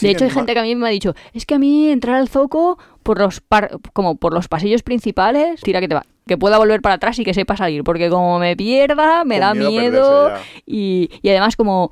de 0.00 0.12
hecho, 0.12 0.24
hay 0.24 0.30
gente 0.30 0.52
que 0.54 0.58
a 0.60 0.62
mí 0.62 0.74
me 0.74 0.86
ha 0.88 0.90
dicho, 0.90 1.14
es 1.32 1.46
que 1.46 1.54
a 1.54 1.58
mí 1.58 1.88
entrar 1.90 2.16
al 2.16 2.28
zoco 2.28 2.78
por 3.02 3.18
los 3.18 3.40
par- 3.40 3.78
como 3.92 4.16
por 4.16 4.32
los 4.34 4.48
pasillos 4.48 4.82
principales, 4.82 5.60
tira 5.60 5.80
que 5.80 5.88
te 5.88 5.94
va, 5.94 6.04
que 6.26 6.36
pueda 6.38 6.58
volver 6.58 6.80
para 6.82 6.96
atrás 6.96 7.18
y 7.18 7.24
que 7.24 7.34
sepa 7.34 7.56
salir, 7.56 7.82
porque 7.84 8.08
como 8.10 8.38
me 8.38 8.56
pierda, 8.56 9.24
me 9.24 9.36
Con 9.36 9.40
da 9.40 9.54
miedo 9.54 10.32
y, 10.66 11.10
y 11.22 11.28
además 11.30 11.56
como 11.56 11.90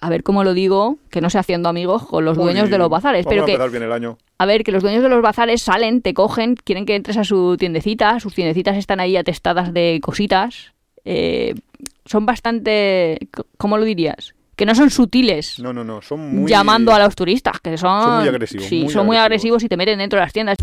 a 0.00 0.08
ver 0.08 0.22
cómo 0.22 0.44
lo 0.44 0.54
digo, 0.54 0.96
que 1.10 1.20
no 1.20 1.28
sé 1.28 1.38
haciendo 1.38 1.68
amigos 1.68 2.06
con 2.06 2.24
los 2.24 2.38
dueños 2.38 2.70
de 2.70 2.78
los 2.78 2.88
bazares, 2.88 3.26
Vamos 3.26 3.32
pero 3.34 3.42
a 3.42 3.46
que 3.66 3.68
bien 3.70 3.82
el 3.82 3.92
año. 3.92 4.16
a 4.38 4.46
ver, 4.46 4.64
que 4.64 4.72
los 4.72 4.82
dueños 4.82 5.02
de 5.02 5.10
los 5.10 5.20
bazares 5.20 5.60
salen, 5.60 6.00
te 6.00 6.14
cogen, 6.14 6.54
quieren 6.54 6.86
que 6.86 6.94
entres 6.94 7.18
a 7.18 7.24
su 7.24 7.56
tiendecita, 7.58 8.18
sus 8.18 8.34
tiendecitas 8.34 8.78
están 8.78 9.00
ahí 9.00 9.16
atestadas 9.18 9.74
de 9.74 10.00
cositas. 10.02 10.72
eh, 11.04 11.54
son 12.06 12.24
bastante, 12.26 13.18
¿cómo 13.58 13.76
lo 13.78 13.84
dirías? 13.84 14.33
Que 14.56 14.66
no 14.66 14.74
son 14.74 14.90
sutiles 14.90 15.58
No, 15.58 15.72
no, 15.72 15.82
no, 15.82 16.00
son 16.00 16.34
muy... 16.42 16.50
llamando 16.50 16.92
a 16.94 16.98
los 17.00 17.14
turistas, 17.16 17.60
que 17.60 17.76
son... 17.76 18.02
Son 18.02 18.18
muy 18.20 18.28
agresivos, 18.28 18.66
Sí, 18.66 18.82
muy 18.84 18.92
son 18.92 19.06
muy 19.06 19.16
agresivos. 19.16 19.24
agresivos 19.60 19.64
y 19.64 19.68
te 19.68 19.76
meten 19.76 19.98
dentro 19.98 20.18
de 20.18 20.24
las 20.24 20.32
tiendas. 20.32 20.56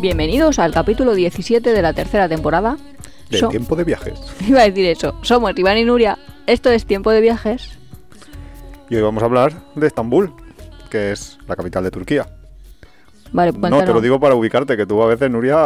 Bienvenidos 0.00 0.58
al 0.58 0.72
capítulo 0.72 1.14
17 1.14 1.72
de 1.72 1.82
la 1.82 1.92
tercera 1.92 2.28
temporada. 2.28 2.76
Del 3.30 3.40
So- 3.40 3.48
tiempo 3.48 3.74
de 3.76 3.84
viajes. 3.84 4.14
Iba 4.46 4.60
a 4.60 4.64
decir 4.64 4.86
eso. 4.86 5.18
Somos 5.22 5.52
Iván 5.56 5.78
y 5.78 5.84
Nuria. 5.84 6.18
Esto 6.46 6.70
es 6.70 6.84
Tiempo 6.86 7.10
de 7.10 7.20
Viajes. 7.20 7.70
Y 8.88 8.94
hoy 8.96 9.02
vamos 9.02 9.22
a 9.22 9.26
hablar 9.26 9.52
de 9.74 9.86
Estambul, 9.88 10.32
que 10.90 11.10
es 11.10 11.38
la 11.48 11.56
capital 11.56 11.82
de 11.82 11.90
Turquía. 11.90 12.28
Vale, 13.32 13.52
No, 13.52 13.60
cuéntanos. 13.60 13.84
te 13.86 13.92
lo 13.92 14.00
digo 14.00 14.18
para 14.20 14.34
ubicarte, 14.34 14.76
que 14.76 14.86
tú 14.86 15.02
a 15.02 15.06
veces, 15.06 15.30
Nuria... 15.30 15.56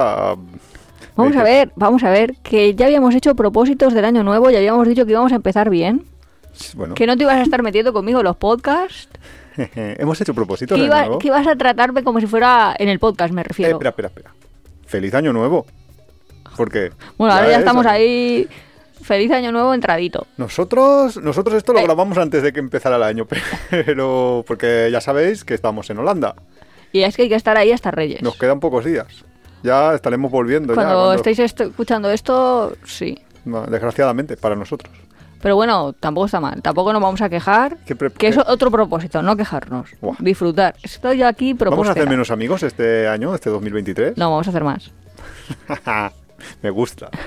Vamos 1.17 1.37
a 1.37 1.41
dices- 1.41 1.45
ver, 1.45 1.73
vamos 1.77 2.03
a 2.05 2.11
ver, 2.11 2.37
que 2.43 2.75
ya 2.75 2.87
habíamos 2.87 3.15
hecho 3.15 3.35
propósitos 3.35 3.93
del 3.95 4.05
año 4.05 4.23
nuevo 4.23 4.51
y 4.51 4.57
habíamos 4.57 4.87
dicho 4.89 5.05
que 5.05 5.13
íbamos 5.13 5.33
a 5.33 5.37
empezar 5.37 5.69
bien, 5.69 6.05
Bueno, 6.75 6.95
que 6.95 7.07
no 7.07 7.17
te 7.17 7.25
ibas 7.25 7.37
a 7.37 7.43
estar 7.43 7.63
metiendo 7.63 7.93
conmigo 7.93 8.21
en 8.21 8.25
los 8.25 8.37
podcasts, 8.37 9.09
hemos 9.75 10.21
hecho 10.21 10.33
propósitos 10.35 10.77
que, 10.77 10.83
de 10.83 10.87
iba- 10.87 11.01
nuevo. 11.01 11.19
que 11.19 11.27
ibas 11.29 11.47
a 11.47 11.57
tratarme 11.57 12.03
como 12.05 12.21
si 12.21 12.27
fuera 12.27 12.75
en 12.79 12.89
el 12.89 12.99
podcast, 12.99 13.33
me 13.35 13.41
Eh, 13.43 13.45
refiero. 13.45 13.73
espera, 13.73 13.91
espera, 13.91 14.09
espera. 14.09 14.31
Feliz 14.87 15.13
año 15.15 15.33
nuevo. 15.33 15.67
Porque... 16.57 16.91
bueno, 17.19 17.35
ahora 17.35 17.47
ya 17.49 17.53
es, 17.55 17.59
estamos 17.61 17.85
¿no? 17.85 17.91
ahí. 17.91 18.49
Feliz 19.03 19.31
año 19.33 19.51
nuevo 19.51 19.73
entradito. 19.73 20.27
Nosotros, 20.37 21.17
nosotros 21.19 21.57
esto 21.57 21.73
lo 21.73 21.79
Eh. 21.81 21.85
grabamos 21.85 22.19
antes 22.19 22.43
de 22.43 22.53
que 22.53 22.61
empezara 22.61 22.97
el 22.97 23.03
año, 23.03 23.27
pero 23.71 24.45
porque 24.47 24.89
ya 24.93 25.01
sabéis 25.01 25.45
que 25.45 25.55
estamos 25.55 25.89
en 25.91 25.99
Holanda. 25.99 26.35
Y 26.93 27.03
es 27.03 27.17
que 27.17 27.23
hay 27.23 27.29
que 27.29 27.35
estar 27.35 27.57
ahí 27.57 27.73
hasta 27.73 27.91
Reyes. 27.91 28.23
Nos 28.23 28.37
quedan 28.37 28.61
pocos 28.61 28.85
días. 28.85 29.07
Ya 29.63 29.95
estaremos 29.95 30.31
volviendo. 30.31 30.73
ya, 30.73 30.75
cuando, 30.75 30.95
cuando- 30.95 31.13
estéis 31.15 31.39
escuchando 31.39 32.11
esto, 32.11 32.73
sí. 32.85 33.19
No, 33.45 33.67
desgraciadamente, 33.67 34.37
para 34.37 34.57
nosotros. 34.57 34.93
Pero 35.43 35.57
bueno, 35.57 35.95
tampoco 35.95 36.27
está 36.27 36.39
mal. 36.41 36.61
Tampoco 36.61 36.93
nos 36.93 37.01
vamos 37.01 37.21
a 37.23 37.29
quejar. 37.31 37.79
¿Qué 37.87 37.97
pre- 37.97 38.11
Que 38.11 38.29
es 38.29 38.37
qué- 38.37 38.43
otro 38.47 38.71
propósito, 38.71 39.23
no 39.23 39.37
quejarnos. 39.37 39.89
Buah. 40.01 40.17
Disfrutar. 40.19 40.75
Estoy 40.83 41.23
aquí 41.23 41.55
¿Vamos 41.55 41.63
a 41.89 41.93
hacer 41.93 41.95
propósito. 41.95 42.11
menos 42.11 42.31
amigos 42.31 42.63
este 42.63 43.09
año, 43.09 43.35
este 43.35 43.49
2023? 43.49 44.19
No, 44.19 44.31
vamos 44.31 44.47
a 44.47 44.51
hacer 44.51 44.65
más. 44.65 44.91
Me 46.63 46.71
gusta. 46.71 47.11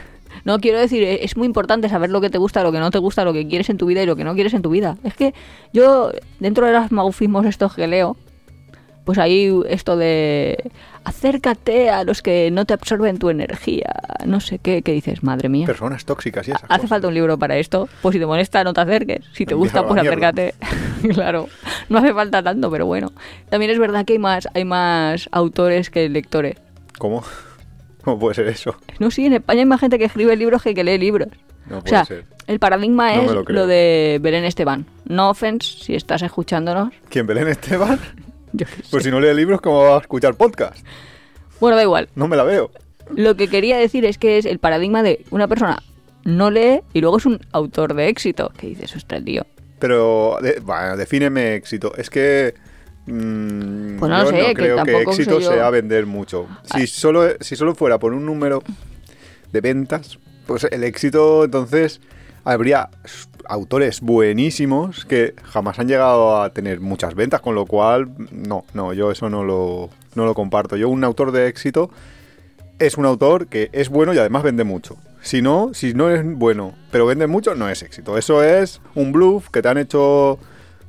No, 0.46 0.60
quiero 0.60 0.78
decir, 0.80 1.04
eh, 1.04 1.24
es 1.24 1.38
muy 1.38 1.46
importante 1.46 1.88
saber 1.88 2.10
lo 2.10 2.20
que 2.20 2.30
te 2.30 2.38
gusta, 2.38 2.64
lo 2.64 2.72
que 2.74 2.80
no 2.80 2.92
te 2.92 2.98
gusta, 2.98 3.24
lo 3.24 3.32
que 3.32 3.48
quieres 3.48 3.70
en 3.70 3.78
tu 3.78 3.86
vida 3.86 4.02
y 4.04 4.06
lo 4.06 4.18
que 4.18 4.26
no 4.26 4.34
quieres 4.34 4.54
en 4.54 4.62
tu 4.62 4.72
vida. 4.72 4.98
Es 5.04 5.14
que 5.14 5.34
yo, 5.72 6.12
dentro 6.40 6.66
de 6.66 6.74
los 6.74 6.92
maufismos 6.92 7.46
estos 7.46 7.76
que 7.76 7.88
leo, 7.88 8.18
pues 9.06 9.18
hay 9.18 9.54
esto 9.68 9.98
de 9.98 10.72
acércate 11.04 11.90
a 11.90 12.04
los 12.04 12.22
que 12.22 12.50
no 12.52 12.66
te 12.66 12.74
absorben 12.74 13.18
tu 13.20 13.30
energía, 13.30 13.94
no 14.26 14.40
sé 14.40 14.60
qué, 14.60 14.82
que 14.82 14.94
dices, 14.94 15.24
madre 15.24 15.50
mía. 15.50 15.66
Personas 15.66 16.06
tóxicas 16.06 16.48
y 16.48 16.52
esas 16.52 16.64
Hace 16.64 16.74
cosas. 16.76 16.90
falta 16.90 17.08
un 17.10 17.14
libro 17.14 17.38
para 17.38 17.58
esto. 17.58 17.90
Pues 18.02 18.14
si 18.14 18.20
te 18.20 18.26
molesta, 18.26 18.64
no 18.64 18.74
te 18.74 18.82
acerques. 18.82 19.26
Si 19.34 19.46
te 19.46 19.56
gusta, 19.56 19.86
pues 19.86 20.00
acércate. 20.02 20.56
claro, 21.14 21.50
no 21.90 21.98
hace 21.98 22.14
falta 22.14 22.42
tanto, 22.42 22.72
pero 22.72 22.86
bueno. 22.86 23.12
También 23.50 23.72
es 23.72 23.80
verdad 23.80 24.06
que 24.06 24.14
hay 24.14 24.20
más, 24.20 24.48
hay 24.54 24.64
más 24.66 25.28
autores 25.32 25.90
que 25.90 26.08
lectores. 26.10 26.56
¿Cómo? 26.98 27.24
¿Cómo 28.04 28.20
puede 28.20 28.36
ser 28.36 28.48
eso? 28.48 28.76
No, 29.00 29.12
sí, 29.12 29.26
en 29.26 29.34
España 29.34 29.60
hay 29.60 29.66
más 29.66 29.80
gente 29.80 29.98
que 30.00 30.06
escribe 30.06 30.36
libros 30.36 30.62
que 30.64 30.74
que 30.74 30.84
lee 30.84 30.98
libros. 30.98 31.30
No 31.70 31.78
O 31.78 31.82
puede 31.82 31.90
sea, 31.90 32.06
ser. 32.06 32.26
el 32.48 32.60
paradigma 32.60 33.14
No 33.16 33.22
es 33.22 33.32
lo 33.32 33.44
lo, 33.44 33.68
de 33.68 34.20
Belén 34.22 34.44
Esteban. 34.44 34.86
No 35.06 35.30
offense 35.30 35.78
si 35.84 35.96
estás 35.96 36.22
escuchándonos. 36.22 36.94
¿Quién, 37.10 37.26
Belén 37.28 37.48
Esteban? 37.48 38.00
Yo 38.54 38.66
qué 38.66 38.84
sé. 38.84 38.84
Pues 38.92 39.04
si 39.04 39.12
no 39.12 39.20
lee 39.20 39.34
libros, 39.34 39.62
¿cómo 39.62 39.84
va 39.84 39.98
a 39.98 40.02
escuchar 40.02 40.36
podcast? 40.36 40.86
Bueno, 41.60 41.76
da 41.76 41.84
igual. 41.84 42.10
No 42.16 42.28
me 42.28 42.36
la 42.38 42.44
veo. 42.44 42.72
Lo 43.16 43.36
que 43.36 43.48
quería 43.50 43.78
decir 43.78 44.06
es 44.06 44.18
que 44.18 44.38
es 44.38 44.46
el 44.46 44.60
paradigma 44.60 45.04
de 45.04 45.26
una 45.32 45.48
persona 45.48 45.82
no 46.24 46.50
lee 46.52 46.82
y 46.94 47.02
luego 47.02 47.18
es 47.18 47.26
un 47.26 47.40
autor 47.52 47.94
de 47.96 48.08
éxito. 48.08 48.52
Que 48.58 48.68
dices, 48.68 48.96
ostras, 48.96 49.24
tío. 49.26 49.46
Pero, 49.80 50.38
de- 50.42 50.60
bueno, 50.62 50.96
defíneme 50.96 51.56
éxito. 51.56 51.94
Es 51.98 52.10
que. 52.10 52.54
mm, 53.08 53.98
Pues 54.00 54.10
no 54.10 54.24
lo 54.24 54.30
sé, 54.30 54.40
no 54.42 54.48
que 54.48 54.54
creo 54.54 54.84
que, 54.84 55.02
éxito 55.02 55.40
yo. 55.40 55.52
sea 55.52 55.70
vender 55.70 56.06
mucho. 56.06 56.48
Si 56.64 56.88
solo, 56.88 57.24
si 57.42 57.56
solo 57.56 57.76
fuera 57.76 58.00
por 58.00 58.14
un 58.14 58.26
número 58.26 58.64
de 59.52 59.62
ventas, 59.62 60.18
pues 60.46 60.66
el 60.72 60.84
éxito, 60.84 61.44
entonces, 61.44 62.00
habría 62.46 62.90
autores 63.48 64.02
buenísimos 64.02 65.06
que 65.06 65.34
jamás 65.44 65.80
han 65.80 65.88
llegado 65.88 66.42
a 66.42 66.52
tener 66.52 66.80
muchas 66.80 67.16
ventas, 67.16 67.42
con 67.42 67.56
lo 67.56 67.66
cual, 67.66 68.10
no, 68.32 68.64
no, 68.74 68.94
yo 68.94 69.12
eso 69.12 69.30
no 69.30 69.44
lo, 69.44 69.90
no 70.16 70.26
lo 70.26 70.34
comparto. 70.34 70.76
Yo, 70.78 70.90
un 70.90 71.04
autor 71.04 71.32
de 71.32 71.48
éxito 71.48 71.90
es 72.80 72.98
un 72.98 73.06
autor 73.06 73.48
que 73.48 73.70
es 73.74 73.90
bueno 73.90 74.14
y 74.14 74.18
además 74.18 74.44
vende 74.44 74.64
mucho. 74.64 74.98
Si 75.22 75.42
no, 75.42 75.74
si 75.74 75.94
no 75.94 76.10
es 76.10 76.22
bueno, 76.26 76.74
pero 76.92 77.06
vende 77.06 77.28
mucho, 77.28 77.56
no 77.56 77.70
es 77.70 77.82
éxito. 77.84 78.18
Eso 78.18 78.44
es 78.44 78.82
un 78.96 79.12
bluff 79.14 79.50
que 79.50 79.62
te 79.62 79.70
han 79.70 79.78
hecho 79.78 80.38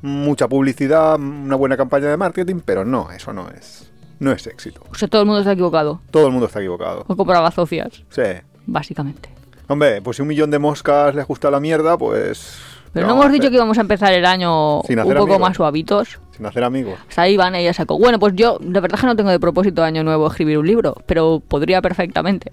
mucha 0.02 0.48
publicidad, 0.48 1.14
una 1.20 1.56
buena 1.56 1.76
campaña 1.76 2.08
de 2.08 2.16
marketing, 2.16 2.60
pero 2.64 2.84
no, 2.84 3.10
eso 3.12 3.32
no 3.32 3.48
es, 3.50 3.90
no 4.18 4.32
es 4.32 4.46
éxito. 4.46 4.82
O 4.90 4.94
sea, 4.96 5.06
todo 5.08 5.22
el 5.22 5.26
mundo 5.26 5.40
está 5.40 5.52
equivocado. 5.52 6.00
Todo 6.10 6.26
el 6.26 6.32
mundo 6.32 6.46
está 6.46 6.58
equivocado. 6.58 7.04
O 7.06 7.16
compraba 7.16 7.50
socias, 7.52 8.02
Sí. 8.10 8.22
básicamente. 8.66 9.28
Hombre, 9.68 10.02
pues 10.02 10.16
si 10.16 10.22
un 10.22 10.28
millón 10.28 10.50
de 10.50 10.58
moscas 10.58 11.14
les 11.14 11.26
gusta 11.26 11.50
la 11.50 11.60
mierda, 11.60 11.96
pues... 11.96 12.58
Pero 12.92 13.06
¿qué 13.06 13.12
no 13.12 13.14
hemos 13.14 13.26
a 13.26 13.32
dicho 13.32 13.48
que 13.50 13.56
íbamos 13.56 13.76
a 13.78 13.80
empezar 13.80 14.12
el 14.12 14.24
año 14.24 14.80
un 14.82 14.82
poco 14.96 15.10
amigos. 15.22 15.40
más 15.40 15.56
suavitos. 15.56 16.20
Sin 16.36 16.46
hacer 16.46 16.62
amigos. 16.62 16.94
Hasta 17.08 17.22
ahí 17.22 17.36
van 17.36 17.54
ya 17.60 17.72
sacó. 17.74 17.98
Bueno, 17.98 18.20
pues 18.20 18.34
yo, 18.36 18.58
de 18.60 18.78
verdad 18.80 19.00
que 19.00 19.06
no 19.06 19.16
tengo 19.16 19.30
de 19.30 19.40
propósito 19.40 19.82
de 19.82 19.88
año 19.88 20.04
nuevo 20.04 20.28
escribir 20.28 20.58
un 20.58 20.66
libro, 20.66 20.94
pero 21.06 21.40
podría 21.40 21.82
perfectamente. 21.82 22.52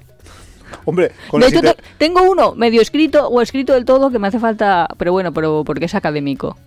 Hombre, 0.85 1.11
con 1.29 1.41
de 1.41 1.47
hecho, 1.47 1.61
te- 1.61 1.75
tengo 1.99 2.23
uno 2.23 2.55
medio 2.55 2.81
escrito 2.81 3.27
o 3.27 3.39
escrito 3.41 3.73
del 3.73 3.85
todo 3.85 4.09
que 4.09 4.17
me 4.17 4.29
hace 4.29 4.39
falta, 4.39 4.87
pero 4.97 5.11
bueno, 5.11 5.31
pero 5.31 5.63
porque 5.63 5.85
es 5.85 5.93
académico. 5.93 6.57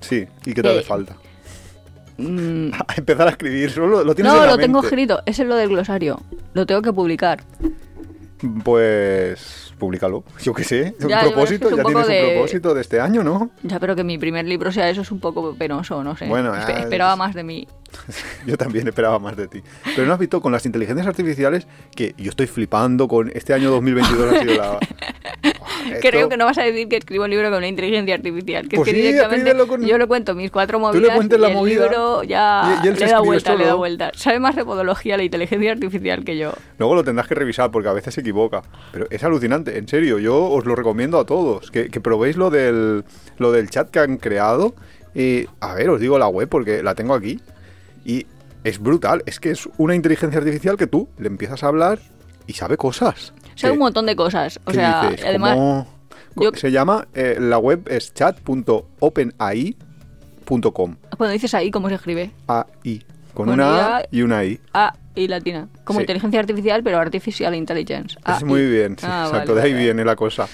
Sí, 0.00 0.26
¿y 0.44 0.52
qué 0.52 0.60
te 0.62 0.68
hace 0.68 0.78
Eh, 0.80 0.82
falta? 0.82 1.16
Mm, 2.18 2.72
Empezar 2.96 3.26
a 3.28 3.30
escribir, 3.30 3.70
solo 3.70 4.04
lo 4.04 4.14
tienes 4.14 4.32
no, 4.32 4.40
en 4.40 4.44
la 4.46 4.52
lo 4.52 4.58
tengo 4.58 4.82
escrito, 4.82 5.22
es 5.24 5.38
lo 5.38 5.54
del 5.56 5.70
glosario. 5.70 6.20
Lo 6.52 6.66
tengo 6.66 6.82
que 6.82 6.92
publicar. 6.92 7.42
Pues 8.64 9.72
públicalo. 9.78 10.24
Yo 10.42 10.54
qué 10.54 10.64
sé, 10.64 10.94
un 11.00 11.08
Ya, 11.08 11.20
que 11.20 11.26
propósito, 11.30 11.66
es 11.66 11.72
un 11.72 11.78
ya 11.78 11.84
tienes 11.84 12.06
de- 12.06 12.24
un 12.24 12.32
propósito 12.34 12.74
de 12.74 12.80
este 12.80 13.00
año, 13.00 13.22
¿no? 13.24 13.50
Ya, 13.62 13.80
pero 13.80 13.96
que 13.96 14.04
mi 14.04 14.18
primer 14.18 14.44
libro 14.46 14.70
sea 14.72 14.88
eso 14.88 15.00
es 15.02 15.10
un 15.10 15.20
poco 15.20 15.54
penoso, 15.56 16.02
no 16.04 16.16
sé. 16.16 16.26
Bueno, 16.26 16.54
Espe- 16.54 16.68
ya, 16.74 16.80
esperaba 16.80 17.12
es- 17.12 17.18
más 17.18 17.34
de 17.34 17.44
mí. 17.44 17.66
Yo 18.46 18.56
también 18.56 18.86
esperaba 18.88 19.18
más 19.18 19.36
de 19.36 19.46
ti. 19.48 19.62
Pero 19.94 20.06
no 20.06 20.12
has 20.14 20.18
visto 20.18 20.40
con 20.40 20.52
las 20.52 20.66
inteligencias 20.66 21.06
artificiales 21.06 21.66
que 21.94 22.14
yo 22.18 22.30
estoy 22.30 22.46
flipando 22.48 23.06
con 23.08 23.30
este 23.34 23.54
año 23.54 23.70
2022 23.70 24.32
ha 24.34 24.40
sido 24.40 24.54
la... 24.56 24.78
Esto- 25.86 26.08
Creo 26.08 26.28
que 26.28 26.36
no 26.36 26.44
vas 26.46 26.58
a 26.58 26.62
decir 26.62 26.88
que 26.88 26.96
escribo 26.96 27.24
un 27.24 27.30
libro 27.30 27.48
con 27.48 27.58
una 27.58 27.68
inteligencia 27.68 28.14
artificial. 28.14 28.68
Que 28.68 28.76
Pues 28.76 28.88
es 28.88 28.94
que 28.94 29.00
sí, 29.00 29.06
directamente 29.08 29.66
con- 29.66 29.84
yo 29.86 29.98
le 29.98 30.06
cuento 30.06 30.34
mis 30.34 30.50
cuatro 30.50 30.78
le 30.78 30.82
movidas 30.84 31.14
cuentes 31.16 31.38
y 31.38 31.40
la 31.42 31.48
el 31.48 31.54
movida 31.54 31.82
libro 31.84 32.22
ya 32.22 32.80
y- 32.84 32.88
le 32.90 33.06
da 33.06 33.20
vuelta, 33.20 33.52
le 33.54 33.58
da 33.64 33.70
solo. 33.70 33.78
vuelta. 33.78 34.10
Sabe 34.14 34.38
más 34.40 34.56
de 34.56 34.64
podología 34.64 35.16
la 35.16 35.24
inteligencia 35.24 35.72
artificial 35.72 36.24
que 36.24 36.36
yo. 36.38 36.52
Luego 36.78 36.94
lo 36.94 37.04
tendrás 37.04 37.26
que 37.28 37.34
revisar 37.34 37.70
porque 37.70 37.88
a 37.88 37.92
veces 37.92 38.14
se 38.14 38.20
equivoca. 38.20 38.62
Pero 38.92 39.06
es 39.10 39.22
alucinante, 39.24 39.78
en 39.78 39.86
serio. 39.88 40.18
Yo 40.18 40.44
os 40.44 40.64
lo 40.64 40.74
recomiendo 40.74 41.18
a 41.18 41.26
todos. 41.26 41.70
Que, 41.70 41.88
que 41.88 42.00
probéis 42.00 42.36
lo 42.36 42.50
del, 42.50 43.04
lo 43.38 43.52
del 43.52 43.70
chat 43.70 43.90
que 43.90 43.98
han 44.00 44.16
creado. 44.16 44.74
Y, 45.14 45.46
a 45.60 45.74
ver, 45.74 45.90
os 45.90 46.00
digo 46.00 46.18
la 46.18 46.28
web 46.28 46.48
porque 46.48 46.82
la 46.82 46.94
tengo 46.94 47.14
aquí. 47.14 47.40
Y 48.04 48.26
es 48.64 48.78
brutal. 48.78 49.22
Es 49.26 49.40
que 49.40 49.50
es 49.50 49.68
una 49.78 49.94
inteligencia 49.94 50.38
artificial 50.38 50.76
que 50.76 50.86
tú 50.86 51.08
le 51.18 51.28
empiezas 51.28 51.62
a 51.62 51.68
hablar 51.68 51.98
y 52.46 52.54
sabe 52.54 52.76
cosas. 52.76 53.32
Sabe 53.54 53.72
Que- 53.72 53.72
un 53.72 53.78
montón 53.78 54.06
de 54.06 54.16
cosas. 54.16 54.58
O 54.64 54.70
¿qué 54.70 54.76
sea, 54.78 55.10
dices? 55.10 55.24
además, 55.26 55.54
¿Cómo- 55.54 55.86
yo- 56.36 56.50
Se 56.54 56.70
llama, 56.72 57.06
eh, 57.14 57.36
la 57.40 57.58
web 57.58 57.86
es 57.88 58.12
chat.openai.com. 58.14 60.96
cuando 61.16 61.32
dices 61.32 61.54
ahí, 61.54 61.70
¿cómo 61.70 61.88
se 61.88 61.94
escribe? 61.96 62.30
AI. 62.48 63.04
Con, 63.32 63.46
Con 63.46 63.54
una 63.54 63.98
A 63.98 64.02
y 64.10 64.22
una 64.22 64.44
I. 64.44 64.60
A 64.72 64.94
y 65.16 65.28
latina. 65.28 65.68
Como 65.84 65.98
Sí. 66.00 66.04
inteligencia 66.04 66.40
artificial, 66.40 66.82
pero 66.82 66.98
artificial 66.98 67.54
intelligence. 67.54 68.16
Es 68.18 68.24
AI. 68.26 68.44
muy 68.44 68.66
bien, 68.66 68.96
sí, 68.98 69.06
Ah, 69.08 69.26
exacto, 69.28 69.52
vale, 69.54 69.60
de 69.62 69.66
ahí 69.68 69.72
vale. 69.72 69.84
viene 69.84 70.04
la 70.04 70.16
cosa. 70.16 70.48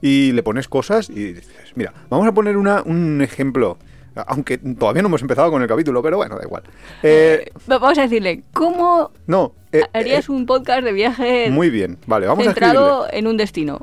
Y 0.00 0.32
le 0.32 0.42
pones 0.42 0.68
cosas 0.68 1.08
y 1.10 1.32
dices, 1.32 1.72
mira, 1.76 1.92
vamos 2.10 2.26
a 2.26 2.32
poner 2.32 2.56
una, 2.56 2.82
un 2.82 3.20
ejemplo, 3.22 3.78
aunque 4.26 4.58
todavía 4.58 5.02
no 5.02 5.08
hemos 5.08 5.22
empezado 5.22 5.50
con 5.50 5.62
el 5.62 5.68
capítulo, 5.68 6.02
pero 6.02 6.16
bueno, 6.16 6.36
da 6.36 6.42
igual. 6.44 6.62
Eh, 7.02 7.50
Va- 7.70 7.78
Vamos 7.78 7.98
a 7.98 8.02
decirle, 8.02 8.42
¿cómo 8.52 9.10
no, 9.26 9.54
eh, 9.78 9.84
harías 9.92 10.28
un 10.28 10.46
podcast 10.46 10.82
de 10.84 10.92
viaje 10.92 11.50
Muy 11.50 11.70
bien, 11.70 11.98
vale, 12.06 12.26
vamos 12.26 12.46
a 12.46 12.50
centrado 12.50 13.04
escribirle. 13.06 13.18
en 13.18 13.26
un 13.26 13.36
destino. 13.36 13.80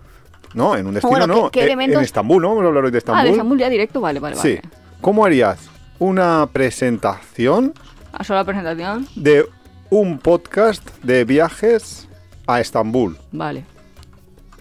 No, 0.53 0.75
en 0.75 0.85
un 0.87 0.93
destino 0.93 1.11
Bueno, 1.17 1.33
¿qué- 1.33 1.41
no, 1.41 1.51
qué 1.51 1.59
eh, 1.61 1.63
elementos? 1.65 1.97
en 1.99 2.03
Estambul, 2.03 2.41
¿no? 2.41 2.49
Vamos 2.49 2.63
a 2.63 2.67
hablar 2.67 2.85
hoy 2.85 2.91
de 2.91 2.97
Estambul. 2.97 3.21
Ah, 3.21 3.23
de 3.23 3.31
Estambul 3.31 3.57
ya 3.59 3.69
directo, 3.69 4.01
vale, 4.01 4.19
vale, 4.19 4.35
Sí. 4.35 4.55
vale. 4.55 4.61
¿Cómo 5.01 5.25
harías 5.25 5.69
una 5.99 6.47
presentación 6.51 7.73
A 8.13 8.23
sola 8.23 8.43
presentación, 8.43 9.07
de 9.15 9.45
un 9.89 10.17
podcast 10.19 10.87
de 11.03 11.23
viajes 11.25 12.07
a 12.47 12.59
Estambul? 12.59 13.17
vale. 13.31 13.63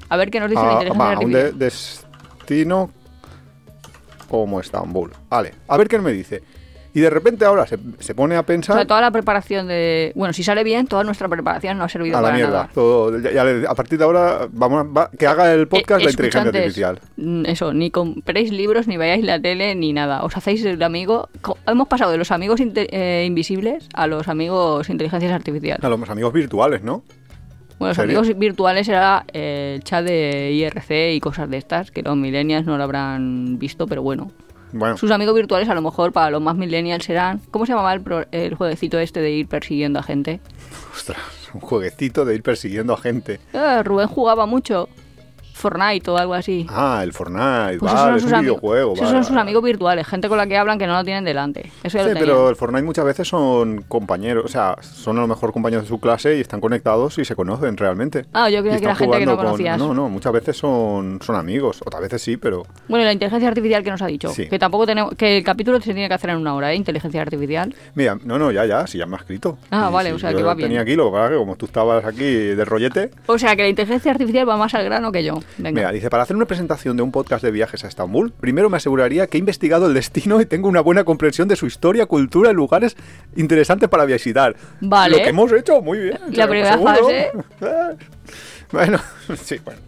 A 0.08 0.16
ver 0.16 0.30
qué 0.30 0.40
nos 0.40 0.50
dice 0.50 0.60
a, 0.62 0.72
inteligencia 0.72 0.98
va, 1.04 1.12
a 1.12 1.18
un 1.20 1.30
de- 1.32 1.52
destino 1.52 2.90
como 4.28 4.60
Estambul. 4.60 5.12
Vale, 5.28 5.54
a 5.68 5.76
ver 5.76 5.88
qué 5.88 5.98
me 6.00 6.12
dice. 6.12 6.42
Y 6.92 7.00
de 7.00 7.08
repente 7.10 7.44
ahora 7.44 7.66
se, 7.68 7.78
se 8.00 8.14
pone 8.16 8.34
a 8.34 8.40
O 8.40 8.42
pensar 8.44 8.74
sea, 8.76 8.84
toda 8.86 9.00
la 9.00 9.12
preparación 9.12 9.68
de... 9.68 10.10
Bueno, 10.16 10.32
si 10.32 10.42
sale 10.42 10.64
bien, 10.64 10.86
toda 10.88 11.04
nuestra 11.04 11.28
preparación 11.28 11.78
no 11.78 11.84
ha 11.84 11.88
servido 11.88 12.18
a 12.18 12.20
la 12.20 12.26
para 12.28 12.36
mierda. 12.36 12.52
nada. 12.52 12.70
Todo- 12.74 13.16
ya- 13.20 13.70
a 13.70 13.74
partir 13.76 13.96
de 13.98 14.04
ahora 14.04 14.48
vamos 14.50 14.80
a- 14.80 14.88
va- 14.92 15.10
que 15.16 15.26
haga 15.26 15.52
el 15.54 15.68
podcast 15.68 16.00
Eh, 16.00 16.04
la 16.06 16.10
inteligencia 16.10 16.48
artificial. 16.50 16.98
mm, 17.16 17.46
Eso, 17.46 17.72
ni 17.72 17.92
compréis 17.92 18.50
libros, 18.50 18.88
ni 18.88 18.96
veáis 18.96 19.24
la 19.24 19.40
tele, 19.40 19.74
ni 19.76 19.92
nada. 19.92 20.24
Os 20.24 20.36
hacéis 20.36 20.64
el 20.64 20.82
amigo... 20.82 21.28
Hemos 21.66 21.86
pasado 21.86 22.10
de 22.10 22.18
los 22.18 22.32
amigos 22.32 22.60
eh, 22.60 23.24
invisibles 23.24 23.88
a 23.94 24.08
los 24.08 24.26
amigos 24.26 24.88
inteligencias 24.90 25.32
artificiales. 25.32 25.84
A 25.84 25.88
los 25.88 26.10
amigos 26.10 26.32
virtuales, 26.32 26.82
¿no? 26.82 27.04
Bueno, 27.78 27.90
los 27.90 27.96
¿serio? 27.96 28.18
amigos 28.18 28.36
virtuales 28.38 28.88
era 28.88 29.24
eh, 29.32 29.74
el 29.76 29.84
chat 29.84 30.04
de 30.04 30.50
IRC 30.52 31.14
y 31.14 31.20
cosas 31.20 31.48
de 31.48 31.56
estas, 31.56 31.90
que 31.90 32.02
los 32.02 32.16
millennials 32.16 32.66
no 32.66 32.76
lo 32.76 32.82
habrán 32.82 33.58
visto, 33.58 33.86
pero 33.86 34.02
bueno. 34.02 34.32
Bueno, 34.72 34.96
Sus 34.96 35.10
amigos 35.10 35.34
virtuales 35.34 35.68
a 35.68 35.74
lo 35.74 35.82
mejor 35.82 36.12
para 36.12 36.30
los 36.30 36.40
más 36.40 36.56
millennials 36.56 37.04
serán... 37.04 37.40
¿Cómo 37.50 37.66
se 37.66 37.72
llamaba 37.72 37.92
el, 37.92 38.00
pro- 38.02 38.26
el 38.30 38.54
jueguecito 38.54 38.98
este 38.98 39.20
de 39.20 39.30
ir 39.32 39.46
persiguiendo 39.48 39.98
a 39.98 40.02
gente? 40.02 40.40
ostras, 40.94 41.18
un 41.54 41.60
jueguecito 41.60 42.24
de 42.24 42.34
ir 42.34 42.42
persiguiendo 42.42 42.92
a 42.94 42.96
gente. 42.98 43.40
Eh, 43.52 43.82
Rubén 43.82 44.06
jugaba 44.08 44.46
mucho. 44.46 44.88
Fortnite 45.60 46.10
o 46.10 46.16
algo 46.18 46.34
así. 46.34 46.66
Ah, 46.68 47.00
el 47.04 47.12
Fortnite, 47.12 47.78
Pues 47.78 47.92
vale, 47.92 48.16
es 48.18 48.24
un 48.24 48.40
videojuego. 48.40 48.94
esos 48.94 49.04
vale, 49.06 49.14
son 49.16 49.24
sus 49.24 49.30
vale. 49.30 49.40
amigos 49.42 49.62
virtuales, 49.62 50.06
gente 50.06 50.28
con 50.28 50.38
la 50.38 50.46
que 50.46 50.56
hablan 50.56 50.78
que 50.78 50.86
no 50.86 50.94
lo 50.94 51.04
tienen 51.04 51.24
delante. 51.24 51.70
Eso 51.82 51.98
ya 51.98 52.04
Sí, 52.04 52.10
lo 52.10 52.18
pero 52.20 52.48
el 52.48 52.56
Fortnite 52.56 52.84
muchas 52.84 53.04
veces 53.04 53.28
son 53.28 53.82
compañeros, 53.88 54.44
o 54.44 54.48
sea, 54.48 54.76
son 54.80 55.18
a 55.18 55.20
lo 55.20 55.26
mejor 55.28 55.52
compañeros 55.52 55.84
de 55.84 55.88
su 55.88 56.00
clase 56.00 56.36
y 56.36 56.40
están 56.40 56.60
conectados 56.60 57.18
y 57.18 57.24
se 57.24 57.34
conocen 57.36 57.76
realmente. 57.76 58.24
Ah, 58.32 58.48
yo 58.50 58.60
creía 58.60 58.76
Y 58.76 58.80
que 58.80 58.84
era 58.86 58.94
gente 58.96 59.18
que 59.18 59.26
no 59.26 59.32
jugando 59.32 59.36
con- 59.36 59.44
conocías. 59.58 59.78
No, 59.78 59.94
no, 59.94 60.08
muchas 60.08 60.32
veces 60.32 60.56
son, 60.56 61.20
son 61.22 61.36
amigos, 61.36 61.80
otras 61.84 62.02
veces 62.02 62.22
sí, 62.22 62.36
pero 62.36 62.64
Bueno, 62.88 63.02
y 63.02 63.06
la 63.06 63.12
inteligencia 63.12 63.48
artificial 63.48 63.82
que 63.84 63.90
nos 63.90 64.02
ha 64.02 64.06
dicho. 64.06 64.30
Sí. 64.30 64.48
Que 64.48 64.58
tampoco 64.58 64.86
tenemos... 64.86 65.14
Que 65.14 65.38
el 65.38 65.44
capítulo 65.44 65.78
se 65.80 65.92
tiene 65.92 66.08
que 66.08 66.14
hacer 66.14 66.30
en 66.30 66.36
una 66.38 66.54
hora, 66.54 66.72
¿eh? 66.72 66.76
Inteligencia 66.76 67.20
artificial. 67.22 67.74
Mira, 67.94 68.18
no, 68.24 68.38
no, 68.38 68.50
ya, 68.50 68.64
ya, 68.66 68.86
si 68.86 68.98
ya 68.98 69.06
me 69.06 69.16
ha 69.16 69.18
escrito. 69.18 69.58
Ah, 69.70 69.90
vale, 69.90 70.12
o 70.12 70.18
sea, 70.18 70.30
que 70.34 70.42
va 70.42 70.54
lo 70.54 70.56
tenía 70.56 70.68
bien. 70.68 70.80
aquí, 70.82 70.96
lo 70.96 71.12
que 71.12 71.36
como 71.36 71.56
tú 71.56 71.66
estabas 71.66 72.04
aquí 72.04 72.24
de 72.24 72.64
rollete, 72.64 73.10
O 73.26 73.38
sea, 73.38 73.54
que 73.56 73.62
la 73.62 73.68
inteligencia 73.68 74.10
artificial 74.12 74.48
va 74.48 74.56
más 74.56 74.74
al 74.74 74.84
grano 74.84 75.12
que 75.12 75.22
yo. 75.24 75.34
Venga. 75.58 75.80
mira, 75.80 75.92
dice, 75.92 76.10
para 76.10 76.22
hacer 76.22 76.36
una 76.36 76.46
presentación 76.46 76.96
de 76.96 77.02
un 77.02 77.12
podcast 77.12 77.44
de 77.44 77.50
viajes 77.50 77.84
a 77.84 77.88
Estambul, 77.88 78.32
primero 78.32 78.70
me 78.70 78.76
aseguraría 78.76 79.26
que 79.26 79.38
he 79.38 79.40
investigado 79.40 79.86
el 79.86 79.94
destino 79.94 80.40
y 80.40 80.46
tengo 80.46 80.68
una 80.68 80.80
buena 80.80 81.04
comprensión 81.04 81.48
de 81.48 81.56
su 81.56 81.66
historia, 81.66 82.06
cultura 82.06 82.50
y 82.50 82.54
lugares 82.54 82.96
interesantes 83.36 83.88
para 83.88 84.04
visitar. 84.04 84.56
Vale. 84.80 85.16
Lo 85.16 85.22
que 85.22 85.28
hemos 85.28 85.52
hecho, 85.52 85.80
muy 85.80 85.98
bien. 85.98 86.18
La 86.30 86.48
primera 86.48 86.78
fase. 86.78 87.30
bueno, 88.72 88.98
sí, 89.42 89.60
bueno. 89.64 89.80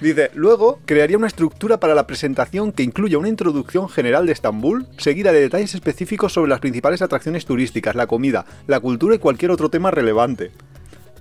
Dice, 0.00 0.30
luego 0.34 0.78
crearía 0.84 1.18
una 1.18 1.26
estructura 1.26 1.80
para 1.80 1.94
la 1.96 2.06
presentación 2.06 2.70
que 2.70 2.84
incluya 2.84 3.18
una 3.18 3.28
introducción 3.28 3.88
general 3.88 4.26
de 4.26 4.32
Estambul, 4.32 4.86
seguida 4.96 5.32
de 5.32 5.40
detalles 5.40 5.74
específicos 5.74 6.32
sobre 6.32 6.50
las 6.50 6.60
principales 6.60 7.02
atracciones 7.02 7.46
turísticas, 7.46 7.96
la 7.96 8.06
comida, 8.06 8.46
la 8.68 8.78
cultura 8.78 9.16
y 9.16 9.18
cualquier 9.18 9.50
otro 9.50 9.70
tema 9.70 9.90
relevante. 9.90 10.52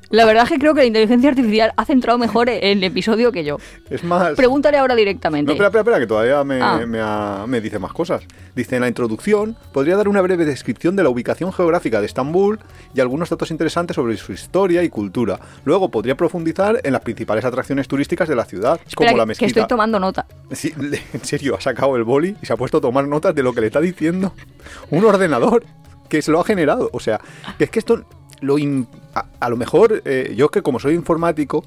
La 0.10 0.26
verdad 0.26 0.44
es 0.46 0.50
que 0.50 0.58
creo 0.60 0.74
que 0.74 0.80
la 0.82 0.86
inteligencia 0.86 1.30
artificial 1.30 1.74
ha 1.76 1.84
centrado 1.84 2.18
mejor 2.18 2.50
el 2.50 2.82
episodio 2.84 3.32
que 3.32 3.44
yo. 3.44 3.58
Es 3.90 4.04
más... 4.06 4.36
Pregúntale 4.36 4.78
ahora 4.78 4.96
directamente. 4.96 5.48
No, 5.48 5.54
espera, 5.54 5.68
espera, 5.68 5.82
espera, 5.82 6.00
que 6.00 6.08
todavía 6.08 6.44
me, 6.46 6.62
Ah. 6.62 6.82
me 6.88 7.00
ha- 7.02 7.46
me 7.48 7.60
dice 7.60 7.78
más 7.78 7.92
cosas. 7.92 8.24
Dice, 8.56 8.76
en 8.76 8.82
la 8.84 8.88
introducción 8.88 9.58
podría 9.74 9.98
dar 9.98 10.08
una 10.08 10.22
breve 10.22 10.46
descripción 10.46 10.96
de 10.96 11.04
la 11.04 11.10
ubicación 11.10 11.52
geográfica 11.52 12.00
de 12.00 12.06
Estambul 12.06 12.60
y 12.94 13.02
algunos 13.02 13.30
datos 13.30 13.52
interesantes 13.52 13.96
sobre 13.96 14.16
su 14.18 14.32
historia 14.32 14.82
y 14.84 14.90
cultura. 14.90 15.40
Luego 15.66 15.92
podría 15.92 16.16
profundizar 16.16 16.80
en 16.84 16.94
las 16.94 17.02
principales 17.02 17.44
atracciones 17.44 17.88
turísticas 17.90 18.30
de 18.30 18.36
la 18.36 18.46
ciudad, 18.46 18.80
Espera, 18.88 19.12
como 19.12 19.18
la 19.18 19.24
que- 19.24 19.26
que 19.38 19.46
mezquita. 19.46 19.48
estoy 19.62 19.68
tomando 19.68 20.00
nota. 20.00 20.26
Sí, 20.52 20.74
en 21.14 21.24
serio, 21.26 21.56
ha 21.58 21.62
sacado 21.62 21.96
el 21.98 22.04
boli 22.06 22.36
y 22.42 22.46
se 22.46 22.54
ha 22.54 22.58
puesto 22.58 22.78
a 22.78 22.82
tomar 22.82 23.08
notas 23.08 23.36
de 23.36 23.44
lo 23.44 23.54
que 23.54 23.60
le 23.62 23.68
está 23.68 23.82
diciendo 23.82 24.34
un 24.90 25.04
ordenador 25.04 25.66
que 26.08 26.22
se 26.22 26.32
lo 26.32 26.40
ha 26.40 26.46
generado. 26.46 26.90
O 26.94 27.00
sea, 27.02 27.20
que 27.58 27.66
es 27.66 27.70
que 27.70 27.80
esto 27.80 28.06
lo 28.40 28.58
in- 28.58 28.88
a, 29.18 29.26
a 29.40 29.50
lo 29.50 29.58
mejor 29.58 30.02
eh, 30.06 30.34
yo 30.36 30.50
que 30.50 30.62
como 30.62 30.80
soy 30.80 30.94
informático 30.96 31.64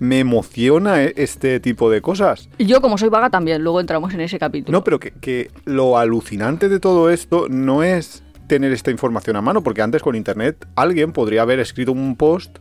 me 0.00 0.20
emociona 0.20 1.02
eh, 1.02 1.12
este 1.16 1.58
tipo 1.60 1.90
de 1.90 2.00
cosas. 2.00 2.48
Y 2.56 2.66
yo, 2.66 2.80
como 2.80 2.98
soy 2.98 3.08
vaga, 3.08 3.30
también. 3.30 3.62
Luego 3.62 3.80
entramos 3.80 4.14
en 4.14 4.20
ese 4.20 4.38
capítulo. 4.38 4.78
No, 4.78 4.84
pero 4.84 5.00
que, 5.00 5.10
que 5.12 5.50
lo 5.64 5.98
alucinante 5.98 6.68
de 6.68 6.78
todo 6.78 7.10
esto 7.10 7.46
no 7.48 7.82
es 7.82 8.22
tener 8.46 8.72
esta 8.72 8.90
información 8.90 9.36
a 9.36 9.42
mano, 9.42 9.62
porque 9.62 9.82
antes 9.82 10.00
con 10.02 10.14
internet 10.14 10.66
alguien 10.76 11.12
podría 11.12 11.42
haber 11.42 11.58
escrito 11.60 11.92
un 11.92 12.16
post 12.16 12.58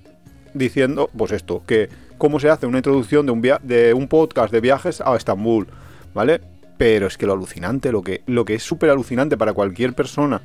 diciendo, 0.53 1.09
pues 1.15 1.31
esto, 1.31 1.61
que 1.67 1.89
cómo 2.17 2.39
se 2.39 2.49
hace 2.49 2.65
una 2.65 2.79
introducción 2.79 3.25
de 3.27 3.31
un, 3.31 3.41
via- 3.41 3.59
de 3.61 3.93
un 3.93 4.07
podcast 4.07 4.51
de 4.51 4.59
viajes 4.59 4.99
a 5.01 5.15
Estambul, 5.15 5.67
¿vale? 6.15 6.41
Pero 6.79 7.05
es 7.07 7.17
que 7.17 7.25
lo 7.27 7.33
alucinante, 7.33 7.91
lo 7.91 8.01
que, 8.01 8.21
lo 8.25 8.43
que 8.45 8.55
es 8.55 8.63
súper 8.63 8.89
alucinante 8.89 9.37
para 9.37 9.53
cualquier 9.53 9.93
persona 9.93 10.41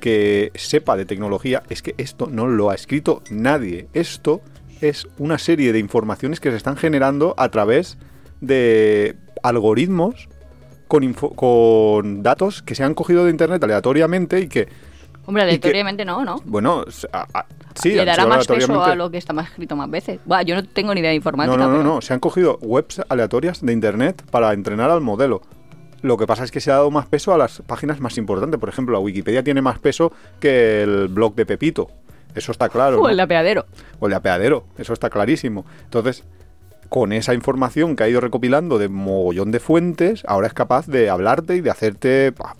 que 0.00 0.50
sepa 0.54 0.96
de 0.96 1.04
tecnología, 1.06 1.62
es 1.68 1.82
que 1.82 1.94
esto 1.98 2.28
no 2.30 2.46
lo 2.46 2.70
ha 2.70 2.74
escrito 2.74 3.22
nadie. 3.30 3.88
Esto 3.94 4.40
es 4.80 5.08
una 5.18 5.38
serie 5.38 5.72
de 5.72 5.78
informaciones 5.78 6.38
que 6.40 6.50
se 6.50 6.56
están 6.56 6.76
generando 6.76 7.34
a 7.38 7.48
través 7.48 7.96
de 8.40 9.16
algoritmos 9.42 10.28
con, 10.88 11.02
info- 11.02 11.34
con 11.34 12.22
datos 12.22 12.62
que 12.62 12.74
se 12.74 12.84
han 12.84 12.94
cogido 12.94 13.24
de 13.24 13.30
internet 13.30 13.62
aleatoriamente 13.64 14.40
y 14.40 14.48
que, 14.48 14.68
Hombre, 15.24 15.42
que- 15.44 15.48
aleatoriamente 15.48 16.04
no, 16.04 16.24
¿no? 16.24 16.40
bueno, 16.44 16.84
a- 17.12 17.26
a- 17.40 17.46
sí, 17.74 17.90
Le 17.92 18.04
dará 18.04 18.26
más 18.26 18.46
peso 18.46 18.82
a 18.84 18.94
lo 18.94 19.10
que 19.10 19.18
está 19.18 19.32
más 19.32 19.48
escrito 19.48 19.74
más 19.76 19.90
veces. 19.90 20.20
Buah, 20.24 20.42
yo 20.42 20.54
no 20.54 20.64
tengo 20.64 20.94
ni 20.94 21.00
idea 21.00 21.10
de 21.10 21.16
informática. 21.16 21.56
No, 21.56 21.64
no, 21.64 21.70
no, 21.70 21.78
pero- 21.82 21.94
no, 21.94 22.00
se 22.02 22.14
han 22.14 22.20
cogido 22.20 22.58
webs 22.62 23.00
aleatorias 23.08 23.64
de 23.64 23.72
internet 23.72 24.22
para 24.30 24.52
entrenar 24.52 24.90
al 24.90 25.00
modelo. 25.00 25.42
Lo 26.06 26.16
que 26.16 26.24
pasa 26.24 26.44
es 26.44 26.52
que 26.52 26.60
se 26.60 26.70
ha 26.70 26.74
dado 26.74 26.92
más 26.92 27.06
peso 27.06 27.34
a 27.34 27.38
las 27.38 27.62
páginas 27.66 27.98
más 27.98 28.16
importantes. 28.16 28.60
Por 28.60 28.68
ejemplo, 28.68 28.92
la 28.92 29.00
Wikipedia 29.00 29.42
tiene 29.42 29.60
más 29.60 29.80
peso 29.80 30.12
que 30.38 30.82
el 30.84 31.08
blog 31.08 31.34
de 31.34 31.44
Pepito. 31.44 31.88
Eso 32.32 32.52
está 32.52 32.68
claro. 32.68 33.00
O 33.00 33.08
el 33.08 33.18
apeadero. 33.18 33.66
o 33.98 34.06
el 34.06 34.10
de 34.10 34.16
apeadero, 34.16 34.66
eso 34.78 34.92
está 34.92 35.10
clarísimo. 35.10 35.66
Entonces, 35.82 36.22
con 36.88 37.12
esa 37.12 37.34
información 37.34 37.96
que 37.96 38.04
ha 38.04 38.08
ido 38.08 38.20
recopilando 38.20 38.78
de 38.78 38.88
mogollón 38.88 39.50
de 39.52 39.60
fuentes, 39.60 40.22
ahora 40.26 40.46
es 40.46 40.54
capaz 40.54 40.86
de 40.86 41.10
hablarte 41.10 41.56
y 41.56 41.60
de 41.60 41.70
hacerte 41.70 42.32
ah, 42.44 42.54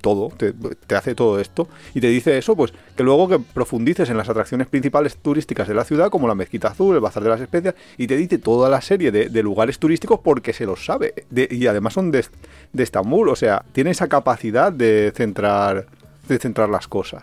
todo, 0.00 0.28
te, 0.36 0.52
te 0.52 0.94
hace 0.94 1.14
todo 1.14 1.40
esto 1.40 1.68
y 1.94 2.00
te 2.00 2.08
dice 2.08 2.38
eso, 2.38 2.56
pues 2.56 2.72
que 2.96 3.02
luego 3.02 3.28
que 3.28 3.38
profundices 3.38 4.08
en 4.10 4.16
las 4.16 4.28
atracciones 4.28 4.66
principales 4.66 5.16
turísticas 5.16 5.68
de 5.68 5.74
la 5.74 5.84
ciudad, 5.84 6.10
como 6.10 6.28
la 6.28 6.34
Mezquita 6.34 6.68
Azul, 6.68 6.94
el 6.94 7.00
Bazar 7.00 7.22
de 7.22 7.28
las 7.30 7.40
Especias, 7.40 7.74
y 7.98 8.06
te 8.06 8.16
dice 8.16 8.38
toda 8.38 8.68
la 8.68 8.80
serie 8.80 9.10
de, 9.12 9.28
de 9.28 9.42
lugares 9.42 9.78
turísticos 9.78 10.20
porque 10.22 10.52
se 10.52 10.64
los 10.66 10.84
sabe. 10.84 11.14
De- 11.30 11.48
y 11.50 11.66
además 11.66 11.92
son 11.94 12.10
de, 12.10 12.24
de 12.72 12.82
Estambul, 12.82 13.28
o 13.28 13.36
sea, 13.36 13.64
tiene 13.72 13.90
esa 13.90 14.08
capacidad 14.08 14.72
de 14.72 15.12
centrar, 15.14 15.86
de 16.28 16.38
centrar 16.38 16.68
las 16.68 16.88
cosas. 16.88 17.22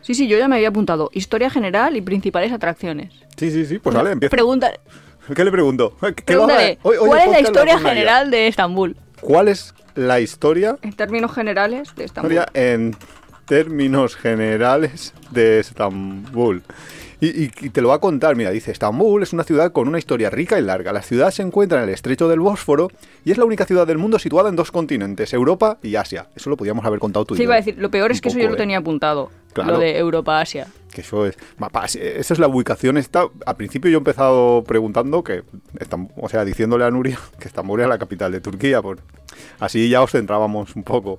Sí, 0.00 0.14
sí, 0.14 0.26
yo 0.26 0.36
ya 0.36 0.48
me 0.48 0.56
había 0.56 0.68
apuntado. 0.70 1.10
Historia 1.12 1.48
general 1.48 1.96
y 1.96 2.00
principales 2.00 2.50
atracciones. 2.50 3.12
Sí, 3.36 3.52
sí, 3.52 3.64
sí, 3.64 3.78
pues 3.78 3.94
vale, 3.94 4.10
empieza. 4.10 4.30
Pregúntale, 4.32 4.80
¿Qué 5.34 5.44
le 5.44 5.50
pregunto? 5.52 5.96
¿cuál 6.00 6.14
el 6.26 6.34
es 6.34 6.76
la 6.76 6.76
podcast 7.04 7.40
historia 7.42 7.74
hace 7.74 7.82
una 7.84 7.90
guía. 7.92 7.94
general 7.94 8.30
de 8.30 8.46
Estambul? 8.48 8.96
¿Cuál 9.20 9.48
es 9.48 9.74
la 9.94 10.20
historia, 10.20 10.76
En 10.82 10.92
términos 10.94 11.32
generales 11.32 11.94
de 11.94 12.04
Estambul. 12.04 12.32
historia 12.32 12.50
en 12.72 12.96
términos 13.46 14.16
generales 14.16 15.14
de 15.30 15.60
Estambul? 15.60 16.62
Y, 17.20 17.26
y- 17.44 17.52
y 17.60 17.70
te 17.70 17.80
lo 17.82 17.90
va 17.90 17.94
a 17.94 17.98
contar, 18.00 18.34
mira, 18.34 18.50
dice, 18.50 18.72
Estambul 18.72 19.22
es 19.22 19.32
una 19.32 19.44
ciudad 19.44 19.70
con 19.70 19.86
una 19.86 19.98
historia 19.98 20.28
rica 20.28 20.58
y 20.58 20.62
larga. 20.62 20.92
La 20.92 21.02
ciudad 21.02 21.30
se 21.30 21.42
encuentra 21.42 21.78
en 21.78 21.84
el 21.88 21.94
estrecho 21.94 22.26
del 22.28 22.40
Bósforo 22.40 22.90
y 23.24 23.30
es 23.30 23.38
la 23.38 23.44
única 23.44 23.64
ciudad 23.64 23.86
del 23.86 23.98
mundo 23.98 24.18
situada 24.18 24.48
en 24.48 24.56
dos 24.56 24.72
continentes, 24.72 25.32
Europa 25.32 25.78
y 25.84 25.94
Asia. 25.94 26.26
Eso 26.34 26.50
lo 26.50 26.56
podíamos 26.56 26.84
haber 26.84 26.98
contado 26.98 27.24
tú 27.24 27.34
y 27.34 27.36
Sí, 27.36 27.42
yo. 27.44 27.44
iba 27.44 27.54
a 27.54 27.58
decir, 27.58 27.76
lo 27.78 27.92
peor 27.92 28.10
es 28.10 28.16
Un 28.18 28.22
que 28.22 28.28
eso 28.30 28.34
poco, 28.38 28.42
yo 28.42 28.48
lo 28.48 28.54
¿eh? 28.56 28.58
tenía 28.58 28.78
apuntado. 28.78 29.30
Claro. 29.52 29.72
Lo 29.72 29.78
de 29.78 29.98
Europa-Asia. 29.98 30.66
Que 30.92 31.00
eso 31.02 31.26
es. 31.26 31.36
Esa 31.94 32.34
es 32.34 32.38
la 32.38 32.48
ubicación. 32.48 32.96
Esta, 32.96 33.26
al 33.46 33.56
principio 33.56 33.90
yo 33.90 33.96
he 33.96 34.00
empezado 34.00 34.62
preguntando 34.64 35.22
que. 35.24 35.42
O 36.16 36.28
sea, 36.28 36.44
diciéndole 36.44 36.84
a 36.84 36.90
Nuria 36.90 37.18
que 37.38 37.48
Estambul 37.48 37.80
era 37.80 37.88
la 37.88 37.98
capital 37.98 38.32
de 38.32 38.40
Turquía. 38.40 38.82
Por, 38.82 38.98
así 39.60 39.88
ya 39.88 40.02
os 40.02 40.10
centrábamos 40.10 40.76
un 40.76 40.82
poco. 40.82 41.18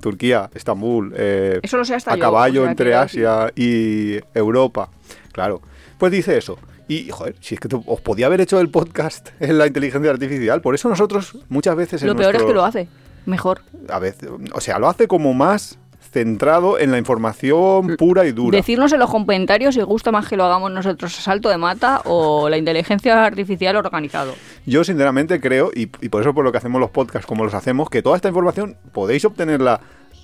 Turquía, 0.00 0.48
Estambul. 0.54 1.12
eh, 1.16 1.58
Eso 1.62 1.76
lo 1.76 1.84
sé 1.84 1.96
hasta 1.96 2.12
a 2.12 2.16
yo, 2.16 2.20
caballo 2.20 2.60
o 2.60 2.64
sea, 2.64 2.70
entre 2.70 2.94
Asia 2.94 3.52
y 3.56 4.20
Europa. 4.32 4.90
Claro. 5.32 5.60
Pues 5.98 6.12
dice 6.12 6.38
eso. 6.38 6.56
Y, 6.86 7.10
joder, 7.10 7.34
si 7.40 7.54
es 7.56 7.60
que 7.60 7.68
os 7.86 8.00
podía 8.00 8.26
haber 8.26 8.40
hecho 8.40 8.60
el 8.60 8.70
podcast 8.70 9.30
en 9.40 9.58
la 9.58 9.66
inteligencia 9.66 10.10
artificial. 10.10 10.60
Por 10.62 10.74
eso 10.76 10.88
nosotros 10.88 11.36
muchas 11.48 11.74
veces. 11.76 12.02
en 12.02 12.08
Lo 12.08 12.16
peor 12.16 12.36
es 12.36 12.42
que 12.44 12.54
lo 12.54 12.64
hace. 12.64 12.88
Mejor. 13.26 13.60
a 13.90 13.98
veces, 13.98 14.30
o 14.54 14.60
sea, 14.60 14.78
lo 14.78 14.88
hace 14.88 15.06
como 15.06 15.34
más 15.34 15.78
centrado 16.10 16.78
en 16.78 16.90
la 16.90 16.98
información 16.98 17.96
pura 17.96 18.26
y 18.26 18.32
dura. 18.32 18.56
Decirnos 18.56 18.92
en 18.92 18.98
los 18.98 19.10
comentarios 19.10 19.74
si 19.74 19.82
gusta 19.82 20.10
más 20.10 20.28
que 20.28 20.36
lo 20.36 20.44
hagamos 20.44 20.70
nosotros 20.70 21.18
a 21.18 21.22
salto 21.22 21.48
de 21.48 21.58
mata 21.58 22.02
o 22.04 22.48
la 22.48 22.56
inteligencia 22.56 23.24
artificial 23.24 23.76
organizado. 23.76 24.34
Yo 24.66 24.84
sinceramente 24.84 25.40
creo, 25.40 25.70
y, 25.74 25.82
y 26.00 26.08
por 26.08 26.22
eso 26.22 26.34
por 26.34 26.44
lo 26.44 26.52
que 26.52 26.58
hacemos 26.58 26.80
los 26.80 26.90
podcasts 26.90 27.26
como 27.26 27.44
los 27.44 27.54
hacemos, 27.54 27.90
que 27.90 28.02
toda 28.02 28.16
esta 28.16 28.28
información 28.28 28.76
podéis 28.92 29.24
obtenerla 29.24 29.80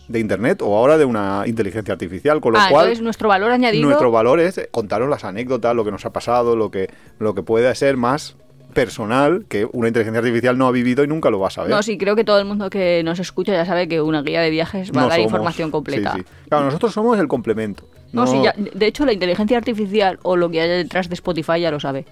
de 0.09 0.21
internet 0.21 0.61
o 0.62 0.76
ahora 0.76 0.99
de 0.99 1.05
una 1.05 1.45
inteligencia 1.47 1.93
artificial, 1.93 2.41
con 2.41 2.53
lo 2.53 2.59
ah, 2.59 2.67
cual 2.71 2.85
entonces 2.87 3.03
nuestro 3.03 3.29
valor 3.29 3.50
añadido... 3.50 3.85
nuestro 3.85 4.11
valor 4.11 4.41
es 4.41 4.69
contaros 4.71 5.09
las 5.09 5.25
anécdotas, 5.25 5.75
lo 5.75 5.85
que 5.85 5.91
nos 5.91 6.05
ha 6.05 6.12
pasado, 6.12 6.57
lo 6.57 6.71
que, 6.71 6.91
lo 7.19 7.35
que 7.35 7.43
puede 7.43 7.75
ser 7.75 7.97
más 7.97 8.37
personal 8.75 9.47
que 9.49 9.66
una 9.73 9.88
inteligencia 9.88 10.19
artificial 10.19 10.59
no 10.59 10.66
ha 10.66 10.71
vivido 10.73 11.02
y 11.04 11.07
nunca 11.07 11.31
lo 11.31 11.38
va 11.40 11.49
a 11.49 11.50
saber. 11.50 11.71
No, 11.71 11.83
sí, 11.83 11.97
creo 11.97 12.14
que 12.16 12.25
todo 12.25 12.38
el 12.38 12.45
mundo 12.45 12.69
que 12.69 13.02
nos 13.04 13.19
escucha 13.21 13.52
ya 13.52 13.64
sabe 13.64 13.88
que 13.88 14.02
una 14.02 14.23
guía 14.23 14.43
de 14.43 14.50
viajes 14.50 14.90
va 14.90 15.00
No 15.00 15.07
a 15.07 15.09
dar 15.11 15.19
somos- 15.19 15.25
información 15.31 15.71
completa. 15.71 16.12
sí, 16.12 16.19
sí. 16.21 16.26
Claro, 16.49 16.66
nosotros 16.66 16.93
somos 16.93 17.19
el 17.19 17.28
complemento. 17.28 17.88
No, 18.12 18.26
sí, 18.26 18.40
ya- 18.43 18.54
de 18.57 18.87
hecho 18.87 19.07
la 19.07 19.12
inteligencia 19.12 19.57
artificial 19.57 20.19
o 20.23 20.37
lo 20.37 20.50
que 20.50 20.61
haya 20.61 20.75
detrás 20.75 21.09
de 21.09 21.14
Spotify 21.14 21.61
ya 21.61 21.71
lo 21.71 21.81
sabe. 21.81 22.04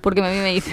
Porque 0.00 0.20
a 0.20 0.30
mí 0.30 0.36
me 0.38 0.52
dice... 0.54 0.72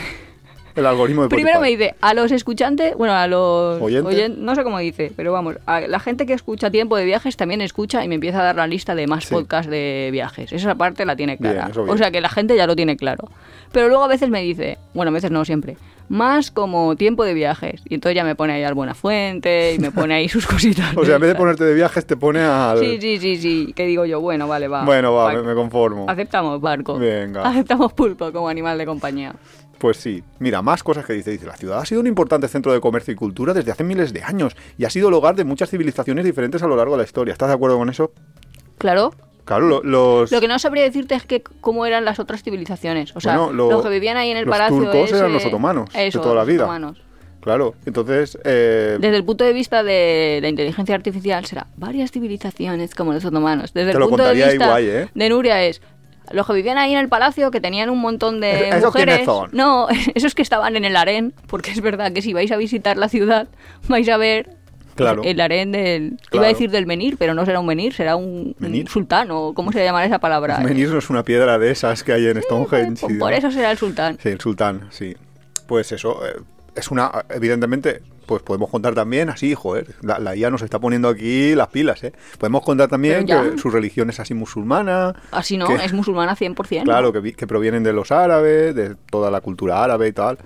El 0.76 0.86
algoritmo 0.86 1.24
de 1.24 1.30
Primero 1.30 1.60
me 1.60 1.70
dice, 1.70 1.96
a 2.02 2.14
los 2.14 2.32
escuchantes, 2.32 2.96
bueno, 2.96 3.14
a 3.14 3.28
los 3.28 3.82
¿Oyente? 3.82 4.10
oyen- 4.10 4.38
no 4.38 4.56
sé 4.56 4.64
cómo 4.64 4.80
dice, 4.80 5.12
pero 5.16 5.32
vamos, 5.32 5.56
a 5.66 5.82
la 5.82 6.00
gente 6.00 6.26
que 6.26 6.34
escucha 6.34 6.70
tiempo 6.72 6.96
de 6.96 7.06
viajes 7.06 7.36
también 7.38 7.62
escucha 7.62 8.04
y 8.04 8.08
me 8.08 8.16
empieza 8.16 8.40
a 8.40 8.44
dar 8.44 8.56
la 8.56 8.68
lista 8.68 8.96
de 8.96 9.08
más 9.08 9.26
Sí. 9.26 9.34
podcasts 9.34 9.70
de 9.70 10.10
viajes. 10.12 10.52
Esa 10.54 10.76
parte 10.76 11.06
la 11.06 11.16
tiene 11.16 11.38
clara. 11.38 11.70
bien. 11.74 11.90
o 11.90 11.98
sea 11.98 12.12
que 12.12 12.22
la 12.22 12.30
gente 12.30 12.56
ya 12.56 12.68
lo 12.68 12.76
tiene 12.76 12.96
claro. 12.98 13.30
Pero 13.72 13.88
luego 13.88 14.04
a 14.04 14.08
veces 14.08 14.30
me 14.30 14.42
dice, 14.42 14.78
bueno, 14.94 15.10
a 15.10 15.14
veces 15.14 15.30
no 15.32 15.46
siempre, 15.46 15.78
más 16.08 16.50
como 16.50 16.96
tiempo 16.96 17.24
de 17.24 17.36
viajes. 17.36 17.82
Y 17.88 17.94
entonces 17.96 18.16
ya 18.16 18.24
me 18.24 18.34
pone 18.36 18.54
ahí 18.54 18.64
al 18.64 18.74
Buena 18.74 18.96
Fuente 18.96 19.76
y 19.76 19.80
me 19.80 19.92
pone 19.92 20.16
ahí 20.16 20.28
sus 20.30 20.48
cositas. 20.48 20.98
O 20.98 21.06
sea, 21.06 21.16
en 21.16 21.22
vez 21.22 21.30
de 21.30 21.36
ponerte 21.36 21.64
de 21.66 21.74
viajes, 21.76 22.04
te 22.06 22.18
pone 22.18 22.40
al... 22.40 22.80
Sí, 22.80 22.98
sí, 23.00 23.18
sí, 23.20 23.36
sí. 23.38 23.74
Que 23.76 23.86
digo 23.86 24.06
yo, 24.06 24.20
bueno, 24.20 24.48
vale, 24.48 24.68
va. 24.68 24.86
Bueno, 24.86 25.14
va, 25.14 25.34
Va. 25.36 25.44
me 25.44 25.54
conformo. 25.54 26.06
Aceptamos 26.10 26.60
barco. 26.62 26.98
Venga. 26.98 27.48
Aceptamos 27.48 27.94
pulpo 27.94 28.32
como 28.32 28.50
animal 28.50 28.78
de 28.80 28.86
compañía. 28.88 29.34
Pues 29.80 29.98
sí, 29.98 30.24
mira, 30.40 30.62
más 30.62 30.84
cosas 30.84 31.06
que 31.06 31.14
dice. 31.14 31.32
Dice, 31.32 31.46
la 31.48 31.56
ciudad 31.58 31.80
ha 31.80 31.86
sido 31.86 32.02
un 32.02 32.08
importante 32.08 32.48
centro 32.48 32.72
de 32.74 32.80
comercio 32.82 33.14
y 33.14 33.16
cultura 33.16 33.54
desde 33.54 33.72
hace 33.72 33.84
miles 33.84 34.14
de 34.14 34.22
años 34.24 34.56
y 34.78 34.86
ha 34.86 34.90
sido 34.90 35.08
el 35.08 35.14
hogar 35.16 35.36
de 35.36 35.46
muchas 35.46 35.70
civilizaciones 35.70 36.26
diferentes 36.26 36.62
a 36.62 36.68
lo 36.68 36.76
largo 36.76 36.94
de 36.94 37.00
la 37.00 37.04
historia. 37.06 37.32
¿Estás 37.32 37.48
de 37.48 37.56
acuerdo 37.56 37.78
con 37.78 37.90
eso? 37.90 38.12
Claro, 38.78 39.12
Claro, 39.46 39.68
lo- 39.68 39.82
los... 39.84 40.32
Lo 40.32 40.42
que 40.42 40.48
no 40.48 40.60
sabría 40.60 40.84
decirte 40.84 41.16
es 41.16 41.24
que 41.26 41.42
cómo 41.42 41.88
eran 41.88 42.06
las 42.06 42.20
otras 42.20 42.44
civilizaciones. 42.44 43.16
O 43.16 43.20
sea, 43.20 43.36
Bueno, 43.36 43.54
lo- 43.54 43.72
los 43.72 43.82
que 43.84 43.90
vivían 43.90 44.16
ahí 44.16 44.30
en 44.30 44.38
el 44.38 44.46
los 44.46 44.54
palacio. 44.56 44.78
turcos 44.78 45.12
eran 45.12 45.34
los 45.34 45.44
otomanos 45.44 45.92
de 45.92 46.06
Eso, 46.08 46.22
toda 46.22 46.36
la 46.36 46.42
los 46.42 46.48
vida. 46.50 46.64
otomanos. 46.66 47.02
Claro, 47.42 47.74
entonces... 47.88 48.38
eh, 48.44 48.98
Desde 49.00 49.16
el 49.18 49.24
punto 49.26 49.44
de 49.46 49.54
vista 49.54 49.82
de 49.82 50.38
la 50.42 50.50
inteligencia 50.50 50.94
artificial 50.94 51.46
será 51.46 51.66
varias 51.78 52.12
civilizaciones 52.12 52.94
como 52.94 53.12
los 53.12 53.26
otomanos. 53.26 53.74
Desde 53.74 53.88
Te 53.92 53.94
el 53.94 54.00
lo 54.00 54.10
punto 54.10 54.24
de 54.24 54.30
contaría 54.30 54.48
vista 54.50 54.66
igual, 54.66 54.84
¿eh? 54.84 55.10
de 55.16 55.30
Nuria 55.30 55.64
es 55.64 55.82
los 56.32 56.46
que 56.48 56.54
vivían 56.54 56.78
ahí 56.78 56.94
en 56.94 57.00
el 57.00 57.10
palacio 57.10 57.52
que 57.52 57.60
tenían 57.62 57.90
un 57.90 58.00
montón 58.00 58.40
de 58.42 58.70
¿Esos 58.70 58.86
mujeres. 58.86 59.26
son? 59.26 59.50
No, 59.54 59.88
esos 60.16 60.36
que 60.36 60.42
estaban 60.42 60.76
en 60.76 60.86
el 60.86 60.96
harén, 60.96 61.34
porque 61.48 61.72
es 61.72 61.82
verdad 61.82 62.12
que 62.14 62.22
si 62.22 62.34
vais 62.34 62.52
a 62.52 62.58
visitar 62.58 62.98
la 62.98 63.10
ciudad 63.10 63.48
vais 63.88 64.08
a 64.10 64.18
ver 64.18 64.58
Claro. 64.96 65.22
el 65.24 65.40
harén 65.40 65.72
del 65.72 66.04
iba 66.14 66.18
Claro. 66.30 66.46
a 66.46 66.50
decir 66.50 66.72
del 66.72 66.86
menir, 66.86 67.16
pero 67.18 67.34
no 67.34 67.46
será 67.46 67.62
un 67.62 67.66
menir, 67.66 67.94
será 67.94 68.18
un, 68.18 68.26
un 68.26 68.56
Menir. 68.60 68.90
sultán 68.90 69.30
o 69.32 69.54
cómo 69.54 69.72
se 69.72 69.82
llamará 69.82 70.06
esa 70.06 70.20
palabra. 70.20 70.58
Menhir 70.64 70.90
no 70.90 70.98
es 71.00 71.10
una 71.10 71.24
piedra 71.24 71.58
de 71.58 71.72
esas 71.72 72.04
que 72.04 72.12
hay 72.12 72.28
en 72.28 72.42
Stonehenge. 72.42 73.00
Por- 73.00 73.12
y 73.14 73.18
por 73.18 73.32
eso 73.34 73.50
será 73.50 73.72
el 73.72 73.78
sultán. 73.78 74.18
Sí, 74.22 74.28
el 74.30 74.42
sultán, 74.42 74.88
sí. 74.92 75.16
Pues 75.68 75.94
eso, 75.94 76.20
eh, 76.28 76.42
es 76.76 76.92
una, 76.92 77.12
evidentemente, 77.30 78.02
pues 78.30 78.44
podemos 78.44 78.70
contar 78.70 78.94
también 78.94 79.28
así, 79.32 79.56
joder, 79.56 79.96
la, 80.04 80.20
la 80.20 80.36
IA 80.36 80.52
nos 80.52 80.62
está 80.62 80.78
poniendo 80.78 81.10
aquí 81.10 81.56
las 81.56 81.70
pilas, 81.70 82.04
¿eh? 82.04 82.14
Podemos 82.38 82.62
contar 82.64 82.88
también 82.88 83.26
que 83.26 83.58
su 83.58 83.72
religión 83.72 84.12
es 84.12 84.20
así 84.20 84.36
musulmana. 84.36 85.16
Así 85.32 85.58
no, 85.58 85.66
que- 85.66 85.84
es 85.84 85.94
musulmana 85.94 86.36
100%. 86.36 86.84
Claro, 86.84 87.12
que, 87.12 87.34
que 87.34 87.48
provienen 87.48 87.82
de 87.82 87.92
los 87.92 88.12
árabes, 88.12 88.76
de 88.76 88.94
toda 89.10 89.32
la 89.32 89.42
cultura 89.42 89.84
árabe 89.84 90.10
y 90.10 90.14
tal. 90.14 90.38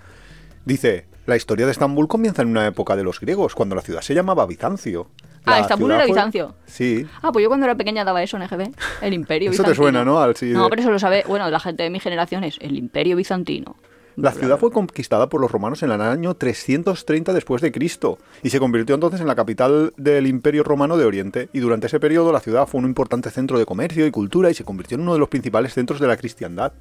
Dice, 0.64 1.08
la 1.26 1.36
historia 1.36 1.66
de 1.66 1.74
Estambul 1.74 2.08
comienza 2.08 2.42
en 2.42 2.48
una 2.48 2.66
época 2.66 2.96
de 2.96 3.04
los 3.04 3.20
griegos, 3.20 3.54
cuando 3.54 3.76
la 3.76 3.82
ciudad 3.82 4.00
se 4.00 4.14
llamaba 4.16 4.46
Bizancio. 4.46 5.10
Ah, 5.46 5.60
Estambul 5.60 5.92
era 5.92 6.06
fue- 6.06 6.14
Bizancio. 6.14 6.56
Sí. 6.66 7.06
Ah, 7.22 7.34
pues 7.34 7.44
yo 7.44 7.50
cuando 7.50 7.66
era 7.66 7.76
pequeña 7.76 8.06
daba 8.06 8.24
eso 8.24 8.38
en 8.38 8.44
EGB, 8.44 8.72
el 9.02 9.14
Imperio 9.14 9.52
Eso 9.52 9.62
te 9.64 9.72
Bizantino. 9.72 9.76
suena, 9.76 10.06
¿no? 10.06 10.22
Al- 10.22 10.38
sí, 10.38 10.52
no, 10.54 10.70
pero 10.70 10.82
eso 10.82 10.90
lo 10.92 11.00
sabe, 11.00 11.26
bueno, 11.28 11.50
la 11.50 11.60
gente 11.60 11.84
de 11.84 11.90
mi 11.90 12.00
generación 12.00 12.46
es 12.46 12.58
el 12.62 12.78
Imperio 12.78 13.18
Bizantino. 13.18 13.76
La 14.16 14.32
ciudad 14.32 14.60
fue 14.60 14.72
conquistada 14.72 15.28
por 15.28 15.42
los 15.42 15.52
romanos 15.52 15.82
en 15.84 15.92
el 15.92 16.00
año 16.02 16.36
330 16.36 17.34
después 17.34 17.62
de 17.62 17.72
Cristo 17.72 18.20
y 18.44 18.50
se 18.52 18.60
convirtió 18.60 18.94
entonces 18.96 19.22
en 19.22 19.28
la 19.28 19.36
capital 19.36 19.94
del 19.98 20.28
Imperio 20.28 20.64
Romano 20.64 20.98
de 20.98 21.06
Oriente. 21.06 21.50
Y 21.54 21.60
durante 21.60 21.88
ese 21.88 22.00
periodo 22.00 22.32
la 22.32 22.40
ciudad 22.40 22.68
fue 22.68 22.80
un 22.80 22.86
importante 22.86 23.32
centro 23.32 23.58
de 23.58 23.66
comercio 23.66 24.06
y 24.06 24.12
cultura 24.12 24.52
y 24.52 24.54
se 24.54 24.64
convirtió 24.64 24.96
en 24.96 25.02
uno 25.02 25.14
de 25.14 25.20
los 25.20 25.30
principales 25.30 25.74
centros 25.74 26.00
de 26.00 26.08
la 26.08 26.18
cristiandad. 26.18 26.74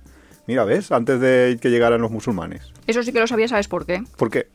Mira, 0.47 0.65
¿ves? 0.65 0.93
Antes 0.93 1.21
de 1.21 1.59
que 1.61 1.71
llegaran 1.71 2.01
los 2.03 2.11
musulmanes. 2.11 2.73
Eso 2.87 3.03
sí 3.03 3.13
que 3.13 3.21
lo 3.21 3.27
sabía, 3.27 3.49
¿sabes 3.49 3.69
por 3.69 3.87
qué? 3.87 4.03
¿Por 4.17 4.29
qué? 4.31 4.49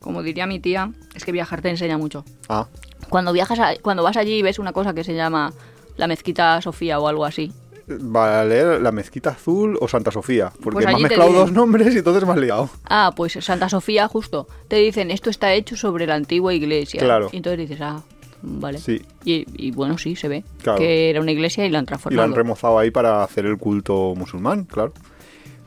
Como 0.00 0.22
diría 0.22 0.46
mi 0.46 0.60
tía, 0.60 0.92
es 1.14 1.24
que 1.24 1.32
viajar 1.32 1.62
te 1.62 1.70
enseña 1.70 1.96
mucho. 1.98 2.24
Ah, 2.48 2.66
Cuando 3.08 3.32
viajas, 3.32 3.58
a- 3.58 3.76
cuando 3.80 4.02
vas 4.02 4.16
allí 4.16 4.34
y 4.34 4.42
ves 4.42 4.58
una 4.58 4.72
cosa 4.72 4.92
que 4.94 5.02
se 5.04 5.14
llama 5.14 5.52
la 5.96 6.06
mezquita 6.08 6.60
Sofía 6.60 6.98
o 7.00 7.08
algo 7.08 7.24
así. 7.24 7.52
Vale, 8.00 8.80
la 8.80 8.92
mezquita 8.92 9.30
azul 9.30 9.76
o 9.80 9.88
Santa 9.88 10.10
Sofía. 10.10 10.50
Porque 10.62 10.74
Pues 10.84 10.86
me 10.86 10.94
te 10.94 11.02
mezclado 11.02 11.32
dos 11.32 11.52
nombres 11.52 11.94
y 11.94 11.98
entonces 11.98 12.24
me 12.26 12.32
has 12.32 12.38
liado. 12.38 12.70
Ah, 12.88 13.12
pues 13.16 13.32
Santa 13.40 13.68
Sofía, 13.68 14.08
justo. 14.08 14.46
Te 14.68 14.76
dicen, 14.76 15.10
esto 15.10 15.30
está 15.30 15.52
hecho 15.54 15.76
sobre 15.76 16.06
la 16.06 16.14
antigua 16.14 16.52
iglesia. 16.54 17.00
Claro. 17.00 17.28
Y 17.32 17.36
entonces 17.38 17.60
dices, 17.68 17.80
ah, 17.80 18.02
vale. 18.42 18.78
Sí. 18.78 19.02
Y, 19.24 19.44
y 19.56 19.70
bueno, 19.72 19.98
sí, 19.98 20.16
se 20.16 20.28
ve 20.28 20.44
Claro. 20.62 20.78
que 20.78 21.10
era 21.10 21.20
una 21.20 21.32
iglesia 21.32 21.64
y 21.66 21.70
la 21.70 21.78
han 21.78 21.84
Y 21.84 21.86
la 21.86 21.88
transformado. 21.88 22.24
han 22.28 22.34
remozado 22.34 22.78
ahí 22.78 22.90
para 22.90 23.22
hacer 23.24 23.46
el 23.46 23.56
culto 23.58 24.14
musulmán, 24.16 24.64
claro. 24.64 24.92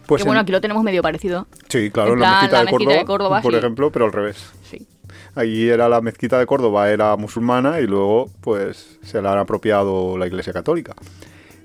Pues 0.05 0.23
que 0.23 0.27
bueno, 0.27 0.39
en- 0.39 0.43
aquí 0.43 0.51
lo 0.51 0.61
tenemos 0.61 0.83
medio 0.83 1.01
parecido. 1.01 1.47
Sí, 1.69 1.89
claro, 1.91 2.13
en 2.13 2.19
la 2.19 2.31
mezquita, 2.31 2.51
la 2.51 2.59
de, 2.59 2.65
mezquita 2.65 2.77
Córdoba, 2.85 2.97
de 2.99 3.05
Córdoba, 3.05 3.41
por 3.41 3.51
sí. 3.53 3.57
ejemplo, 3.59 3.91
pero 3.91 4.05
al 4.05 4.11
revés. 4.11 4.51
Sí. 4.69 4.87
Allí 5.35 5.69
era 5.69 5.87
la 5.87 6.01
mezquita 6.01 6.37
de 6.37 6.45
Córdoba, 6.45 6.89
era 6.89 7.15
musulmana 7.15 7.79
y 7.79 7.87
luego 7.87 8.29
pues 8.41 8.99
se 9.03 9.21
la 9.21 9.31
han 9.31 9.37
apropiado 9.39 10.17
la 10.17 10.27
Iglesia 10.27 10.51
Católica. 10.51 10.93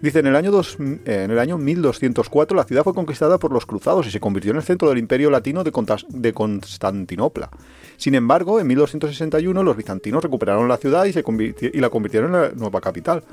Dice, 0.06 0.20
en 0.20 0.28
el, 0.28 0.36
año 0.36 0.52
eh, 0.60 1.24
en 1.24 1.32
el 1.32 1.38
año 1.40 1.58
1204 1.58 2.56
la 2.56 2.62
ciudad 2.62 2.84
fue 2.84 2.94
conquistada 2.94 3.38
por 3.38 3.50
los 3.50 3.66
cruzados 3.66 4.06
y 4.06 4.12
se 4.12 4.20
convirtió 4.20 4.52
en 4.52 4.58
el 4.58 4.62
centro 4.62 4.88
del 4.88 4.98
imperio 4.98 5.30
latino 5.30 5.64
de, 5.64 5.72
de 6.10 6.32
Constantinopla. 6.32 7.50
Sin 7.96 8.14
embargo, 8.14 8.60
en 8.60 8.68
1261 8.68 9.64
los 9.64 9.76
bizantinos 9.76 10.22
recuperaron 10.22 10.68
la 10.68 10.76
ciudad 10.76 11.06
y, 11.06 11.12
se 11.12 11.24
y 11.60 11.80
la 11.80 11.90
convirtieron 11.90 12.32
en 12.36 12.40
la 12.40 12.50
nueva 12.50 12.80
capital. 12.80 13.24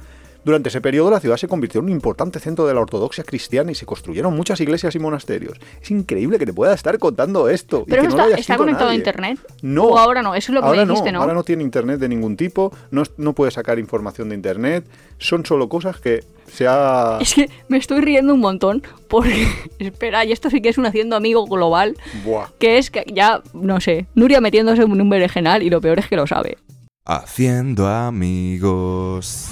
Durante 0.45 0.69
ese 0.69 0.81
periodo 0.81 1.11
la 1.11 1.19
ciudad 1.19 1.37
se 1.37 1.47
convirtió 1.47 1.79
en 1.79 1.85
un 1.85 1.91
importante 1.91 2.39
centro 2.39 2.67
de 2.67 2.73
la 2.73 2.81
ortodoxia 2.81 3.23
cristiana 3.23 3.71
y 3.71 3.75
se 3.75 3.85
construyeron 3.85 4.35
muchas 4.35 4.59
iglesias 4.59 4.93
y 4.95 4.99
monasterios. 4.99 5.57
Es 5.81 5.91
increíble 5.91 6.37
que 6.37 6.45
te 6.45 6.53
pueda 6.53 6.73
estar 6.73 6.97
contando 6.99 7.49
esto. 7.49 7.83
y 7.87 7.89
Pero 7.89 8.03
que 8.03 8.07
no 8.09 8.15
no 8.17 8.23
lo 8.23 8.29
está, 8.29 8.39
está 8.39 8.57
conectado 8.57 8.89
a 8.89 8.95
internet. 8.95 9.39
No. 9.61 9.85
O 9.85 9.97
ahora 9.97 10.21
no, 10.21 10.35
eso 10.35 10.51
es 10.51 10.55
lo 10.55 10.61
que 10.61 10.67
ahora 10.67 10.85
me 10.85 10.91
dijiste, 10.91 11.11
¿no? 11.11 11.21
Ahora 11.21 11.33
no 11.33 11.43
tiene 11.43 11.63
internet 11.63 11.99
de 11.99 12.09
ningún 12.09 12.35
tipo, 12.35 12.73
no, 12.91 13.03
no 13.17 13.33
puede 13.33 13.51
sacar 13.51 13.79
información 13.79 14.29
de 14.29 14.35
internet, 14.35 14.85
son 15.17 15.45
solo 15.45 15.69
cosas 15.69 15.99
que 15.99 16.23
se 16.51 16.67
ha... 16.67 17.17
Es 17.21 17.33
que 17.33 17.49
me 17.67 17.77
estoy 17.77 18.01
riendo 18.01 18.33
un 18.33 18.39
montón 18.39 18.83
porque, 19.07 19.47
espera, 19.79 20.25
y 20.25 20.31
esto 20.31 20.49
sí 20.49 20.61
que 20.61 20.69
es 20.69 20.77
un 20.77 20.85
haciendo 20.85 21.15
amigo 21.15 21.45
global, 21.45 21.97
Buah. 22.23 22.47
que 22.59 22.77
es 22.77 22.91
que 22.91 23.05
ya, 23.13 23.41
no 23.53 23.79
sé, 23.79 24.07
Nuria 24.15 24.41
metiéndose 24.41 24.83
en 24.83 25.01
un 25.01 25.09
berenjenal 25.09 25.63
y 25.63 25.69
lo 25.69 25.81
peor 25.81 25.99
es 25.99 26.07
que 26.07 26.15
lo 26.15 26.27
sabe. 26.27 26.57
Haciendo 27.05 27.87
amigos. 27.87 29.49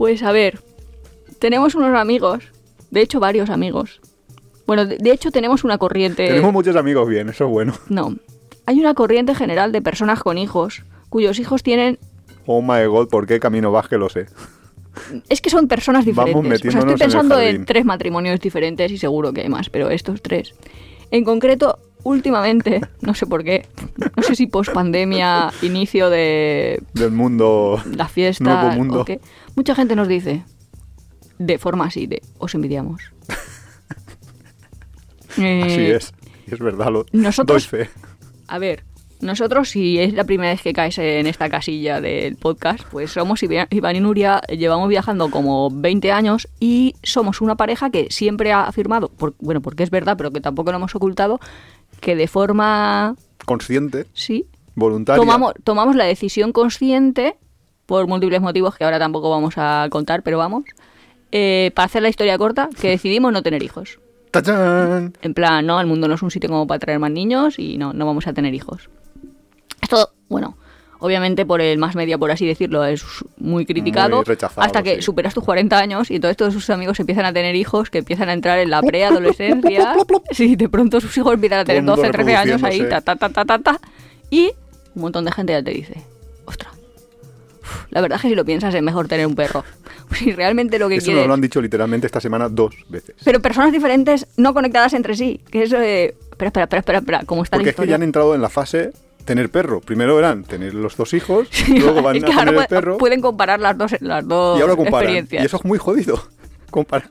Pues 0.00 0.22
a 0.22 0.32
ver, 0.32 0.60
tenemos 1.40 1.74
unos 1.74 1.94
amigos, 1.94 2.44
de 2.90 3.02
hecho 3.02 3.20
varios 3.20 3.50
amigos. 3.50 4.00
Bueno, 4.66 4.86
de, 4.86 4.96
de 4.96 5.12
hecho 5.12 5.30
tenemos 5.30 5.62
una 5.62 5.76
corriente... 5.76 6.26
Tenemos 6.26 6.54
muchos 6.54 6.74
amigos 6.74 7.06
bien, 7.06 7.28
eso 7.28 7.44
es 7.44 7.50
bueno. 7.50 7.74
No, 7.90 8.16
hay 8.64 8.80
una 8.80 8.94
corriente 8.94 9.34
general 9.34 9.72
de 9.72 9.82
personas 9.82 10.22
con 10.22 10.38
hijos 10.38 10.84
cuyos 11.10 11.38
hijos 11.38 11.62
tienen... 11.62 11.98
Oh 12.46 12.62
my 12.62 12.86
god, 12.86 13.10
¿por 13.10 13.26
qué 13.26 13.40
camino 13.40 13.72
vas 13.72 13.88
que 13.88 13.98
lo 13.98 14.08
sé? 14.08 14.24
Es 15.28 15.42
que 15.42 15.50
son 15.50 15.68
personas 15.68 16.06
diferentes. 16.06 16.34
Vamos 16.34 16.64
O 16.64 16.70
sea, 16.70 16.80
estoy 16.80 16.92
en 16.92 16.98
pensando 16.98 17.38
en, 17.38 17.66
tres 17.66 17.84
matrimonios 17.84 18.40
diferentes 18.40 18.90
y 18.90 18.96
seguro 18.96 19.34
que 19.34 19.42
hay 19.42 19.50
más, 19.50 19.68
pero 19.68 19.90
estos 19.90 20.22
tres. 20.22 20.54
En 21.10 21.24
concreto, 21.24 21.78
últimamente, 22.02 22.80
no 23.00 23.14
sé 23.14 23.26
por 23.26 23.44
qué, 23.44 23.66
no 24.16 24.22
sé 24.22 24.34
si 24.34 24.46
post 24.46 24.72
pandemia, 24.72 25.50
inicio 25.62 26.10
de 26.10 26.82
Del 26.94 27.10
mundo... 27.12 27.80
la 27.94 28.08
fiesta 28.08 28.44
Nuevo 28.62 28.70
mundo. 28.76 29.00
o 29.00 29.04
qué, 29.04 29.20
mucha 29.56 29.74
gente 29.74 29.94
nos 29.96 30.08
dice 30.08 30.42
de 31.38 31.58
forma 31.58 31.86
así, 31.86 32.06
de 32.06 32.22
os 32.38 32.54
envidiamos. 32.54 33.00
Eh, 35.38 35.62
Así 35.64 35.80
es. 35.82 36.12
Y 36.50 36.54
es 36.54 36.60
verdad, 36.60 36.90
lo 36.90 37.06
nosotros- 37.12 37.70
doy 37.70 37.86
fe. 37.86 37.90
A 38.48 38.58
ver, 38.58 38.82
nosotros 39.20 39.68
si 39.70 39.98
es 40.00 40.12
la 40.12 40.24
primera 40.24 40.50
vez 40.50 40.60
que 40.60 40.72
caes 40.72 40.98
en 40.98 41.26
esta 41.28 41.48
casilla 41.48 42.00
del 42.00 42.36
podcast, 42.36 42.82
pues 42.90 43.12
somos 43.12 43.40
Iván 43.42 43.96
y 43.96 44.00
Nuria, 44.00 44.40
llevamos 44.48 44.88
viajando 44.88 45.30
como 45.30 45.70
20 45.70 46.10
años 46.10 46.48
y 46.58 46.94
somos 47.04 47.40
una 47.40 47.54
pareja 47.56 47.90
que 47.90 48.08
siempre 48.10 48.50
ha 48.52 48.64
afirmado, 48.64 49.08
por- 49.08 49.34
bueno, 49.38 49.60
porque 49.62 49.84
es 49.84 49.90
verdad, 49.90 50.16
pero 50.16 50.32
que 50.32 50.40
tampoco 50.40 50.72
lo 50.72 50.78
hemos 50.78 50.94
ocultado, 50.96 51.38
que 52.00 52.16
de 52.16 52.26
forma, 52.26 53.14
Consciente, 53.44 54.06
sí, 54.12 54.46
voluntaria. 54.74 55.20
tomamos, 55.20 55.54
tomamos 55.64 55.96
la 55.96 56.04
decisión 56.04 56.52
consciente 56.52 57.36
por 57.86 58.06
múltiples 58.06 58.40
motivos 58.40 58.76
que 58.76 58.84
ahora 58.84 58.98
tampoco 58.98 59.30
vamos 59.30 59.54
a 59.56 59.88
contar, 59.90 60.22
pero 60.22 60.38
vamos. 60.38 60.64
Eh, 61.32 61.70
para 61.74 61.86
hacer 61.86 62.02
la 62.02 62.08
historia 62.08 62.36
corta, 62.38 62.68
que 62.80 62.88
decidimos 62.96 63.32
no 63.32 63.42
tener 63.42 63.62
hijos. 63.62 64.00
¡Tachán! 64.30 65.12
En 65.22 65.34
plan, 65.34 65.66
no, 65.66 65.80
el 65.80 65.86
mundo 65.86 66.06
no 66.06 66.14
es 66.14 66.22
un 66.22 66.30
sitio 66.30 66.48
como 66.48 66.66
para 66.66 66.78
traer 66.78 66.98
más 67.00 67.10
niños 67.10 67.58
y 67.58 67.78
no, 67.78 67.92
no 67.92 68.06
vamos 68.06 68.26
a 68.26 68.32
tener 68.32 68.54
hijos. 68.54 68.88
Esto, 69.80 70.10
bueno, 70.28 70.56
obviamente 71.00 71.44
por 71.44 71.60
el 71.60 71.78
más 71.78 71.94
media, 71.94 72.16
por 72.18 72.30
así 72.30 72.46
decirlo, 72.46 72.84
es 72.84 73.04
muy 73.38 73.66
criticado. 73.66 74.16
Muy 74.16 74.24
rechazado, 74.24 74.64
hasta 74.64 74.82
que 74.82 74.96
sí. 74.96 75.02
superas 75.02 75.34
tus 75.34 75.44
40 75.44 75.76
años 75.76 76.10
y 76.10 76.16
entonces 76.16 76.36
todos 76.36 76.54
sus 76.54 76.70
amigos 76.70 77.00
empiezan 77.00 77.24
a 77.24 77.32
tener 77.32 77.56
hijos 77.56 77.90
que 77.90 77.98
empiezan 77.98 78.28
a 78.28 78.32
entrar 78.32 78.58
en 78.58 78.70
la 78.70 78.82
preadolescencia. 78.82 79.94
Sí, 80.30 80.56
de 80.56 80.68
pronto 80.68 81.00
sus 81.00 81.16
hijos 81.16 81.34
empiezan 81.34 81.60
a 81.60 81.64
tener 81.64 81.82
mundo 81.82 81.96
12, 81.96 82.10
13 82.10 82.36
años 82.36 82.62
ahí, 82.62 82.88
ta, 82.88 83.00
ta, 83.00 83.16
ta, 83.16 83.28
ta, 83.28 83.44
ta, 83.44 83.58
ta. 83.58 83.80
Y 84.30 84.52
un 84.94 85.02
montón 85.02 85.24
de 85.24 85.32
gente 85.32 85.52
ya 85.52 85.62
te 85.62 85.70
dice, 85.70 86.04
ostras, 86.44 86.72
uf, 87.62 87.86
la 87.90 88.00
verdad 88.00 88.16
es 88.16 88.22
que 88.22 88.28
si 88.28 88.34
lo 88.34 88.44
piensas 88.44 88.74
es 88.74 88.82
mejor 88.82 89.08
tener 89.08 89.26
un 89.26 89.34
perro. 89.34 89.64
Si 90.10 90.32
realmente 90.32 90.76
lo 90.80 90.88
que 90.88 90.96
Eso 90.96 91.04
quieres... 91.04 91.22
nos 91.22 91.28
lo 91.28 91.34
han 91.34 91.40
dicho 91.40 91.62
literalmente 91.62 92.04
esta 92.04 92.20
semana 92.20 92.48
dos 92.48 92.74
veces. 92.88 93.14
Pero 93.24 93.40
personas 93.40 93.70
diferentes 93.70 94.26
no 94.36 94.52
conectadas 94.52 94.92
entre 94.94 95.14
sí. 95.14 95.40
Que 95.52 95.62
eso 95.62 95.78
de... 95.78 96.16
Espera, 96.32 96.48
espera, 96.48 96.64
espera, 96.64 96.78
espera, 96.80 96.98
espera. 96.98 97.22
¿Cómo 97.26 97.44
está 97.44 97.56
Porque 97.56 97.66
la 97.66 97.70
es 97.70 97.76
que 97.76 97.86
ya 97.86 97.94
han 97.94 98.02
entrado 98.02 98.34
en 98.34 98.42
la 98.42 98.48
fase 98.48 98.90
tener 99.24 99.50
perro. 99.50 99.80
Primero 99.80 100.18
eran 100.18 100.44
tener 100.44 100.74
los 100.74 100.96
dos 100.96 101.14
hijos, 101.14 101.48
Sí, 101.52 101.78
luego 101.78 102.02
van 102.02 102.22
a 102.22 102.26
ahora 102.26 102.44
tener 102.44 102.54
el 102.60 102.66
perro 102.66 102.98
pueden 102.98 103.20
comparar 103.20 103.60
las 103.60 103.76
dos, 103.76 103.96
las 104.00 104.26
dos 104.26 104.58
y 104.58 104.62
ahora 104.62 104.76
comparan. 104.76 105.02
experiencias. 105.02 105.42
Y 105.42 105.46
eso 105.46 105.56
es 105.56 105.64
muy 105.64 105.78
jodido. 105.78 106.22
Comparar. 106.70 107.10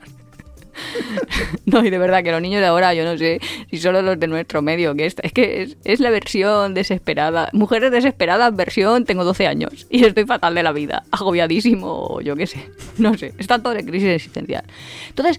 No, 1.66 1.84
y 1.84 1.89
de 1.89 1.98
verdad 1.98 2.24
que 2.24 2.32
los 2.32 2.42
niños 2.42 2.62
de 2.62 2.68
ahora, 2.68 2.94
yo 2.94 3.04
no 3.04 3.18
sé 3.18 3.39
si 3.70 3.78
solo 3.78 4.01
los 4.01 4.20
de 4.20 4.28
nuestro 4.28 4.62
medio, 4.62 4.96
que 4.96 5.06
es, 5.06 5.16
es 5.22 5.34
que 5.34 5.62
es, 5.62 5.78
es 5.84 6.00
la 6.00 6.10
versión 6.10 6.74
desesperada. 6.74 7.50
Mujeres 7.54 7.92
desesperadas, 7.92 8.56
versión 8.56 9.06
tengo 9.06 9.24
12 9.24 9.48
años 9.48 9.88
y 9.89 10.04
estoy 10.04 10.25
fatal 10.25 10.56
de 10.56 10.63
la 10.63 10.72
vida, 10.72 11.04
agobiadísimo, 11.12 12.22
yo 12.22 12.36
qué 12.36 12.48
sé, 12.48 12.70
no 12.98 13.16
sé, 13.18 13.34
está 13.38 13.60
todo 13.60 13.74
en 13.74 13.86
crisis 13.86 14.10
existencial. 14.10 14.63
Entonces, 15.10 15.38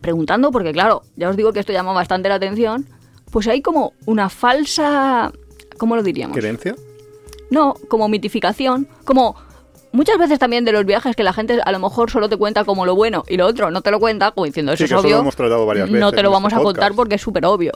preguntando, 0.00 0.50
porque 0.50 0.72
claro, 0.72 1.02
ya 1.16 1.28
os 1.28 1.36
digo 1.36 1.52
que 1.52 1.60
esto 1.60 1.72
llama 1.72 1.92
bastante 1.92 2.28
la 2.28 2.36
atención, 2.36 2.86
pues 3.30 3.46
hay 3.48 3.60
como 3.60 3.92
una 4.06 4.28
falsa, 4.28 5.32
¿cómo 5.78 5.96
lo 5.96 6.02
diríamos? 6.02 6.34
¿Querencia? 6.34 6.74
No, 7.50 7.74
como 7.88 8.08
mitificación, 8.08 8.86
como 9.04 9.36
muchas 9.92 10.18
veces 10.18 10.38
también 10.38 10.64
de 10.64 10.72
los 10.72 10.84
viajes 10.84 11.16
que 11.16 11.22
la 11.22 11.32
gente 11.32 11.58
a 11.64 11.72
lo 11.72 11.78
mejor 11.78 12.10
solo 12.10 12.28
te 12.28 12.36
cuenta 12.36 12.64
como 12.64 12.84
lo 12.84 12.94
bueno 12.94 13.24
y 13.28 13.36
lo 13.36 13.46
otro 13.46 13.70
no 13.70 13.80
te 13.80 13.90
lo 13.90 13.98
cuenta, 13.98 14.32
como 14.32 14.44
diciendo 14.44 14.72
eso 14.72 14.86
Sí, 14.86 14.92
es 14.92 15.00
que 15.00 15.10
lo 15.10 15.20
hemos 15.20 15.36
tratado 15.36 15.64
varias 15.64 15.88
no 15.88 15.94
veces 15.94 16.16
te 16.16 16.22
lo 16.22 16.30
vamos 16.30 16.52
este 16.52 16.60
a 16.60 16.64
contar 16.64 16.94
porque 16.94 17.14
es 17.14 17.22
súper 17.22 17.46
obvio. 17.46 17.72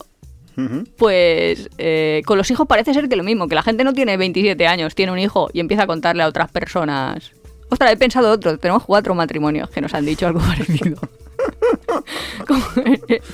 Pues 0.98 1.70
eh, 1.78 2.20
con 2.26 2.36
los 2.36 2.50
hijos 2.50 2.66
parece 2.66 2.92
ser 2.92 3.08
que 3.08 3.16
lo 3.16 3.24
mismo, 3.24 3.48
que 3.48 3.54
la 3.54 3.62
gente 3.62 3.84
no 3.84 3.94
tiene 3.94 4.18
27 4.18 4.66
años, 4.66 4.94
tiene 4.94 5.10
un 5.10 5.18
hijo 5.18 5.48
y 5.54 5.60
empieza 5.60 5.84
a 5.84 5.86
contarle 5.86 6.22
a 6.22 6.28
otras 6.28 6.50
personas. 6.50 7.32
Ostras, 7.70 7.90
he 7.90 7.96
pensado 7.96 8.30
otro, 8.30 8.58
tenemos 8.58 8.84
cuatro 8.84 9.14
matrimonios 9.14 9.70
que 9.70 9.80
nos 9.80 9.94
han 9.94 10.04
dicho 10.04 10.26
algo 10.26 10.40
parecido. 10.46 10.98
Como- 12.46 12.64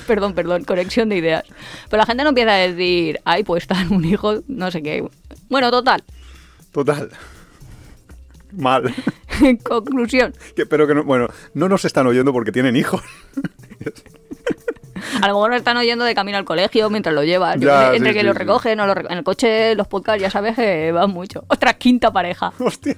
perdón, 0.07 0.33
perdón, 0.33 0.63
conexión 0.63 1.09
de 1.09 1.17
ideas. 1.17 1.43
Pero 1.89 2.01
la 2.01 2.05
gente 2.05 2.23
no 2.23 2.29
empieza 2.29 2.51
a 2.53 2.57
decir, 2.67 3.19
ay, 3.25 3.43
pues 3.43 3.67
tan 3.67 3.91
un 3.93 4.03
hijo, 4.05 4.41
no 4.47 4.71
sé 4.71 4.81
qué. 4.83 5.07
Bueno, 5.49 5.71
total. 5.71 6.03
Total. 6.71 7.09
Mal. 8.51 8.93
Conclusión, 9.63 10.33
Que- 10.55 10.65
pero 10.65 10.87
que 10.87 10.95
no, 10.95 11.03
bueno, 11.03 11.27
no 11.53 11.69
nos 11.69 11.85
están 11.85 12.07
oyendo 12.07 12.33
porque 12.33 12.51
tienen 12.51 12.75
hijos. 12.75 13.01
a 15.21 15.27
lo 15.27 15.33
mejor 15.33 15.49
nos 15.51 15.57
están 15.57 15.77
oyendo 15.77 16.05
de 16.05 16.15
camino 16.15 16.37
al 16.37 16.45
colegio 16.45 16.89
mientras 16.89 17.13
lo 17.15 17.23
Ya, 17.23 17.39
sé, 17.91 17.95
entre 17.97 18.09
sí, 18.11 18.13
que 18.13 18.19
sí, 18.21 18.25
lo 18.25 18.33
recogen 18.33 18.79
o 18.79 18.85
lo 18.87 18.93
re- 18.95 19.05
en 19.09 19.17
el 19.17 19.23
coche, 19.23 19.75
los 19.75 19.87
podcasts, 19.87 20.21
ya 20.21 20.29
sabes 20.29 20.55
que 20.55 20.91
van 20.91 21.11
mucho. 21.11 21.43
Ostras, 21.47 21.75
quinta 21.75 22.11
pareja. 22.11 22.51
Hostia. 22.59 22.95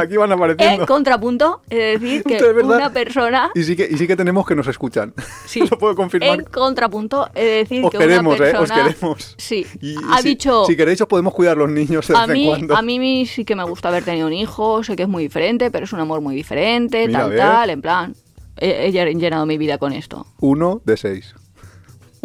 Aquí 0.00 0.16
van 0.16 0.30
En 0.30 0.36
apareciendo. 0.38 0.86
contrapunto, 0.86 1.62
es 1.68 2.00
decir, 2.00 2.22
que 2.24 2.42
una 2.62 2.90
persona. 2.92 3.50
Y 3.54 3.62
sí, 3.64 3.74
que, 3.76 3.88
y 3.90 3.96
sí 3.96 4.06
que 4.06 4.16
tenemos 4.16 4.46
que 4.46 4.54
nos 4.54 4.66
escuchan. 4.68 5.12
Sí, 5.46 5.60
Lo 5.70 5.78
puedo 5.78 5.94
confirmar. 5.96 6.38
En 6.38 6.44
contrapunto, 6.44 7.28
es 7.34 7.68
decir, 7.68 7.84
Os 7.84 7.90
que 7.90 7.98
queremos, 7.98 8.38
una 8.38 8.48
¿eh? 8.48 8.52
persona. 8.52 8.62
Os 8.62 8.70
queremos. 8.94 9.34
Sí, 9.38 9.66
Y- 9.80 9.94
y 9.94 9.96
ha 10.12 10.18
si, 10.18 10.28
dicho. 10.28 10.64
Si 10.66 10.76
queréis, 10.76 11.00
os 11.00 11.08
podemos 11.08 11.34
cuidar 11.34 11.56
los 11.56 11.70
niños 11.70 12.06
de 12.06 12.14
vez 12.14 12.22
a 12.22 12.26
mí, 12.26 12.44
en 12.44 12.48
cuando. 12.50 12.76
a 12.76 12.82
mí 12.82 13.26
sí 13.26 13.44
que 13.44 13.54
me 13.56 13.64
gusta 13.64 13.88
haber 13.88 14.04
tenido 14.04 14.26
un 14.26 14.32
hijo, 14.32 14.82
sé 14.84 14.96
que 14.96 15.02
es 15.04 15.08
muy 15.08 15.22
diferente, 15.24 15.70
pero 15.70 15.84
es 15.84 15.92
un 15.92 16.00
amor 16.00 16.20
muy 16.20 16.34
diferente, 16.34 17.06
Mira, 17.06 17.20
tal, 17.28 17.36
tal, 17.36 17.70
en 17.70 17.82
plan. 17.82 18.14
He, 18.58 18.86
he 18.88 18.92
llenado 18.92 19.44
mi 19.46 19.58
vida 19.58 19.78
con 19.78 19.92
esto. 19.92 20.26
Uno 20.40 20.80
de 20.84 20.96
seis. 20.96 21.34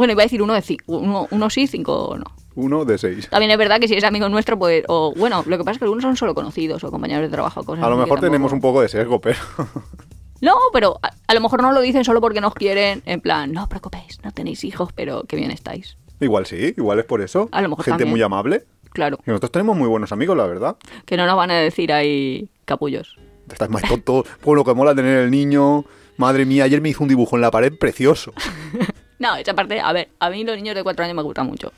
Bueno, 0.02 0.14
iba 0.14 0.24
a 0.24 0.26
decir 0.26 0.42
uno 0.42 0.56
de 0.56 0.78
uno, 0.88 1.28
uno 1.30 1.50
sí, 1.52 1.68
cinco 1.68 2.16
no. 2.18 2.24
Uno 2.56 2.86
de 2.86 2.98
seis. 2.98 3.30
También 3.30 3.52
es 3.52 3.58
verdad 3.60 3.80
que 3.80 3.88
si 3.88 3.94
es 3.94 4.04
amigo 4.04 4.28
nuestro, 4.30 4.58
pues. 4.58 4.84
O 4.88 5.14
bueno, 5.16 5.44
lo 5.46 5.58
que 5.60 5.64
pasa 5.64 5.74
es 5.74 5.78
que 5.78 5.84
algunos 5.86 6.02
son 6.02 6.18
solo 6.18 6.34
conocidos 6.34 6.84
o 6.84 6.90
compañeros 6.90 7.22
de 7.22 7.30
trabajo, 7.30 7.64
cosas 7.64 7.86
A 7.86 7.90
lo 7.90 7.98
mejor 7.98 8.20
tenemos 8.20 8.52
un 8.52 8.62
poco 8.62 8.82
de 8.82 8.90
sesgo, 8.90 9.22
pero. 9.22 9.38
No, 10.42 10.56
pero 10.74 10.98
a, 11.04 11.12
a 11.28 11.34
lo 11.36 11.40
mejor 11.42 11.62
no 11.62 11.72
lo 11.72 11.82
dicen 11.82 12.04
solo 12.04 12.20
porque 12.20 12.42
nos 12.42 12.56
quieren, 12.56 13.04
en 13.06 13.22
plan, 13.22 13.52
no 13.52 13.62
os 13.62 13.70
preocupéis, 13.70 14.20
no 14.24 14.32
tenéis 14.32 14.64
hijos, 14.64 14.90
pero 14.96 15.24
qué 15.28 15.36
bien 15.36 15.52
estáis. 15.52 15.98
igual 16.20 16.48
sí, 16.48 16.74
igual 16.76 16.98
es 16.98 17.06
por 17.06 17.22
eso. 17.22 17.48
A 17.52 17.62
lo 17.62 17.70
mejor 17.70 17.86
Gente 17.86 18.00
también. 18.00 18.10
muy 18.10 18.24
amable. 18.24 18.64
Claro, 18.92 19.20
Y 19.28 19.30
nosotros 19.30 19.52
tenemos 19.52 19.78
muy 19.78 19.88
buenos 19.88 20.12
amigos, 20.12 20.36
la 20.36 20.48
verdad. 20.48 20.78
que 21.06 21.16
no 21.16 21.28
nos 21.28 21.36
van 21.38 21.52
a 21.52 21.60
decir 21.60 21.94
ahí 21.94 22.50
capullos. 22.66 23.18
Estás 23.52 23.70
más 23.70 23.84
tonto. 23.84 24.26
Por 24.42 24.58
lo 24.58 24.66
que 24.66 24.74
mola 24.74 24.96
tener 24.96 25.20
el 25.20 25.30
niño. 25.30 25.86
Madre 26.18 26.46
mía, 26.46 26.64
ayer 26.64 26.82
me 26.82 26.90
hizo 26.90 27.04
un 27.04 27.10
dibujo 27.10 27.36
en 27.36 27.42
la 27.44 27.52
pared 27.52 27.72
precioso. 27.78 28.34
No, 29.22 29.36
esa 29.36 29.54
parte, 29.54 29.80
a 29.80 29.94
ver, 29.94 30.10
a 30.20 30.32
mí 30.32 30.44
los 30.44 30.56
niños 30.56 30.74
de 30.74 30.82
cuatro 30.82 31.06
años 31.06 31.16
me 31.16 31.22
gustan 31.22 31.46
mucho, 31.46 31.72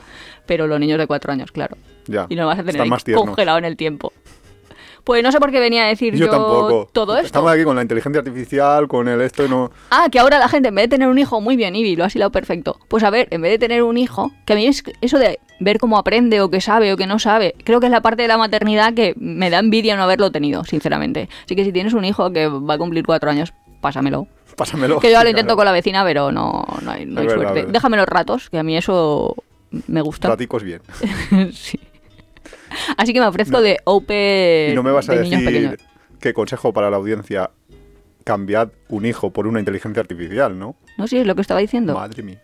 pero 0.46 0.66
los 0.66 0.80
niños 0.80 0.98
de 0.98 1.08
cuatro 1.08 1.34
años, 1.34 1.52
claro. 1.52 1.76
Ya. 2.08 2.26
Y 2.30 2.36
no 2.36 2.48
vas 2.48 2.58
a 2.60 2.64
tener 2.64 2.88
más 2.88 3.04
congelado 3.04 3.58
en 3.58 3.66
el 3.66 3.76
tiempo. 3.76 4.14
Pues 5.04 5.22
no 5.22 5.34
sé 5.34 5.40
por 5.42 5.52
qué 5.52 5.60
venía 5.60 5.84
a 5.84 5.88
decir 5.88 6.14
yo, 6.14 6.28
Yo 6.28 6.32
tampoco. 6.32 6.90
todo 6.94 7.16
esto. 7.16 7.26
Estamos 7.26 7.52
aquí 7.52 7.66
con 7.66 7.76
la 7.76 7.82
inteligencia 7.82 8.20
artificial, 8.20 8.88
con 8.88 9.10
el 9.10 9.20
esto 9.20 9.44
y 9.44 9.50
no. 9.50 9.70
Ah, 9.92 10.08
que 10.10 10.18
ahora 10.20 10.40
la 10.40 10.48
gente, 10.48 10.70
en 10.70 10.76
vez 10.76 10.86
de 10.86 10.88
tener 10.96 11.10
un 11.10 11.18
hijo, 11.20 11.42
muy 11.42 11.58
bien, 11.58 11.76
Ibi, 11.76 11.98
lo 11.98 12.06
has 12.06 12.16
hilado 12.16 12.32
perfecto. 12.32 12.80
Pues 12.88 13.04
a 13.04 13.10
ver, 13.10 13.28
en 13.32 13.42
vez 13.42 13.52
de 13.52 13.60
tener 13.60 13.84
un 13.84 13.98
hijo, 13.98 14.32
que 14.46 14.54
a 14.54 14.56
mí 14.56 14.66
es 14.66 14.82
eso 15.02 15.20
de 15.20 15.40
ver 15.60 15.78
cómo 15.80 15.98
aprende 15.98 16.40
o 16.40 16.50
que 16.50 16.62
sabe 16.62 16.94
o 16.94 16.98
que 16.98 17.06
no 17.06 17.20
sabe, 17.20 17.54
creo 17.66 17.82
que 17.82 17.88
es 17.88 17.92
la 17.92 18.02
parte 18.02 18.22
de 18.22 18.30
la 18.30 18.38
maternidad 18.38 18.94
que 18.94 19.14
me 19.18 19.50
da 19.50 19.60
envidia 19.60 19.98
no 19.98 20.04
haberlo 20.04 20.32
tenido, 20.32 20.64
sinceramente. 20.64 21.28
Así 21.44 21.58
que 21.58 21.66
si 21.66 21.74
tienes 21.74 21.94
un 21.94 22.06
hijo 22.06 22.32
que 22.32 22.48
va 22.48 22.76
a 22.76 22.78
cumplir 22.78 23.06
cuatro 23.06 23.30
años, 23.30 23.54
pásamelo. 23.84 24.28
Pásamelo. 24.58 25.00
Que 25.00 25.08
yo 25.08 25.14
ya 25.14 25.24
lo 25.24 25.30
intento 25.32 25.50
claro. 25.50 25.58
con 25.58 25.66
la 25.66 25.72
vecina, 25.72 26.04
pero 26.04 26.32
no, 26.32 26.66
no 26.82 26.92
hay, 26.92 27.06
no 27.06 27.14
Es 27.14 27.18
hay 27.22 27.28
verdad, 27.28 27.36
suerte. 27.36 27.54
verdad. 27.62 27.72
Déjame 27.74 27.98
los 27.98 28.08
ratos, 28.08 28.50
que 28.50 28.58
a 28.58 28.64
mí 28.64 28.76
eso 28.76 29.36
me 29.88 30.02
gusta. 30.02 30.30
Raticos 30.30 30.64
bien. 30.64 30.82
sí. 31.54 31.80
Así 32.98 33.14
que 33.14 33.20
me 33.20 33.28
ofrezco 33.28 33.62
de 33.62 33.78
OPE 33.84 34.70
Y 34.72 34.76
no 34.76 34.82
me 34.82 34.92
vas 34.92 35.08
a 35.10 35.14
de 35.14 35.22
niños 35.22 35.42
pequeños. 35.44 35.72
decir 35.72 35.88
que 36.20 36.34
consejo 36.34 36.74
para 36.74 36.90
la 36.90 36.98
audiencia. 36.98 37.52
Cambiad 38.24 38.70
un 38.88 39.06
hijo 39.06 39.32
por 39.32 39.48
una 39.48 39.60
inteligencia 39.60 40.00
artificial, 40.00 40.58
¿no? 40.58 40.78
No, 40.98 41.08
sí, 41.08 41.18
es 41.18 41.28
lo 41.28 41.36
que 41.36 41.42
estaba 41.42 41.60
diciendo. 41.60 41.94
Madre 41.94 42.24
mía. 42.24 42.42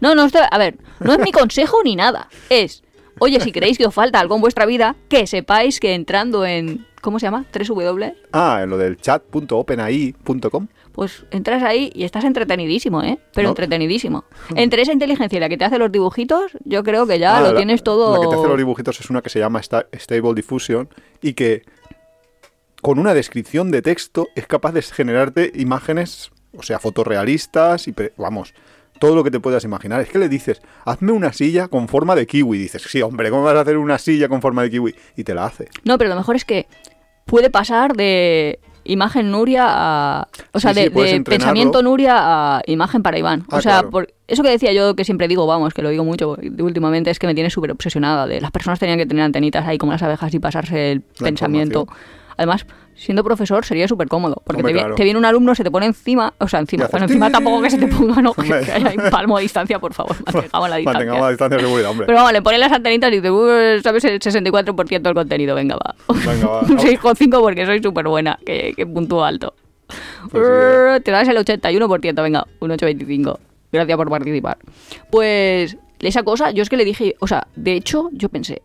No, 0.00 0.14
no, 0.16 0.26
a 0.50 0.58
ver, 0.58 0.76
no 0.98 1.12
es 1.12 1.20
mi 1.20 1.30
consejo 1.40 1.78
ni 1.84 1.94
nada. 1.94 2.28
Es, 2.48 2.82
oye, 3.20 3.38
si 3.38 3.52
creéis 3.52 3.78
que 3.78 3.86
os 3.86 3.94
falta 3.94 4.18
algo 4.18 4.34
en 4.34 4.40
vuestra 4.40 4.66
vida, 4.66 4.96
que 5.08 5.28
sepáis 5.28 5.78
que 5.78 5.94
entrando 5.94 6.44
en, 6.44 6.84
¿cómo 7.00 7.20
se 7.20 7.26
llama? 7.26 7.44
3W, 7.52 8.14
Ah, 8.32 8.60
en 8.64 8.70
lo 8.70 8.76
del 8.78 8.96
chat.openai.com. 8.96 10.66
pues 11.00 11.24
entras 11.30 11.62
ahí 11.62 11.90
y 11.94 12.04
estás 12.04 12.24
entretenidísimo, 12.24 13.02
¿eh? 13.02 13.18
Pero 13.32 13.44
No. 13.46 13.50
entretenidísimo. 13.52 14.24
Entre 14.54 14.82
esa 14.82 14.92
inteligencia 14.92 15.38
y 15.38 15.40
la 15.40 15.48
que 15.48 15.56
te 15.56 15.64
hace 15.64 15.78
los 15.78 15.90
dibujitos, 15.90 16.52
yo 16.66 16.84
creo 16.84 17.06
que 17.06 17.18
ya 17.18 17.38
Ah, 17.38 17.40
lo 17.40 17.52
la- 17.52 17.56
tienes 17.56 17.82
todo... 17.82 18.12
La 18.12 18.20
que 18.20 18.26
te 18.26 18.34
hace 18.34 18.46
los 18.46 18.58
dibujitos 18.58 19.00
es 19.00 19.08
una 19.08 19.22
que 19.22 19.30
se 19.30 19.38
llama 19.38 19.60
Sta- 19.62 19.86
Stable 19.94 20.34
Diffusion 20.34 20.90
y 21.22 21.32
que 21.32 21.62
con 22.82 22.98
una 22.98 23.14
descripción 23.14 23.70
de 23.70 23.80
texto 23.80 24.28
es 24.36 24.46
capaz 24.46 24.72
de 24.72 24.82
generarte 24.82 25.50
imágenes, 25.54 26.32
o 26.54 26.62
sea, 26.62 26.78
fotorrealistas 26.78 27.88
y, 27.88 27.94
vamos, 28.18 28.52
todo 28.98 29.14
lo 29.14 29.24
que 29.24 29.30
te 29.30 29.40
puedas 29.40 29.64
imaginar. 29.64 30.02
Es 30.02 30.10
que 30.10 30.18
le 30.18 30.28
dices, 30.28 30.60
hazme 30.84 31.12
una 31.12 31.32
silla 31.32 31.68
con 31.68 31.88
forma 31.88 32.14
de 32.14 32.26
kiwi. 32.26 32.58
Y 32.58 32.60
dices, 32.60 32.82
sí, 32.82 33.00
hombre, 33.00 33.30
¿cómo 33.30 33.42
vas 33.44 33.56
a 33.56 33.60
hacer 33.62 33.78
una 33.78 33.96
silla 33.96 34.28
con 34.28 34.42
forma 34.42 34.62
de 34.64 34.70
kiwi? 34.70 34.94
Y 35.16 35.24
te 35.24 35.34
la 35.34 35.46
hace. 35.46 35.68
No, 35.82 35.96
pero 35.96 36.10
lo 36.10 36.16
mejor 36.16 36.36
es 36.36 36.44
que 36.44 36.66
puede 37.24 37.48
pasar 37.48 37.94
de 37.96 38.60
imagen 38.90 39.30
Nuria 39.30 39.66
a... 39.68 40.28
O 40.52 40.60
sea, 40.60 40.74
Sí, 40.74 40.88
de, 40.88 41.22
pensamiento 41.22 41.82
Nuria 41.82 42.16
a 42.56 42.62
imagen 42.66 43.02
para 43.02 43.18
Iván. 43.18 43.44
Ah, 43.50 43.56
o 43.56 43.60
sea, 43.60 43.72
claro. 43.72 43.90
por 43.90 44.12
eso 44.28 44.42
que 44.42 44.50
decía 44.50 44.72
yo 44.72 44.94
que 44.94 45.04
siempre 45.04 45.28
digo, 45.28 45.46
vamos, 45.46 45.74
que 45.74 45.82
lo 45.82 45.90
digo 45.90 46.04
mucho 46.04 46.36
últimamente, 46.58 47.10
es 47.10 47.18
que 47.18 47.26
me 47.26 47.34
tiene 47.34 47.50
súper 47.50 47.72
obsesionada. 47.72 48.26
De 48.26 48.40
las 48.40 48.50
personas 48.50 48.78
tenían 48.78 48.98
que 48.98 49.06
tener 49.06 49.24
antenitas 49.24 49.66
ahí 49.66 49.78
como 49.78 49.92
las 49.92 50.02
abejas 50.02 50.32
y 50.34 50.38
pasarse 50.38 50.92
el 50.92 51.04
La 51.18 51.26
pensamiento. 51.26 51.86
Además, 52.36 52.66
siendo 53.00 53.24
profesor 53.24 53.64
sería 53.64 53.88
súper 53.88 54.08
cómodo, 54.08 54.42
porque 54.44 54.60
Hombre, 54.60 54.72
te, 54.72 54.74
vi- 54.74 54.80
claro. 54.80 54.94
te 54.94 55.04
viene 55.04 55.18
un 55.18 55.24
alumno, 55.24 55.54
se 55.54 55.64
te 55.64 55.70
pone 55.70 55.86
encima, 55.86 56.34
o 56.38 56.46
sea, 56.46 56.60
encima, 56.60 56.84
haces 56.84 56.92
bueno, 56.92 57.06
encima 57.06 57.30
tampoco 57.30 57.62
que 57.62 57.70
se 57.70 57.78
te 57.78 57.86
ponga, 57.86 58.20
no, 58.20 58.34
que, 58.34 58.52
haya 58.52 58.92
un 59.04 59.10
palmo 59.10 59.38
de 59.38 59.42
distancia, 59.42 59.78
por 59.78 59.94
favor, 59.94 60.14
mantengamos 60.26 60.68
la 60.68 60.76
distancia. 60.76 60.92
Mantengamos 60.92 61.22
la 61.22 61.30
distancia 61.30 61.56
de 61.56 61.64
seguridad, 61.64 61.90
hombre. 61.90 62.06
Pero 62.06 62.18
vamos, 62.18 62.32
le 62.34 62.42
ponen 62.42 62.60
las 62.60 62.72
antenitas 62.72 63.10
y 63.10 63.16
dice, 63.16 63.30
"Uh, 63.30 63.80
sabes 63.82 64.04
el 64.04 64.20
64% 64.20 65.00
del 65.00 65.14
contenido, 65.14 65.54
venga, 65.54 65.76
va. 65.76 65.94
Venga, 66.26 66.46
va. 66.46 66.60
Un 66.68 66.78
6,5 66.78 67.40
porque 67.40 67.64
soy 67.64 67.82
súper 67.82 68.06
buena, 68.06 68.38
que, 68.44 68.74
que 68.76 68.86
punto 68.86 69.24
alto. 69.24 69.54
Pues 70.30 70.44
sí, 70.46 70.52
eh. 70.52 71.00
Te 71.02 71.10
das 71.10 71.26
el 71.26 71.36
81%, 71.38 72.22
venga, 72.22 72.46
un 72.60 72.70
8,25. 72.70 73.38
Gracias 73.72 73.96
por 73.96 74.10
participar. 74.10 74.58
Pues 75.10 75.76
esa 76.00 76.22
cosa, 76.22 76.50
yo 76.50 76.62
es 76.62 76.68
que 76.68 76.76
le 76.76 76.84
dije, 76.84 77.16
o 77.20 77.26
sea, 77.26 77.46
de 77.56 77.72
hecho, 77.74 78.10
yo 78.12 78.28
pensé, 78.28 78.62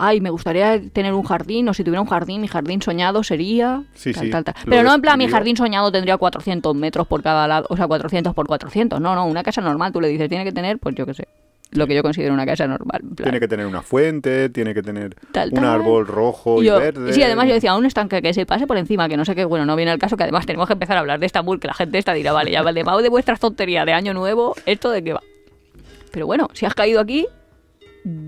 ay, 0.00 0.20
me 0.20 0.30
gustaría 0.30 0.80
tener 0.92 1.12
un 1.14 1.22
jardín, 1.22 1.68
o 1.68 1.74
si 1.74 1.84
tuviera 1.84 2.00
un 2.00 2.08
jardín, 2.08 2.40
mi 2.40 2.48
jardín 2.48 2.82
soñado 2.82 3.22
sería... 3.22 3.82
Sí, 3.94 4.12
tal, 4.12 4.24
sí, 4.24 4.30
tal, 4.30 4.44
tal. 4.44 4.54
Pero 4.66 4.82
no 4.82 4.94
en 4.94 5.00
plan, 5.00 5.18
mi 5.18 5.28
jardín 5.28 5.56
soñado 5.56 5.92
tendría 5.92 6.16
400 6.16 6.74
metros 6.74 7.06
por 7.06 7.22
cada 7.22 7.46
lado, 7.46 7.66
o 7.70 7.76
sea, 7.76 7.86
400 7.86 8.34
por 8.34 8.46
400. 8.46 9.00
No, 9.00 9.14
no, 9.14 9.26
una 9.26 9.42
casa 9.42 9.60
normal, 9.60 9.92
tú 9.92 10.00
le 10.00 10.08
dices, 10.08 10.28
tiene 10.28 10.44
que 10.44 10.52
tener, 10.52 10.78
pues 10.78 10.94
yo 10.94 11.06
qué 11.06 11.14
sé, 11.14 11.28
lo 11.72 11.86
que 11.86 11.94
yo 11.94 12.02
considero 12.02 12.34
una 12.34 12.44
casa 12.46 12.66
normal. 12.66 13.00
plan, 13.00 13.14
Tiene 13.16 13.40
que 13.40 13.46
tener 13.48 13.66
una 13.66 13.82
fuente, 13.82 14.48
tiene 14.48 14.74
que 14.74 14.82
tener 14.82 15.14
Tal, 15.32 15.50
un 15.52 15.64
árbol 15.64 16.06
rojo 16.06 16.60
y, 16.62 16.64
Y 16.64 16.68
yo- 16.68 16.78
verde. 16.80 17.12
Sí, 17.12 17.22
además 17.22 17.46
yo 17.46 17.54
decía, 17.54 17.74
un 17.76 17.86
estanque 17.86 18.22
que 18.22 18.34
se 18.34 18.46
pase 18.46 18.66
por 18.66 18.76
encima, 18.76 19.08
que 19.08 19.16
no 19.16 19.24
sé 19.24 19.34
qué, 19.34 19.44
bueno, 19.44 19.66
no 19.66 19.76
viene 19.76 19.92
el 19.92 19.98
caso, 19.98 20.16
que 20.16 20.24
además 20.24 20.46
tenemos 20.46 20.66
que 20.66 20.72
empezar 20.72 20.96
a 20.96 21.00
hablar 21.00 21.20
de 21.20 21.26
Estambul, 21.26 21.60
que 21.60 21.68
la 21.68 21.74
gente 21.74 21.98
esta 21.98 22.12
dirá, 22.12 22.32
vale, 22.32 22.50
ya 22.50 22.64
pago 22.84 23.02
de 23.02 23.08
vuestras 23.08 23.38
tonterías 23.38 23.86
de 23.86 23.92
año 23.92 24.14
nuevo, 24.14 24.54
¿esto 24.66 24.90
de 24.90 25.04
qué 25.04 25.12
va? 25.12 25.20
Pero 26.10 26.26
bueno, 26.26 26.48
si 26.54 26.66
has 26.66 26.74
caído 26.74 27.00
aquí, 27.00 27.26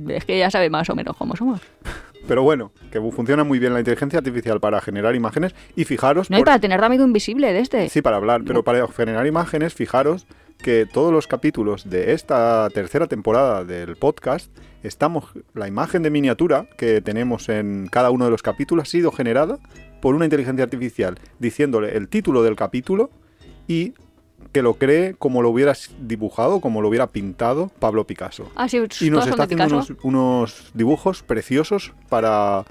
es 0.08 0.24
que 0.24 0.38
ya 0.38 0.50
sabes 0.50 0.70
más 0.70 0.88
o 0.90 0.94
menos 0.94 1.16
cómo 1.16 1.37
somos. 1.37 1.61
Pero 2.28 2.42
bueno, 2.44 2.70
que 2.92 3.00
funciona 3.11 3.42
muy 3.42 3.58
bien 3.58 3.72
la 3.72 3.80
inteligencia 3.80 4.18
artificial 4.18 4.61
para 4.61 4.80
generar 4.80 5.16
imágenes 5.16 5.54
y 5.74 5.85
fijaros... 5.85 6.30
No 6.30 6.37
por- 6.38 6.46
para 6.46 6.61
tener 6.61 6.78
de 6.78 6.87
amigo 6.87 7.04
invisible 7.04 7.52
de 7.52 7.58
este. 7.61 7.88
Sí, 7.88 8.00
para 8.00 8.16
hablar, 8.16 8.42
pero 8.46 8.62
para 8.62 8.87
generar 8.88 9.26
imágenes, 9.26 9.74
fijaros 9.74 10.26
que 10.58 10.87
todos 10.87 11.12
los 11.12 11.26
capítulos 11.26 11.90
de 11.90 12.12
esta 12.12 12.68
tercera 12.70 13.08
temporada 13.08 13.64
del 13.64 13.96
podcast, 13.96 14.56
estamos 14.85 15.24
la 15.54 15.66
imagen 15.66 16.02
de 16.04 16.11
miniatura 16.11 16.66
que 16.78 17.00
tenemos 17.00 17.48
en 17.48 17.88
cada 17.88 18.11
uno 18.11 18.26
de 18.26 18.30
los 18.30 18.42
capítulos 18.42 18.82
ha 18.88 18.90
sido 18.90 19.11
generada 19.11 19.58
por 20.00 20.14
una 20.14 20.24
inteligencia 20.24 20.62
artificial 20.62 21.18
diciéndole 21.40 21.96
el 21.96 22.08
título 22.08 22.44
del 22.44 22.54
capítulo 22.54 23.11
y 23.66 23.94
que 24.52 24.62
lo 24.62 24.74
cree 24.74 25.14
como 25.14 25.42
lo 25.42 25.50
hubiera 25.50 25.74
dibujado, 26.00 26.60
como 26.60 26.82
lo 26.82 26.88
hubiera 26.88 27.06
pintado 27.08 27.70
Pablo 27.78 28.06
Picasso. 28.06 28.50
Ah, 28.54 28.68
sí, 28.68 28.78
Y 29.00 29.10
nos 29.10 29.26
está 29.26 29.44
haciendo 29.44 29.84
unos 30.02 30.70
dibujos 30.74 31.22
preciosos 31.22 31.92
para, 32.08 32.64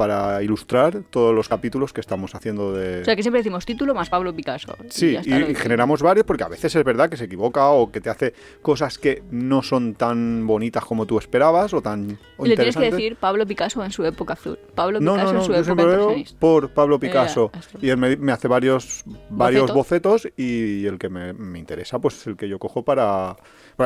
para 0.00 0.42
ilustrar 0.42 1.02
todos 1.10 1.34
los 1.34 1.46
capítulos 1.46 1.92
que 1.92 2.00
estamos 2.00 2.34
haciendo 2.34 2.72
de... 2.72 3.02
O 3.02 3.04
sea, 3.04 3.14
que 3.14 3.20
siempre 3.22 3.40
decimos 3.40 3.66
título 3.66 3.94
más 3.94 4.08
Pablo 4.08 4.34
Picasso. 4.34 4.74
Sí, 4.88 5.14
y, 5.14 5.54
generamos 5.54 6.00
varios 6.00 6.24
porque 6.24 6.42
a 6.42 6.48
veces 6.48 6.74
es 6.74 6.82
verdad 6.84 7.10
que 7.10 7.18
se 7.18 7.24
equivoca 7.24 7.68
o 7.68 7.92
que 7.92 8.00
te 8.00 8.08
hace 8.08 8.32
cosas 8.62 8.96
que 8.96 9.22
no 9.30 9.62
son 9.62 9.92
tan 9.92 10.46
bonitas 10.46 10.86
como 10.86 11.04
tú 11.04 11.18
esperabas 11.18 11.74
o 11.74 11.82
tan 11.82 12.18
o 12.38 12.46
Y 12.46 12.48
le 12.48 12.56
tienes 12.56 12.78
que 12.78 12.90
decir 12.90 13.16
Pablo 13.16 13.46
Picasso 13.46 13.84
en 13.84 13.92
su 13.92 14.02
época 14.06 14.32
azul. 14.32 14.58
Pablo 14.74 15.00
no, 15.00 15.16
Picasso 15.16 15.32
no, 15.34 15.38
no, 15.40 15.40
en 15.40 15.44
su 15.44 15.52
yo 15.52 15.72
época 15.74 15.84
veo 15.84 16.14
por 16.38 16.70
Pablo 16.70 16.98
Picasso 16.98 17.50
esto. 17.52 17.78
y 17.82 17.90
él 17.90 17.98
me, 17.98 18.16
me 18.16 18.32
hace 18.32 18.48
varios, 18.48 19.04
varios 19.28 19.70
¿Bocetos? 19.70 20.22
bocetos 20.22 20.38
y 20.38 20.86
el 20.86 20.98
que 20.98 21.10
me, 21.10 21.34
me 21.34 21.58
interesa 21.58 21.98
pues 21.98 22.16
es 22.16 22.26
el 22.26 22.38
que 22.38 22.48
yo 22.48 22.58
cojo 22.58 22.82
para... 22.82 23.36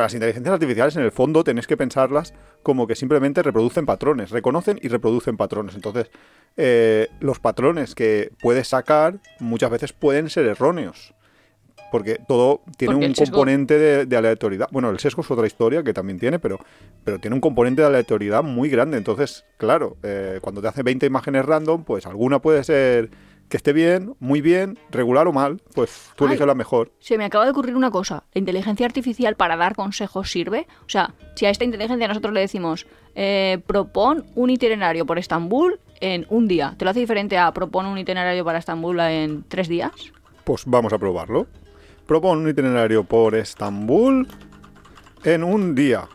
Las 0.01 0.13
inteligencias 0.13 0.53
artificiales 0.53 0.95
en 0.95 1.03
el 1.03 1.11
fondo 1.11 1.43
tenéis 1.43 1.67
que 1.67 1.77
pensarlas 1.77 2.33
como 2.63 2.87
que 2.87 2.95
simplemente 2.95 3.41
reproducen 3.43 3.85
patrones, 3.85 4.31
reconocen 4.31 4.79
y 4.81 4.87
reproducen 4.87 5.37
patrones. 5.37 5.75
Entonces, 5.75 6.09
eh, 6.57 7.07
los 7.19 7.39
patrones 7.39 7.95
que 7.95 8.31
puedes 8.41 8.67
sacar 8.67 9.19
muchas 9.39 9.69
veces 9.71 9.93
pueden 9.93 10.29
ser 10.29 10.45
erróneos. 10.45 11.13
Porque 11.91 12.19
todo 12.27 12.61
tiene 12.77 12.93
Porque 12.95 13.07
un 13.07 13.13
sesgo- 13.15 13.31
componente 13.31 13.77
de, 13.77 14.05
de 14.05 14.17
aleatoriedad. 14.17 14.67
Bueno, 14.71 14.89
el 14.89 14.99
sesgo 14.99 15.21
es 15.21 15.31
otra 15.31 15.47
historia 15.47 15.83
que 15.83 15.93
también 15.93 16.19
tiene, 16.19 16.39
pero, 16.39 16.59
pero 17.05 17.19
tiene 17.19 17.35
un 17.35 17.41
componente 17.41 17.81
de 17.83 17.87
aleatoriedad 17.87 18.43
muy 18.43 18.69
grande. 18.69 18.97
Entonces, 18.97 19.45
claro, 19.57 19.95
eh, 20.03 20.39
cuando 20.41 20.61
te 20.61 20.67
hace 20.67 20.83
20 20.83 21.05
imágenes 21.05 21.45
random, 21.45 21.83
pues 21.85 22.05
alguna 22.05 22.39
puede 22.41 22.63
ser 22.63 23.11
que 23.49 23.57
esté 23.57 23.73
bien, 23.73 24.15
muy 24.19 24.41
bien, 24.41 24.79
regular 24.89 25.27
o 25.27 25.33
mal. 25.33 25.61
Pues 25.73 26.11
tú 26.15 26.25
eliges 26.25 26.45
la 26.45 26.55
mejor. 26.55 26.91
Se 26.99 27.17
me 27.17 27.25
acaba 27.25 27.45
de 27.45 27.51
ocurrir 27.51 27.75
una 27.75 27.91
cosa. 27.91 28.23
¿La 28.33 28.39
inteligencia 28.39 28.85
artificial 28.85 29.35
para 29.35 29.55
dar 29.55 29.75
consejos 29.75 30.31
sirve? 30.31 30.67
O 30.85 30.89
sea, 30.89 31.13
si 31.35 31.45
a 31.45 31.49
esta 31.49 31.63
inteligencia 31.63 32.07
nosotros 32.07 32.33
le 32.33 32.41
decimos, 32.41 32.87
eh, 33.13 33.59
propon 33.67 34.25
un 34.35 34.49
itinerario 34.49 35.05
por 35.05 35.19
Estambul 35.19 35.79
en 36.01 36.25
un 36.29 36.47
día, 36.47 36.75
¿te 36.77 36.85
lo 36.85 36.91
hace 36.91 36.99
diferente 36.99 37.37
a 37.37 37.51
propon 37.53 37.85
un 37.85 37.97
itinerario 37.97 38.43
para 38.43 38.59
Estambul 38.59 38.99
en 38.99 39.43
tres 39.47 39.67
días? 39.67 39.91
Pues 40.43 40.63
vamos 40.65 40.93
a 40.93 40.97
probarlo. 40.97 41.47
Propon 42.07 42.39
un 42.39 42.49
itinerario 42.49 43.03
por 43.03 43.35
Estambul 43.35 44.27
en 45.23 45.43
un 45.43 45.75
día. 45.75 46.07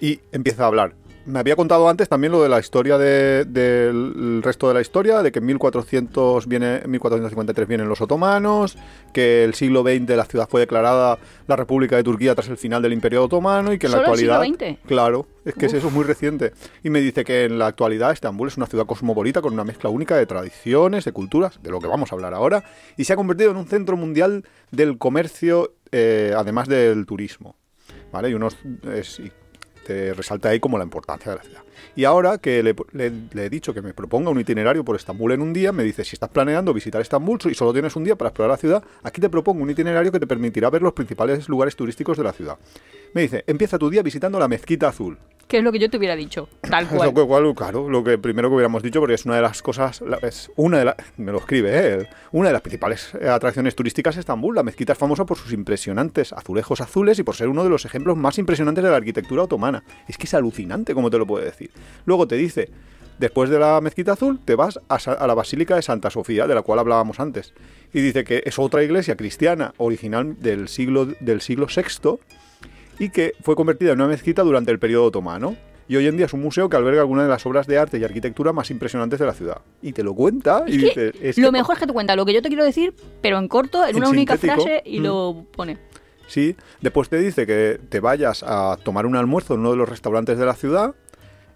Y 0.00 0.20
empieza 0.32 0.64
a 0.64 0.66
hablar. 0.66 0.94
Me 1.26 1.40
había 1.40 1.56
contado 1.56 1.88
antes 1.88 2.08
también 2.08 2.32
lo 2.32 2.40
de 2.40 2.48
la 2.48 2.60
historia 2.60 2.98
de- 2.98 3.44
del 3.44 4.42
resto 4.44 4.68
de 4.68 4.74
la 4.74 4.80
historia, 4.80 5.22
de 5.22 5.32
que 5.32 5.40
en 5.40 5.46
1400 5.46 6.46
viene, 6.46 6.76
en 6.84 6.90
1453 6.92 7.66
vienen 7.66 7.88
los 7.88 8.00
otomanos, 8.00 8.78
que 9.12 9.42
el 9.42 9.54
siglo 9.54 9.82
XX 9.82 10.16
la 10.16 10.24
ciudad 10.24 10.48
fue 10.48 10.60
declarada 10.60 11.18
la 11.48 11.56
República 11.56 11.96
de 11.96 12.04
Turquía 12.04 12.36
tras 12.36 12.48
el 12.48 12.56
final 12.56 12.80
del 12.80 12.92
Imperio 12.92 13.24
Otomano 13.24 13.72
y 13.72 13.78
que 13.78 13.86
en 13.86 13.92
la 13.92 13.98
¿Solo 13.98 14.12
el 14.12 14.18
siglo 14.18 14.34
actualidad... 14.34 14.76
XX? 14.76 14.86
Claro, 14.86 15.26
es 15.44 15.54
que 15.54 15.66
Uf. 15.66 15.74
eso 15.74 15.88
es 15.88 15.92
muy 15.92 16.04
reciente. 16.04 16.52
Y 16.84 16.90
me 16.90 17.00
dice 17.00 17.24
que 17.24 17.44
en 17.44 17.58
la 17.58 17.66
actualidad 17.66 18.12
Estambul 18.12 18.46
es 18.46 18.56
una 18.56 18.66
ciudad 18.66 18.86
cosmopolita 18.86 19.42
con 19.42 19.52
una 19.52 19.64
mezcla 19.64 19.90
única 19.90 20.16
de 20.16 20.26
tradiciones, 20.26 21.04
de 21.04 21.10
culturas, 21.10 21.60
de 21.60 21.70
lo 21.72 21.80
que 21.80 21.88
vamos 21.88 22.12
a 22.12 22.14
hablar 22.14 22.34
ahora, 22.34 22.62
y 22.96 23.02
se 23.02 23.12
ha 23.12 23.16
convertido 23.16 23.50
en 23.50 23.56
un 23.56 23.66
centro 23.66 23.96
mundial 23.96 24.44
del 24.70 24.96
comercio, 24.96 25.72
eh, 25.90 26.32
además 26.36 26.68
del 26.68 27.04
turismo. 27.04 27.56
¿Vale? 28.12 28.30
Y 28.30 28.34
unos. 28.34 28.56
es- 28.94 29.18
y 29.20 29.32
te 29.86 30.12
resalta 30.14 30.48
ahí 30.48 30.58
como 30.60 30.78
la 30.78 30.84
importancia 30.84 31.30
de 31.30 31.38
la 31.38 31.44
ciudad. 31.44 31.62
Y 31.94 32.04
ahora 32.04 32.38
que 32.38 32.62
le, 32.62 32.74
le- 32.92 33.12
le 33.32 33.46
he 33.46 33.50
dicho 33.50 33.72
que 33.72 33.82
me 33.82 33.94
proponga 33.94 34.30
un 34.30 34.40
itinerario 34.40 34.84
por 34.84 34.96
Estambul 34.96 35.32
en 35.32 35.40
un 35.42 35.52
día, 35.52 35.72
me 35.72 35.84
dice, 35.84 36.04
si 36.04 36.16
estás 36.16 36.28
planeando 36.30 36.74
visitar 36.74 37.00
Estambul 37.00 37.38
y 37.50 37.54
solo 37.54 37.72
tienes 37.72 37.94
un 37.96 38.04
día 38.04 38.16
para 38.16 38.30
explorar 38.30 38.50
la 38.50 38.56
ciudad, 38.56 38.82
aquí 39.02 39.20
te 39.20 39.28
propongo 39.28 39.62
un 39.62 39.70
itinerario 39.70 40.10
que 40.10 40.18
te 40.20 40.26
permitirá 40.26 40.68
ver 40.70 40.82
los 40.82 40.92
principales 40.92 41.48
lugares 41.48 41.76
turísticos 41.76 42.16
de 42.18 42.24
la 42.24 42.32
ciudad. 42.32 42.58
Me 43.14 43.22
dice, 43.22 43.44
empieza 43.46 43.78
tu 43.78 43.88
día 43.88 44.02
visitando 44.02 44.38
la 44.38 44.48
Mezquita 44.48 44.88
Azul. 44.88 45.18
Que 45.48 45.58
es 45.58 45.64
lo 45.64 45.70
que 45.70 45.78
yo 45.78 45.88
te 45.88 45.96
hubiera 45.96 46.16
dicho. 46.16 46.48
Tal 46.60 46.84
Es 46.86 46.90
cual. 46.90 47.08
lo 47.08 47.14
que, 47.14 47.26
cual, 47.26 47.54
claro, 47.54 47.88
lo 47.88 48.02
que 48.02 48.18
primero 48.18 48.48
que 48.48 48.56
hubiéramos 48.56 48.82
dicho, 48.82 48.98
porque 49.00 49.14
es 49.14 49.24
una 49.24 49.36
de 49.36 49.42
las 49.42 49.62
cosas, 49.62 50.02
es 50.22 50.50
una 50.56 50.78
de 50.78 50.86
las, 50.86 50.96
me 51.16 51.30
lo 51.30 51.38
escribe, 51.38 51.70
¿eh? 51.72 52.08
una 52.32 52.48
de 52.48 52.52
las 52.52 52.62
principales 52.62 53.14
atracciones 53.14 53.76
turísticas 53.76 54.16
de 54.16 54.20
Estambul. 54.20 54.56
La 54.56 54.62
mezquita 54.62 54.92
es 54.94 54.98
famosa 54.98 55.24
por 55.24 55.36
sus 55.36 55.52
impresionantes 55.52 56.32
azulejos 56.32 56.80
azules 56.80 57.18
y 57.18 57.22
por 57.22 57.36
ser 57.36 57.48
uno 57.48 57.62
de 57.62 57.70
los 57.70 57.84
ejemplos 57.84 58.16
más 58.16 58.38
impresionantes 58.38 58.82
de 58.82 58.90
la 58.90 58.96
arquitectura 58.96 59.44
otomana. 59.44 59.84
Es 60.08 60.18
que 60.18 60.24
es 60.24 60.34
alucinante, 60.34 60.94
como 60.94 61.10
te 61.10 61.18
lo 61.18 61.26
puede 61.26 61.44
decir. 61.44 61.70
Luego 62.06 62.26
te 62.26 62.34
dice, 62.34 62.70
después 63.18 63.48
de 63.48 63.60
la 63.60 63.80
mezquita 63.80 64.12
azul, 64.14 64.40
te 64.44 64.56
vas 64.56 64.80
a, 64.88 64.96
a 64.96 65.26
la 65.28 65.34
Basílica 65.34 65.76
de 65.76 65.82
Santa 65.82 66.10
Sofía, 66.10 66.48
de 66.48 66.54
la 66.56 66.62
cual 66.62 66.80
hablábamos 66.80 67.20
antes. 67.20 67.54
Y 67.92 68.00
dice 68.00 68.24
que 68.24 68.42
es 68.44 68.58
otra 68.58 68.82
iglesia 68.82 69.16
cristiana 69.16 69.74
original 69.76 70.36
del 70.40 70.66
siglo, 70.66 71.06
del 71.20 71.40
siglo 71.40 71.66
VI 71.68 72.18
y 72.98 73.10
que 73.10 73.34
fue 73.42 73.54
convertida 73.56 73.92
en 73.92 74.00
una 74.00 74.08
mezquita 74.08 74.42
durante 74.42 74.70
el 74.70 74.78
periodo 74.78 75.06
otomano. 75.06 75.56
Y 75.88 75.94
hoy 75.94 76.08
en 76.08 76.16
día 76.16 76.26
es 76.26 76.32
un 76.32 76.42
museo 76.42 76.68
que 76.68 76.76
alberga 76.76 77.00
algunas 77.02 77.26
de 77.26 77.30
las 77.30 77.46
obras 77.46 77.68
de 77.68 77.78
arte 77.78 77.98
y 77.98 78.02
arquitectura 78.04 78.52
más 78.52 78.70
impresionantes 78.72 79.20
de 79.20 79.26
la 79.26 79.34
ciudad. 79.34 79.58
Y 79.82 79.92
te 79.92 80.02
lo 80.02 80.14
cuenta 80.14 80.64
y 80.66 80.84
Es 80.86 80.94
que 80.94 81.04
dices... 81.06 81.22
es 81.22 81.38
lo 81.38 81.48
que- 81.48 81.52
mejor 81.52 81.74
es 81.76 81.80
que 81.80 81.86
te 81.86 81.92
cuenta 81.92 82.16
lo 82.16 82.26
que 82.26 82.32
yo 82.32 82.42
te 82.42 82.48
quiero 82.48 82.64
decir, 82.64 82.92
pero 83.22 83.38
en 83.38 83.46
corto, 83.46 83.84
en 83.84 83.90
En 83.90 83.96
una 83.98 84.08
única 84.10 84.36
frase 84.36 84.82
y 84.84 84.98
Mm. 84.98 85.02
lo 85.04 85.46
pone. 85.52 85.78
Sí, 86.26 86.56
después 86.80 87.08
te 87.08 87.18
dice 87.18 87.46
que 87.46 87.78
te 87.88 88.00
vayas 88.00 88.42
a 88.44 88.76
tomar 88.82 89.06
un 89.06 89.14
almuerzo 89.14 89.54
en 89.54 89.60
uno 89.60 89.70
de 89.70 89.76
los 89.76 89.88
restaurantes 89.88 90.36
de 90.38 90.44
la 90.44 90.54
ciudad, 90.54 90.92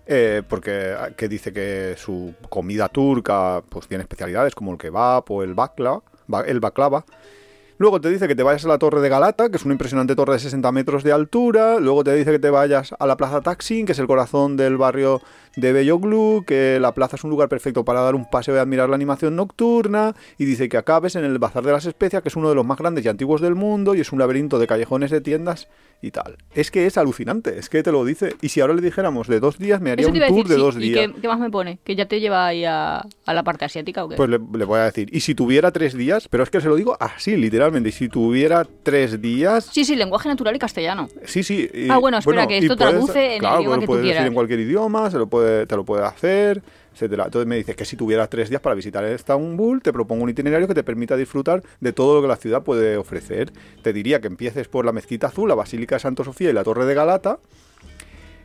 eh, 0.07 0.43
porque 0.49 0.95
que 1.17 1.29
dice 1.29 1.53
que 1.53 1.95
su 1.99 2.33
comida 2.49 2.89
turca 2.89 3.65
pues 3.69 3.89
tiene 3.89 4.03
especialidades 4.03 4.55
como 4.55 4.71
el 4.71 4.79
kebab 4.79 5.25
o 5.29 5.43
el 5.43 5.55
bakla, 5.55 6.01
ba- 6.29 6.43
el 6.47 6.61
baklava. 6.61 7.05
Luego 7.81 7.99
te 7.99 8.11
dice 8.11 8.29
que 8.29 8.35
te 8.35 8.43
vayas 8.43 8.67
a 8.67 8.69
la 8.69 8.79
Torre 8.79 9.01
de 9.01 9.09
Galata, 9.09 9.49
que 9.49 9.57
es 9.57 9.65
una 9.65 9.73
impresionante 9.73 10.15
torre 10.15 10.35
de 10.35 10.39
60 10.39 10.71
metros 10.71 11.03
de 11.03 11.13
altura. 11.13 11.81
Luego 11.81 12.05
te 12.05 12.15
dice 12.15 12.31
que 12.31 12.39
te 12.39 12.51
vayas 12.51 12.95
a 12.99 13.07
la 13.07 13.17
Plaza 13.17 13.41
Taksim, 13.41 13.87
que 13.87 13.93
es 13.93 13.99
el 13.99 14.07
corazón 14.07 14.59
del 14.59 14.77
barrio 14.77 15.23
de 15.57 15.73
Beyoglu, 15.73 16.45
que 16.47 16.79
la 16.81 16.93
plaza 16.95 17.17
es 17.17 17.25
un 17.25 17.31
lugar 17.31 17.49
perfecto 17.49 17.85
para 17.85 18.01
dar 18.01 18.15
un 18.15 18.29
paseo 18.31 18.55
y 18.55 18.59
admirar 18.59 18.89
la 18.89 18.95
animación 18.97 19.37
nocturna. 19.37 20.15
Y 20.39 20.45
dice 20.45 20.69
que 20.69 20.77
acabes 20.77 21.17
en 21.17 21.25
el 21.25 21.39
Bazar 21.39 21.65
de 21.65 21.73
las 21.73 21.87
Especias, 21.87 22.23
que 22.23 22.29
es 22.29 22.37
uno 22.37 22.49
de 22.49 22.55
los 22.55 22.65
más 22.67 22.79
grandes 22.79 23.05
y 23.05 23.09
antiguos 23.09 23.41
del 23.41 23.55
mundo, 23.55 23.95
y 23.95 24.01
es 24.01 24.13
un 24.13 24.19
laberinto 24.19 24.59
de 24.59 24.67
callejones 24.67 25.11
de 25.11 25.21
tiendas 25.21 25.69
y 26.03 26.13
tal. 26.13 26.39
Es 26.55 26.71
que 26.71 26.87
es 26.87 26.97
alucinante, 26.97 27.59
es 27.59 27.69
que 27.69 27.83
te 27.83 27.93
lo 27.93 28.05
dice. 28.07 28.35
Y 28.41 28.49
si 28.49 28.61
ahora 28.63 28.73
le 28.75 28.81
dijéramos 28.81 29.29
de 29.29 29.39
dos 29.39 29.59
días, 29.59 29.81
me 29.83 29.91
haría 29.91 30.07
un 30.07 30.15
tour 30.15 30.23
decir, 30.23 30.47
de 30.47 30.55
sí, 30.55 30.61
dos 30.61 30.77
¿Y 30.77 30.79
días. 30.79 31.09
qué, 31.15 31.21
qué 31.21 31.29
más 31.29 31.39
me 31.39 31.51
pone? 31.51 31.79
¿Que 31.85 31.95
ya 31.95 32.07
te 32.07 32.21
lleva 32.21 32.47
ahí 32.47 32.65
a, 32.65 33.05
a 33.27 33.35
la 33.35 33.43
parte 33.43 33.67
asiática 33.67 34.05
o 34.05 34.09
qué? 34.09 34.17
Pues 34.17 34.31
le, 34.31 34.39
le 34.39 34.65
voy 34.65 34.79
a 34.79 34.85
decir, 34.85 35.09
y 35.13 35.21
si 35.21 35.35
tuviera 35.35 35.71
tres 35.73 35.95
días, 35.95 36.27
pero 36.29 36.43
es 36.43 36.49
que 36.49 36.61
se 36.63 36.69
lo 36.69 36.77
digo 36.77 36.97
así, 37.01 37.37
literalmente, 37.37 37.91
y 37.91 37.93
si 37.93 38.09
tuviera 38.09 38.67
tres 38.83 39.21
días, 39.21 39.69
Sí, 39.71 39.85
sí, 39.85 39.95
lenguaje 39.95 40.29
natural 40.31 40.57
y 40.57 40.59
castellano. 40.59 41.09
sí, 41.25 41.43
sí. 41.43 41.69
y- 41.75 41.91
Ah, 41.91 41.99
bueno, 41.99 42.17
espera, 42.19 42.47
que 42.47 42.59
esto 42.59 42.77
traduce 42.77 43.37
en 43.37 43.45
el 43.45 43.51
idioma 43.61 43.63
lo 43.63 43.75
que 43.75 43.81
tú 43.81 43.87
puedes 43.87 44.07
decir 44.07 44.27
en 44.27 44.33
cualquier 44.35 44.61
idioma, 44.61 45.11
se 45.11 45.19
lo 45.19 45.27
puede, 45.27 45.50
te 45.67 45.77
lo 45.77 45.85
puede 45.85 46.05
hacer, 46.05 46.63
etcétera. 46.93 47.25
Entonces 47.25 47.47
me 47.47 47.57
dice 47.57 47.75
que 47.75 47.85
si 47.85 47.97
tuviera 47.97 48.27
tres 48.27 48.49
días 48.49 48.61
para 48.61 48.75
visitar 48.75 49.05
Estambul, 49.05 49.83
te 49.83 49.93
propongo 49.93 50.25
un 50.25 50.31
itinerario 50.31 50.69
que 50.69 50.75
te 50.75 50.83
permita 50.83 51.17
disfrutar 51.17 51.63
de 51.81 51.93
todo 51.93 52.17
lo 52.17 52.23
que 52.23 52.29
la 52.29 52.37
ciudad 52.37 52.63
puede 52.63 52.97
ofrecer. 52.97 53.53
Te 53.83 53.93
diría 53.93 54.21
que 54.21 54.27
empieces 54.27 54.69
por 54.69 54.85
la 54.85 54.93
Mezquita 54.93 55.29
Azul, 55.29 55.49
la 55.49 55.55
Basílica 55.55 55.97
de 55.97 56.01
Santo 56.01 56.25
Sofía 56.25 56.51
y 56.51 56.53
la 56.53 56.65
Torre 56.65 56.87
de 56.87 56.95
Galata, 56.95 57.39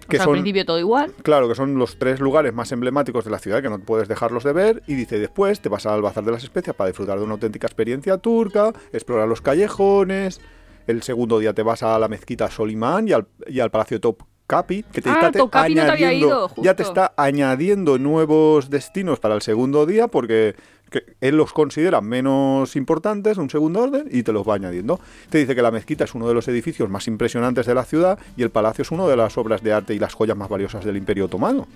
que 0.08 0.18
O 0.18 0.20
sea, 0.20 0.26
son 0.26 0.36
al 0.36 0.42
principio 0.42 0.66
todo 0.66 0.80
igual. 0.80 1.14
Claro, 1.24 1.48
que 1.48 1.56
son 1.56 1.76
los 1.80 1.98
tres 1.98 2.20
lugares 2.20 2.54
más 2.54 2.72
emblemáticos 2.72 3.26
de 3.26 3.32
la 3.32 3.40
ciudad 3.40 3.62
que 3.62 3.70
no 3.70 3.80
puedes 3.80 4.08
dejarlos 4.08 4.44
de 4.44 4.54
ver. 4.54 4.84
Y 4.88 4.94
dice, 4.94 5.20
después 5.20 5.62
te 5.62 5.70
vas 5.70 5.86
al 5.86 6.02
Bazar 6.02 6.24
de 6.24 6.32
las 6.32 6.44
Especias 6.44 6.76
para 6.76 6.90
disfrutar 6.90 7.18
de 7.18 7.24
una 7.24 7.34
auténtica 7.34 7.66
experiencia 7.66 8.18
turca, 8.20 8.72
explorar 8.94 9.28
los 9.28 9.42
callejones. 9.42 10.42
El 10.86 11.02
segundo 11.02 11.40
día 11.40 11.54
te 11.54 11.64
vas 11.64 11.82
a 11.82 11.98
la 11.98 12.08
mezquita 12.08 12.52
Solimán 12.52 13.08
y 13.08 13.14
al, 13.14 13.28
y 13.48 13.60
al 13.60 13.72
Palacio 13.72 14.00
Top 14.00 14.22
Capi, 14.48 14.84
que 14.84 15.02
te 15.02 15.10
Ah, 15.10 15.14
está 15.14 15.32
te- 15.32 15.40
Tocapi 15.40 15.74
no 15.76 15.86
te 15.86 15.92
había 15.92 16.14
ido, 16.14 16.52
ya 16.58 16.76
te 16.76 16.84
está 16.84 17.14
añadiendo 17.18 17.98
nuevos 17.98 18.70
destinos 18.70 19.20
para 19.20 19.34
el 19.36 19.42
segundo 19.42 19.86
día 19.86 20.08
porque 20.08 20.56
que 20.92 21.16
él 21.20 21.36
los 21.36 21.52
considera 21.52 22.00
menos 22.00 22.76
importantes, 22.76 23.38
un 23.40 23.50
segundo 23.50 23.82
orden, 23.82 24.08
y 24.12 24.22
te 24.22 24.32
los 24.32 24.48
va 24.48 24.54
añadiendo. 24.54 25.00
Te 25.32 25.40
dice 25.40 25.56
que 25.56 25.64
la 25.64 25.72
mezquita 25.72 26.04
es 26.04 26.14
uno 26.14 26.28
de 26.28 26.36
los 26.36 26.48
edificios 26.48 26.90
más 26.92 27.08
impresionantes 27.08 27.66
de 27.66 27.74
la 27.74 27.84
ciudad 27.86 28.20
y 28.38 28.44
el 28.44 28.52
palacio 28.52 28.84
es 28.84 28.92
una 28.92 29.08
de 29.08 29.18
las 29.18 29.36
obras 29.40 29.64
de 29.64 29.74
arte 29.74 29.96
y 29.96 30.00
las 30.00 30.14
joyas 30.14 30.38
más 30.38 30.48
valiosas 30.48 30.86
del 30.86 30.96
Imperio 30.96 31.26
Otomano. 31.26 31.68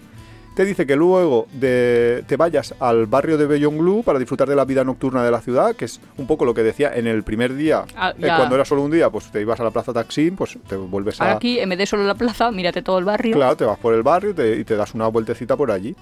Te 0.55 0.65
dice 0.65 0.85
que 0.85 0.95
luego 0.97 1.47
de, 1.53 2.23
te 2.27 2.35
vayas 2.35 2.75
al 2.79 3.05
barrio 3.05 3.37
de 3.37 3.45
Bellonglu 3.45 4.03
para 4.03 4.19
disfrutar 4.19 4.49
de 4.49 4.55
la 4.55 4.65
vida 4.65 4.83
nocturna 4.83 5.23
de 5.23 5.31
la 5.31 5.39
ciudad, 5.39 5.75
que 5.75 5.85
es 5.85 6.01
un 6.17 6.27
poco 6.27 6.43
lo 6.43 6.53
que 6.53 6.63
decía 6.63 6.91
en 6.93 7.07
el 7.07 7.23
primer 7.23 7.55
día. 7.55 7.85
Ah, 7.95 8.13
eh, 8.17 8.27
cuando 8.35 8.55
era 8.55 8.65
solo 8.65 8.81
un 8.81 8.91
día, 8.91 9.09
pues 9.09 9.31
te 9.31 9.39
ibas 9.39 9.59
a 9.59 9.63
la 9.63 9.71
plaza 9.71 9.93
Taksim, 9.93 10.35
pues 10.35 10.57
te 10.67 10.75
vuelves 10.75 11.21
a... 11.21 11.31
Aquí, 11.31 11.59
en 11.59 11.69
vez 11.69 11.77
de 11.77 11.85
solo 11.85 12.03
la 12.03 12.15
plaza, 12.15 12.51
mírate 12.51 12.81
todo 12.81 12.99
el 12.99 13.05
barrio. 13.05 13.35
Claro, 13.35 13.55
te 13.55 13.63
vas 13.63 13.79
por 13.79 13.93
el 13.93 14.03
barrio 14.03 14.31
y 14.31 14.33
te, 14.33 14.55
y 14.57 14.63
te 14.65 14.75
das 14.75 14.93
una 14.93 15.07
vueltecita 15.07 15.55
por 15.55 15.71
allí. 15.71 15.95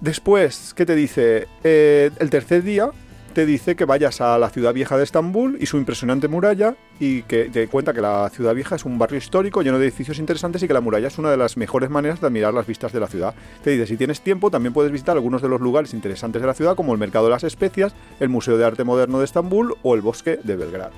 Después, 0.00 0.72
¿qué 0.74 0.86
te 0.86 0.94
dice? 0.94 1.46
Eh, 1.62 2.10
el 2.18 2.30
tercer 2.30 2.62
día 2.62 2.90
te 3.32 3.46
dice 3.46 3.74
que 3.76 3.84
vayas 3.84 4.20
a 4.20 4.38
la 4.38 4.48
ciudad 4.50 4.72
vieja 4.72 4.96
de 4.96 5.04
Estambul 5.04 5.56
y 5.60 5.66
su 5.66 5.76
impresionante 5.78 6.28
muralla 6.28 6.74
y 7.00 7.22
que 7.22 7.46
te 7.50 7.66
cuenta 7.68 7.92
que 7.92 8.00
la 8.00 8.28
ciudad 8.30 8.54
vieja 8.54 8.76
es 8.76 8.84
un 8.84 8.98
barrio 8.98 9.18
histórico 9.18 9.62
lleno 9.62 9.78
de 9.78 9.86
edificios 9.86 10.18
interesantes 10.18 10.62
y 10.62 10.68
que 10.68 10.74
la 10.74 10.80
muralla 10.80 11.08
es 11.08 11.18
una 11.18 11.30
de 11.30 11.36
las 11.36 11.56
mejores 11.56 11.90
maneras 11.90 12.20
de 12.20 12.26
admirar 12.28 12.54
las 12.54 12.66
vistas 12.66 12.92
de 12.92 13.00
la 13.00 13.06
ciudad. 13.08 13.34
Te 13.64 13.70
dice, 13.70 13.86
si 13.86 13.96
tienes 13.96 14.20
tiempo, 14.20 14.50
también 14.50 14.72
puedes 14.72 14.92
visitar 14.92 15.16
algunos 15.16 15.42
de 15.42 15.48
los 15.48 15.60
lugares 15.60 15.94
interesantes 15.94 16.40
de 16.40 16.46
la 16.48 16.54
ciudad 16.54 16.76
como 16.76 16.92
el 16.92 16.98
Mercado 16.98 17.24
de 17.26 17.30
las 17.32 17.44
Especias, 17.44 17.94
el 18.20 18.28
Museo 18.28 18.56
de 18.56 18.64
Arte 18.64 18.84
Moderno 18.84 19.18
de 19.18 19.24
Estambul 19.24 19.74
o 19.82 19.94
el 19.94 20.00
Bosque 20.02 20.38
de 20.42 20.56
Belgrado. 20.56 20.92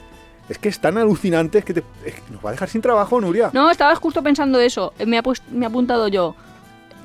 Es 0.49 0.59
que 0.59 0.69
es 0.69 0.79
tan 0.79 0.99
alucinante 0.99 1.63
que, 1.63 1.73
te- 1.73 1.85
es 2.05 2.15
que 2.15 2.33
nos 2.33 2.45
va 2.45 2.51
a 2.51 2.53
dejar 2.53 2.69
sin 2.69 2.83
trabajo, 2.83 3.19
Nuria. 3.21 3.51
No, 3.55 3.71
estabas 3.71 3.99
justo 3.99 4.23
pensando 4.23 4.61
eso. 4.61 4.93
Me 5.07 5.17
ha, 5.19 5.23
me 5.51 5.65
ha 5.65 5.69
apuntado 5.69 6.09
yo. 6.09 6.35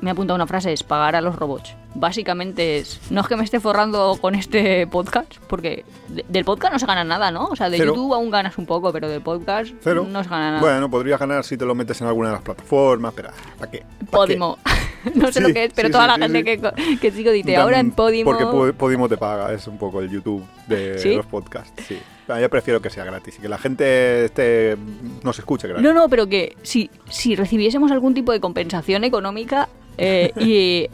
Me 0.01 0.09
ha 0.09 0.13
apuntado 0.13 0.35
una 0.35 0.47
frase, 0.47 0.73
es 0.73 0.83
pagar 0.83 1.15
a 1.15 1.21
los 1.21 1.35
robots. 1.37 1.73
Básicamente 1.95 2.78
es... 2.78 2.99
No 3.10 3.21
es 3.21 3.28
que 3.28 3.36
me 3.36 3.43
esté 3.43 3.60
forrando 3.60 4.17
con 4.21 4.36
este 4.36 4.86
podcast, 4.88 5.36
porque 5.47 5.84
de- 6.08 6.23
del 6.30 6.45
podcast 6.45 6.73
no 6.73 6.80
se 6.80 6.86
gana 6.86 7.04
nada, 7.04 7.32
¿no? 7.32 7.45
O 7.45 7.56
sea, 7.56 7.69
de 7.69 7.78
Cero. 7.78 7.93
YouTube 7.93 8.13
aún 8.13 8.30
ganas 8.30 8.58
un 8.58 8.65
poco, 8.65 8.93
pero 8.93 9.10
del 9.10 9.21
podcast 9.21 9.71
Cero. 9.82 10.06
no 10.10 10.23
se 10.23 10.30
gana 10.30 10.49
nada. 10.52 10.62
Bueno, 10.62 10.89
podrías 10.89 11.19
ganar 11.19 11.43
si 11.43 11.58
te 11.58 11.65
lo 11.65 11.73
metes 11.75 11.99
en 12.02 12.08
alguna 12.08 12.30
de 12.30 12.34
las 12.36 12.43
plataformas, 12.43 13.13
pero 13.15 13.30
¿para 13.58 13.71
qué? 13.71 13.80
¿Pa' 13.80 13.89
qué? 14.06 14.06
Podimo. 14.12 14.58
no 15.15 15.28
sé 15.28 15.34
Sí, 15.34 15.39
lo 15.47 15.54
que 15.54 15.63
es, 15.65 15.73
pero 15.73 15.88
sí, 15.88 15.91
toda 15.91 16.06
sí, 16.13 16.19
la 16.19 16.28
gente 16.30 16.43
que, 16.43 16.97
que 16.99 17.12
sigo 17.12 17.32
dice, 17.32 17.58
ahora 17.58 17.80
en 17.80 17.91
Podimo... 17.91 18.32
Porque 18.32 18.45
Po- 18.45 18.73
Podimo 18.78 19.10
te 19.10 19.17
paga, 19.17 19.52
es 19.54 19.67
un 19.67 19.78
poco 19.78 19.99
el 20.02 20.10
YouTube 20.10 20.43
de 20.67 21.15
los 21.15 21.25
podcasts. 21.25 21.84
Sí. 21.88 21.97
Pero 22.28 22.39
yo 22.41 22.49
prefiero 22.49 22.80
que 22.82 22.91
sea 22.91 23.04
gratis 23.06 23.38
y 23.39 23.41
que 23.41 23.49
la 23.49 23.58
gente 23.58 24.25
esté, 24.25 24.78
nos 25.23 25.39
escuche 25.39 25.67
gratis. 25.67 25.84
No, 25.84 25.93
no, 25.93 26.08
pero 26.08 26.28
que 26.28 26.56
si, 26.62 26.91
si 27.10 27.36
recibiésemos 27.36 27.91
algún 27.91 28.13
tipo 28.13 28.32
de 28.32 28.39
compensación 28.39 29.04
económica 29.04 29.67
eh, 29.97 30.32
y 30.39 30.88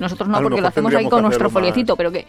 nosotros 0.00 0.28
no, 0.28 0.40
porque 0.42 0.60
lo 0.60 0.68
hacemos 0.68 0.94
ahí 0.94 1.08
con 1.08 1.22
nuestro 1.22 1.44
más. 1.44 1.52
foliecito, 1.52 1.96
pero 1.96 2.10
que 2.10 2.26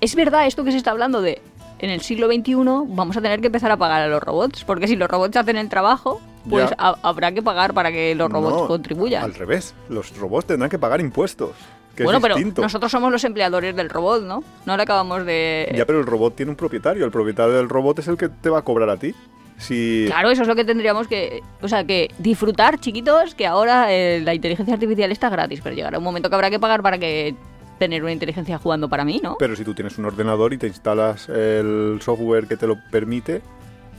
es 0.00 0.14
verdad 0.14 0.46
esto 0.46 0.64
que 0.64 0.72
se 0.72 0.78
está 0.78 0.90
hablando 0.90 1.20
de 1.20 1.42
en 1.78 1.90
el 1.90 2.00
siglo 2.00 2.28
XXI 2.28 2.54
vamos 2.54 3.16
a 3.16 3.20
tener 3.20 3.40
que 3.40 3.46
empezar 3.48 3.70
a 3.72 3.76
pagar 3.76 4.02
a 4.02 4.08
los 4.08 4.22
robots, 4.22 4.64
porque 4.64 4.86
si 4.86 4.96
los 4.96 5.08
robots 5.08 5.36
hacen 5.36 5.56
el 5.56 5.68
trabajo, 5.68 6.20
pues 6.48 6.70
habrá 6.78 7.32
que 7.32 7.42
pagar 7.42 7.74
para 7.74 7.90
que 7.90 8.14
los 8.14 8.30
robots 8.30 8.56
No, 8.62 8.68
contribuyan. 8.68 9.24
Al 9.24 9.34
revés, 9.34 9.74
los 9.88 10.16
robots 10.16 10.46
tendrán 10.46 10.70
que 10.70 10.78
pagar 10.78 11.00
impuestos. 11.00 11.50
Que 11.96 12.04
bueno, 12.04 12.20
pero 12.20 12.36
nosotros 12.38 12.90
somos 12.90 13.12
los 13.12 13.22
empleadores 13.24 13.76
del 13.76 13.90
robot, 13.90 14.22
¿no? 14.22 14.42
No 14.64 14.76
le 14.76 14.82
acabamos 14.82 15.26
de... 15.26 15.70
Ya, 15.76 15.84
pero 15.84 16.00
el 16.00 16.06
robot 16.06 16.34
tiene 16.34 16.50
un 16.50 16.56
propietario. 16.56 17.04
El 17.04 17.10
propietario 17.10 17.52
del 17.52 17.68
robot 17.68 17.98
es 17.98 18.08
el 18.08 18.16
que 18.16 18.30
te 18.30 18.48
va 18.48 18.60
a 18.60 18.62
cobrar 18.62 18.88
a 18.88 18.96
ti. 18.96 19.14
Si... 19.58 20.04
Claro, 20.08 20.30
eso 20.30 20.42
es 20.42 20.48
lo 20.48 20.56
que 20.56 20.64
tendríamos 20.64 21.06
que, 21.08 21.40
o 21.60 21.68
sea, 21.68 21.84
que 21.84 22.10
disfrutar, 22.18 22.80
chiquitos, 22.80 23.34
que 23.34 23.46
ahora 23.46 23.92
eh, 23.92 24.20
la 24.24 24.34
inteligencia 24.34 24.74
artificial 24.74 25.12
está 25.12 25.28
gratis, 25.28 25.60
pero 25.62 25.74
llegará 25.74 25.98
un 25.98 26.04
momento 26.04 26.28
que 26.28 26.34
habrá 26.34 26.50
que 26.50 26.58
pagar 26.58 26.82
para 26.82 26.98
que 26.98 27.34
tener 27.78 28.02
una 28.02 28.12
inteligencia 28.12 28.58
jugando 28.58 28.88
para 28.88 29.04
mí, 29.04 29.20
¿no? 29.22 29.36
Pero 29.38 29.56
si 29.56 29.64
tú 29.64 29.74
tienes 29.74 29.98
un 29.98 30.04
ordenador 30.04 30.52
y 30.52 30.58
te 30.58 30.66
instalas 30.66 31.28
el 31.28 31.98
software 32.00 32.46
que 32.46 32.56
te 32.56 32.66
lo 32.66 32.76
permite, 32.90 33.42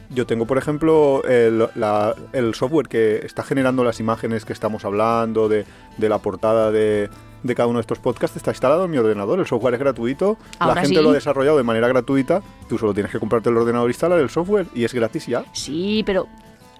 yo 0.09 0.25
tengo, 0.25 0.45
por 0.45 0.57
ejemplo, 0.57 1.23
el, 1.25 1.67
la- 1.75 2.13
el 2.33 2.53
software 2.55 2.87
que 2.87 3.25
está 3.25 3.43
generando 3.43 3.83
las 3.83 3.99
imágenes 3.99 4.45
que 4.45 4.53
estamos 4.53 4.85
hablando, 4.85 5.49
de, 5.49 5.65
de 5.97 6.09
la 6.09 6.19
portada 6.19 6.71
de, 6.71 7.09
de 7.43 7.55
cada 7.55 7.67
uno 7.67 7.77
de 7.77 7.81
estos 7.81 7.99
podcasts, 7.99 8.35
está 8.37 8.51
instalado 8.51 8.85
en 8.85 8.91
mi 8.91 8.97
ordenador. 8.97 9.39
El 9.39 9.45
software 9.45 9.73
es 9.75 9.79
gratuito, 9.79 10.37
Ahora 10.59 10.75
la 10.75 10.81
gente 10.81 10.97
sí. 10.97 11.03
lo 11.03 11.09
ha 11.09 11.13
desarrollado 11.13 11.57
de 11.57 11.63
manera 11.63 11.87
gratuita, 11.87 12.41
tú 12.69 12.77
solo 12.77 12.93
tienes 12.93 13.11
que 13.11 13.19
comprarte 13.19 13.49
el 13.49 13.57
ordenador 13.57 13.89
e 13.89 13.91
instalar 13.91 14.19
el 14.19 14.29
software 14.29 14.67
y 14.73 14.83
es 14.85 14.93
gratis 14.93 15.27
ya. 15.27 15.43
Sí, 15.53 16.03
pero 16.05 16.27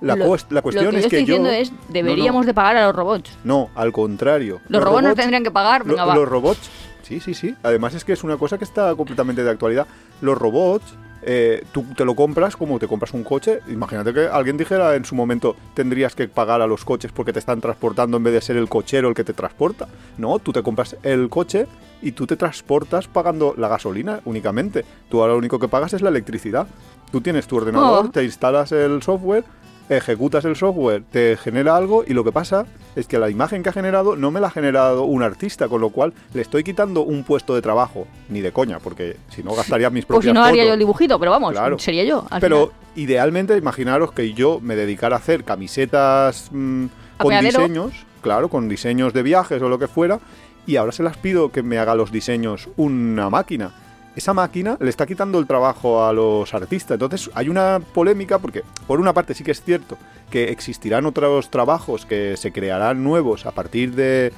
La, 0.01 0.15
lo, 0.15 0.35
la 0.49 0.61
cuestión 0.61 0.85
lo 0.85 0.91
que 0.91 0.97
es 0.97 1.03
yo 1.03 1.09
que 1.09 1.19
estoy 1.19 1.25
yo... 1.25 1.35
diciendo 1.43 1.49
es 1.49 1.71
No, 1.71 1.77
no. 1.77 1.83
deberíamos 1.93 2.45
de 2.45 2.53
pagar 2.53 2.77
a 2.77 2.87
los 2.87 2.95
robots. 2.95 3.37
No, 3.43 3.69
al 3.75 3.91
contrario. 3.91 4.61
Los, 4.69 4.83
robots, 4.83 5.03
no 5.03 5.15
tendrían 5.15 5.43
que 5.43 5.51
pagar, 5.51 5.81
Lo- 5.85 5.89
venga, 5.93 6.05
va. 6.05 6.15
los 6.15 6.27
robots, 6.27 6.69
sí, 7.03 7.19
sí, 7.19 7.33
sí. 7.33 7.55
Además 7.63 7.93
es 7.93 8.03
que 8.05 8.13
es 8.13 8.23
una 8.23 8.37
cosa 8.37 8.57
que 8.57 8.63
está 8.63 8.95
completamente 8.95 9.43
de 9.43 9.49
actualidad. 9.49 9.85
Los 10.21 10.37
robots, 10.37 10.95
eh, 11.25 11.63
tú 11.71 11.85
te 11.95 12.05
lo 12.05 12.15
compras 12.15 12.55
como 12.55 12.79
te 12.79 12.87
compras 12.87 13.13
un 13.13 13.23
coche. 13.23 13.59
Imagínate 13.67 14.13
que 14.13 14.27
alguien 14.27 14.57
dijera 14.57 14.95
en 14.95 15.05
su 15.05 15.15
momento 15.15 15.55
tendrías 15.73 16.15
que 16.15 16.27
pagar 16.27 16.61
a 16.61 16.67
los 16.67 16.83
coches 16.85 17.11
porque 17.11 17.33
te 17.33 17.39
están 17.39 17.61
transportando 17.61 18.17
en 18.17 18.23
vez 18.23 18.33
de 18.33 18.41
ser 18.41 18.57
el 18.57 18.69
cochero 18.69 19.07
el 19.09 19.15
que 19.15 19.23
te 19.23 19.33
transporta. 19.33 19.87
No, 20.17 20.39
tú 20.39 20.51
te 20.53 20.61
compras 20.63 20.95
el 21.03 21.29
coche 21.29 21.67
y 22.01 22.11
tú 22.11 22.27
te 22.27 22.35
transportas 22.35 23.07
pagando 23.07 23.53
la 23.57 23.67
gasolina 23.67 24.19
únicamente. 24.25 24.83
Tú 25.09 25.21
ahora 25.21 25.33
lo 25.33 25.39
único 25.39 25.59
que 25.59 25.67
pagas 25.67 25.93
es 25.93 26.01
la 26.01 26.09
electricidad. 26.09 26.67
Tú 27.11 27.21
tienes 27.21 27.47
tu 27.47 27.57
ordenador, 27.57 28.05
Oh. 28.07 28.09
te 28.09 28.23
instalas 28.23 28.71
el 28.71 29.01
software 29.03 29.43
ejecutas 29.89 30.45
el 30.45 30.55
software, 30.55 31.03
te 31.11 31.37
genera 31.37 31.75
algo 31.75 32.03
y 32.07 32.13
lo 32.13 32.23
que 32.23 32.31
pasa 32.31 32.65
es 32.95 33.07
que 33.07 33.17
la 33.19 33.29
imagen 33.29 33.63
que 33.63 33.69
ha 33.69 33.73
generado 33.73 34.15
no 34.15 34.31
me 34.31 34.39
la 34.39 34.47
ha 34.47 34.51
generado 34.51 35.03
un 35.03 35.23
artista, 35.23 35.67
con 35.67 35.81
lo 35.81 35.89
cual 35.89 36.13
le 36.33 36.41
estoy 36.41 36.63
quitando 36.63 37.01
un 37.01 37.23
puesto 37.23 37.53
de 37.55 37.61
trabajo, 37.61 38.07
ni 38.29 38.41
de 38.41 38.51
coña, 38.51 38.79
porque 38.79 39.17
si 39.29 39.43
no 39.43 39.53
gastaría 39.55 39.89
mis 39.89 40.05
Pues 40.05 40.17
propias 40.19 40.31
si 40.31 40.33
no 40.33 40.43
haría 40.43 40.61
fotos. 40.63 40.67
yo 40.69 40.73
el 40.73 40.79
dibujito, 40.79 41.19
pero 41.19 41.31
vamos, 41.31 41.51
Claro. 41.53 41.79
sería 41.79 42.03
yo. 42.03 42.25
al 42.29 42.39
Pero 42.41 42.67
final. 42.67 42.73
idealmente 42.95 43.57
imaginaros 43.57 44.11
que 44.13 44.33
yo 44.33 44.59
me 44.61 44.75
dedicara 44.75 45.15
a 45.15 45.19
hacer 45.19 45.43
camisetas 45.43 46.49
mm, 46.51 46.85
con 47.17 47.39
diseños, 47.41 47.93
claro, 48.21 48.49
con 48.49 48.69
diseños 48.69 49.13
de 49.13 49.23
viajes 49.23 49.61
o 49.61 49.69
lo 49.69 49.79
que 49.79 49.87
fuera, 49.87 50.19
y 50.65 50.77
ahora 50.77 50.91
se 50.93 51.03
las 51.03 51.17
pido 51.17 51.51
que 51.51 51.61
me 51.63 51.77
haga 51.77 51.93
los 51.95 52.11
diseños 52.11 52.69
una 52.77 53.29
máquina. 53.29 53.71
Esa 54.15 54.33
máquina 54.33 54.77
le 54.79 54.89
está 54.89 55.05
quitando 55.05 55.39
el 55.39 55.47
trabajo 55.47 56.05
a 56.05 56.13
los 56.13 56.53
artistas. 56.53 56.95
Entonces 56.95 57.31
hay 57.33 57.49
una 57.49 57.79
polémica 57.93 58.37
porque, 58.39 58.63
por 58.85 58.99
una 58.99 59.13
parte, 59.13 59.33
sí 59.33 59.43
que 59.43 59.51
es 59.51 59.61
cierto 59.63 59.97
que 60.29 60.45
existirán 60.51 61.05
otros 61.05 61.49
trabajos 61.49 62.05
que 62.05 62.37
se 62.37 62.51
crearán 62.51 63.03
nuevos 63.03 63.45
a 63.45 63.51
partir 63.51 63.93
de, 63.95 64.31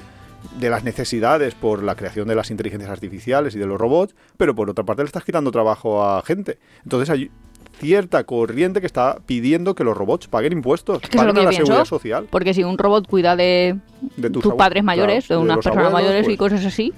de 0.59 0.69
las 0.69 0.83
necesidades 0.83 1.55
por 1.55 1.83
la 1.83 1.95
creación 1.95 2.27
de 2.27 2.35
las 2.35 2.51
inteligencias 2.51 2.91
artificiales 2.91 3.55
y 3.55 3.59
de 3.59 3.65
los 3.65 3.79
robots, 3.79 4.15
pero 4.37 4.55
por 4.55 4.69
otra 4.69 4.85
parte 4.85 5.03
le 5.03 5.07
estás 5.07 5.23
quitando 5.25 5.51
trabajo 5.51 6.03
a 6.03 6.21
gente. 6.21 6.57
Entonces 6.83 7.09
hay 7.09 7.29
cierta 7.79 8.23
corriente 8.23 8.79
que 8.79 8.87
está 8.87 9.17
pidiendo 9.25 9.75
que 9.75 9.83
los 9.83 9.97
robots 9.97 10.27
paguen 10.27 10.53
impuestos, 10.53 11.03
Es 11.03 11.09
que 11.09 11.17
paguen 11.17 11.37
a 11.37 11.43
la 11.43 11.51
seguridad 11.51 11.85
social. 11.85 12.27
Porque 12.29 12.53
si 12.53 12.63
un 12.63 12.77
robot 12.77 13.07
cuida 13.07 13.35
de, 13.35 13.77
De 14.15 14.29
tus 14.29 14.53
padres 14.53 14.83
mayores, 14.83 15.27
claro, 15.27 15.41
de 15.41 15.45
unas 15.45 15.57
personas 15.57 15.87
abuelos, 15.87 15.93
mayores 15.93 16.23
y 16.25 16.37
pues- 16.37 16.51
cosas 16.51 16.65
así, 16.65 16.93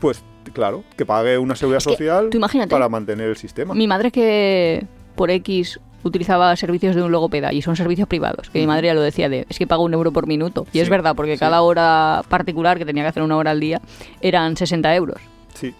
Pues 0.00 0.22
claro, 0.52 0.84
que 0.96 1.06
pague 1.06 1.38
una 1.38 1.56
seguridad 1.56 1.78
Es 1.78 1.86
que, 1.86 1.92
social 1.92 2.30
para 2.68 2.88
mantener 2.88 3.28
el 3.28 3.36
sistema. 3.36 3.74
mi 3.74 3.86
madre 3.86 4.10
que 4.10 4.86
por 5.14 5.30
X 5.30 5.80
utilizaba 6.02 6.54
servicios 6.56 6.96
de 6.96 7.02
un 7.02 7.12
logopeda 7.12 7.52
y 7.52 7.62
son 7.62 7.76
servicios 7.76 8.08
privados, 8.08 8.48
que 8.50 8.58
mi 8.58 8.66
madre 8.66 8.88
ya 8.88 8.94
lo 8.94 9.02
decía 9.02 9.28
de, 9.28 9.46
es 9.48 9.58
que 9.58 9.66
pago 9.66 9.84
un 9.84 9.92
euro 9.92 10.12
por 10.12 10.26
minuto. 10.26 10.66
Y 10.72 10.78
es 10.80 10.88
verdad, 10.88 11.14
porque 11.14 11.34
sí. 11.34 11.40
cada 11.40 11.62
hora 11.62 12.22
particular, 12.28 12.78
que 12.78 12.84
tenía 12.84 13.02
que 13.02 13.08
hacer 13.10 13.22
una 13.22 13.36
hora 13.36 13.50
al 13.50 13.60
día, 13.60 13.80
eran 14.20 14.56
60 14.56 14.94
euros. 14.94 15.20
Sí. 15.54 15.74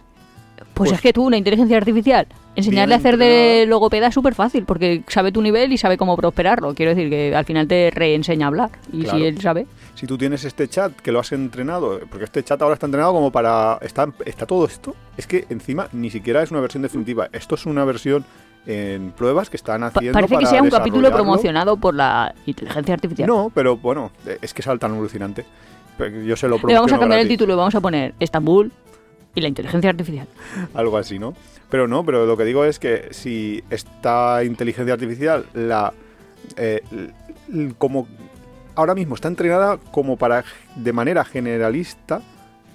Pues, 0.81 0.93
Pues- 0.93 0.99
es 0.99 1.03
que 1.03 1.13
tú, 1.13 1.25
una 1.27 1.37
inteligencia 1.37 1.77
artificial, 1.77 2.27
enseñarle 2.57 2.95
a 2.95 2.97
hacer 2.97 3.19
de 3.19 3.67
logopeda 3.69 4.07
es 4.07 4.15
súper 4.15 4.35
fácil, 4.35 4.65
porque 4.65 5.03
sabe 5.09 5.31
tu 5.31 5.43
nivel 5.43 5.75
y 5.75 5.77
sabe 5.77 5.99
cómo 5.99 6.17
prosperarlo. 6.17 6.75
Quiero 6.75 6.95
decir 6.95 7.11
que 7.11 7.37
al 7.37 7.45
final 7.45 7.69
te 7.69 7.91
reenseña 7.91 8.47
a 8.47 8.49
hablar. 8.49 8.71
Y 8.91 9.03
Claro. 9.03 9.19
si 9.19 9.25
él 9.27 9.41
sabe... 9.43 9.67
Si 9.95 10.07
tú 10.07 10.17
tienes 10.17 10.43
este 10.47 10.67
chat 10.69 10.93
que 10.97 11.13
lo 11.13 11.19
has 11.21 11.33
entrenado, 11.33 12.01
porque 12.09 12.25
este 12.25 12.43
chat 12.43 12.63
ahora 12.63 12.73
está 12.73 12.87
entrenado 12.87 13.13
como 13.13 13.31
para... 13.31 13.79
Está, 13.83 14.09
está 14.25 14.47
todo 14.47 14.65
esto. 14.65 14.97
Es 15.19 15.27
que 15.27 15.45
encima 15.51 15.89
ni 15.93 16.09
siquiera 16.09 16.43
es 16.43 16.51
una 16.51 16.61
versión 16.61 16.83
definitiva. 16.83 17.29
Esto 17.31 17.57
es 17.57 17.67
una 17.67 17.85
versión 17.85 18.25
en 18.67 19.11
pruebas 19.13 19.51
que 19.51 19.59
están 19.59 19.83
haciendo 19.83 20.15
parece 20.15 20.39
que 20.39 20.47
sea 20.47 20.63
un 20.63 20.71
capítulo 20.71 21.13
promocionado 21.13 21.77
por 21.77 21.95
la 21.95 22.35
inteligencia 22.47 22.95
artificial. 22.95 23.29
No, 23.29 23.53
pero 23.55 23.77
bueno, 23.77 24.13
es 24.41 24.55
que 24.55 24.63
es 24.63 24.79
tan 24.79 24.93
alucinante. 24.95 25.45
Yo 26.25 26.37
se 26.37 26.49
lo 26.49 26.57
Le 26.67 26.73
vamos 26.75 26.91
a 26.91 26.99
cambiar 26.99 27.21
el 27.21 27.29
título 27.29 27.53
y 27.53 27.57
vamos 27.57 27.75
a 27.75 27.81
poner 27.83 28.15
Estambul 28.19 28.73
y 29.35 29.41
la 29.41 29.49
inteligencia 29.49 29.91
artificial. 29.91 30.27
algo 30.75 30.97
así, 30.97 31.19
¿no? 31.19 31.35
Pero 31.71 31.87
no, 31.87 32.05
pero 32.05 32.27
lo 32.27 32.37
que 32.37 32.45
digo 32.45 32.65
es 32.65 32.79
que 32.79 33.09
si 33.13 33.63
esta 33.71 34.43
inteligencia 34.45 34.95
artificial 34.95 35.47
la 35.55 35.93
eh, 36.57 36.83
como 37.79 38.09
ahora 38.75 38.95
mismo 38.95 39.15
está 39.15 39.29
entrenada 39.29 39.79
como 39.91 40.17
para 40.17 40.45
de 40.75 40.93
manera 40.93 41.25
generalista 41.25 42.23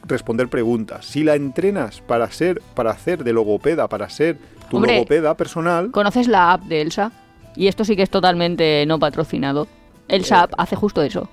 responder 0.04 0.48
preguntas. 0.48 1.06
Si 1.06 1.24
la 1.24 1.36
entrenas 1.36 2.02
para 2.02 2.30
ser 2.32 2.62
para 2.74 2.92
hacer 2.92 3.24
de 3.24 3.34
logopeda, 3.34 3.88
para 3.88 4.10
ser 4.10 4.38
tu 4.70 4.78
Hombre, 4.78 4.94
logopeda 4.94 5.36
personal, 5.36 5.92
¿Conoces 5.92 6.28
la 6.28 6.54
app 6.54 6.64
de 6.64 6.82
Elsa? 6.82 7.12
Y 7.56 7.68
esto 7.68 7.86
sí 7.86 7.96
que 7.96 8.04
es 8.04 8.10
totalmente 8.10 8.86
no 8.86 9.00
patrocinado. 9.00 9.68
Elsa 10.08 10.36
Eh, 10.36 10.44
app 10.44 10.54
hace 10.58 10.76
justo 10.76 11.02
eso. 11.02 11.30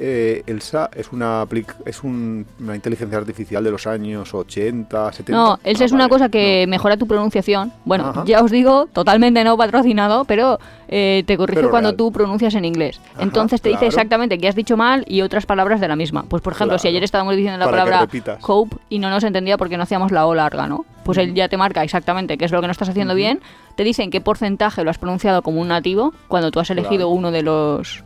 Eh, 0.00 0.42
Elsa 0.46 0.88
es 0.94 1.12
una 1.12 1.44
es 1.84 2.02
un- 2.04 2.46
una 2.60 2.74
inteligencia 2.76 3.18
artificial 3.18 3.62
de 3.64 3.70
los 3.70 3.86
años 3.86 4.32
80, 4.32 5.12
70. 5.12 5.32
No, 5.38 5.58
Elsa 5.64 5.84
Ah, 5.84 5.86
es 5.86 5.92
una 5.92 6.04
vale, 6.04 6.10
cosa 6.10 6.28
que 6.28 6.64
no. 6.66 6.70
mejora 6.70 6.96
tu 6.96 7.06
pronunciación. 7.06 7.72
Bueno, 7.84 8.06
Ajá. 8.08 8.24
ya 8.24 8.42
os 8.42 8.50
digo, 8.50 8.86
totalmente 8.92 9.42
no 9.44 9.56
patrocinado, 9.56 10.24
pero 10.24 10.58
eh, 10.88 11.22
te 11.26 11.36
corrige 11.36 11.60
Pero 11.60 11.70
cuando 11.70 11.90
real. 11.90 11.96
tú 11.96 12.12
pronuncias 12.12 12.54
en 12.54 12.64
inglés. 12.64 13.00
Ajá, 13.14 13.22
Entonces 13.22 13.60
te 13.60 13.68
dice 13.68 13.86
exactamente 13.86 14.38
que 14.38 14.48
has 14.48 14.54
dicho 14.54 14.76
mal 14.76 15.04
y 15.06 15.20
otras 15.22 15.44
palabras 15.44 15.80
de 15.80 15.88
la 15.88 15.96
misma. 15.96 16.24
Pues 16.28 16.40
por 16.42 16.52
ejemplo, 16.54 16.78
si 16.78 16.88
ayer 16.88 17.02
estábamos 17.04 17.34
diciendo 17.36 17.58
la 17.58 17.66
Para 17.66 17.84
palabra 17.84 18.08
cope 18.40 18.76
y 18.88 18.98
no 18.98 19.10
nos 19.10 19.24
entendía 19.24 19.58
porque 19.58 19.76
no 19.76 19.82
hacíamos 19.82 20.12
la 20.12 20.26
O 20.26 20.34
larga, 20.34 20.66
¿no? 20.66 20.86
Pues 21.04 21.18
él 21.18 21.34
ya 21.34 21.48
te 21.48 21.56
marca 21.56 21.82
exactamente 21.82 22.38
qué 22.38 22.44
es 22.44 22.52
lo 22.52 22.60
que 22.60 22.66
no 22.68 22.72
estás 22.72 22.88
haciendo 22.88 23.14
bien. 23.14 23.40
Te 23.76 23.84
dicen 23.84 24.10
qué 24.10 24.20
porcentaje 24.20 24.82
lo 24.84 24.90
has 24.90 24.98
pronunciado 24.98 25.42
como 25.42 25.60
un 25.60 25.68
nativo 25.68 26.12
cuando 26.28 26.50
tú 26.50 26.60
has 26.60 26.70
elegido 26.70 27.06
Claro. 27.06 27.08
uno 27.10 27.30
de 27.30 27.42
los 27.42 28.04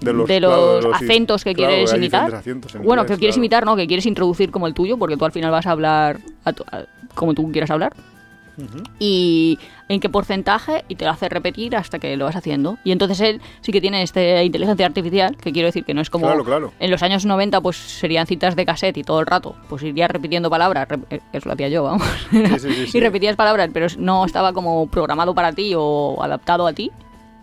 de 0.00 0.12
los, 0.12 0.28
de 0.28 0.38
claro, 0.38 0.56
los 0.74 0.84
de 0.84 0.88
los- 0.90 0.96
acentos 1.02 1.42
que 1.44 1.54
claro, 1.54 1.72
quieres 1.72 1.94
imitar. 1.94 2.34
acentos 2.34 2.72
bueno, 2.74 3.02
inglés, 3.02 3.06
que 3.06 3.18
quieres 3.18 3.34
claro. 3.34 3.40
imitar, 3.44 3.66
no, 3.66 3.76
que 3.76 3.86
quieres 3.86 4.06
introducir 4.06 4.50
como 4.50 4.66
el 4.66 4.74
tuyo, 4.74 4.96
porque 4.96 5.16
tú 5.16 5.24
al 5.24 5.32
final 5.32 5.50
vas 5.50 5.66
a 5.66 5.72
hablar 5.72 6.18
a 6.44 6.52
tu- 6.52 6.64
a- 6.70 6.84
como 7.14 7.34
tú 7.34 7.50
quieras 7.52 7.70
hablar. 7.70 7.92
Y 8.98 9.56
en 9.88 10.00
qué 10.00 10.08
porcentaje, 10.08 10.84
y 10.88 10.96
te 10.96 11.04
lo 11.04 11.12
hace 11.12 11.28
repetir 11.28 11.76
hasta 11.76 12.00
que 12.00 12.16
lo 12.16 12.24
vas 12.24 12.34
haciendo. 12.34 12.76
Y 12.82 12.90
entonces 12.90 13.20
él 13.20 13.40
sí 13.60 13.70
que 13.70 13.80
tiene 13.80 14.02
esta 14.02 14.42
inteligencia 14.42 14.84
artificial, 14.84 15.36
que 15.36 15.52
quiero 15.52 15.66
decir 15.66 15.84
que 15.84 15.94
no 15.94 16.00
es 16.00 16.10
como 16.10 16.28
en 16.80 16.90
los 16.90 17.02
años 17.04 17.24
90, 17.24 17.60
pues 17.60 17.76
serían 17.76 18.26
citas 18.26 18.56
de 18.56 18.66
cassette 18.66 18.96
y 18.96 19.04
todo 19.04 19.20
el 19.20 19.26
rato, 19.26 19.54
pues 19.68 19.84
irías 19.84 20.10
repitiendo 20.10 20.50
palabras, 20.50 20.88
rep- 20.88 21.04
eh, 21.10 21.20
eso 21.32 21.48
lo 21.48 21.52
hacía 21.54 21.68
yo, 21.68 21.84
vamos. 21.84 22.02
Sí, 22.30 22.44
sí, 22.46 22.58
sí, 22.58 22.86
sí. 22.90 22.98
y 22.98 23.00
repetías 23.00 23.36
palabras, 23.36 23.70
pero 23.72 23.86
no 23.98 24.24
estaba 24.24 24.52
como 24.52 24.88
programado 24.88 25.34
para 25.36 25.52
ti 25.52 25.72
o 25.76 26.20
adaptado 26.20 26.66
a 26.66 26.72
ti. 26.72 26.90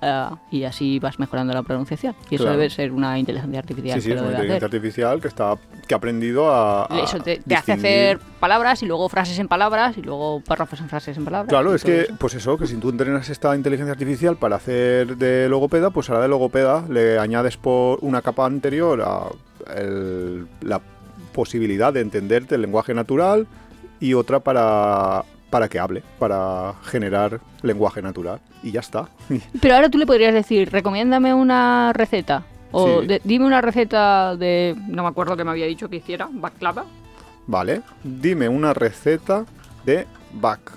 Eh, 0.01 0.29
y 0.51 0.63
así 0.63 0.99
vas 0.99 1.19
mejorando 1.19 1.53
la 1.53 1.63
pronunciación. 1.63 2.15
Y 2.29 2.35
eso 2.35 2.45
debe 2.45 2.69
ser 2.69 2.91
una 2.91 3.17
inteligencia 3.19 3.59
artificial 3.59 4.01
Sí, 4.01 4.07
sí, 4.07 4.11
es 4.13 4.21
una 4.21 4.31
inteligencia 4.31 4.67
hacer. 4.67 4.75
artificial 4.77 5.21
que 5.21 5.27
está 5.27 5.57
que 5.87 5.93
ha 5.93 5.97
aprendido 5.97 6.51
a, 6.51 6.85
a 6.85 6.99
Eso 6.99 7.19
te, 7.19 7.37
te 7.37 7.55
hace 7.55 7.71
hacer 7.73 8.19
palabras 8.39 8.81
y 8.81 8.87
luego 8.87 9.07
frases 9.09 9.37
en 9.39 9.47
palabras 9.47 9.97
y 9.97 10.01
luego 10.01 10.41
párrafos 10.41 10.79
en 10.81 10.89
frases 10.89 11.15
en 11.17 11.25
palabras. 11.25 11.49
Claro, 11.49 11.75
es 11.75 11.83
que, 11.83 12.01
eso. 12.01 12.15
pues 12.19 12.33
eso, 12.33 12.57
que 12.57 12.65
si 12.67 12.75
tú 12.77 12.89
entrenas 12.89 13.29
esta 13.29 13.55
inteligencia 13.55 13.91
artificial 13.93 14.35
para 14.37 14.55
hacer 14.55 15.17
de 15.17 15.47
logopeda, 15.49 15.91
pues 15.91 16.09
ahora 16.09 16.23
de 16.23 16.27
logopeda 16.29 16.85
le 16.89 17.19
añades 17.19 17.57
por 17.57 17.99
una 18.01 18.21
capa 18.21 18.45
anterior 18.45 19.01
a 19.01 19.27
el- 19.75 20.47
la 20.61 20.81
posibilidad 21.33 21.91
de 21.93 22.01
entenderte 22.01 22.55
el 22.55 22.61
lenguaje 22.61 22.93
natural 22.93 23.45
y 23.99 24.13
otra 24.13 24.39
para, 24.39 25.23
para 25.49 25.67
que 25.69 25.79
hable, 25.79 26.03
para 26.19 26.73
generar 26.83 27.39
lenguaje 27.61 28.01
natural. 28.01 28.39
Y 28.63 28.71
ya 28.71 28.79
está. 28.81 29.07
Pero 29.61 29.75
ahora 29.75 29.89
tú 29.89 29.97
le 29.97 30.05
podrías 30.05 30.33
decir, 30.33 30.69
recomiéndame 30.71 31.33
una 31.33 31.91
receta. 31.93 32.43
O 32.71 33.01
Sí. 33.01 33.07
de- 33.07 33.21
dime 33.23 33.45
una 33.45 33.61
receta 33.61 34.35
de... 34.35 34.75
No 34.87 35.03
me 35.03 35.09
acuerdo 35.09 35.37
que 35.37 35.43
me 35.43 35.51
había 35.51 35.65
dicho 35.65 35.87
que 35.89 35.97
hiciera. 35.97 36.27
Baklava. 36.31 36.83
vale, 37.47 37.81
dime 38.03 38.49
una 38.49 38.73
receta 38.73 39.45
de 39.85 40.05
bak. 40.33 40.71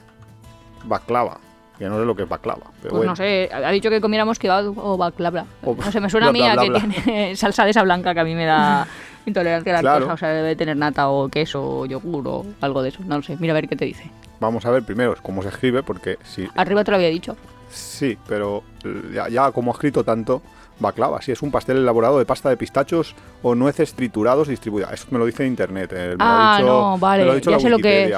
Baklava. 0.85 1.39
Que 1.79 1.87
no 1.89 1.99
sé 1.99 2.05
lo 2.05 2.15
que 2.15 2.25
es 2.25 2.29
baklava. 2.29 2.67
Pero 2.83 2.91
Pues 2.91 2.93
bueno. 2.93 3.13
no 3.13 3.17
sé, 3.17 3.49
ha 3.53 3.71
dicho 3.71 3.89
que 3.89 4.01
comiéramos 4.01 4.39
kebab 4.39 4.77
o 4.77 4.97
baklava. 4.97 5.45
O 5.65 5.75
no 5.75 5.91
sé, 5.93 6.01
me 6.01 6.11
suena 6.11 6.29
a 6.29 6.33
mí 6.33 6.41
bla, 6.41 6.53
a 6.53 6.55
bla, 6.55 6.63
que 6.65 6.71
bla. 6.71 6.81
tiene 7.05 7.37
salsa 7.37 7.65
de 7.65 7.71
esa 7.71 7.83
blanca 7.83 8.15
que 8.15 8.21
a 8.21 8.25
mí 8.25 8.35
me 8.35 8.45
da 8.47 8.87
intolerancia 9.27 9.73
a 9.73 9.77
la 9.77 9.81
Claro. 9.81 9.99
lactosa. 10.07 10.15
O 10.15 10.17
sea, 10.19 10.29
debe 10.31 10.57
tener 10.57 10.77
nata 10.77 11.09
o 11.09 11.29
queso 11.29 11.63
o 11.81 11.87
yogur 11.87 12.27
o 12.29 12.47
algo 12.61 12.83
de 12.83 12.89
eso. 12.91 13.01
No 13.07 13.17
lo 13.17 13.23
sé, 13.23 13.37
mira 13.39 13.53
a 13.53 13.55
ver 13.55 13.69
qué 13.69 13.77
te 13.77 13.85
dice. 13.85 14.11
Vamos 14.41 14.65
a 14.67 14.71
ver 14.71 14.83
primero 14.85 15.15
cómo 15.23 15.43
se 15.43 15.49
escribe, 15.49 15.83
porque 15.83 16.19
si 16.25 16.49
Arriba 16.55 16.85
te 16.85 16.91
lo 16.91 16.97
había 16.97 17.09
dicho. 17.09 17.37
Sí, 17.71 18.17
pero 18.29 18.63
eh, 18.85 19.11
ya, 19.15 19.29
ya 19.29 19.53
como 19.53 19.71
ha 19.73 19.75
escrito 19.75 20.05
tanto, 20.05 20.43
baklava, 20.79 21.21
sí, 21.21 21.33
es 21.33 21.43
un 21.43 21.51
pastel 21.51 21.77
elaborado 21.79 22.19
de 22.19 22.25
pasta 22.25 22.49
de 22.49 22.57
pistachos 22.57 23.15
o 23.43 23.55
nueces 23.55 23.95
triturados 23.95 24.49
distribuida. 24.49 24.91
Eso 24.93 25.07
me 25.11 25.19
lo 25.19 25.27
dice 25.27 25.43
en 25.45 25.51
internet. 25.51 25.93
eh, 25.95 26.15
me 26.19 26.25
lo 26.25 26.25
ha 26.25 26.55
Ah, 26.55 26.59
dicho- 26.59 26.67
no, 26.69 26.99
vale, 26.99 27.23
me 27.23 27.27
lo 27.27 27.33
ha 27.33 27.35
dicho 27.37 27.51
ya 27.51 27.57
la 27.57 27.61
sé 27.63 27.69
lo 27.69 27.79
que 27.79 28.05
es. 28.05 28.17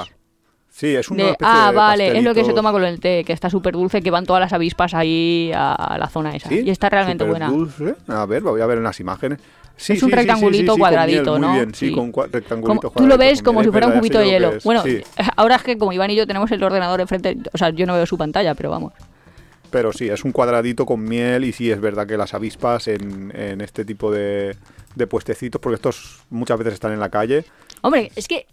Sí, 0.72 0.94
es 0.94 1.11
una 1.11 1.24
De- 1.24 1.30
especie 1.33 1.52
ah, 1.52 1.70
de 1.72 1.76
vale, 1.76 2.18
es 2.18 2.24
lo 2.24 2.33
que 2.33 2.44
se 2.44 2.52
toma 2.52 2.70
con 2.70 2.85
el 2.85 3.00
té, 3.00 3.24
que 3.24 3.33
está 3.33 3.50
súper 3.50 3.74
dulce, 3.74 4.00
que 4.02 4.11
van 4.12 4.24
todas 4.24 4.40
las 4.40 4.52
avispas 4.52 4.94
ahí 4.94 5.50
a, 5.54 5.96
la 5.98 6.09
zona 6.09 6.30
esa. 6.37 6.48
¿Sí? 6.48 6.62
Y 6.64 6.70
está 6.70 6.88
realmente 6.88 7.24
buena. 7.24 7.48
dulce. 7.48 7.96
A 8.06 8.24
ver, 8.24 8.42
lo 8.42 8.52
voy 8.52 8.61
a 8.61 8.66
ver 8.66 8.78
en 8.78 8.85
las 8.85 9.00
imágenes. 9.00 9.40
Sí, 9.80 9.94
Es 9.94 10.02
un 10.02 10.10
sí, 10.10 10.14
rectangulito 10.16 10.74
sí, 10.74 10.78
cuadradito, 10.78 11.30
miel, 11.32 11.40
¿no? 11.40 11.48
Muy 11.48 11.56
bien, 11.58 11.74
sí, 11.74 11.90
con 11.92 12.12
rectangulito 12.30 12.90
Como- 12.90 13.02
tú 13.02 13.06
lo 13.08 13.16
ves 13.16 13.42
como 13.42 13.62
si 13.64 13.70
fuera 13.70 13.86
un 13.86 13.94
cubito 13.94 14.18
de 14.18 14.26
hielo. 14.26 14.52
Bueno, 14.62 14.82
ahora 15.36 15.56
es 15.56 15.62
que 15.62 15.78
como 15.78 15.92
Iván 15.94 16.10
y 16.10 16.16
yo 16.16 16.26
tenemos 16.26 16.50
el 16.50 16.62
ordenador 16.62 17.00
enfrente, 17.00 17.38
o 17.52 17.56
sea, 17.56 17.70
yo 17.70 17.86
no 17.86 17.94
veo 17.94 18.04
su 18.04 18.18
pantalla, 18.18 18.54
pero 18.54 18.68
vamos. 18.70 18.92
Pero 19.70 19.92
sí, 19.92 20.08
es 20.08 20.22
un 20.24 20.32
cuadradito 20.32 20.84
con 20.84 21.02
miel 21.02 21.44
y 21.44 21.52
sí 21.52 21.70
es 21.70 21.80
verdad 21.80 22.06
que 22.06 22.16
las 22.18 22.34
avispas 22.34 22.88
en, 22.88 23.32
en 23.34 23.60
este 23.62 23.84
tipo 23.84 24.10
de, 24.12 24.54
de 24.96 25.06
puestecitos, 25.06 25.60
porque 25.60 25.76
estos 25.76 26.24
muchas 26.28 26.58
veces 26.58 26.74
están 26.74 26.92
en 26.92 27.00
la 27.00 27.08
calle. 27.08 27.44
Hombre, 27.80 28.10
es 28.16 28.26
que 28.28 28.46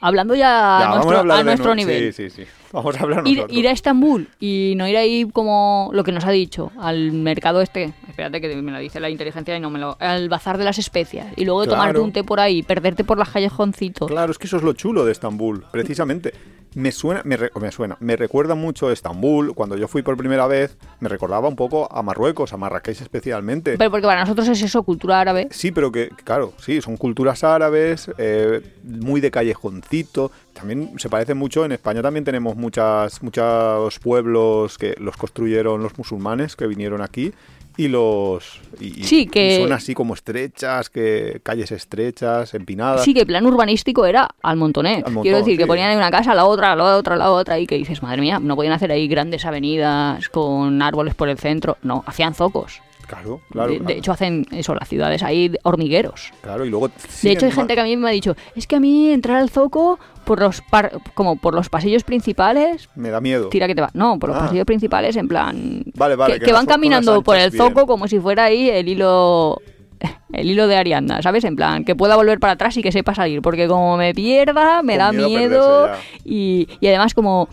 hablando 0.00 0.34
ya, 0.34 0.78
Ya, 0.80 0.92
a 0.92 0.94
nuestro, 0.96 1.32
a 1.32 1.36
de 1.38 1.44
nuestro 1.44 1.68
nu- 1.70 1.74
nivel, 1.76 2.12
Sí, 2.12 2.28
sí, 2.28 2.42
sí. 2.44 2.50
Vamos 2.74 2.96
a 2.96 3.02
hablar 3.02 3.26
ir, 3.26 3.44
ir 3.48 3.68
a 3.68 3.70
Estambul 3.70 4.28
y 4.38 4.74
no 4.76 4.86
ir 4.86 4.96
ahí 4.96 5.24
como 5.32 5.90
lo 5.92 6.04
que 6.04 6.12
nos 6.12 6.24
ha 6.26 6.30
dicho, 6.30 6.72
al 6.78 7.12
mercado 7.12 7.62
este, 7.62 7.94
espérate 8.08 8.40
que 8.40 8.54
me 8.56 8.72
lo 8.72 8.78
dice 8.78 9.00
la 9.00 9.08
inteligencia 9.08 9.56
y 9.56 9.60
no 9.60 9.70
me 9.70 9.78
lo... 9.78 9.96
al 10.00 10.28
bazar 10.28 10.58
de 10.58 10.64
las 10.64 10.78
especias, 10.78 11.28
y 11.36 11.44
luego 11.44 11.66
tomarte 11.66 12.00
un 12.00 12.12
té 12.12 12.24
por 12.24 12.40
ahí, 12.40 12.62
perderte 12.62 13.04
por 13.04 13.16
las 13.16 13.30
callejoncitos. 13.30 14.10
Claro, 14.10 14.32
es 14.32 14.38
que 14.38 14.46
eso 14.46 14.56
es 14.56 14.62
lo 14.62 14.72
chulo 14.74 15.04
de 15.04 15.12
Estambul, 15.12 15.64
precisamente. 15.70 16.34
Me 16.74 16.90
suena, 16.90 17.22
me, 17.24 17.36
re- 17.36 17.52
me 17.60 17.70
suena, 17.70 17.96
me 18.00 18.16
recuerda 18.16 18.56
mucho 18.56 18.90
Estambul. 18.90 19.54
Cuando 19.54 19.76
yo 19.76 19.86
fui 19.86 20.02
por 20.02 20.16
primera 20.16 20.48
vez, 20.48 20.76
me 20.98 21.08
recordaba 21.08 21.46
un 21.46 21.54
poco 21.54 21.88
a 21.88 22.02
Marruecos, 22.02 22.52
a 22.52 22.56
Marrakech 22.56 23.00
especialmente. 23.00 23.78
Pero 23.78 23.92
porque 23.92 24.08
para 24.08 24.22
nosotros 24.22 24.48
es 24.48 24.60
eso, 24.60 24.82
cultura 24.82 25.20
árabe. 25.20 25.46
Sí, 25.52 25.70
pero 25.70 25.92
que, 25.92 26.08
claro, 26.24 26.52
sí, 26.58 26.80
son 26.82 26.96
culturas 26.96 27.44
árabes, 27.44 28.10
eh, 28.18 28.60
muy 28.82 29.20
de 29.20 29.30
callejoncito. 29.30 30.32
También 30.54 30.92
se 30.98 31.08
parece 31.10 31.34
mucho, 31.34 31.64
en 31.64 31.72
España 31.72 32.00
también 32.00 32.24
tenemos 32.24 32.56
muchas, 32.56 33.22
muchos 33.22 33.98
pueblos 33.98 34.78
que 34.78 34.94
los 34.98 35.16
construyeron 35.16 35.82
los 35.82 35.98
musulmanes 35.98 36.56
que 36.56 36.66
vinieron 36.66 37.02
aquí 37.02 37.32
y 37.76 37.88
los... 37.88 38.60
Y, 38.80 39.02
Sí, 39.02 39.26
que- 39.26 39.58
y 39.58 39.62
son 39.62 39.72
así 39.72 39.94
como 39.94 40.14
estrechas, 40.14 40.90
que 40.90 41.40
calles 41.42 41.72
estrechas, 41.72 42.54
empinadas. 42.54 43.02
Sí, 43.02 43.12
que 43.12 43.20
el 43.20 43.26
plan 43.26 43.44
urbanístico 43.44 44.06
era 44.06 44.28
al 44.42 44.56
montoné. 44.56 44.96
Al 45.04 45.12
montón, 45.12 45.22
Quiero 45.22 45.38
decir, 45.38 45.58
que 45.58 45.66
ponían 45.66 45.90
ahí 45.90 45.96
una 45.96 46.10
casa, 46.12 46.34
la 46.34 46.44
otra, 46.44 46.76
la 46.76 46.96
otra, 46.96 47.16
la 47.16 47.32
otra, 47.32 47.58
y 47.58 47.66
que 47.66 47.74
dices, 47.74 48.00
madre 48.00 48.20
mía, 48.20 48.38
no 48.38 48.54
podían 48.54 48.74
hacer 48.74 48.92
ahí 48.92 49.08
grandes 49.08 49.44
avenidas 49.44 50.28
con 50.28 50.80
árboles 50.82 51.16
por 51.16 51.28
el 51.28 51.36
centro. 51.38 51.76
No, 51.82 52.04
hacían 52.06 52.34
zocos. 52.34 52.80
Claro, 53.06 53.40
claro. 53.50 53.72
de, 53.78 53.92
hecho, 53.98 54.12
hacen 54.12 54.46
eso, 54.50 54.74
las 54.74 54.88
ciudades 54.88 55.22
ahí, 55.22 55.52
hormigueros. 55.62 56.32
Claro, 56.42 56.64
y 56.64 56.70
luego... 56.70 56.90
De 57.22 57.32
hecho, 57.32 57.46
hay 57.46 57.52
gente 57.52 57.74
que 57.74 57.80
a 57.80 57.84
mí 57.84 57.96
me 57.96 58.08
ha 58.08 58.12
dicho, 58.12 58.34
es 58.56 58.66
que 58.66 58.76
a 58.76 58.80
mí 58.80 59.10
entrar 59.10 59.36
al 59.38 59.50
zoco 59.50 59.98
por 60.24 60.40
los 60.40 60.60
par- 60.62 60.92
como 61.14 61.36
por 61.36 61.54
los 61.54 61.68
pasillos 61.68 62.02
principales, 62.04 62.88
Me 62.94 63.10
da 63.10 63.20
miedo. 63.20 63.48
tira 63.48 63.66
que 63.66 63.74
te 63.74 63.80
va. 63.82 63.90
No, 63.94 64.18
por 64.18 64.30
los 64.30 64.38
Ah. 64.38 64.42
pasillos 64.46 64.64
principales, 64.64 65.16
en 65.16 65.28
plan. 65.28 65.82
Vale, 65.94 66.16
vale, 66.16 66.34
que, 66.34 66.40
que 66.40 66.46
que 66.46 66.52
las 66.52 66.60
van 66.60 66.66
caminando 66.66 67.22
por 67.22 67.36
el 67.36 67.52
zoco 67.52 67.86
como 67.86 68.08
si 68.08 68.18
fuera 68.20 68.44
ahí 68.44 68.68
el 68.70 68.88
hilo. 68.88 69.60
El 70.32 70.50
hilo 70.50 70.66
de 70.66 70.76
Ariadna, 70.76 71.22
¿sabes? 71.22 71.44
En 71.44 71.54
plan, 71.54 71.84
que 71.84 71.94
pueda 71.94 72.16
volver 72.16 72.40
para 72.40 72.54
atrás 72.54 72.76
y 72.76 72.82
que 72.82 72.90
sepa 72.90 73.14
salir. 73.14 73.40
Porque 73.40 73.68
como 73.68 73.96
me 73.96 74.12
pierda, 74.12 74.82
me 74.82 74.94
Con 74.94 74.98
da 74.98 75.12
miedo 75.12 75.28
miedo. 75.28 75.88
Y, 76.24 76.68
y 76.80 76.86
además, 76.88 77.14
como. 77.14 77.48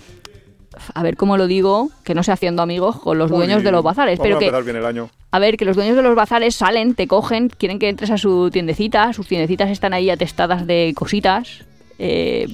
A 0.93 1.03
ver 1.03 1.15
cómo 1.17 1.37
lo 1.37 1.47
digo, 1.47 1.89
que 2.03 2.13
no 2.15 2.23
sé 2.23 2.31
haciendo 2.31 2.61
amigos 2.61 2.99
con 2.99 3.17
los 3.17 3.29
dueños 3.29 3.63
de 3.63 3.71
los 3.71 3.83
bazares. 3.83 4.19
vamos 4.19 4.37
Pero 4.39 4.55
a 4.55 4.59
que, 4.59 4.63
bien 4.63 4.75
el 4.77 4.85
año. 4.85 5.09
a 5.31 5.39
ver, 5.39 5.57
que 5.57 5.65
los 5.65 5.75
dueños 5.75 5.95
de 5.95 6.01
los 6.01 6.15
bazares 6.15 6.55
salen, 6.55 6.95
te 6.95 7.07
cogen, 7.07 7.49
quieren 7.49 7.79
que 7.79 7.89
entres 7.89 8.11
a 8.11 8.17
su 8.17 8.49
tiendecita, 8.51 9.13
sus 9.13 9.27
tiendecitas 9.27 9.69
están 9.69 9.93
ahí 9.93 10.09
atestadas 10.09 10.65
de 10.67 10.93
cositas. 10.95 11.63
eh, 11.99 12.47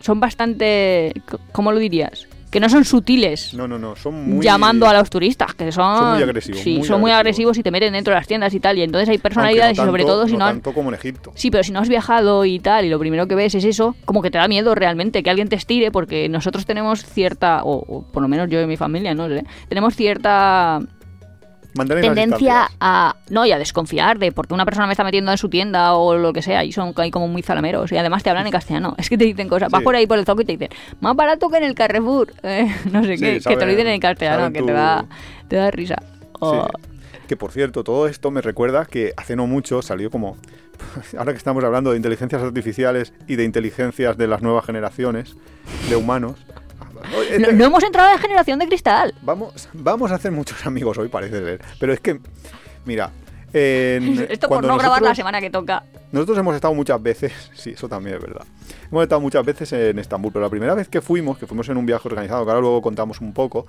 son 0.00 0.18
bastante, 0.20 1.12
¿cómo 1.52 1.70
lo 1.72 1.78
dirías? 1.78 2.26
Que 2.52 2.60
no 2.60 2.68
son 2.68 2.84
sutiles 2.84 3.54
No, 3.54 3.66
no, 3.66 3.78
no, 3.78 3.96
son 3.96 4.34
muy... 4.34 4.44
llamando 4.44 4.86
a 4.86 4.92
los 4.92 5.08
turistas, 5.10 5.54
que 5.54 5.72
son... 5.72 5.96
Son 5.98 6.14
muy 6.14 6.22
agresivos, 6.22 6.60
Sí, 6.60 6.76
muy 6.78 6.86
son 6.86 7.00
muy 7.00 7.10
agresivos. 7.10 7.56
y 7.58 7.62
te 7.62 7.70
meten 7.70 7.94
dentro 7.94 8.12
de 8.12 8.20
las 8.20 8.26
tiendas 8.28 8.52
y 8.54 8.60
tal, 8.60 8.76
y 8.78 8.82
entonces 8.82 9.08
hay 9.08 9.18
personalidades 9.18 9.76
no 9.78 9.82
y 9.82 9.86
sobre 9.86 10.04
todo 10.04 10.26
si 10.28 10.34
no... 10.34 10.44
tanto 10.44 10.72
como 10.74 10.90
en 10.90 10.94
Egipto. 10.96 11.32
Sí, 11.34 11.50
pero 11.50 11.64
si 11.64 11.72
no 11.72 11.80
has 11.80 11.88
viajado 11.88 12.44
y 12.44 12.60
tal, 12.60 12.84
y 12.84 12.90
lo 12.90 12.98
primero 12.98 13.26
que 13.26 13.34
ves 13.34 13.54
es 13.54 13.64
eso, 13.64 13.96
como 14.04 14.20
que 14.22 14.30
te 14.30 14.36
da 14.38 14.46
miedo 14.48 14.74
realmente 14.74 15.22
que 15.22 15.30
alguien 15.30 15.48
te 15.48 15.56
estire, 15.56 15.90
porque 15.90 16.28
nosotros 16.28 16.66
tenemos 16.66 17.04
cierta, 17.04 17.62
o, 17.64 17.76
o 17.88 18.02
por 18.02 18.22
lo 18.22 18.28
menos 18.28 18.48
yo 18.50 18.60
y 18.60 18.66
mi 18.66 18.76
familia, 18.76 19.14
¿no? 19.14 19.28
sé, 19.28 19.44
Tenemos 19.68 19.96
cierta 19.96 20.80
tendencia 21.74 22.68
a 22.80 23.16
no 23.30 23.46
y 23.46 23.52
a 23.52 23.58
desconfiar 23.58 24.18
de 24.18 24.32
porque 24.32 24.54
una 24.54 24.64
persona 24.64 24.86
me 24.86 24.92
está 24.92 25.04
metiendo 25.04 25.30
en 25.32 25.38
su 25.38 25.48
tienda 25.48 25.94
o 25.94 26.16
lo 26.16 26.32
que 26.32 26.42
sea 26.42 26.64
y 26.64 26.72
son 26.72 26.92
ahí 26.96 27.10
como 27.10 27.28
muy 27.28 27.42
zalameros 27.42 27.90
y 27.92 27.96
además 27.96 28.22
te 28.22 28.30
hablan 28.30 28.46
en 28.46 28.52
castellano 28.52 28.94
es 28.98 29.08
que 29.08 29.16
te 29.18 29.24
dicen 29.24 29.48
cosas 29.48 29.70
vas 29.70 29.80
Sí. 29.80 29.84
por 29.84 29.96
ahí 29.96 30.06
por 30.06 30.18
el 30.18 30.24
zoco 30.24 30.42
y 30.42 30.44
te 30.44 30.52
dicen 30.56 30.68
más 31.00 31.16
barato 31.16 31.48
que 31.48 31.56
en 31.58 31.64
el 31.64 31.74
Carrefour 31.74 32.32
eh, 32.42 32.66
no 32.90 33.02
sé 33.04 33.16
Sí, 33.16 33.24
qué 33.24 33.40
que 33.40 33.56
te 33.56 33.64
lo 33.64 33.70
dicen 33.70 33.86
en 33.88 34.00
castellano 34.00 34.52
que 34.52 34.60
tu- 34.60 34.66
te 34.66 34.72
da 34.72 35.06
te 35.48 35.56
da 35.56 35.70
risa 35.70 35.96
O- 36.40 36.66
Sí. 36.66 36.82
Que 37.28 37.36
por 37.36 37.50
cierto, 37.52 37.82
todo 37.82 38.08
esto 38.08 38.30
me 38.30 38.42
recuerda 38.42 38.84
que 38.84 39.14
hace 39.16 39.36
no 39.36 39.46
mucho 39.46 39.80
salió 39.80 40.10
como. 40.10 40.36
Ahora 41.18 41.32
que 41.32 41.38
estamos 41.38 41.62
hablando 41.64 41.92
de 41.92 41.96
inteligencias 41.96 42.42
artificiales 42.42 43.14
y 43.26 43.36
de 43.36 43.44
inteligencias 43.44 44.18
de 44.18 44.26
las 44.26 44.42
nuevas 44.42 44.66
generaciones 44.66 45.34
de 45.88 45.96
humanos. 45.96 46.34
No, 47.10 47.22
este- 47.22 47.52
no 47.52 47.64
hemos 47.64 47.82
entrado 47.82 48.12
en 48.12 48.18
generación 48.18 48.58
de 48.58 48.66
cristal 48.66 49.14
Vamos, 49.22 49.68
vamos 49.72 50.10
a 50.12 50.16
hacer 50.16 50.32
muchos 50.32 50.64
amigos 50.66 50.98
hoy, 50.98 51.08
parece 51.08 51.42
ser. 51.42 51.60
Pero 51.78 51.92
es 51.92 52.00
que, 52.00 52.20
mira, 52.84 53.10
Esto 53.52 54.48
por 54.48 54.64
no 54.64 54.78
grabar 54.78 55.02
la 55.02 55.14
semana 55.14 55.40
que 55.40 55.50
toca. 55.50 55.82
Nosotros 56.10 56.38
hemos 56.38 56.54
estado 56.54 56.74
muchas 56.74 57.02
veces, 57.02 57.32
sí, 57.54 57.70
eso 57.70 57.88
también 57.88 58.16
es 58.16 58.22
verdad. 58.22 58.44
Hemos 58.90 59.02
estado 59.02 59.20
muchas 59.20 59.44
veces 59.44 59.72
en 59.72 59.98
Estambul, 59.98 60.32
pero 60.32 60.44
la 60.44 60.50
primera 60.50 60.74
vez 60.74 60.88
que 60.88 61.00
fuimos, 61.00 61.38
que 61.38 61.46
fuimos 61.46 61.68
en 61.68 61.76
un 61.76 61.86
viaje 61.86 62.08
organizado, 62.08 62.44
que 62.44 62.50
ahora 62.50 62.60
luego 62.60 62.80
contamos 62.82 63.20
un 63.20 63.32
poco, 63.32 63.66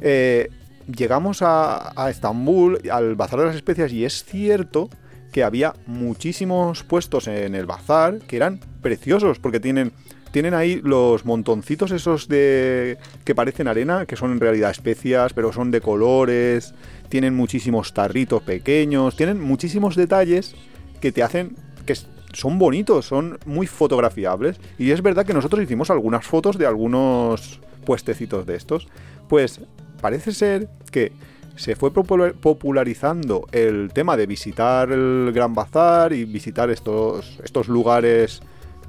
eh, 0.00 0.48
llegamos 0.86 1.42
a, 1.42 1.92
a 2.00 2.10
Estambul, 2.10 2.80
al 2.90 3.14
Bazar 3.14 3.40
de 3.40 3.46
las 3.46 3.56
Especias, 3.56 3.92
y 3.92 4.04
es 4.04 4.24
cierto 4.24 4.88
que 5.32 5.42
había 5.42 5.74
muchísimos 5.86 6.84
puestos 6.84 7.26
en 7.26 7.56
el 7.56 7.66
bazar 7.66 8.18
que 8.20 8.36
eran 8.36 8.60
preciosos, 8.80 9.40
porque 9.40 9.58
tienen, 9.58 9.92
tienen 10.34 10.52
ahí 10.52 10.80
los 10.82 11.24
montoncitos 11.24 11.92
esos 11.92 12.26
de 12.26 12.98
que 13.24 13.36
parecen 13.36 13.68
arena, 13.68 14.04
que 14.04 14.16
son 14.16 14.32
en 14.32 14.40
realidad 14.40 14.72
especias, 14.72 15.32
pero 15.32 15.52
son 15.52 15.70
de 15.70 15.80
colores, 15.80 16.74
tienen 17.08 17.36
muchísimos 17.36 17.94
tarritos 17.94 18.42
pequeños, 18.42 19.14
tienen 19.14 19.40
muchísimos 19.40 19.94
detalles 19.94 20.56
que 21.00 21.12
te 21.12 21.22
hacen 21.22 21.54
que 21.86 21.94
son 22.32 22.58
bonitos, 22.58 23.06
son 23.06 23.38
muy 23.46 23.68
fotografiables. 23.68 24.58
Y 24.76 24.90
es 24.90 25.02
verdad 25.02 25.24
que 25.24 25.34
nosotros 25.34 25.62
hicimos 25.62 25.88
algunas 25.90 26.26
fotos 26.26 26.58
de 26.58 26.66
algunos 26.66 27.60
puestecitos 27.86 28.44
de 28.44 28.56
estos. 28.56 28.88
Pues 29.28 29.60
parece 30.00 30.32
ser 30.32 30.68
que 30.90 31.12
se 31.54 31.76
fue 31.76 31.92
popular- 31.92 32.34
popularizando 32.34 33.46
el 33.52 33.92
tema 33.94 34.16
de 34.16 34.26
visitar 34.26 34.90
el 34.90 35.30
Gran 35.32 35.54
Bazar 35.54 36.12
y 36.12 36.24
visitar 36.24 36.70
estos, 36.70 37.38
estos 37.44 37.68
lugares 37.68 38.40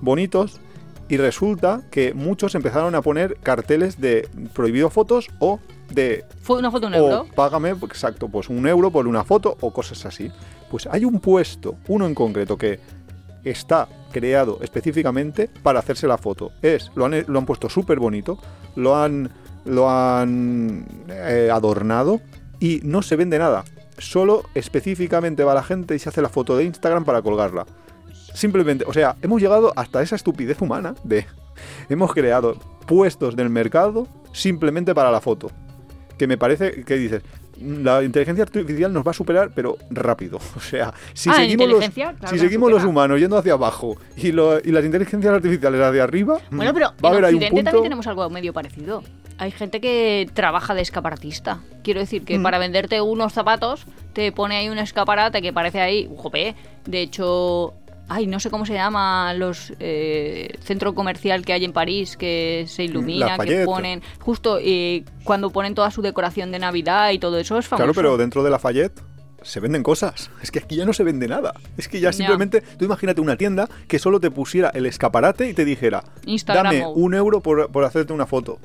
bonitos. 0.02 0.60
Y 1.08 1.18
resulta 1.18 1.82
que 1.92 2.14
muchos 2.14 2.56
empezaron 2.56 2.96
a 2.96 3.02
poner 3.02 3.38
carteles 3.38 4.02
de 4.02 4.28
prohibido 4.54 4.90
fotos 4.90 5.30
o 5.40 5.60
de 5.92 6.26
Fue 6.42 6.58
una 6.58 6.72
foto 6.72 6.88
un 6.88 6.96
o 6.96 6.98
euro. 6.98 7.28
págame, 7.36 7.70
exacto, 7.70 8.28
pues 8.28 8.50
un 8.50 8.68
euro 8.68 8.90
por 8.90 9.08
una 9.08 9.24
foto 9.24 9.56
o 9.62 9.72
cosas 9.72 10.06
así. 10.06 10.32
Pues 10.70 10.88
hay 10.88 11.06
un 11.06 11.20
puesto, 11.20 11.76
uno 11.88 12.08
en 12.08 12.16
concreto, 12.16 12.58
que 12.58 12.80
está 13.44 13.88
creado 14.12 14.60
específicamente 14.62 15.50
para 15.62 15.80
hacerse 15.80 16.08
la 16.08 16.18
foto. 16.18 16.52
Es, 16.62 16.92
lo 16.96 17.06
han, 17.06 17.24
lo 17.28 17.38
han 17.40 17.46
puesto 17.46 17.70
súper 17.70 18.00
bonito, 18.00 18.40
lo 18.76 18.96
han, 18.96 19.30
lo 19.66 19.90
han 19.90 20.86
eh, 21.08 21.50
adornado 21.52 22.20
y 22.60 22.82
no 22.84 23.02
se 23.02 23.16
vende 23.16 23.38
nada. 23.38 23.64
Solo 23.98 24.44
específicamente 24.56 25.44
va 25.44 25.54
la 25.54 25.64
gente 25.64 25.96
y 25.96 26.00
se 26.00 26.10
hace 26.10 26.22
la 26.22 26.30
foto 26.30 26.58
de 26.58 26.64
Instagram 26.66 27.06
para 27.06 27.22
colgarla. 27.22 27.66
Simplemente, 28.36 28.86
o 28.88 28.94
sea, 28.94 29.16
hemos 29.22 29.42
llegado 29.42 29.74
hasta 29.76 30.02
esa 30.02 30.16
estupidez 30.16 30.62
humana 30.62 30.94
de... 31.04 31.26
Hemos 31.90 32.14
creado 32.14 32.56
puestos 32.86 33.36
del 33.36 33.50
mercado 33.50 34.08
simplemente 34.34 34.94
para 34.94 35.10
la 35.10 35.22
foto. 35.22 35.50
Que 36.18 36.28
me 36.28 36.38
parece 36.38 36.84
que 36.84 36.96
dices, 36.96 37.24
la 37.62 38.04
inteligencia 38.04 38.44
artificial 38.44 38.92
nos 38.92 39.06
va 39.08 39.12
a 39.12 39.14
superar, 39.14 39.52
pero 39.56 39.78
rápido. 39.90 40.40
O 40.58 40.60
sea, 40.60 40.94
si 41.14 41.30
Ah, 41.30 41.44
¿en 41.44 41.50
seguimos, 41.52 41.70
los? 41.70 41.90
Claro 41.90 42.18
si 42.30 42.40
seguimos 42.40 42.70
los 42.72 42.84
humanos 42.84 43.20
yendo 43.20 43.38
hacia 43.38 43.54
abajo 43.54 43.96
y, 44.18 44.32
lo- 44.34 44.60
y 44.60 44.72
las 44.72 44.84
inteligencias 44.84 45.34
artificiales 45.34 45.80
hacia 45.82 46.04
arriba, 46.04 46.40
Bueno, 46.52 46.74
pero 46.74 46.88
va 47.04 47.10
a 47.10 47.12
en 47.12 47.14
haber 47.14 47.26
ahí 47.26 47.34
un 47.36 47.38
Occidente 47.38 47.50
punto... 47.56 47.64
también 47.72 47.84
tenemos 47.84 48.08
algo 48.08 48.30
medio 48.30 48.52
parecido. 48.54 49.02
Hay 49.38 49.52
gente 49.52 49.80
que 49.82 50.30
trabaja 50.34 50.74
de 50.74 50.82
escaparatista. 50.82 51.60
Quiero 51.84 52.00
decir 52.02 52.24
que 52.24 52.38
Mm. 52.40 52.44
para 52.44 52.58
venderte 52.58 53.00
unos 53.02 53.32
zapatos 53.34 53.86
te 54.14 54.32
pone 54.34 54.56
ahí 54.58 54.70
un 54.70 54.78
escaparate 54.78 55.42
que 55.42 55.52
parece 55.54 55.80
ahí, 55.82 56.10
jope. 56.18 56.56
De 56.86 57.02
hecho, 57.02 57.74
ay, 58.08 58.28
no 58.28 58.40
sé 58.40 58.50
cómo 58.50 58.66
se 58.66 58.74
llama 58.74 59.34
los 59.34 59.74
eh, 59.80 60.58
centro 60.62 60.94
comercial 60.94 61.46
que 61.46 61.54
hay 61.54 61.66
en 61.66 61.74
París 61.74 62.18
que 62.18 62.66
se 62.68 62.84
ilumina, 62.84 63.38
que 63.38 63.66
ponen 63.66 64.02
justo 64.20 64.60
eh, 64.62 65.04
cuando 65.24 65.50
ponen 65.50 65.76
toda 65.76 65.92
su 65.92 66.02
decoración 66.02 66.52
de 66.52 66.60
Navidad 66.60 67.12
y 67.12 67.20
todo 67.20 67.38
eso 67.40 67.58
es 67.58 67.68
famoso. 67.68 67.84
Claro, 67.84 67.94
pero 67.94 68.18
dentro 68.18 68.44
de 68.44 68.50
Lafayette 68.50 69.02
se 69.42 69.60
venden 69.60 69.84
cosas. 69.84 70.32
Es 70.42 70.52
que 70.52 70.60
aquí 70.60 70.76
ya 70.76 70.86
no 70.86 70.94
se 70.94 71.04
vende 71.04 71.28
nada. 71.28 71.54
Es 71.78 71.88
que 71.88 72.00
ya 72.00 72.12
simplemente, 72.12 72.62
tú 72.62 72.86
imagínate 72.86 73.22
una 73.22 73.38
tienda 73.38 73.70
que 73.88 74.00
solo 74.00 74.20
te 74.20 74.32
pusiera 74.32 74.70
el 74.70 74.86
escaparate 74.86 75.48
y 75.50 75.54
te 75.54 75.66
dijera, 75.66 76.04
Instagram 76.26 76.66
dame 76.66 76.88
un 76.88 77.14
euro 77.14 77.42
por, 77.42 77.72
por 77.72 77.84
hacerte 77.84 78.12
una 78.12 78.26
foto. 78.26 78.60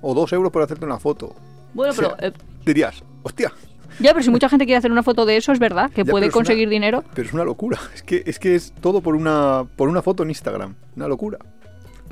O 0.00 0.12
dos 0.14 0.32
euros 0.32 0.52
por 0.52 0.62
hacerte 0.62 0.84
una 0.84 0.98
foto. 0.98 1.34
Bueno, 1.72 1.92
O 1.92 1.94
sea, 1.96 2.16
pero 2.16 2.28
eh, 2.28 2.32
dirías, 2.64 3.02
hostia, 3.22 3.52
ya, 4.00 4.12
pero 4.12 4.22
si 4.22 4.30
mucha 4.30 4.48
gente 4.48 4.64
quiere 4.66 4.78
hacer 4.78 4.90
una 4.92 5.02
foto 5.02 5.24
de 5.26 5.36
eso, 5.36 5.52
es 5.52 5.58
verdad 5.58 5.90
que 5.90 6.04
Ya, 6.04 6.10
puede 6.10 6.26
una- 6.26 6.32
conseguir 6.32 6.68
dinero. 6.68 7.04
pero 7.14 7.26
es 7.28 7.34
una 7.34 7.44
locura. 7.44 7.78
Es 7.94 8.02
que 8.02 8.22
es, 8.26 8.38
que 8.38 8.54
es 8.54 8.72
todo 8.80 9.00
por 9.00 9.14
una, 9.16 9.64
por 9.76 9.88
una 9.88 10.02
foto 10.02 10.22
en 10.22 10.30
Instagram. 10.30 10.74
Una 10.96 11.08
locura. 11.08 11.38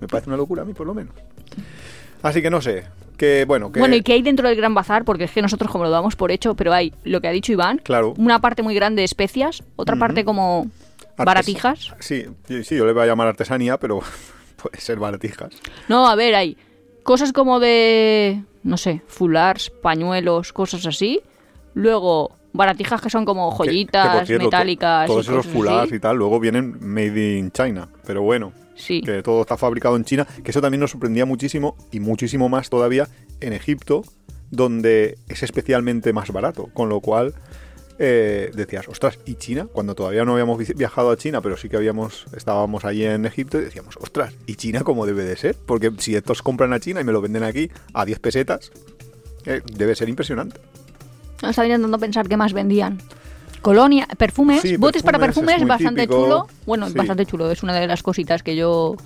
Me 0.01 0.09
parece 0.09 0.29
una 0.31 0.37
locura 0.37 0.63
a 0.63 0.65
mí, 0.65 0.75
por 0.75 0.87
lo 0.87 0.95
menos. 0.95 1.15
Así 2.23 2.43
que 2.43 2.51
no 2.51 2.61
sé. 2.61 2.85
Que 3.17 3.45
bueno, 3.45 3.71
que. 3.71 3.79
Bueno, 3.81 3.95
¿y 3.95 4.03
qué 4.03 4.15
hay 4.15 4.23
dentro 4.23 4.49
del 4.49 4.57
Gran 4.57 4.75
Bazar? 4.75 5.05
Porque 5.05 5.25
es 5.25 5.31
que 5.31 5.43
nosotros 5.43 5.71
como 5.71 5.85
lo 5.85 5.91
damos 5.91 6.17
por 6.17 6.31
hecho, 6.33 6.55
pero 6.55 6.73
hay 6.73 6.93
lo 7.05 7.21
que 7.21 7.29
ha 7.29 7.33
dicho 7.33 7.53
Iván, 7.53 7.79
Claro. 7.79 8.15
una 8.17 8.41
parte 8.41 8.63
muy 8.63 8.75
grande 8.75 9.01
de 9.03 9.05
especias, 9.05 9.63
otra 9.77 9.97
parte 9.97 10.25
como 10.25 10.65
artes- 11.17 11.25
baratijas. 11.25 11.95
Sí, 12.01 12.25
sí, 12.49 12.65
sí, 12.65 12.77
yo 12.77 12.87
le 12.87 12.93
voy 12.93 13.03
a 13.03 13.07
llamar 13.07 13.29
artesanía, 13.29 13.79
pero 13.79 14.01
puede 14.63 14.81
ser 14.81 14.99
baratijas. 14.99 15.51
No, 15.89 16.09
a 16.09 16.15
ver, 16.17 16.35
hay 16.35 16.57
cosas 17.05 17.33
como 17.33 17.61
de, 17.61 18.43
no 18.65 18.77
sé, 18.77 19.03
fulars, 19.07 19.71
pañuelos, 19.71 20.53
cosas 20.53 20.87
así. 20.87 21.21
Luego, 21.75 22.33
baratijas 22.53 23.01
que 23.01 23.11
son 23.11 23.25
como 23.25 23.51
Que- 23.51 23.65
que, 23.65 23.71
joyitas, 23.71 24.29
to- 24.29 24.39
metálicas. 24.39 25.07
Todos 25.07 25.27
y 25.27 25.31
esos 25.31 25.47
fulars 25.47 25.93
y 25.93 25.99
tal, 26.01 26.17
luego 26.17 26.39
vienen 26.41 26.77
made 26.81 27.37
in 27.39 27.51
China. 27.51 27.89
Pero 28.07 28.23
bueno, 28.23 28.53
Sí. 28.75 29.01
que 29.01 29.23
todo 29.23 29.43
está 29.43 29.57
fabricado 29.57 29.97
en 29.97 30.05
China, 30.05 30.27
que 30.45 30.51
eso 30.51 30.61
también 30.61 30.81
nos 30.81 30.91
sorprendía 30.91 31.25
muchísimo 31.27 31.77
y 31.91 32.01
muchísimo 32.01 32.49
más 32.49 32.69
todavía 32.71 33.09
en 33.41 33.53
Egipto, 33.53 34.03
donde 34.51 35.17
es 35.29 35.43
especialmente 35.43 36.13
más 36.13 36.31
barato, 36.31 36.69
con 36.75 36.89
lo 36.89 37.01
cual 37.01 37.35
eh, 37.99 38.51
decías, 38.55 38.89
ostras, 38.89 39.19
¿y 39.27 39.35
China? 39.35 39.69
Cuando 39.71 39.95
todavía 39.95 40.25
no 40.25 40.33
habíamos 40.33 40.59
vi- 40.59 40.73
viajado 40.75 41.11
a 41.11 41.17
China, 41.17 41.41
pero 41.41 41.57
sí 41.57 41.69
que 41.69 41.77
habíamos 41.77 42.25
estábamos 42.35 42.85
allí 42.85 43.05
en 43.05 43.27
Egipto 43.27 43.59
y 43.61 43.65
decíamos, 43.65 43.97
ostras, 44.01 44.35
¿y 44.47 44.57
China 44.57 44.83
cómo 44.83 45.07
debe 45.07 45.25
de 45.25 45.37
ser? 45.37 45.57
Porque 45.67 45.93
si 45.99 46.17
estos 46.17 46.43
compran 46.43 46.73
a 46.73 46.81
China 46.81 47.01
y 47.01 47.05
me 47.05 47.13
lo 47.13 47.21
venden 47.21 47.45
aquí 47.45 47.71
a 47.93 48.05
10 48.05 48.19
pesetas, 48.19 48.73
eh, 49.45 49.61
debe 49.73 49.95
ser 49.95 50.09
impresionante. 50.09 50.59
Estaba 51.43 51.67
intentando 51.67 51.99
pensar 51.99 52.29
qué 52.29 52.37
más 52.37 52.53
vendían. 52.53 52.99
Colonia, 53.61 54.09
perfumes, 54.19 54.61
Sí, 54.63 54.77
botes 54.77 55.03
para 55.03 55.19
perfumes, 55.19 55.63
es 55.63 55.69
bastante 55.69 56.03
típico. 56.03 56.23
chulo. 56.25 56.47
Bueno, 56.67 56.87
es 56.87 56.93
Sí. 56.93 56.99
bastante 56.99 57.27
chulo, 57.27 57.51
es 57.51 57.63
una 57.63 57.75
de 57.75 57.87
las 57.87 58.03
cositas 58.03 58.43
que 58.43 58.57
yo 58.57 58.97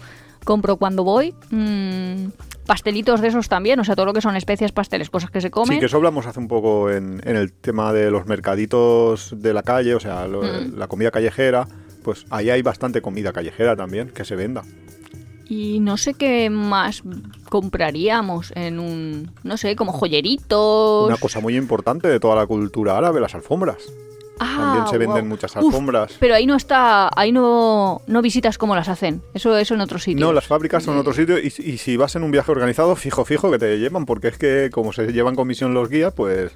compro 0.45 0.77
cuando 0.77 1.05
voy. 1.05 1.35
Mm, 1.51 2.29
pastelitos 2.67 3.21
de 3.21 3.29
esos 3.29 3.49
también, 3.49 3.79
o 3.81 3.85
sea, 3.85 3.95
todo 3.95 4.07
lo 4.07 4.13
que 4.15 4.21
son 4.23 4.35
especias, 4.37 4.73
pasteles, 4.73 5.11
cosas 5.11 5.31
que 5.31 5.41
se 5.41 5.51
comen. 5.51 5.75
Sí, 5.77 5.81
que 5.81 5.87
eso 5.87 5.97
hablamos 5.99 6.27
hace 6.27 6.39
un 6.41 6.49
poco 6.49 6.91
en, 6.91 7.21
en 7.25 7.37
el 7.37 7.53
tema 7.53 7.93
de 7.93 8.11
los 8.11 8.27
mercaditos 8.27 9.35
de 9.37 9.53
la 9.53 9.63
calle, 9.63 9.95
o 9.95 10.01
sea, 10.01 10.27
lo- 10.27 10.43
Mm. 10.43 10.77
la 10.79 10.89
comida 10.89 11.11
callejera. 11.11 11.67
Pues 12.03 12.25
ahí 12.31 12.51
hay 12.51 12.63
bastante 12.63 13.03
comida 13.03 13.33
callejera 13.33 13.77
también 13.77 14.09
que 14.11 14.25
se 14.25 14.37
venda. 14.37 14.63
Y 15.49 15.79
no 15.81 15.97
sé 15.97 16.15
qué 16.15 16.51
más 16.51 17.03
compraríamos 17.49 18.53
en 18.57 18.81
un, 18.81 19.31
no 19.45 19.57
sé, 19.57 19.77
como 19.77 19.93
joyeritos. 19.93 21.07
Una 21.07 21.17
cosa 21.17 21.41
muy 21.41 21.57
importante 21.57 22.09
de 22.09 22.21
toda 22.21 22.35
la 22.37 22.47
cultura 22.47 22.99
árabe, 22.99 23.21
las 23.21 23.35
alfombras. 23.35 23.77
Ah, 24.39 24.57
También 24.75 24.87
se 24.89 24.99
venden 24.99 25.29
muchas 25.29 25.53
Uf, 25.57 25.65
alfombras. 25.65 26.13
pero 26.21 26.35
ahí 26.35 26.45
no 26.47 26.57
está, 26.57 27.09
ahí 27.17 27.33
no, 27.33 28.03
no 28.07 28.21
visitas 28.21 28.59
cómo 28.59 28.75
las 28.75 28.89
hacen. 28.89 29.23
Eso, 29.33 29.57
eso 29.57 29.75
en 29.75 29.81
otro 29.81 29.99
sitio. 29.99 30.27
No, 30.27 30.33
las 30.33 30.47
fábricas 30.47 30.83
son 30.83 30.95
en 30.95 31.01
otro 31.01 31.15
sitio 31.15 31.39
y, 31.39 31.47
y 31.47 31.79
si 31.79 31.97
vas 31.97 32.17
en 32.17 32.23
un 32.23 32.31
viaje 32.33 32.53
organizado, 32.53 32.95
fijo, 32.97 33.25
fijo 33.25 33.51
que 33.51 33.59
te 33.59 33.79
llevan, 33.79 34.05
porque 34.05 34.29
es 34.29 34.37
que 34.37 34.69
como 34.71 34.93
se 34.93 35.11
llevan 35.13 35.37
comisión 35.37 35.73
los 35.73 35.89
guías, 35.89 36.13
pues 36.13 36.53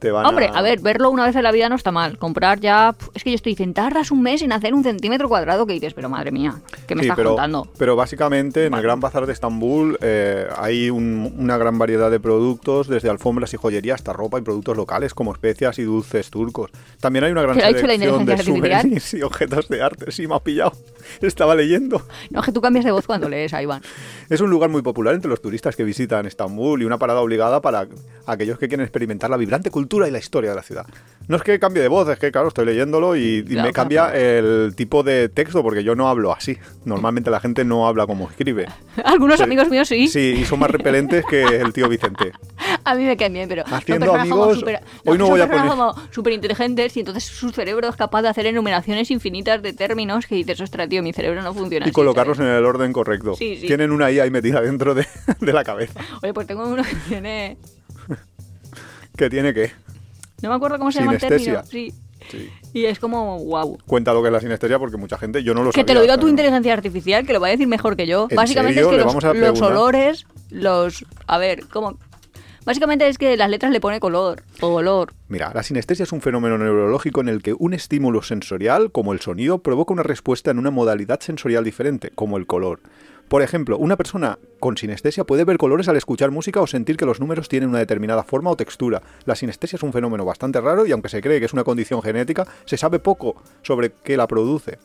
te 0.00 0.10
van 0.10 0.26
Hombre, 0.26 0.46
a... 0.46 0.58
a 0.58 0.62
ver, 0.62 0.80
verlo 0.80 1.10
una 1.10 1.24
vez 1.26 1.36
en 1.36 1.42
la 1.44 1.52
vida 1.52 1.68
no 1.68 1.76
está 1.76 1.92
mal. 1.92 2.18
Comprar 2.18 2.58
ya. 2.58 2.94
Es 3.14 3.22
que 3.22 3.30
yo 3.30 3.36
estoy 3.36 3.52
diciendo, 3.52 3.74
tardas 3.74 4.10
un 4.10 4.22
mes 4.22 4.42
en 4.42 4.52
hacer 4.52 4.74
un 4.74 4.82
centímetro 4.82 5.28
cuadrado 5.28 5.66
que 5.66 5.74
dices, 5.74 5.94
pero 5.94 6.08
madre 6.08 6.32
mía, 6.32 6.60
¿qué 6.88 6.94
me 6.94 7.02
Sí, 7.02 7.06
estás 7.08 7.16
pero, 7.16 7.30
contando? 7.30 7.68
pero 7.78 7.94
básicamente 7.96 8.66
en 8.66 8.74
el 8.74 8.82
Gran 8.82 8.98
Bazar 9.00 9.26
de 9.26 9.32
Estambul 9.32 9.96
eh, 10.00 10.46
hay 10.56 10.90
un- 10.90 11.32
una 11.38 11.56
gran 11.58 11.78
variedad 11.78 12.10
de 12.10 12.18
productos, 12.18 12.88
desde 12.88 13.08
alfombras 13.10 13.52
y 13.54 13.56
joyería 13.58 13.94
hasta 13.94 14.12
ropa 14.12 14.38
y 14.38 14.42
productos 14.42 14.76
locales 14.76 15.14
como 15.14 15.32
especias 15.32 15.78
y 15.78 15.82
dulces 15.82 16.30
turcos. 16.30 16.70
También 17.00 17.24
hay 17.24 17.32
una 17.32 17.42
gran 17.42 17.54
¿Qué 17.56 17.60
le 17.60 17.66
ha 17.66 17.68
dicho 17.68 17.86
la 17.86 17.92
selección 17.94 18.24
de 18.26 18.38
souvenirs 18.42 19.14
y 19.14 19.22
objetos 19.22 19.68
de 19.68 19.82
arte. 19.82 20.10
Sí, 20.12 20.26
me 20.26 20.34
ha 20.34 20.40
pillado. 20.40 20.72
Estaba 21.20 21.54
leyendo. 21.54 22.02
No, 22.30 22.40
es 22.40 22.46
que 22.46 22.52
tú 22.52 22.60
cambias 22.60 22.84
de 22.84 22.92
voz 22.92 23.06
cuando 23.06 23.28
lees 23.28 23.52
a 23.54 23.62
Iván. 23.62 23.82
Es 24.28 24.40
un 24.40 24.48
lugar 24.50 24.70
muy 24.70 24.80
popular 24.82 25.14
entre 25.14 25.28
los 25.28 25.42
turistas 25.42 25.76
que 25.76 25.84
visitan 25.84 26.26
Estambul 26.26 26.80
y 26.80 26.84
una 26.84 26.98
parada 26.98 27.20
obligada 27.20 27.60
para 27.60 27.86
aquellos 28.26 28.58
que 28.58 28.68
quieren 28.68 28.84
experimentar 28.84 29.28
la 29.28 29.36
vibrante 29.36 29.70
cultura 29.70 29.89
y 30.06 30.10
la 30.10 30.18
historia 30.18 30.50
de 30.50 30.56
la 30.56 30.62
ciudad. 30.62 30.86
No 31.28 31.36
es 31.36 31.42
que 31.44 31.60
cambie 31.60 31.80
de 31.80 31.86
voz, 31.88 32.08
es 32.08 32.18
que 32.18 32.32
claro, 32.32 32.48
estoy 32.48 32.66
leyéndolo 32.66 33.14
y, 33.14 33.20
y 33.38 33.44
Claro, 33.44 33.68
me 33.68 33.72
cambia 33.72 34.08
el 34.16 34.72
tipo 34.74 35.04
de 35.04 35.28
texto 35.28 35.62
porque 35.62 35.84
yo 35.84 35.94
no 35.94 36.08
hablo 36.08 36.32
así. 36.32 36.58
Normalmente 36.84 37.30
la 37.30 37.38
gente 37.38 37.64
no 37.64 37.86
habla 37.86 38.04
como 38.06 38.28
escribe. 38.28 38.66
Algunos 39.04 39.40
amigos 39.40 39.68
míos 39.68 39.86
sí. 39.86 40.08
Sí, 40.08 40.38
y 40.40 40.44
son 40.44 40.58
más 40.58 40.70
repelentes 40.72 41.24
que 41.26 41.44
el 41.60 41.72
tío 41.72 41.88
Vicente. 41.88 42.32
A 42.84 42.94
mí 42.96 43.04
me 43.04 43.16
caen 43.16 43.32
bien, 43.34 43.48
pero. 43.48 43.62
Haciendo 43.66 44.12
amigos, 44.14 44.58
súper- 44.58 44.80
hoy 45.04 45.18
no 45.18 45.26
son 45.26 45.34
voy 45.34 45.40
a 45.42 45.48
poner- 45.48 45.68
como 45.68 45.94
súper 46.10 46.32
inteligentes 46.32 46.96
y 46.96 47.00
entonces 47.00 47.22
su 47.24 47.50
cerebro 47.50 47.88
es 47.88 47.96
capaz 47.96 48.22
de 48.22 48.28
hacer 48.28 48.46
enumeraciones 48.46 49.08
infinitas 49.12 49.62
de 49.62 49.72
términos 49.72 50.26
que 50.26 50.34
dices, 50.34 50.60
ostras, 50.60 50.88
tío, 50.88 51.00
mi 51.02 51.12
cerebro 51.12 51.42
no 51.42 51.54
funciona 51.54 51.86
Y 51.86 51.90
así, 51.90 51.92
colocarlos 51.94 52.38
¿sabes? 52.38 52.50
en 52.50 52.56
el 52.56 52.64
orden 52.64 52.92
correcto. 52.92 53.34
Sí, 53.36 53.56
sí. 53.60 53.68
Tienen 53.68 53.92
una 53.92 54.10
IA 54.10 54.24
ahí 54.24 54.30
metida 54.30 54.60
dentro 54.62 54.94
de, 54.94 55.06
de 55.40 55.52
la 55.52 55.62
cabeza. 55.62 56.00
Oye, 56.22 56.34
pues 56.34 56.46
tengo 56.48 56.66
uno 56.66 56.82
que 56.82 56.96
tiene. 57.08 57.56
Que 59.20 59.28
tiene 59.28 59.52
que. 59.52 59.70
No 60.40 60.48
me 60.48 60.54
acuerdo 60.54 60.78
cómo 60.78 60.90
se 60.90 61.00
llama 61.00 61.12
el 61.12 61.18
término. 61.20 61.62
Sinestesia. 61.62 61.62
Sí. 61.70 61.92
Sí. 62.30 62.50
Y 62.72 62.86
es 62.86 62.98
como, 62.98 63.44
wow. 63.44 63.76
Cuenta 63.84 64.14
lo 64.14 64.22
que 64.22 64.28
es 64.28 64.32
la 64.32 64.40
sinestesia 64.40 64.78
porque 64.78 64.96
mucha 64.96 65.18
gente, 65.18 65.42
yo 65.42 65.52
no 65.52 65.62
lo 65.62 65.72
Que 65.72 65.84
te 65.84 65.92
lo 65.92 66.00
diga 66.00 66.16
tu 66.16 66.26
inteligencia 66.26 66.72
artificial, 66.72 67.26
que 67.26 67.34
lo 67.34 67.40
va 67.40 67.48
a 67.48 67.50
decir 67.50 67.66
mejor 67.66 67.96
que 67.96 68.06
yo. 68.06 68.28
¿En 68.30 68.36
Básicamente 68.36 68.82
serio? 68.82 68.90
es 68.90 68.96
que 68.96 69.36
los, 69.36 69.36
los 69.36 69.60
olores, 69.60 70.26
los... 70.48 71.04
A 71.26 71.36
ver, 71.36 71.66
¿cómo? 71.66 71.98
Básicamente 72.64 73.06
es 73.08 73.18
que 73.18 73.36
las 73.36 73.50
letras 73.50 73.72
le 73.72 73.80
pone 73.80 74.00
color 74.00 74.42
o 74.62 74.68
olor. 74.68 75.12
Mira, 75.28 75.52
la 75.54 75.62
sinestesia 75.62 76.04
es 76.04 76.12
un 76.12 76.22
fenómeno 76.22 76.56
neurológico 76.56 77.20
en 77.20 77.28
el 77.28 77.42
que 77.42 77.52
un 77.52 77.74
estímulo 77.74 78.22
sensorial, 78.22 78.90
como 78.90 79.12
el 79.12 79.20
sonido, 79.20 79.58
provoca 79.58 79.92
una 79.92 80.02
respuesta 80.02 80.50
en 80.50 80.58
una 80.58 80.70
modalidad 80.70 81.20
sensorial 81.20 81.62
diferente, 81.62 82.10
como 82.14 82.38
el 82.38 82.46
color. 82.46 82.80
Por 83.30 83.42
ejemplo, 83.42 83.78
una 83.78 83.96
persona 83.96 84.40
con 84.58 84.76
sinestesia 84.76 85.22
puede 85.22 85.44
ver 85.44 85.56
colores 85.56 85.86
al 85.86 85.94
escuchar 85.94 86.32
música 86.32 86.60
o 86.60 86.66
sentir 86.66 86.96
que 86.96 87.06
los 87.06 87.20
números 87.20 87.48
tienen 87.48 87.68
una 87.68 87.78
determinada 87.78 88.24
forma 88.24 88.50
o 88.50 88.56
textura. 88.56 89.02
La 89.24 89.36
sinestesia 89.36 89.76
es 89.76 89.84
un 89.84 89.92
fenómeno 89.92 90.24
bastante 90.24 90.60
raro 90.60 90.84
y 90.84 90.90
aunque 90.90 91.10
se 91.10 91.22
cree 91.22 91.38
que 91.38 91.46
es 91.46 91.52
una 91.52 91.62
condición 91.62 92.02
genética, 92.02 92.44
se 92.64 92.76
sabe 92.76 92.98
poco 92.98 93.40
sobre 93.62 93.92
qué 94.02 94.16
la 94.16 94.26
produce. 94.26 94.78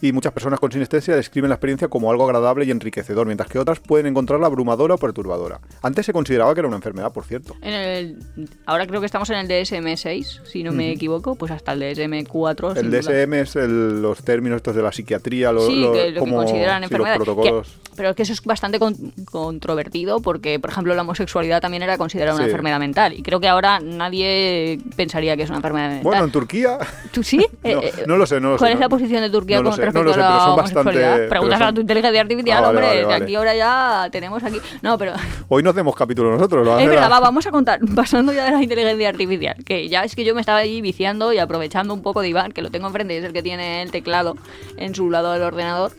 Y 0.00 0.12
muchas 0.12 0.32
personas 0.32 0.60
con 0.60 0.70
sinestesia 0.70 1.16
describen 1.16 1.48
la 1.48 1.54
experiencia 1.54 1.88
como 1.88 2.10
algo 2.10 2.24
agradable 2.24 2.64
y 2.64 2.70
enriquecedor, 2.70 3.26
mientras 3.26 3.48
que 3.48 3.58
otras 3.58 3.80
pueden 3.80 4.06
encontrarla 4.06 4.46
abrumadora 4.46 4.94
o 4.94 4.98
perturbadora. 4.98 5.60
Antes 5.82 6.04
se 6.06 6.12
consideraba 6.12 6.52
que 6.54 6.60
era 6.60 6.68
una 6.68 6.76
enfermedad, 6.76 7.12
por 7.12 7.24
cierto. 7.24 7.54
En 7.62 7.72
el, 7.72 8.18
ahora 8.66 8.86
creo 8.86 9.00
que 9.00 9.06
estamos 9.06 9.30
en 9.30 9.36
el 9.36 9.48
DSM-6, 9.48 10.44
si 10.44 10.62
no 10.62 10.72
me 10.72 10.90
equivoco, 10.92 11.36
pues 11.36 11.52
hasta 11.52 11.72
el 11.72 11.80
DSM-4. 11.82 12.76
El 12.76 12.90
duda. 12.90 12.98
DSM 13.00 13.32
es 13.40 13.56
el- 13.56 14.02
los 14.02 14.22
términos 14.22 14.56
estos 14.56 14.74
de 14.76 14.82
la 14.82 14.92
psiquiatría, 14.92 15.52
lo, 15.52 15.66
sí, 15.66 15.80
lo- 15.80 15.92
que 15.92 16.08
lo 16.08 16.14
que 16.14 16.18
como- 16.20 16.36
consideran 16.36 16.80
sí, 16.82 16.84
enfermedad. 16.84 17.16
los 17.18 17.24
protocolos. 17.26 17.68
Que- 17.68 17.84
pero 17.96 18.10
es 18.10 18.16
que 18.16 18.22
eso 18.24 18.32
es 18.32 18.42
bastante 18.42 18.78
con- 18.78 18.94
controvertido 19.30 20.20
porque, 20.20 20.58
por 20.58 20.70
ejemplo, 20.70 20.94
la 20.94 21.02
homosexualidad 21.02 21.60
también 21.60 21.82
era 21.82 21.96
considerada 21.96 22.34
una 22.36 22.44
enfermedad 22.46 22.78
mental. 22.80 23.12
Y 23.12 23.22
creo 23.22 23.38
que 23.40 23.48
ahora 23.48 23.78
nadie 23.80 24.78
pensaría 24.96 25.36
que 25.36 25.44
es 25.44 25.48
una 25.48 25.58
enfermedad 25.58 25.88
mental. 25.88 26.02
Bueno, 26.04 26.24
en 26.24 26.30
Turquía 26.30 26.78
¿Tú 27.12 27.22
sí? 27.22 27.38
No, 27.64 27.70
Eh, 27.70 27.92
eh, 27.98 28.04
no 28.06 28.16
lo 28.16 28.26
sé, 28.26 28.40
no 28.40 28.50
lo 28.52 28.58
¿Cuál 28.58 28.68
sé, 28.70 28.72
es 28.74 28.78
no. 28.80 28.84
la 28.84 28.88
posición 28.88 29.22
de 29.22 29.30
Turquía 29.30 29.58
No 29.58 29.64
con 29.64 29.72
no 29.92 30.02
lo 30.02 30.12
sé, 30.14 30.20
pero 30.20 30.40
son 30.40 30.56
bastante- 30.56 31.28
Pregúntaselo 31.28 31.58
son- 31.66 31.68
a 31.68 31.74
tu 31.74 31.80
inteligencia 31.80 32.20
artificial, 32.20 32.58
Ah, 32.58 32.60
vale, 32.68 32.78
hombre, 32.78 33.04
vale, 33.04 33.06
que 33.18 33.24
aquí 33.24 33.34
ahora 33.34 33.54
ya 33.54 34.08
tenemos 34.10 34.42
aquí... 34.42 34.60
No, 34.82 34.96
pero... 34.98 35.12
hoy 35.48 35.62
no 35.62 35.70
hacemos 35.70 35.94
capítulo 35.94 36.30
nosotros. 36.30 36.64
lo 36.64 36.78
Es 36.78 36.88
verdad, 36.88 37.10
va, 37.10 37.20
vamos 37.20 37.46
a 37.46 37.50
contar, 37.50 37.80
pasando 37.94 38.32
ya 38.32 38.44
de 38.46 38.50
la 38.52 38.62
inteligencia 38.62 39.08
artificial, 39.08 39.56
que 39.64 39.88
ya 39.88 40.04
es 40.04 40.14
que 40.16 40.24
yo 40.24 40.34
me 40.34 40.40
estaba 40.40 40.58
ahí 40.58 40.80
viciando 40.80 41.32
y 41.32 41.38
aprovechando 41.38 41.92
un 41.94 42.02
poco 42.02 42.22
de 42.22 42.28
Iván, 42.28 42.52
que 42.52 42.62
lo 42.62 42.70
tengo 42.70 42.86
enfrente 42.86 43.14
y 43.14 43.18
es 43.18 43.24
el 43.24 43.32
que 43.32 43.42
tiene 43.42 43.82
el 43.82 43.90
teclado 43.90 44.36
en 44.76 44.94
su 44.94 45.10
lado 45.10 45.32
del 45.32 45.42
ordenador. 45.42 45.92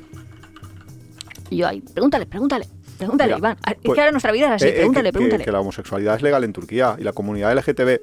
Y 1.50 1.58
yo 1.58 1.68
ahí, 1.68 1.82
pregúntale, 1.82 2.26
pregúntale, 2.26 2.66
pregúntale, 2.98 3.28
Mira, 3.36 3.38
Iván. 3.38 3.58
Ah, 3.64 3.72
Es 3.72 3.78
pues, 3.84 3.96
que 3.96 4.02
ahora 4.02 4.12
nuestra 4.12 4.32
vida 4.32 4.48
es 4.48 4.52
así, 4.54 4.66
eh, 4.66 4.70
eh, 4.70 4.74
pregúntale, 4.78 5.04
que- 5.04 5.12
que- 5.12 5.14
pregúntale. 5.14 5.46
Que, 5.46 5.52
la 5.52 5.60
homosexualidad 5.60 6.16
es 6.16 6.22
legal 6.22 6.44
en 6.44 6.54
Turquía 6.54 6.96
y 6.98 7.04
la 7.04 7.14
comunidad 7.14 7.54
LGTB 7.56 8.00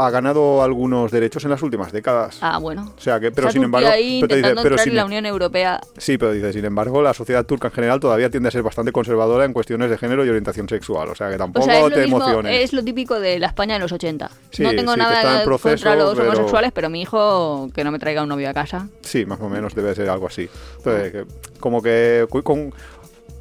ha 0.00 0.10
ganado 0.10 0.62
algunos 0.62 1.10
derechos 1.10 1.42
en 1.44 1.50
las 1.50 1.60
últimas 1.62 1.90
décadas. 1.90 2.38
Ah, 2.40 2.58
bueno. 2.58 2.92
O 2.96 3.00
sea 3.00 3.18
que, 3.18 3.32
pero 3.32 3.50
sin 3.50 3.64
embargo, 3.64 3.88
ahí 3.88 4.20
pero 4.20 4.36
dice, 4.36 4.54
pero 4.62 4.78
sin- 4.78 4.90
en 4.90 4.96
la 4.96 5.04
Unión 5.04 5.26
Europea. 5.26 5.80
sí, 5.96 6.16
pero 6.16 6.30
dice, 6.32 6.52
sin 6.52 6.64
embargo, 6.64 7.02
la 7.02 7.12
sociedad 7.14 7.44
turca 7.44 7.66
en 7.68 7.74
general 7.74 7.98
todavía 7.98 8.30
tiende 8.30 8.48
a 8.48 8.52
ser 8.52 8.62
bastante 8.62 8.92
conservadora 8.92 9.44
en 9.44 9.52
cuestiones 9.52 9.90
de 9.90 9.98
género 9.98 10.24
y 10.24 10.28
orientación 10.28 10.68
sexual. 10.68 11.08
O 11.08 11.14
sea 11.16 11.28
que 11.28 11.34
O 11.34 11.38
tampoco 11.38 11.66
sea, 11.66 11.88
te 11.90 12.02
mismo, 12.02 12.18
emociones. 12.18 12.62
es 12.62 12.72
lo 12.72 12.84
típico 12.84 13.18
de 13.18 13.40
la 13.40 13.48
España 13.48 13.74
de 13.74 13.80
los 13.80 13.90
80. 13.90 14.30
Sí, 14.50 14.62
no 14.62 14.70
tengo 14.70 14.92
sí, 14.92 14.98
nada 15.00 15.42
proceso, 15.44 15.70
contra 15.84 15.96
los 15.96 16.14
pero- 16.16 16.28
homosexuales, 16.30 16.70
pero 16.72 16.88
mi 16.90 17.02
hijo 17.02 17.68
que 17.74 17.82
no 17.82 17.90
me 17.90 17.98
traiga 17.98 18.22
un 18.22 18.28
novio 18.28 18.48
a 18.50 18.54
casa. 18.54 18.88
Sí, 19.02 19.26
más 19.26 19.40
o 19.40 19.48
menos 19.48 19.74
debe 19.74 19.94
ser 19.96 20.08
algo 20.10 20.28
así. 20.28 20.48
Entonces, 20.76 21.10
que- 21.12 21.24
como 21.58 21.82
que 21.82 22.24
con 22.44 22.72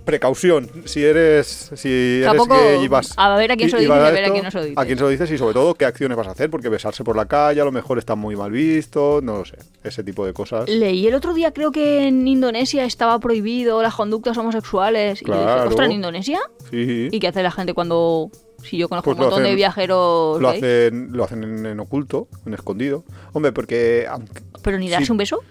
precaución, 0.08 0.70
si 0.86 1.03
eres 1.03 1.70
si 1.76 1.89
eres 1.89 2.26
Tampoco- 2.26 2.55
gay 2.55 2.84
y 2.84 2.88
vas 2.88 3.14
a 3.18 3.36
ver 3.38 3.51
a 3.51 3.55
quién 3.55 3.70
se 3.70 3.76
lo 3.76 3.82
dices 3.82 3.95
a 3.95 3.99
ver 4.10 4.16
a 4.16 4.20
esto, 4.22 4.32
quién 4.34 4.43
no 4.45 4.51
se 4.51 4.58
lo 4.58 4.64
dices. 4.64 4.78
A 4.80 4.86
quién 4.86 4.97
se 4.97 5.03
lo 5.03 5.10
dices 5.10 5.30
y 5.32 5.38
sobre 5.38 5.53
todo 5.53 5.76
qué 5.76 5.86
acciones 5.86 6.18
vas 6.18 6.28
a 6.28 6.32
hacer, 6.32 6.49
porque 6.49 6.70
besarse 6.70 7.03
por 7.03 7.16
la 7.16 7.26
calle 7.28 7.62
a 7.62 7.66
lo 7.66 7.72
mejor 7.72 7.99
está 7.99 8.16
muy 8.16 8.36
mal 8.36 8.49
visto, 8.51 9.20
no 9.22 9.38
lo 9.39 9.45
sé, 9.45 9.58
ese 9.84 10.03
tipo 10.03 10.26
de 10.26 10.34
cosas. 10.34 10.68
Leí 10.68 11.05
el 11.05 11.14
otro 11.14 11.34
día, 11.36 11.51
creo 11.51 11.72
que 11.72 12.08
en 12.08 12.28
Indonesia 12.28 12.86
estaba 12.86 13.20
prohibido 13.20 13.82
las 13.84 13.93
conductas 13.93 14.36
homosexuales. 14.38 15.22
Y 15.22 15.26
dije, 15.26 15.38
Claro. 15.38 15.70
ostras, 15.70 15.86
¿en 15.88 15.91
Indonesia? 15.91 16.39
Sí. 16.72 17.10
¿Y 17.12 17.20
qué 17.20 17.28
hace 17.28 17.43
la 17.43 17.51
gente 17.51 17.74
cuando.? 17.74 18.32
Si 18.64 18.76
yo 18.76 18.89
conozco 18.89 19.12
Pues 19.12 19.18
un 19.20 19.26
montón 19.26 19.43
de 19.43 19.53
viajeros. 19.55 20.41
Lo 20.41 20.49
hacen, 20.49 21.10
lo 21.12 21.24
hacen 21.24 21.43
en, 21.43 21.66
en 21.68 21.80
oculto, 21.80 22.28
en 22.45 22.55
escondido. 22.55 23.03
Hombre, 23.34 23.51
porque 23.51 24.08
aunque- 24.10 24.41
Pero 24.64 24.80
ni 24.80 24.89
darse 24.89 25.12
un 25.12 25.18
beso. 25.20 25.41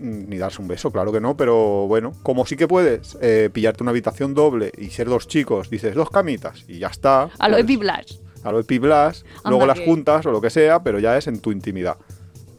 Ni 0.00 0.38
darse 0.38 0.60
un 0.62 0.68
beso, 0.68 0.90
claro 0.90 1.12
que 1.12 1.20
no, 1.20 1.36
pero 1.36 1.86
bueno, 1.86 2.12
como 2.22 2.46
sí 2.46 2.56
que 2.56 2.68
puedes 2.68 3.18
eh, 3.20 3.50
pillarte 3.52 3.82
una 3.82 3.90
habitación 3.90 4.34
doble 4.34 4.72
y 4.78 4.90
ser 4.90 5.08
dos 5.08 5.26
chicos, 5.28 5.70
dices 5.70 5.94
dos 5.94 6.10
camitas 6.10 6.64
y 6.68 6.78
ya 6.78 6.88
está. 6.88 7.28
A 7.38 7.48
lo 7.48 7.54
pues- 7.54 7.64
Epiblas. 7.64 8.06
a 8.44 8.52
lo 8.52 8.62
de 8.62 8.66
Anda 8.78 9.22
luego 9.50 9.66
las 9.66 9.78
que- 9.78 9.84
juntas 9.84 10.24
o 10.26 10.30
lo 10.30 10.40
que 10.40 10.50
sea, 10.50 10.82
pero 10.82 10.98
ya 10.98 11.16
es 11.18 11.26
en 11.26 11.40
tu 11.40 11.50
intimidad. 11.52 11.96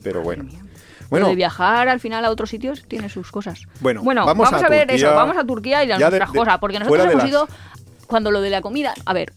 Pero 0.03 0.21
bueno. 0.21 0.43
Lo 0.43 1.07
Bueno, 1.09 1.29
de 1.29 1.35
viajar 1.35 1.87
al 1.87 1.99
final 1.99 2.23
a 2.25 2.29
otros 2.29 2.49
sitios 2.51 2.83
tiene 2.87 3.09
sus 3.09 3.31
cosas. 3.31 3.61
Bueno, 3.79 4.03
vamos, 4.03 4.47
vamos 4.47 4.53
a, 4.63 4.65
a 4.65 4.69
ver 4.69 4.87
Turquía. 4.87 5.07
eso. 5.07 5.15
Vamos 5.15 5.37
a 5.37 5.43
Turquía 5.43 5.83
y 5.83 5.87
las 5.87 5.99
de- 5.99 6.19
de- 6.19 6.25
cosas. 6.25 6.59
Porque 6.59 6.77
nosotros 6.79 7.05
de 7.07 7.11
hemos 7.13 7.23
las- 7.23 7.29
ido. 7.31 7.47
Cuando 8.05 8.29
lo 8.31 8.41
de 8.41 8.49
la 8.51 8.61
comida. 8.61 8.93
A 9.05 9.13
ver. 9.13 9.33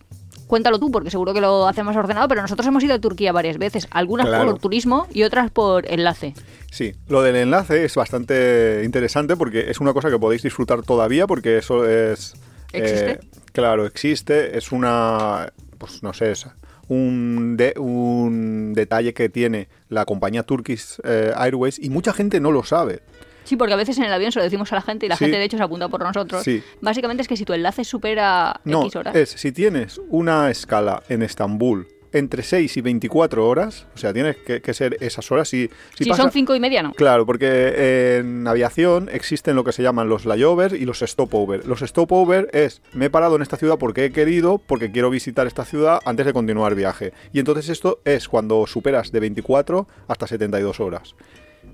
Cuéntalo 0.53 0.78
tú, 0.78 0.90
porque 0.90 1.11
seguro 1.11 1.32
que 1.32 1.40
lo 1.40 1.66
hacemos 1.66 1.96
ordenado, 1.96 2.28
pero 2.28 2.42
nosotros 2.42 2.66
hemos 2.66 2.84
ido 2.84 2.92
a 2.92 2.98
Turquía 2.98 3.32
varias 3.32 3.57
veces, 3.57 3.88
algunas 3.90 4.26
Claro. 4.26 4.50
por 4.50 4.59
turismo 4.61 5.07
y 5.11 5.22
otras 5.22 5.50
por 5.50 5.90
enlace. 5.90 6.34
sí, 6.70 6.92
lo 7.09 7.22
del 7.22 7.36
enlace 7.36 7.86
es 7.86 7.94
bastante 7.94 8.82
interesante 8.84 9.34
porque 9.34 9.70
es 9.70 9.80
una 9.80 9.94
cosa 9.94 10.11
que 10.11 10.18
podéis 10.18 10.42
disfrutar 10.42 10.82
todavía 10.82 11.26
porque 11.26 11.57
eso 11.57 11.88
es... 11.88 12.34
¿Existe? 12.74 13.11
eh, 13.12 13.20
claro, 13.53 13.86
existe. 13.86 14.59
Es 14.59 14.72
una... 14.72 15.50
Pues 15.78 16.03
no 16.03 16.12
sé, 16.12 16.32
es 16.32 16.46
un, 16.88 17.57
de- 17.57 17.72
un 17.78 18.74
detalle 18.74 19.14
que 19.14 19.30
tiene 19.30 19.68
la 19.88 20.05
compañía 20.05 20.42
Turkish 20.42 20.98
eh, 21.03 21.32
Airways 21.34 21.78
y 21.78 21.88
mucha 21.88 22.12
gente 22.12 22.40
no 22.40 22.53
lo 22.53 22.62
sabe. 22.62 23.00
Sí, 23.45 23.57
porque 23.57 23.74
a 23.74 23.76
veces 23.76 23.99
en 23.99 24.05
el 24.05 24.12
avión 24.12 24.32
se 24.32 24.38
lo 24.38 24.45
decimos 24.45 24.72
a 24.72 24.76
la 24.76 24.82
gente 24.82 25.07
y 25.07 25.09
la 25.09 25.16
Sí. 25.16 25.24
gente 25.24 25.38
de 25.38 25.45
hecho 25.45 25.57
se 25.57 25.62
apunta 25.62 25.88
por 25.88 26.03
nosotros. 26.03 26.43
Sí. 26.45 26.62
Básicamente 26.80 27.22
es 27.22 27.28
que 27.28 27.36
si 27.36 27.45
tu 27.45 27.53
enlace 27.53 27.84
supera 27.84 28.61
No, 28.64 28.82
X 28.82 28.97
horas. 28.97 29.14
es 29.16 29.30
si 29.30 29.53
tienes 29.53 30.01
una 30.09 30.51
escala 30.51 31.03
en 31.09 31.22
Estambul 31.22 31.88
entre 32.14 32.43
6 32.43 32.76
y 32.76 32.82
24 32.82 33.49
horas, 33.49 33.86
o 33.95 33.97
sea, 33.97 34.12
tienes 34.12 34.36
que, 34.36 34.61
que 34.61 34.74
ser 34.74 34.99
esas 35.01 35.32
horas. 35.32 35.49
Si, 35.49 35.70
si 35.97 36.05
si 36.05 36.11
pasa- 36.11 36.24
son 36.24 36.30
cinco 36.30 36.55
y 36.55 36.61
media, 36.61 36.82
no. 36.82 36.93
Claro, 36.93 37.24
porque 37.24 38.18
en 38.18 38.47
aviación 38.47 39.09
existen 39.11 39.57
lo 39.57 39.64
que 39.64 39.72
se 39.72 39.82
llaman 39.82 40.11
los 40.11 40.26
layovers 40.26 40.74
y 40.74 40.84
los 40.84 40.99
stopover. 41.01 41.66
Los 41.66 41.80
stopover 41.80 42.51
es, 42.53 42.82
me 42.93 43.07
he 43.07 43.11
parado 43.11 43.36
en 43.36 43.40
esta 43.43 43.57
ciudad 43.57 43.78
porque 43.78 44.05
he 44.05 44.12
querido, 44.12 44.59
porque 44.59 44.93
quiero 44.93 45.09
visitar 45.09 45.47
esta 45.47 45.64
ciudad 45.64 46.01
antes 46.05 46.26
de 46.26 46.34
continuar 46.34 46.74
viaje. 46.74 47.14
Y 47.32 47.38
entonces 47.38 47.70
esto 47.70 48.01
es 48.05 48.28
cuando 48.28 48.66
superas 48.66 49.11
de 49.11 49.18
24 49.20 49.88
hasta 50.07 50.26
72 50.26 50.80
horas. 50.80 51.14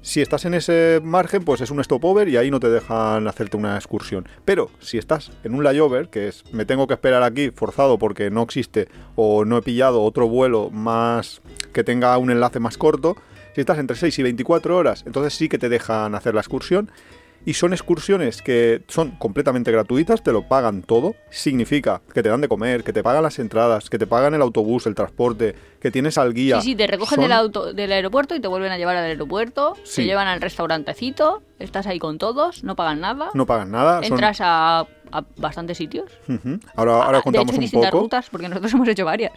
Si 0.00 0.22
estás 0.22 0.44
en 0.44 0.54
ese 0.54 1.00
margen, 1.02 1.44
pues 1.44 1.60
es 1.60 1.70
un 1.70 1.82
stopover 1.82 2.28
y 2.28 2.36
ahí 2.36 2.50
no 2.50 2.60
te 2.60 2.70
dejan 2.70 3.26
hacerte 3.26 3.56
una 3.56 3.76
excursión. 3.76 4.28
Pero 4.44 4.70
si 4.78 4.96
estás 4.96 5.32
en 5.44 5.54
un 5.54 5.64
layover, 5.64 6.08
que 6.08 6.28
es 6.28 6.44
me 6.52 6.64
tengo 6.64 6.86
que 6.86 6.94
esperar 6.94 7.22
aquí 7.22 7.50
forzado 7.50 7.98
porque 7.98 8.30
no 8.30 8.42
existe 8.42 8.88
o 9.16 9.44
no 9.44 9.58
he 9.58 9.62
pillado 9.62 10.02
otro 10.02 10.28
vuelo 10.28 10.70
más 10.70 11.42
que 11.72 11.84
tenga 11.84 12.16
un 12.18 12.30
enlace 12.30 12.60
más 12.60 12.78
corto, 12.78 13.16
si 13.54 13.60
estás 13.60 13.78
entre 13.78 13.96
6 13.96 14.18
y 14.20 14.22
24 14.22 14.76
horas, 14.76 15.02
entonces 15.04 15.34
sí 15.34 15.48
que 15.48 15.58
te 15.58 15.68
dejan 15.68 16.14
hacer 16.14 16.32
la 16.32 16.40
excursión. 16.40 16.92
Y 17.48 17.54
son 17.54 17.72
excursiones 17.72 18.42
que 18.42 18.82
son 18.88 19.12
completamente 19.12 19.72
gratuitas, 19.72 20.22
te 20.22 20.32
lo 20.32 20.46
pagan 20.46 20.82
todo. 20.82 21.14
Significa 21.30 22.02
que 22.12 22.22
te 22.22 22.28
dan 22.28 22.42
de 22.42 22.48
comer, 22.48 22.84
que 22.84 22.92
te 22.92 23.02
pagan 23.02 23.22
las 23.22 23.38
entradas, 23.38 23.88
que 23.88 23.98
te 23.98 24.06
pagan 24.06 24.34
el 24.34 24.42
autobús, 24.42 24.86
el 24.86 24.94
transporte, 24.94 25.54
que 25.80 25.90
tienes 25.90 26.18
al 26.18 26.34
guía. 26.34 26.60
Sí, 26.60 26.72
sí, 26.72 26.76
te 26.76 26.86
recogen 26.86 27.14
Son- 27.16 27.22
del, 27.22 27.32
auto, 27.32 27.72
del 27.72 27.90
aeropuerto 27.92 28.34
y 28.34 28.40
te 28.40 28.48
vuelven 28.48 28.70
a 28.70 28.76
llevar 28.76 28.96
al 28.96 29.04
aeropuerto, 29.04 29.76
Sí. 29.84 30.02
te 30.02 30.04
llevan 30.04 30.26
al 30.28 30.42
restaurantecito, 30.42 31.42
estás 31.58 31.86
ahí 31.86 31.98
con 31.98 32.18
todos, 32.18 32.64
no 32.64 32.76
pagan 32.76 33.00
nada, 33.00 33.30
No 33.32 33.46
pagan 33.46 33.70
nada. 33.70 34.02
son- 34.02 34.12
entras 34.12 34.40
a, 34.42 34.80
a 35.10 35.24
bastantes 35.38 35.78
sitios. 35.78 36.10
Ahora, 36.76 37.02
ahora 37.02 37.08
Ah, 37.08 37.12
de 37.12 37.22
contamos 37.22 37.46
hecho, 37.46 37.52
en 37.52 37.56
un 37.56 37.60
distintas 37.62 37.90
poco. 37.90 38.02
rutas, 38.02 38.28
porque 38.30 38.48
nosotros 38.50 38.72
hemos 38.74 38.88
hecho 38.88 39.06
varias. 39.06 39.32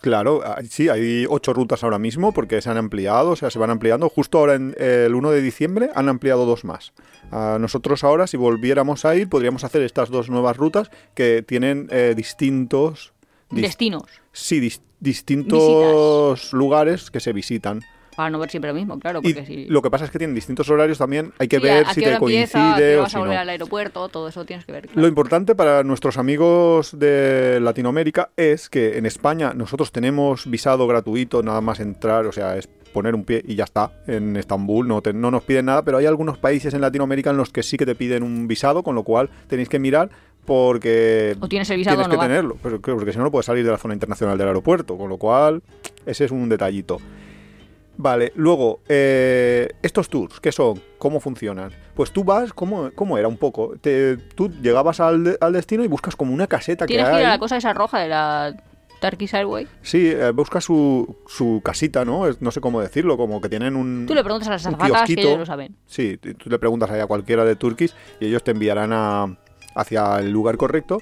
Claro, 0.00 0.42
ah, 0.44 0.60
sí, 0.68 0.88
hay 0.88 1.26
ocho 1.28 1.52
rutas 1.52 1.82
ahora 1.82 1.98
mismo 1.98 2.32
porque 2.32 2.60
se 2.62 2.70
han 2.70 2.76
ampliado, 2.76 3.30
o 3.30 3.36
sea, 3.36 3.50
se 3.50 3.58
van 3.58 3.70
ampliando. 3.70 4.08
Justo 4.08 4.38
ahora, 4.38 4.54
en 4.54 4.74
el 4.78 5.14
1 5.14 5.30
de 5.30 5.42
diciembre, 5.42 5.90
han 5.94 6.08
ampliado 6.08 6.46
dos 6.46 6.64
más. 6.64 6.92
Nosotros 7.32 8.04
ahora, 8.04 8.26
si 8.26 8.36
volviéramos 8.36 9.04
a 9.04 9.14
ir, 9.16 9.28
podríamos 9.28 9.64
hacer 9.64 9.82
estas 9.82 10.08
dos 10.08 10.30
nuevas 10.30 10.56
rutas 10.56 10.90
que 11.14 11.42
tienen 11.42 11.88
eh, 11.90 12.14
distintos... 12.16 13.12
dis- 13.50 13.62
Destinos, 13.62 14.04
sí, 14.32 14.60
dis- 14.60 14.80
distintos 15.00 16.52
lugares 16.52 17.10
que 17.10 17.20
se 17.20 17.32
visitan. 17.32 17.82
Para 18.18 18.30
no 18.30 18.40
ver 18.40 18.50
siempre 18.50 18.68
lo 18.72 18.74
mismo, 18.74 18.98
claro, 18.98 19.20
Y 19.22 19.32
porque 19.32 19.46
si... 19.46 19.66
lo 19.66 19.80
que 19.80 19.90
pasa 19.92 20.04
es 20.04 20.10
que 20.10 20.18
tienen 20.18 20.34
distintos 20.34 20.68
horarios 20.68 20.98
también, 20.98 21.32
hay 21.38 21.46
que 21.46 21.58
sí, 21.58 21.62
ver 21.62 21.86
si 21.86 22.00
te 22.00 22.06
hora 22.08 22.16
empieza, 22.16 22.58
coincide 22.58 22.88
hora 22.94 22.98
o 22.98 23.02
vas 23.02 23.12
si 23.12 23.16
a 23.16 23.20
volver 23.20 23.34
no. 23.36 23.40
al 23.42 23.48
aeropuerto, 23.48 24.08
todo 24.08 24.26
eso 24.26 24.44
tienes 24.44 24.64
que 24.66 24.72
ver. 24.72 24.86
claro. 24.88 25.00
Lo 25.02 25.06
importante 25.06 25.54
para 25.54 25.84
nuestros 25.84 26.18
amigos 26.18 26.98
de 26.98 27.60
Latinoamérica 27.62 28.30
es 28.36 28.68
que 28.68 28.98
en 28.98 29.06
España 29.06 29.52
nosotros 29.54 29.92
tenemos 29.92 30.50
visado 30.50 30.88
gratuito, 30.88 31.44
nada 31.44 31.60
más 31.60 31.78
entrar, 31.78 32.26
o 32.26 32.32
sea, 32.32 32.56
es 32.56 32.68
poner 32.92 33.14
un 33.14 33.22
pie 33.22 33.40
y 33.46 33.54
ya 33.54 33.62
está. 33.62 33.92
En 34.08 34.36
Estambul 34.36 34.88
no, 34.88 35.00
te- 35.00 35.12
no 35.12 35.30
nos 35.30 35.44
piden 35.44 35.66
nada, 35.66 35.84
pero 35.84 35.98
hay 35.98 36.06
algunos 36.06 36.38
países 36.38 36.74
en 36.74 36.80
Latinoamérica 36.80 37.30
en 37.30 37.36
los 37.36 37.50
que 37.50 37.62
sí 37.62 37.76
que 37.76 37.86
te 37.86 37.94
piden 37.94 38.24
un 38.24 38.48
visado, 38.48 38.82
con 38.82 38.96
lo 38.96 39.04
cual 39.04 39.30
tenéis 39.46 39.68
que 39.68 39.78
mirar 39.78 40.10
porque 40.44 41.36
O 41.40 41.46
tienes 41.48 41.70
el 41.70 41.76
visado 41.76 41.96
tienes 41.98 42.06
o 42.06 42.08
no 42.08 42.12
que 42.14 42.16
vas. 42.16 42.26
tenerlo, 42.26 42.54
claro, 42.56 42.80
porque 42.98 43.12
si 43.12 43.18
no 43.18 43.24
no 43.24 43.30
puedes 43.30 43.46
salir 43.46 43.64
de 43.64 43.70
la 43.70 43.78
zona 43.78 43.94
internacional 43.94 44.36
del 44.38 44.48
aeropuerto, 44.48 44.96
con 44.98 45.08
lo 45.08 45.18
cual 45.18 45.62
ese 46.04 46.24
es 46.24 46.30
un 46.32 46.48
detallito. 46.48 46.98
Vale, 48.00 48.32
luego, 48.36 48.80
eh, 48.88 49.68
estos 49.82 50.08
tours, 50.08 50.38
¿qué 50.38 50.52
son? 50.52 50.80
¿Cómo 50.98 51.18
funcionan? 51.18 51.72
Pues 51.96 52.12
tú 52.12 52.22
vas, 52.22 52.52
¿cómo, 52.52 52.90
cómo 52.94 53.18
era 53.18 53.26
un 53.26 53.36
poco? 53.36 53.74
Te, 53.80 54.16
tú 54.16 54.48
llegabas 54.62 55.00
al, 55.00 55.36
al 55.40 55.52
destino 55.52 55.82
y 55.82 55.88
buscas 55.88 56.14
como 56.14 56.32
una 56.32 56.46
caseta 56.46 56.86
que 56.86 56.94
que 56.94 57.00
ir 57.00 57.04
a 57.04 57.16
hay. 57.16 57.24
la 57.26 57.38
cosa 57.40 57.56
esa 57.56 57.72
roja 57.74 57.98
de 57.98 58.08
la 58.08 58.56
Turkish 59.00 59.34
Airways. 59.34 59.68
Sí, 59.82 60.06
eh, 60.14 60.30
buscas 60.30 60.62
su, 60.62 61.16
su 61.26 61.60
casita, 61.64 62.04
¿no? 62.04 62.28
Es- 62.28 62.40
no 62.40 62.52
sé 62.52 62.60
cómo 62.60 62.80
decirlo, 62.80 63.16
como 63.16 63.40
que 63.40 63.48
tienen 63.48 63.74
un... 63.74 64.04
Tú 64.06 64.14
le 64.14 64.22
preguntas 64.22 64.46
a 64.48 64.52
las 64.52 64.64
azafatas 64.66 65.06
que 65.06 65.20
ellos 65.20 65.38
lo 65.40 65.46
saben. 65.46 65.74
Sí, 65.86 66.18
tú 66.18 66.48
le 66.50 66.58
preguntas 66.60 66.88
ahí 66.92 67.00
a 67.00 67.06
cualquiera 67.06 67.44
de 67.44 67.56
Turkish 67.56 67.92
y 68.20 68.26
ellos 68.26 68.44
te 68.44 68.52
enviarán 68.52 68.92
a, 68.92 69.36
hacia 69.74 70.18
el 70.20 70.30
lugar 70.30 70.56
correcto 70.56 70.98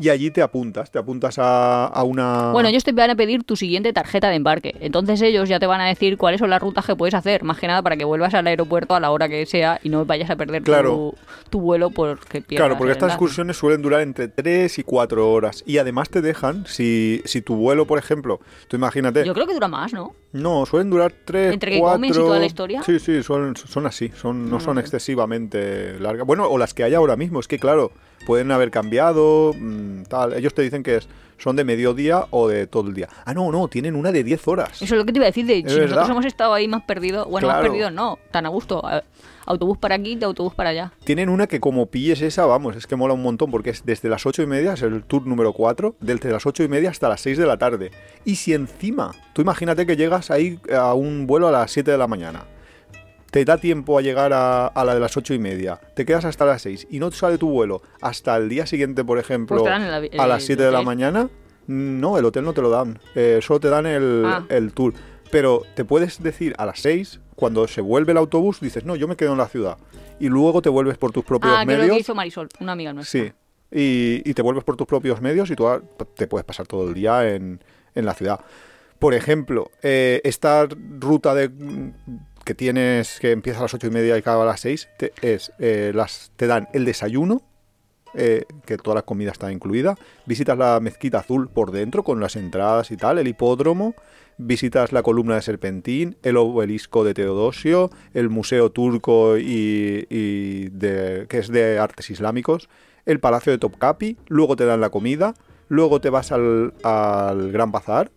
y 0.00 0.08
allí 0.08 0.30
te 0.30 0.42
apuntas, 0.42 0.90
te 0.90 0.98
apuntas 0.98 1.38
a, 1.38 1.86
a 1.86 2.02
una... 2.02 2.50
Bueno, 2.52 2.68
ellos 2.68 2.84
te 2.84 2.92
van 2.92 3.10
a 3.10 3.14
pedir 3.16 3.44
tu 3.44 3.56
siguiente 3.56 3.92
tarjeta 3.92 4.28
de 4.28 4.36
embarque. 4.36 4.76
Entonces 4.80 5.20
ellos 5.22 5.48
ya 5.48 5.58
te 5.60 5.66
van 5.66 5.80
a 5.80 5.86
decir 5.86 6.16
cuáles 6.16 6.38
son 6.40 6.50
las 6.50 6.60
rutas 6.60 6.86
que 6.86 6.96
puedes 6.96 7.14
hacer. 7.14 7.42
Más 7.44 7.58
que 7.58 7.66
nada 7.66 7.82
para 7.82 7.96
que 7.96 8.04
vuelvas 8.04 8.34
al 8.34 8.46
aeropuerto 8.46 8.94
a 8.94 9.00
la 9.00 9.10
hora 9.10 9.28
que 9.28 9.44
sea 9.46 9.78
y 9.82 9.88
no 9.88 10.04
vayas 10.04 10.30
a 10.30 10.36
perder 10.36 10.62
Claro. 10.62 10.90
tu, 10.90 11.50
tu 11.50 11.60
vuelo 11.60 11.90
porque 11.90 12.40
pierdas 12.40 12.66
Claro, 12.66 12.78
porque 12.78 12.92
estas 12.92 13.10
excursiones 13.10 13.56
suelen 13.56 13.82
durar 13.82 14.00
entre 14.00 14.28
3 14.28 14.78
y 14.78 14.82
4 14.82 15.30
horas. 15.32 15.62
Y 15.66 15.78
además 15.78 16.08
te 16.10 16.20
dejan, 16.22 16.64
si, 16.66 17.22
si 17.24 17.42
tu 17.42 17.56
vuelo, 17.56 17.86
por 17.86 17.98
ejemplo, 17.98 18.40
tú 18.68 18.76
imagínate... 18.76 19.24
Yo 19.24 19.34
creo 19.34 19.46
que 19.46 19.54
dura 19.54 19.68
más, 19.68 19.92
¿no? 19.92 20.14
No, 20.32 20.64
suelen 20.66 20.90
durar 20.90 21.12
3, 21.24 21.52
¿Entre 21.54 21.72
que 21.72 21.78
4... 21.80 21.96
comes 21.96 22.10
y 22.10 22.14
toda 22.14 22.38
la 22.38 22.46
historia? 22.46 22.82
Sí, 22.82 22.98
sí, 23.00 23.22
son, 23.22 23.56
son 23.56 23.86
así, 23.86 24.10
son, 24.20 24.44
no 24.44 24.50
No 24.52 24.60
son 24.60 24.76
sé. 24.76 24.80
excesivamente 24.82 25.98
largas. 26.00 26.26
Bueno, 26.26 26.46
o 26.48 26.56
las 26.58 26.74
que 26.74 26.84
hay 26.84 26.94
ahora 26.94 27.16
mismo, 27.16 27.40
es 27.40 27.48
que 27.48 27.58
claro, 27.58 27.92
pueden 28.26 28.50
haber 28.52 28.70
cambiado, 28.70 29.54
mm, 29.58 30.02
tal. 30.04 30.32
Ellos 30.34 30.54
te 30.54 30.62
dicen 30.62 30.82
que 30.82 30.96
es, 30.96 31.08
son 31.38 31.56
de 31.56 31.64
mediodía 31.64 32.26
o 32.30 32.48
de 32.48 32.66
todo 32.66 32.88
el 32.88 32.94
día. 32.94 33.08
Ah, 33.24 33.32
no, 33.32 33.50
no, 33.50 33.68
tienen 33.68 33.96
una 33.96 34.12
de 34.12 34.22
10 34.22 34.46
horas. 34.48 34.82
Eso 34.82 34.94
es 34.94 34.98
lo 34.98 35.04
que 35.06 35.12
te 35.12 35.18
iba 35.18 35.26
a 35.26 35.30
decir. 35.30 35.46
De, 35.46 35.56
si 35.66 35.80
nosotros 35.80 36.10
hemos 36.10 36.24
estado 36.26 36.52
ahí 36.52 36.68
más 36.68 36.82
perdidos. 36.82 37.26
Bueno, 37.28 37.48
más 37.48 37.62
perdidos 37.62 37.92
no, 37.92 38.18
tan 38.30 38.46
a 38.46 38.48
gusto. 38.50 38.84
A- 38.84 39.02
Autobús 39.46 39.78
para 39.78 39.96
aquí, 39.96 40.14
de 40.14 40.26
autobús 40.26 40.54
para 40.54 40.68
allá. 40.70 40.92
Tienen 41.02 41.28
una 41.28 41.48
que 41.48 41.58
como 41.58 41.86
pilles 41.86 42.20
esa, 42.20 42.46
vamos, 42.46 42.76
es 42.76 42.86
que 42.86 42.94
mola 42.94 43.14
un 43.14 43.22
montón 43.22 43.50
porque 43.50 43.70
es 43.70 43.84
desde 43.84 44.08
las 44.08 44.24
8 44.24 44.42
y 44.42 44.46
media, 44.46 44.74
es 44.74 44.82
el 44.82 45.02
tour 45.02 45.26
número 45.26 45.52
4, 45.54 45.96
desde 45.98 46.30
las 46.30 46.46
8 46.46 46.62
y 46.62 46.68
media 46.68 46.90
hasta 46.90 47.08
las 47.08 47.20
6 47.22 47.36
de 47.38 47.46
la 47.46 47.56
tarde. 47.56 47.90
Y 48.24 48.36
si 48.36 48.52
encima, 48.54 49.12
tú 49.32 49.42
imagínate 49.42 49.86
que 49.86 49.96
llegas 49.96 50.30
ahí 50.30 50.60
a 50.72 50.94
un 50.94 51.26
vuelo 51.26 51.48
a 51.48 51.50
las 51.50 51.72
7 51.72 51.90
de 51.90 51.98
la 51.98 52.06
mañana, 52.06 52.44
te 53.30 53.44
da 53.44 53.58
tiempo 53.58 53.98
a 53.98 54.02
llegar 54.02 54.32
a, 54.32 54.66
a 54.66 54.84
la 54.84 54.94
de 54.94 55.00
las 55.00 55.16
8 55.16 55.34
y 55.34 55.38
media, 55.38 55.80
te 55.94 56.04
quedas 56.04 56.24
hasta 56.24 56.44
las 56.44 56.62
6 56.62 56.88
y 56.90 56.98
no 56.98 57.10
te 57.10 57.16
sale 57.16 57.38
tu 57.38 57.48
vuelo 57.48 57.82
hasta 58.00 58.36
el 58.36 58.48
día 58.48 58.66
siguiente, 58.66 59.04
por 59.04 59.18
ejemplo, 59.18 59.58
Pues 59.62 59.72
el 60.12 60.20
a 60.20 60.26
las 60.26 60.42
7 60.44 60.62
de 60.62 60.70
la 60.72 60.82
mañana, 60.82 61.28
no, 61.66 62.18
el 62.18 62.24
hotel 62.24 62.44
no 62.44 62.52
te 62.52 62.62
lo 62.62 62.70
dan, 62.70 62.98
eh, 63.14 63.38
solo 63.42 63.60
te 63.60 63.68
dan 63.68 63.86
el, 63.86 64.24
Ah. 64.26 64.44
el 64.48 64.72
tour. 64.72 64.92
Pero 65.30 65.62
te 65.76 65.84
puedes 65.84 66.20
decir 66.20 66.54
a 66.58 66.66
las 66.66 66.80
6, 66.80 67.20
cuando 67.36 67.68
se 67.68 67.80
vuelve 67.80 68.10
el 68.10 68.18
autobús, 68.18 68.58
dices, 68.60 68.84
no, 68.84 68.96
yo 68.96 69.06
me 69.06 69.14
quedo 69.14 69.30
en 69.32 69.38
la 69.38 69.46
ciudad. 69.48 69.78
Y 70.18 70.28
luego 70.28 70.60
te 70.60 70.68
vuelves 70.68 70.98
por 70.98 71.12
tus 71.12 71.24
propios 71.24 71.54
Ah, 71.56 71.64
medios. 71.64 71.88
que 71.94 72.00
hizo 72.00 72.14
Marisol, 72.16 72.48
una 72.58 72.72
amiga 72.72 72.92
nuestra. 72.92 73.20
Sí. 73.26 73.32
Y, 73.70 74.28
y 74.28 74.34
te 74.34 74.42
vuelves 74.42 74.64
por 74.64 74.76
tus 74.76 74.88
propios 74.88 75.20
medios 75.20 75.48
y 75.50 75.54
tú 75.54 75.68
te 76.16 76.26
puedes 76.26 76.44
pasar 76.44 76.66
todo 76.66 76.88
el 76.88 76.94
día 76.94 77.32
en, 77.32 77.62
en 77.94 78.04
la 78.04 78.14
ciudad. 78.14 78.40
Por 78.98 79.14
ejemplo, 79.14 79.70
eh, 79.82 80.20
esta 80.24 80.66
ruta 80.98 81.32
de 81.34 81.48
que 82.50 82.54
tienes 82.56 83.20
que 83.20 83.30
empieza 83.30 83.60
a 83.60 83.62
las 83.62 83.74
ocho 83.74 83.86
y 83.86 83.90
media 83.90 84.16
y 84.16 84.18
acaba 84.18 84.42
a 84.42 84.46
las 84.46 84.58
seis 84.58 84.88
te, 84.98 85.12
es 85.22 85.52
eh, 85.60 85.92
las 85.94 86.32
te 86.34 86.48
dan 86.48 86.66
el 86.72 86.84
desayuno 86.84 87.42
eh, 88.12 88.44
que 88.66 88.76
toda 88.76 88.96
la 88.96 89.02
comida 89.02 89.30
está 89.30 89.52
incluida. 89.52 89.94
Visitas 90.26 90.58
la 90.58 90.80
mezquita 90.80 91.20
azul 91.20 91.48
por 91.48 91.70
dentro 91.70 92.02
con 92.02 92.18
las 92.18 92.34
entradas 92.34 92.90
y 92.90 92.96
tal 92.96 93.18
el 93.20 93.28
hipódromo. 93.28 93.94
Visitas 94.36 94.90
la 94.90 95.04
columna 95.04 95.36
de 95.36 95.42
Serpentín 95.42 96.16
el 96.24 96.36
obelisco 96.38 97.04
de 97.04 97.14
Teodosio 97.14 97.90
el 98.14 98.30
museo 98.30 98.72
turco 98.72 99.38
y, 99.38 100.08
y 100.10 100.70
de, 100.70 101.26
que 101.28 101.38
es 101.38 101.52
de 101.52 101.78
artes 101.78 102.10
islámicos 102.10 102.68
el 103.06 103.20
palacio 103.20 103.52
de 103.52 103.58
Topkapi 103.58 104.16
luego 104.26 104.56
te 104.56 104.64
dan 104.64 104.80
la 104.80 104.90
comida 104.90 105.34
luego 105.68 106.00
te 106.00 106.10
vas 106.10 106.32
al, 106.32 106.74
al 106.82 107.52
Gran 107.52 107.70
Bazar 107.70 108.10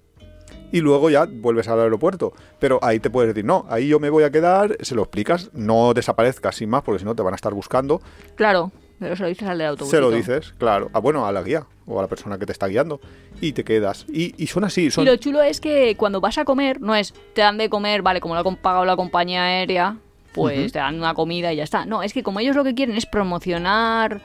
y 0.73 0.81
luego 0.81 1.11
ya 1.11 1.27
vuelves 1.31 1.67
al 1.69 1.79
aeropuerto. 1.79 2.33
Pero 2.59 2.79
ahí 2.81 2.99
te 2.99 3.11
puedes 3.11 3.33
decir, 3.33 3.45
no, 3.45 3.65
ahí 3.69 3.87
yo 3.87 3.99
me 3.99 4.09
voy 4.09 4.23
a 4.23 4.31
quedar, 4.31 4.75
se 4.81 4.95
lo 4.95 5.03
explicas, 5.03 5.51
no 5.53 5.93
desaparezcas 5.93 6.55
sin 6.55 6.69
más, 6.69 6.81
porque 6.81 6.99
si 6.99 7.05
no 7.05 7.15
te 7.15 7.21
van 7.21 7.33
a 7.33 7.35
estar 7.35 7.53
buscando. 7.53 8.01
Claro, 8.35 8.71
pero 8.99 9.15
se 9.15 9.21
lo 9.21 9.29
dices 9.29 9.47
al 9.47 9.59
del 9.59 9.67
autobús. 9.67 9.91
Se 9.91 10.01
lo 10.01 10.09
dices, 10.09 10.55
claro. 10.57 10.89
Ah, 10.91 10.99
bueno, 10.99 11.27
a 11.27 11.31
la 11.31 11.43
guía 11.43 11.67
o 11.85 11.99
a 11.99 12.01
la 12.01 12.07
persona 12.07 12.39
que 12.39 12.47
te 12.47 12.51
está 12.51 12.65
guiando. 12.67 12.99
Y 13.39 13.53
te 13.53 13.63
quedas. 13.63 14.07
Y, 14.09 14.33
y 14.41 14.47
son 14.47 14.63
así, 14.63 14.89
son... 14.89 15.03
Y 15.03 15.07
lo 15.07 15.15
chulo 15.17 15.43
es 15.43 15.61
que 15.61 15.95
cuando 15.95 16.19
vas 16.19 16.39
a 16.39 16.43
comer, 16.43 16.81
no 16.81 16.95
es 16.95 17.13
te 17.33 17.41
dan 17.41 17.59
de 17.59 17.69
comer, 17.69 18.01
vale, 18.01 18.19
como 18.19 18.33
lo 18.33 18.39
ha 18.39 18.55
pagado 18.55 18.83
la 18.83 18.95
compañía 18.95 19.43
aérea, 19.43 19.97
pues 20.33 20.71
te 20.71 20.79
dan 20.79 20.95
una 20.95 21.13
comida 21.13 21.53
y 21.53 21.57
ya 21.57 21.63
está. 21.63 21.85
No, 21.85 22.01
es 22.01 22.13
que 22.13 22.23
como 22.23 22.39
ellos 22.39 22.55
lo 22.55 22.63
que 22.63 22.73
quieren 22.73 22.97
es 22.97 23.05
promocionar 23.05 24.21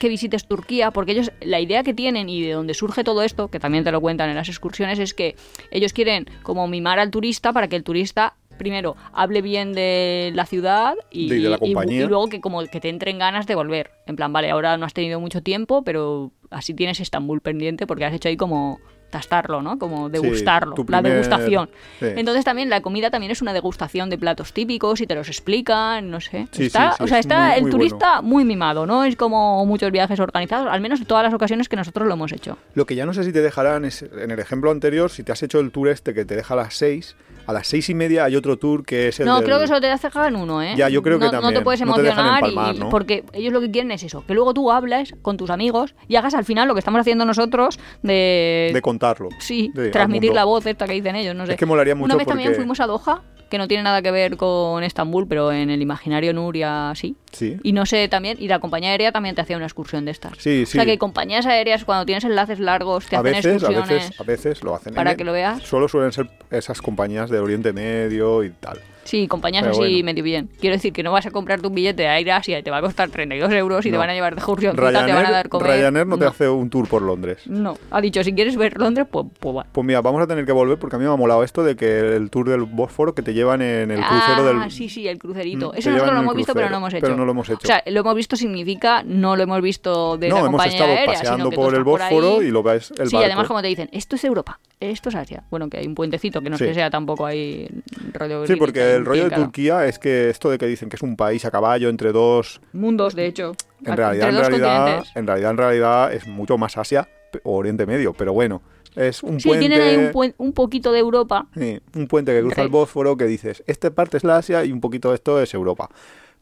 que 0.00 0.08
visites 0.08 0.46
Turquía, 0.48 0.90
porque 0.90 1.12
ellos, 1.12 1.30
la 1.42 1.60
idea 1.60 1.82
que 1.84 1.94
tienen 1.94 2.28
y 2.30 2.42
de 2.42 2.52
donde 2.52 2.74
surge 2.74 3.04
todo 3.04 3.22
esto, 3.22 3.48
que 3.48 3.60
también 3.60 3.84
te 3.84 3.92
lo 3.92 4.00
cuentan 4.00 4.30
en 4.30 4.34
las 4.34 4.48
excursiones, 4.48 4.98
es 4.98 5.12
que 5.14 5.36
ellos 5.70 5.92
quieren 5.92 6.26
como 6.42 6.66
mimar 6.66 6.98
al 6.98 7.10
turista 7.10 7.52
para 7.52 7.68
que 7.68 7.76
el 7.76 7.84
turista 7.84 8.34
primero 8.58 8.96
hable 9.12 9.42
bien 9.42 9.72
de 9.74 10.32
la 10.34 10.46
ciudad 10.46 10.94
y, 11.10 11.28
De- 11.28 11.38
la 11.50 11.58
y 11.62 11.74
luego 12.08 12.28
que 12.28 12.40
como 12.40 12.64
que 12.66 12.80
te 12.80 12.88
entren 12.88 13.18
ganas 13.18 13.46
de 13.46 13.54
volver. 13.54 13.90
En 14.06 14.16
plan, 14.16 14.32
vale, 14.32 14.50
ahora 14.50 14.76
no 14.78 14.86
has 14.86 14.94
tenido 14.94 15.20
mucho 15.20 15.42
tiempo, 15.42 15.82
pero 15.84 16.32
así 16.50 16.72
tienes 16.74 16.98
Estambul 17.00 17.40
pendiente 17.42 17.86
porque 17.86 18.06
has 18.06 18.14
hecho 18.14 18.28
ahí 18.28 18.36
como 18.38 18.80
tastarlo, 19.10 19.60
¿no? 19.62 19.78
Como 19.78 20.08
degustarlo, 20.08 20.74
tu 20.74 20.84
la 20.88 21.02
degustación. 21.02 21.68
sí. 21.98 22.06
Entonces 22.16 22.44
también 22.44 22.70
la 22.70 22.80
comida 22.80 23.10
también 23.10 23.32
es 23.32 23.42
una 23.42 23.52
degustación 23.52 24.08
de 24.08 24.16
platos 24.18 24.52
típicos 24.52 25.00
y 25.00 25.06
te 25.06 25.14
los 25.14 25.28
explican, 25.28 26.10
no 26.10 26.20
sé. 26.20 26.46
Sí, 26.52 26.66
está, 26.66 26.96
o 27.00 27.06
sea, 27.06 27.18
es 27.18 27.26
está 27.26 27.46
muy- 27.48 27.54
el 27.56 27.62
muy 27.62 27.70
turista 27.70 28.22
muy 28.22 28.44
mimado, 28.44 28.86
no 28.86 29.04
es 29.04 29.16
como 29.16 29.64
muchos 29.66 29.90
viajes 29.90 30.18
organizados, 30.20 30.68
al 30.70 30.80
menos 30.80 31.00
en 31.00 31.06
todas 31.06 31.24
las 31.24 31.34
ocasiones 31.34 31.68
que 31.68 31.76
nosotros 31.76 32.06
lo 32.08 32.14
hemos 32.14 32.32
hecho. 32.32 32.56
Lo 32.74 32.86
que 32.86 32.94
ya 32.94 33.04
no 33.06 33.12
sé 33.12 33.24
si 33.24 33.32
te 33.32 33.40
dejarán 33.42 33.84
es, 33.84 34.02
en 34.02 34.30
el 34.30 34.38
ejemplo 34.38 34.70
anterior, 34.70 35.10
si 35.10 35.22
te 35.24 35.32
has 35.32 35.42
hecho 35.42 35.60
el 35.60 35.70
tour 35.72 35.88
este 35.88 36.14
que 36.14 36.24
te 36.24 36.36
deja 36.36 36.54
a 36.54 36.56
las 36.58 36.74
6, 36.74 37.16
a 37.46 37.52
las 37.52 37.66
seis 37.66 37.88
y 37.90 37.94
media 37.94 38.24
hay 38.24 38.36
otro 38.36 38.58
tour 38.58 38.84
que 38.84 39.08
es 39.08 39.20
el 39.20 39.26
No, 39.26 39.36
del- 39.36 39.44
creo 39.44 39.58
que 39.60 39.66
solo 39.66 39.80
te 39.80 39.86
dejan 39.88 40.36
uno, 40.36 40.62
¿eh? 40.62 40.74
Ya, 40.76 40.88
yo 40.88 41.02
creo 41.02 41.18
que 41.18 41.26
No 41.26 41.30
también. 41.30 41.54
te 41.54 41.60
puedes 41.62 41.80
No 41.80 41.94
te 41.94 42.02
dejan 42.02 42.18
emocionar 42.26 42.44
y- 42.44 42.48
empalmar, 42.50 42.74
y- 42.74 42.78
¿no? 42.78 42.88
porque 42.88 43.24
ellos 43.32 43.52
lo 43.52 43.60
que 43.60 43.70
quieren 43.70 43.90
es 43.92 44.02
eso, 44.02 44.24
que 44.26 44.34
luego 44.34 44.54
tú 44.54 44.70
hables 44.70 45.14
con 45.22 45.36
tus 45.36 45.50
amigos 45.50 45.94
y 46.08 46.16
hagas 46.16 46.34
al 46.34 46.44
final 46.44 46.68
lo 46.68 46.74
que 46.74 46.80
estamos 46.80 47.00
haciendo 47.00 47.24
nosotros 47.24 47.78
de... 48.02 48.70
de 48.72 48.82
contarlo. 48.82 49.28
Sí, 49.38 49.70
de- 49.74 49.90
transmitir 49.90 50.32
la 50.32 50.44
voz 50.44 50.66
esta 50.66 50.86
que 50.86 50.92
dicen 50.94 51.16
ellos, 51.16 51.34
no 51.34 51.46
sé. 51.46 51.52
Es 51.52 51.58
que 51.58 51.66
molaría 51.66 51.94
mucho 51.94 52.06
Una 52.06 52.16
vez 52.16 52.26
también 52.26 52.48
porque- 52.50 52.56
fuimos 52.60 52.80
a 52.80 52.86
Doha, 52.86 53.22
que 53.50 53.58
no 53.58 53.66
tiene 53.66 53.82
nada 53.82 54.00
que 54.00 54.12
ver 54.12 54.36
con 54.36 54.84
Estambul, 54.84 55.26
pero 55.26 55.50
en 55.50 55.70
el 55.70 55.82
imaginario 55.82 56.32
Nuria 56.32 56.92
sí. 56.94 57.16
Sí. 57.32 57.56
Y 57.64 57.72
no 57.72 57.84
sé 57.86 58.06
también, 58.08 58.36
y 58.40 58.46
la 58.48 58.58
compañía 58.60 58.90
aérea 58.90 59.10
también 59.12 59.34
te 59.34 59.40
hacía 59.40 59.56
una 59.56 59.66
excursión 59.66 60.04
de 60.04 60.10
estas. 60.12 60.32
Sí, 60.38 60.62
O 60.62 60.66
sea 60.66 60.82
sí. 60.82 60.88
que 60.90 60.98
compañías 60.98 61.46
aéreas 61.46 61.84
cuando 61.84 62.04
tienes 62.06 62.22
enlaces 62.24 62.58
largos 62.60 63.06
te 63.06 63.16
a 63.16 63.20
hacen 63.20 63.32
veces, 63.32 63.46
a 63.46 63.54
excursiones. 63.56 63.88
veces, 63.88 64.20
a 64.20 64.24
veces 64.24 64.62
lo 64.62 64.74
hacen. 64.74 64.94
para 64.94 65.12
En- 65.12 65.16
que 65.16 65.24
lo 65.24 65.32
veas. 65.32 65.62
Solo 65.64 65.88
suelen 65.88 66.12
ser 66.12 66.28
esas 66.50 66.80
compañías 66.82 67.29
de 67.30 67.38
Oriente 67.38 67.72
Medio 67.72 68.44
y 68.44 68.50
tal. 68.50 68.80
Sí, 69.10 69.26
compañías 69.26 69.64
Pero 69.64 69.72
así 69.72 69.80
bueno. 69.80 70.04
medio 70.04 70.22
bien. 70.22 70.48
Quiero 70.60 70.76
decir 70.76 70.92
que 70.92 71.02
no 71.02 71.10
vas 71.10 71.26
a 71.26 71.32
comprarte 71.32 71.66
un 71.66 71.74
billete 71.74 72.04
de 72.04 72.08
Air 72.08 72.30
Asia 72.30 72.60
y 72.60 72.62
te 72.62 72.70
va 72.70 72.76
a 72.76 72.80
costar 72.80 73.10
32 73.10 73.50
euros 73.54 73.84
y 73.84 73.90
te 73.90 73.96
van 73.96 74.08
a 74.08 74.14
llevar 74.14 74.36
de 74.36 74.38
excursión, 74.38 74.76
te 74.76 74.82
van 74.82 74.94
a 74.94 75.02
Ryanair, 75.02 75.30
dar 75.32 75.48
comer. 75.48 75.66
Ryanair 75.72 76.06
no 76.06 76.16
te 76.16 76.26
hace 76.26 76.48
un 76.48 76.70
tour 76.70 76.86
por 76.86 77.02
Londres. 77.02 77.42
No, 77.46 77.76
ha 77.90 78.00
dicho, 78.00 78.22
si 78.22 78.32
quieres 78.32 78.56
ver 78.56 78.78
Londres, 78.78 79.08
pues, 79.10 79.26
pues 79.40 79.56
va. 79.56 79.66
Pues 79.72 79.84
mira, 79.84 80.00
vamos 80.00 80.22
a 80.22 80.28
tener 80.28 80.46
que 80.46 80.52
volver 80.52 80.78
porque 80.78 80.94
a 80.94 80.98
mí 81.00 81.04
me 81.04 81.12
ha 81.12 81.16
molado 81.16 81.42
esto 81.42 81.64
de 81.64 81.74
que 81.74 82.14
el 82.14 82.30
tour 82.30 82.48
del 82.48 82.62
Bósforo 82.62 83.12
que 83.12 83.22
te 83.22 83.34
llevan 83.34 83.62
en 83.62 83.90
el 83.90 83.98
crucero 84.00 84.48
ah, 84.48 84.60
del... 84.62 84.70
sí, 84.70 84.88
sí, 84.88 85.08
el 85.08 85.18
crucerito. 85.18 85.72
Mm, 85.72 85.78
Eso 85.78 85.90
nosotros 85.90 86.14
lo 86.14 86.20
hemos 86.20 86.36
visto, 86.36 86.54
pero 86.54 86.66
crucero, 86.68 86.70
no 86.70 86.86
hemos 86.86 86.94
hecho. 86.94 87.00
pero 87.02 87.16
no 87.16 87.24
lo 87.24 87.32
hemos 87.32 87.48
hecho. 87.48 87.58
O 87.64 87.66
sea, 87.66 87.82
lo 87.86 88.00
hemos 88.00 88.14
visto 88.14 88.36
significa 88.36 89.02
no 89.04 89.34
lo 89.34 89.42
hemos 89.42 89.60
visto 89.60 90.18
de 90.18 90.28
no, 90.28 90.36
la 90.36 90.42
compañía 90.42 90.72
estado 90.72 90.92
aérea, 90.92 91.14
paseando 91.14 91.36
sino 91.36 91.50
que 91.50 91.56
tú 91.56 91.62
por 91.62 91.74
el 91.74 91.82
por 91.82 91.98
Bósforo 91.98 92.42
y 92.42 92.50
lo 92.52 92.62
ves 92.62 92.92
el 92.92 93.08
sí, 93.08 93.16
barco. 93.16 93.26
además 93.26 93.48
como 93.48 93.60
te 93.60 93.66
dicen, 93.66 93.88
esto 93.90 94.14
es 94.14 94.22
Europa, 94.22 94.60
esto 94.78 95.08
es 95.08 95.16
Asia. 95.16 95.42
Bueno, 95.50 95.68
que 95.68 95.78
hay 95.78 95.86
un 95.88 95.96
puentecito, 95.96 96.40
que 96.40 96.48
no 96.48 96.54
es 96.54 96.60
Sí. 96.60 96.66
que 96.66 96.74
sea 96.74 96.90
tampoco 96.90 97.26
ahí 97.26 97.68
rollo... 98.12 98.46
Sí, 98.46 98.54
porque 98.56 98.80
Greenwich, 98.80 98.99
el 99.00 99.06
rollo 99.06 99.28
de 99.28 99.36
Turquía 99.36 99.86
es 99.86 99.98
que 99.98 100.30
esto 100.30 100.50
de 100.50 100.58
que 100.58 100.66
dicen 100.66 100.88
que 100.88 100.96
es 100.96 101.02
un 101.02 101.16
país 101.16 101.44
a 101.44 101.50
caballo 101.50 101.88
entre 101.88 102.12
dos... 102.12 102.60
Mundos, 102.72 103.14
de 103.14 103.26
hecho. 103.26 103.52
En 103.84 103.96
realidad, 103.96 104.28
en 104.28 104.36
realidad, 104.36 105.04
en 105.14 105.26
realidad, 105.26 105.50
en 105.50 105.56
realidad 105.56 106.12
es 106.12 106.26
mucho 106.26 106.56
más 106.58 106.76
Asia 106.76 107.08
o 107.44 107.56
Oriente 107.56 107.86
Medio, 107.86 108.12
pero 108.12 108.32
bueno, 108.32 108.60
es 108.96 109.22
un 109.22 109.40
Sí, 109.40 109.48
puente... 109.48 109.68
tienen 109.68 109.86
ahí 109.86 109.96
un, 109.96 110.12
puen- 110.12 110.34
un 110.38 110.52
poquito 110.52 110.92
de 110.92 110.98
Europa. 110.98 111.46
Sí, 111.56 111.80
un 111.94 112.06
puente 112.08 112.32
que 112.32 112.40
cruza 112.40 112.62
el 112.62 112.68
Bósforo 112.68 113.16
que 113.16 113.24
dices, 113.26 113.62
esta 113.66 113.90
parte 113.90 114.16
es 114.16 114.24
la 114.24 114.36
Asia 114.38 114.64
y 114.64 114.72
un 114.72 114.80
poquito 114.80 115.10
de 115.10 115.14
esto 115.16 115.40
es 115.40 115.54
Europa. 115.54 115.88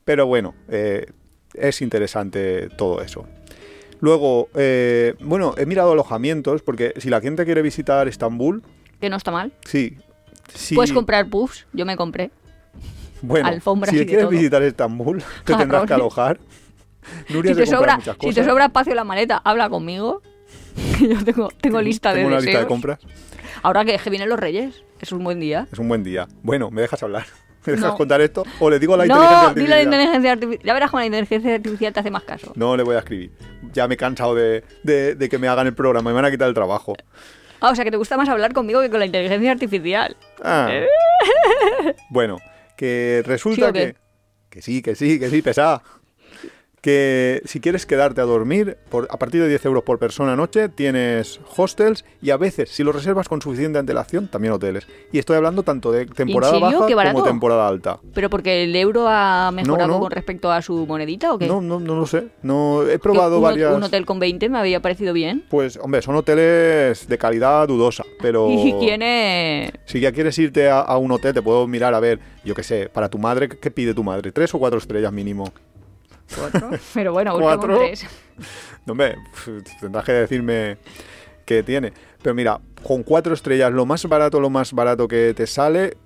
Pero 0.04 0.26
bueno, 0.26 0.54
eh, 0.68 1.06
es 1.54 1.80
interesante 1.82 2.68
todo 2.70 3.02
eso. 3.02 3.26
Luego, 4.00 4.48
eh, 4.54 5.14
bueno, 5.20 5.54
he 5.58 5.66
mirado 5.66 5.92
alojamientos 5.92 6.62
porque 6.62 6.94
si 6.98 7.10
la 7.10 7.20
gente 7.20 7.44
quiere 7.44 7.62
visitar 7.62 8.06
Estambul, 8.08 8.62
Que 9.00 9.10
no 9.10 9.16
está 9.16 9.30
mal. 9.30 9.52
sí. 9.64 9.96
sí 10.54 10.74
Puedes 10.74 10.92
comprar 10.92 11.28
puffs, 11.28 11.66
yo 11.72 11.84
me 11.84 11.96
compré. 11.96 12.30
Bueno, 13.22 13.48
alfombras 13.48 13.90
si 13.90 13.96
y 13.96 13.98
de 14.00 14.06
quieres 14.06 14.24
todo. 14.24 14.30
visitar 14.30 14.62
Estambul, 14.62 15.22
te 15.44 15.54
tendrás 15.56 15.86
que 15.86 15.94
alojar. 15.94 16.38
Nuria 17.30 17.54
Si 17.54 17.60
te, 17.60 17.66
sobra, 17.66 17.96
muchas 17.96 18.14
si 18.16 18.20
cosas. 18.26 18.34
te 18.34 18.44
sobra 18.44 18.64
espacio 18.66 18.92
en 18.92 18.96
la 18.96 19.04
maleta, 19.04 19.40
habla 19.44 19.68
conmigo. 19.70 20.22
yo 21.00 21.24
tengo, 21.24 21.48
tengo 21.60 21.80
lista 21.80 22.10
de 22.10 22.16
Tengo 22.16 22.28
una 22.28 22.40
lista 22.40 22.60
de 22.60 22.66
compras. 22.66 22.98
Ahora 23.62 23.84
que, 23.84 23.96
que 23.98 24.10
vienen 24.10 24.28
los 24.28 24.38
reyes, 24.38 24.82
es 25.00 25.10
un 25.12 25.24
buen 25.24 25.40
día. 25.40 25.66
Es 25.72 25.78
un 25.78 25.88
buen 25.88 26.04
día. 26.04 26.28
Bueno, 26.42 26.70
¿me 26.70 26.82
dejas 26.82 27.02
hablar? 27.02 27.24
¿Me 27.66 27.72
dejas 27.72 27.90
No. 27.90 27.96
contar 27.96 28.20
esto? 28.20 28.44
¿O 28.60 28.70
le 28.70 28.78
digo 28.78 28.94
a 28.94 28.98
la 28.98 29.04
inteligencia 29.06 29.40
No, 29.42 29.48
artificial? 29.48 29.72
a 29.72 29.76
la 29.76 29.82
inteligencia 29.82 30.32
artificial. 30.32 30.66
Ya 30.66 30.74
verás 30.74 30.90
cómo 30.90 31.00
la 31.00 31.06
inteligencia 31.06 31.54
artificial 31.54 31.92
te 31.92 32.00
hace 32.00 32.10
más 32.10 32.22
caso. 32.22 32.52
No 32.56 32.76
le 32.76 32.82
voy 32.82 32.94
a 32.96 32.98
escribir. 33.00 33.32
Ya 33.72 33.88
me 33.88 33.94
he 33.94 33.96
cansado 33.96 34.34
de, 34.34 34.62
de- 34.84 35.14
de 35.16 35.28
que 35.28 35.38
me 35.38 35.48
hagan 35.48 35.66
el 35.66 35.74
programa. 35.74 36.10
Me 36.10 36.14
van 36.14 36.24
a 36.24 36.30
quitar 36.30 36.48
el 36.48 36.54
trabajo. 36.54 36.94
Ah, 37.60 37.70
o 37.70 37.74
sea 37.74 37.84
que 37.84 37.90
te 37.90 37.96
gusta 37.96 38.16
más 38.16 38.28
hablar 38.28 38.52
conmigo 38.52 38.80
que 38.80 38.88
con 38.90 39.00
la 39.00 39.06
inteligencia 39.06 39.50
artificial. 39.50 40.16
Ah. 40.44 40.70
Bueno, 42.10 42.38
que 42.78 43.22
¿Sí 43.24 43.28
resulta 43.28 43.72
que... 43.72 43.96
Que 44.48 44.62
sí, 44.62 44.80
que 44.80 44.94
sí, 44.94 45.18
que 45.18 45.28
sí, 45.28 45.42
pesada. 45.42 45.82
Que 46.80 47.42
si 47.44 47.60
quieres 47.60 47.86
quedarte 47.86 48.20
a 48.20 48.24
dormir, 48.24 48.78
por, 48.88 49.08
a 49.10 49.18
partir 49.18 49.42
de 49.42 49.48
10 49.48 49.66
euros 49.66 49.82
por 49.82 49.98
persona 49.98 50.36
noche, 50.36 50.68
tienes 50.68 51.40
hostels 51.56 52.04
y 52.22 52.30
a 52.30 52.36
veces, 52.36 52.70
si 52.70 52.84
lo 52.84 52.92
reservas 52.92 53.28
con 53.28 53.42
suficiente 53.42 53.78
antelación, 53.78 54.28
también 54.28 54.54
hoteles. 54.54 54.86
Y 55.12 55.18
estoy 55.18 55.36
hablando 55.36 55.62
tanto 55.62 55.90
de 55.90 56.06
temporada 56.06 56.58
baja 56.58 56.86
como 57.12 57.22
temporada 57.22 57.66
alta. 57.66 57.98
¿Pero 58.14 58.30
porque 58.30 58.64
el 58.64 58.76
euro 58.76 59.06
ha 59.08 59.50
mejorado 59.52 59.88
no. 59.88 60.00
con 60.00 60.10
respecto 60.10 60.50
a 60.52 60.62
su 60.62 60.86
monedita 60.86 61.32
o 61.32 61.38
qué? 61.38 61.46
No, 61.46 61.60
no, 61.60 61.80
no 61.80 61.96
lo 61.96 62.06
sé. 62.06 62.28
No, 62.42 62.86
he 62.88 62.98
probado 62.98 63.36
un, 63.36 63.42
varias... 63.42 63.74
un 63.74 63.82
hotel 63.82 64.06
con 64.06 64.18
20 64.18 64.48
me 64.48 64.58
había 64.58 64.80
parecido 64.80 65.12
bien. 65.12 65.44
Pues, 65.48 65.76
hombre, 65.76 66.02
son 66.02 66.14
hoteles 66.16 67.08
de 67.08 67.18
calidad 67.18 67.66
dudosa, 67.66 68.04
pero... 68.20 68.48
Y 68.68 68.78
tiene... 68.78 69.72
Si 69.86 70.00
ya 70.00 70.12
quieres 70.12 70.38
irte 70.38 70.68
a, 70.68 70.80
a 70.80 70.98
un 70.98 71.10
hotel, 71.12 71.32
te 71.32 71.42
puedo 71.42 71.66
mirar 71.66 71.94
a 71.94 72.00
ver, 72.00 72.18
yo 72.44 72.54
qué 72.54 72.62
sé, 72.62 72.88
para 72.88 73.08
tu 73.08 73.18
madre, 73.18 73.48
¿qué 73.48 73.70
pide 73.70 73.94
tu 73.94 74.04
madre? 74.04 74.32
¿Tres 74.32 74.54
o 74.54 74.58
cuatro 74.58 74.78
estrellas 74.78 75.12
mínimo? 75.12 75.52
Cuatro. 76.36 76.70
Pero 76.94 77.12
bueno, 77.12 77.38
¿Cuatro? 77.38 77.78
tres. 77.78 78.06
No, 78.86 78.92
hombre, 78.92 79.16
tendrás 79.80 80.04
que 80.04 80.12
decirme 80.12 80.78
qué 81.44 81.62
tiene. 81.62 81.92
Pero 82.22 82.34
mira, 82.34 82.60
con 82.82 83.02
cuatro 83.02 83.34
estrellas, 83.34 83.72
lo 83.72 83.86
más 83.86 84.04
barato, 84.06 84.40
lo 84.40 84.50
más 84.50 84.72
barato 84.72 85.06
que 85.08 85.34
te 85.34 85.46
sale, 85.46 85.96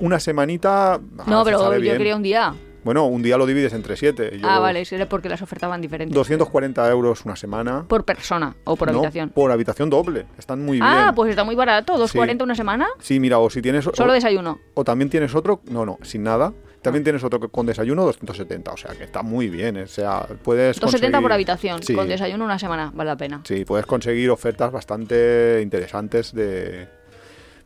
una 0.00 0.18
semanita... 0.20 0.94
ah, 0.94 1.00
No, 1.26 1.44
pero 1.44 1.58
sale 1.60 1.76
yo 1.76 1.80
bien. 1.82 1.98
quería 1.98 2.16
un 2.16 2.22
día. 2.22 2.54
Bueno, 2.84 3.06
un 3.06 3.22
día 3.22 3.36
lo 3.36 3.44
divides 3.44 3.72
entre 3.74 3.96
siete. 3.96 4.38
Yo- 4.40 4.48
Ah, 4.48 4.60
vale, 4.60 4.82
era 4.90 5.06
porque 5.08 5.28
las 5.28 5.42
ofertaban 5.42 5.80
diferentes. 5.82 6.14
240 6.14 6.88
euros 6.90 7.24
una 7.24 7.36
semana. 7.36 7.84
Por 7.86 8.04
persona 8.04 8.56
o 8.64 8.76
por 8.76 8.90
No, 8.90 8.98
habitación. 9.00 9.30
por 9.30 9.50
habitación 9.50 9.90
doble. 9.90 10.26
Están 10.38 10.64
muy 10.64 10.78
bien. 10.78 10.84
Ah, 10.88 11.12
pues 11.14 11.28
está 11.30 11.44
muy 11.44 11.54
barato. 11.54 12.06
Sí. 12.06 12.16
¿2.40 12.16 12.42
una 12.44 12.54
semana? 12.54 12.86
Sí, 13.00 13.20
mira, 13.20 13.40
o 13.40 13.50
si 13.50 13.60
tienes... 13.60 13.86
o- 13.88 13.92
Solo 13.94 14.12
desayuno. 14.14 14.58
O 14.74 14.84
también 14.84 15.10
tienes 15.10 15.34
otro, 15.34 15.60
no, 15.70 15.84
no, 15.84 15.98
sin 16.02 16.22
nada. 16.22 16.52
También 16.82 17.02
tienes 17.04 17.22
otro 17.24 17.40
con 17.50 17.66
desayuno 17.66 18.04
270, 18.04 18.72
o 18.72 18.76
sea 18.76 18.94
que 18.94 19.04
está 19.04 19.22
muy 19.22 19.48
bien. 19.48 19.76
O 19.78 19.86
sea, 19.86 20.26
puedes 20.42 20.76
270 20.80 21.20
por 21.20 21.32
habitación. 21.32 21.82
Sí, 21.82 21.94
Con 21.94 22.08
desayuno 22.08 22.44
una 22.44 22.58
semana. 22.58 22.90
Vale 22.94 23.10
la 23.10 23.16
pena. 23.16 23.40
sí, 23.44 23.64
puedes 23.64 23.84
conseguir 23.86 24.30
ofertas 24.30 24.70
bastante 24.70 25.60
interesantes 25.62 26.32
de 26.32 26.88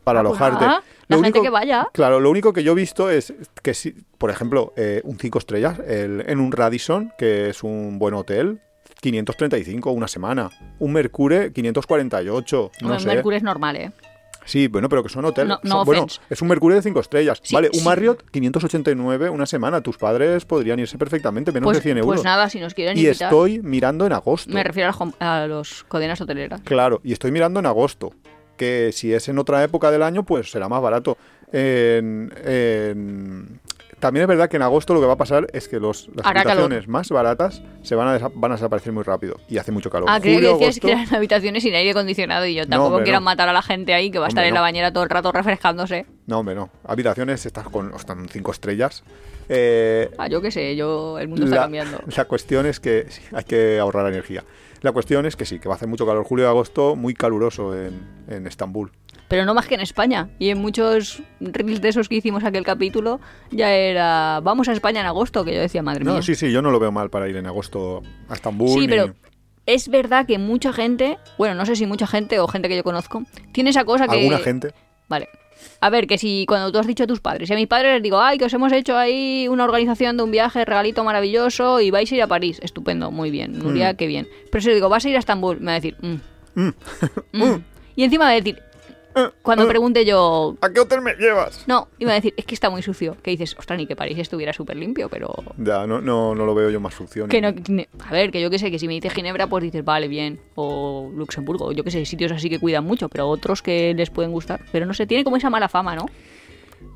para 0.03 0.19
Ah, 0.19 0.23
pues 0.23 0.41
alojarte. 0.41 0.65
nada, 0.65 0.83
la 1.07 1.17
gente 1.19 1.41
que 1.41 1.49
vaya. 1.49 1.87
Claro, 1.93 2.19
lo 2.19 2.29
único 2.29 2.51
que 2.51 2.63
yo 2.63 2.73
he 2.73 2.75
visto 2.75 3.09
es 3.09 3.33
que 3.61 3.73
si, 3.73 3.91
por 4.17 4.29
ejemplo, 4.29 4.73
eh, 4.75 4.99
un 5.05 5.17
5 5.17 5.39
estrellas 5.39 5.79
el- 5.87 6.25
en 6.27 6.39
un 6.41 6.51
Radisson, 6.51 7.13
que 7.17 7.49
es 7.49 7.63
un 7.63 7.99
buen 7.99 8.13
hotel, 8.13 8.59
535 9.01 9.91
una 9.91 10.07
semana. 10.07 10.49
Un 10.79 10.91
Mercure 10.93 11.53
548, 11.53 12.71
no 12.81 12.87
Bueno, 12.87 12.99
sé. 12.99 13.07
Mercurio 13.07 13.37
es 13.37 13.43
normal, 13.43 13.75
¿eh? 13.77 13.91
Sí, 14.45 14.67
bueno, 14.67 14.89
pero 14.89 15.03
que 15.03 15.09
son 15.09 15.25
hoteles. 15.25 15.49
No- 15.49 15.59
no 15.77 15.85
bueno, 15.85 16.07
es 16.29 16.41
un 16.41 16.47
Mercurio 16.47 16.75
de 16.75 16.81
5 16.83 16.99
estrellas. 16.99 17.39
Sí, 17.43 17.53
vale, 17.55 17.69
un 17.73 17.79
sí. 17.79 17.85
Marriott 17.85 18.23
589 18.31 19.29
una 19.29 19.45
semana. 19.45 19.81
Tus 19.81 19.97
padres 19.97 20.45
podrían 20.45 20.79
irse 20.79 20.97
perfectamente, 20.97 21.51
menos 21.51 21.67
Pues, 21.67 21.77
de 21.77 21.83
100 21.83 21.97
euros. 21.99 22.15
pues 22.15 22.23
nada, 22.23 22.49
si 22.49 22.59
nos 22.59 22.73
quieren 22.73 22.97
y 22.97 23.01
invitar. 23.05 23.27
estoy 23.29 23.61
mirando 23.61 24.05
en 24.05 24.13
agosto. 24.13 24.53
Me 24.53 24.63
refiero 24.63 24.91
a, 25.19 25.47
las 25.47 25.83
cadenas 25.85 26.19
hoteleras. 26.21 26.61
Claro, 26.61 26.99
y 27.03 27.13
estoy 27.13 27.31
mirando 27.31 27.59
en 27.59 27.65
agosto. 27.65 28.13
Que 28.57 28.91
si 28.93 29.13
es 29.13 29.27
en 29.29 29.39
otra 29.39 29.63
época 29.63 29.89
del 29.89 30.03
año, 30.03 30.23
pues 30.23 30.51
será 30.51 30.69
más 30.69 30.81
barato. 30.81 31.17
En- 31.51 32.31
en- 32.45 33.59
También 34.03 34.23
es 34.23 34.27
verdad 34.27 34.49
que 34.49 34.57
en 34.57 34.61
agosto 34.63 34.93
lo 34.93 34.99
que 34.99 35.07
va 35.07 35.13
a 35.13 35.17
pasar 35.17 35.47
es 35.53 35.67
que 35.69 35.79
los, 35.79 36.09
las 36.13 36.25
Hará 36.25 36.43
calor. 36.43 36.63
habitaciones 36.65 36.87
más 36.89 37.09
baratas 37.09 37.61
se 37.83 37.95
van 37.95 38.07
a, 38.21 38.29
van 38.35 38.51
a 38.51 38.55
desaparecer 38.55 38.91
muy 38.91 39.03
rápido. 39.03 39.37
Y 39.49 39.57
hace 39.57 39.71
mucho 39.71 39.89
calor. 39.89 40.09
Ah, 40.11 40.19
creo 40.19 40.35
Julio, 40.35 40.59
que 40.59 40.65
decías 40.65 40.75
agosto- 40.83 40.87
que 40.87 40.91
eran 41.03 41.15
habitaciones 41.15 41.63
sin 41.63 41.73
aire 41.73 41.91
acondicionado 41.91 42.45
y 42.45 42.53
yo 42.55 42.63
No, 42.65 42.69
tampoco 42.69 42.87
hombre, 42.95 43.03
quiero 43.05 43.19
no. 43.21 43.25
matar 43.25 43.47
a 43.47 43.53
la 43.53 43.61
gente 43.61 43.93
ahí 43.93 44.11
que 44.11 44.19
va 44.19 44.25
a 44.25 44.27
estar 44.27 44.43
en 44.43 44.53
la 44.53 44.59
no. 44.59 44.63
bañera 44.63 44.91
todo 44.91 45.03
el 45.05 45.09
rato 45.09 45.31
refrescándose. 45.31 46.05
No, 46.27 46.39
hombre, 46.39 46.53
no. 46.53 46.69
Habitaciones 46.85 47.45
están 47.45 47.63
con 47.65 47.93
están 47.95 48.27
cinco 48.27 48.51
estrellas. 48.51 49.03
Eh, 49.49 50.09
Ah, 50.17 50.27
yo 50.27 50.41
qué 50.41 50.51
sé, 50.51 50.75
yo 50.75 51.17
el 51.19 51.27
mundo 51.29 51.45
está 51.45 51.57
cambiando. 51.61 51.99
la 52.17 52.25
cuestión 52.25 52.65
es 52.65 52.79
que 52.79 53.05
sí, 53.09 53.21
hay 53.33 53.43
que 53.45 53.79
ahorrar 53.79 54.07
energía. 54.11 54.43
La 54.81 54.91
cuestión 54.91 55.25
es 55.25 55.37
que 55.37 55.45
sí, 55.45 55.59
que 55.59 55.69
va 55.69 55.75
a 55.75 55.77
hacer 55.77 55.87
mucho 55.87 56.05
calor. 56.05 56.25
Julio 56.25 56.43
y 56.45 56.47
agosto, 56.49 56.97
muy 56.97 57.13
caluroso 57.13 57.73
en, 57.73 58.01
en 58.27 58.47
Estambul. 58.47 58.91
Pero 59.33 59.45
no 59.45 59.55
más 59.55 59.65
que 59.65 59.73
en 59.73 59.81
España. 59.81 60.29
Y 60.37 60.49
en 60.49 60.59
muchos 60.59 61.23
reels 61.39 61.81
de 61.81 61.89
esos 61.89 62.07
que 62.07 62.13
hicimos 62.13 62.43
aquel 62.43 62.63
capítulo 62.63 63.19
ya 63.49 63.73
era 63.73 64.39
vamos 64.43 64.69
a 64.69 64.73
España 64.73 65.01
en 65.01 65.07
agosto, 65.07 65.43
que 65.43 65.55
yo 65.55 65.59
decía, 65.59 65.81
madre 65.81 66.05
mía. 66.05 66.13
No, 66.13 66.21
sí, 66.21 66.35
sí, 66.35 66.51
yo 66.51 66.61
no 66.61 66.69
lo 66.69 66.79
veo 66.79 66.91
mal 66.91 67.09
para 67.09 67.27
ir 67.27 67.35
en 67.37 67.47
agosto 67.47 68.03
a 68.29 68.35
Estambul. 68.35 68.79
Sí, 68.79 68.87
pero 68.87 69.15
es 69.65 69.87
verdad 69.89 70.27
que 70.27 70.37
mucha 70.37 70.71
gente, 70.71 71.17
bueno, 71.39 71.55
no 71.55 71.65
sé 71.65 71.75
si 71.75 71.87
mucha 71.87 72.05
gente 72.05 72.39
o 72.39 72.47
gente 72.47 72.69
que 72.69 72.75
yo 72.75 72.83
conozco, 72.83 73.23
tiene 73.53 73.71
esa 73.71 73.85
cosa 73.85 74.07
que... 74.07 74.19
alguna 74.19 74.37
gente. 74.37 74.71
Vale. 75.09 75.29
A 75.79 75.89
ver, 75.89 76.05
que 76.05 76.19
si 76.19 76.45
cuando 76.47 76.71
tú 76.71 76.77
has 76.77 76.85
dicho 76.85 77.05
a 77.05 77.07
tus 77.07 77.19
padres, 77.19 77.49
y 77.49 77.53
a 77.53 77.55
mis 77.55 77.65
padres 77.67 77.93
les 77.93 78.03
digo, 78.03 78.19
ay, 78.21 78.37
que 78.37 78.45
os 78.45 78.53
hemos 78.53 78.71
hecho 78.71 78.95
ahí 78.95 79.47
una 79.49 79.63
organización 79.63 80.15
de 80.15 80.21
un 80.21 80.29
viaje, 80.29 80.63
regalito 80.63 81.03
maravilloso, 81.03 81.81
y 81.81 81.89
vais 81.89 82.11
a 82.11 82.15
ir 82.15 82.21
a 82.21 82.27
París. 82.27 82.59
Estupendo, 82.61 83.09
muy 83.09 83.31
bien. 83.31 83.57
Nuria, 83.57 83.93
Mm. 83.93 83.95
qué 83.95 84.05
bien. 84.05 84.27
Pero 84.51 84.61
si 84.61 84.67
le 84.67 84.75
digo, 84.75 84.89
vas 84.89 85.03
a 85.05 85.09
ir 85.09 85.15
a 85.15 85.19
Estambul, 85.19 85.59
me 85.59 85.65
va 85.67 85.71
a 85.71 85.75
decir, 85.75 85.95
mm, 86.01 86.15
Mm. 86.55 86.69
mm. 87.33 87.63
Y 87.95 88.03
encima 88.03 88.25
va 88.25 88.29
a 88.31 88.35
decir, 88.35 88.61
cuando 89.41 89.65
eh. 89.65 89.67
pregunte 89.67 90.05
yo, 90.05 90.57
¿A 90.61 90.69
qué 90.69 90.79
hotel 90.79 91.01
me 91.01 91.13
llevas? 91.15 91.67
no, 91.67 91.87
iba 91.99 92.11
a 92.11 92.15
decir, 92.15 92.33
es 92.37 92.45
que 92.45 92.53
está 92.55 92.69
muy 92.69 92.81
sucio. 92.81 93.17
Que 93.21 93.31
dices, 93.31 93.55
ostras, 93.57 93.77
ni 93.77 93.85
que 93.85 93.95
París 93.95 94.17
estuviera 94.17 94.53
súper 94.53 94.77
limpio, 94.77 95.09
pero... 95.09 95.33
Ya, 95.57 95.85
no, 95.87 96.01
no, 96.01 96.35
no 96.35 96.45
lo 96.45 96.55
veo 96.55 96.69
yo 96.69 96.79
más 96.79 96.93
sucio. 96.93 97.27
Que 97.27 97.41
no, 97.41 97.49
a 97.49 98.11
ver, 98.11 98.31
que 98.31 98.41
yo 98.41 98.49
qué 98.49 98.59
sé, 98.59 98.71
que 98.71 98.79
si 98.79 98.87
me 98.87 98.93
dices 98.93 99.13
Ginebra, 99.13 99.47
pues 99.47 99.63
dices, 99.63 99.83
vale, 99.83 100.07
bien. 100.07 100.39
O 100.55 101.11
Luxemburgo, 101.15 101.71
yo 101.71 101.83
qué 101.83 101.91
sé, 101.91 102.05
sitios 102.05 102.31
así 102.31 102.49
que 102.49 102.59
cuidan 102.59 102.83
mucho, 102.83 103.09
pero 103.09 103.27
otros 103.27 103.61
que 103.61 103.93
les 103.93 104.09
pueden 104.09 104.31
gustar. 104.31 104.61
Pero 104.71 104.85
no 104.85 104.93
sé, 104.93 105.05
tiene 105.05 105.23
como 105.23 105.37
esa 105.37 105.49
mala 105.49 105.69
fama, 105.69 105.95
¿no? 105.95 106.05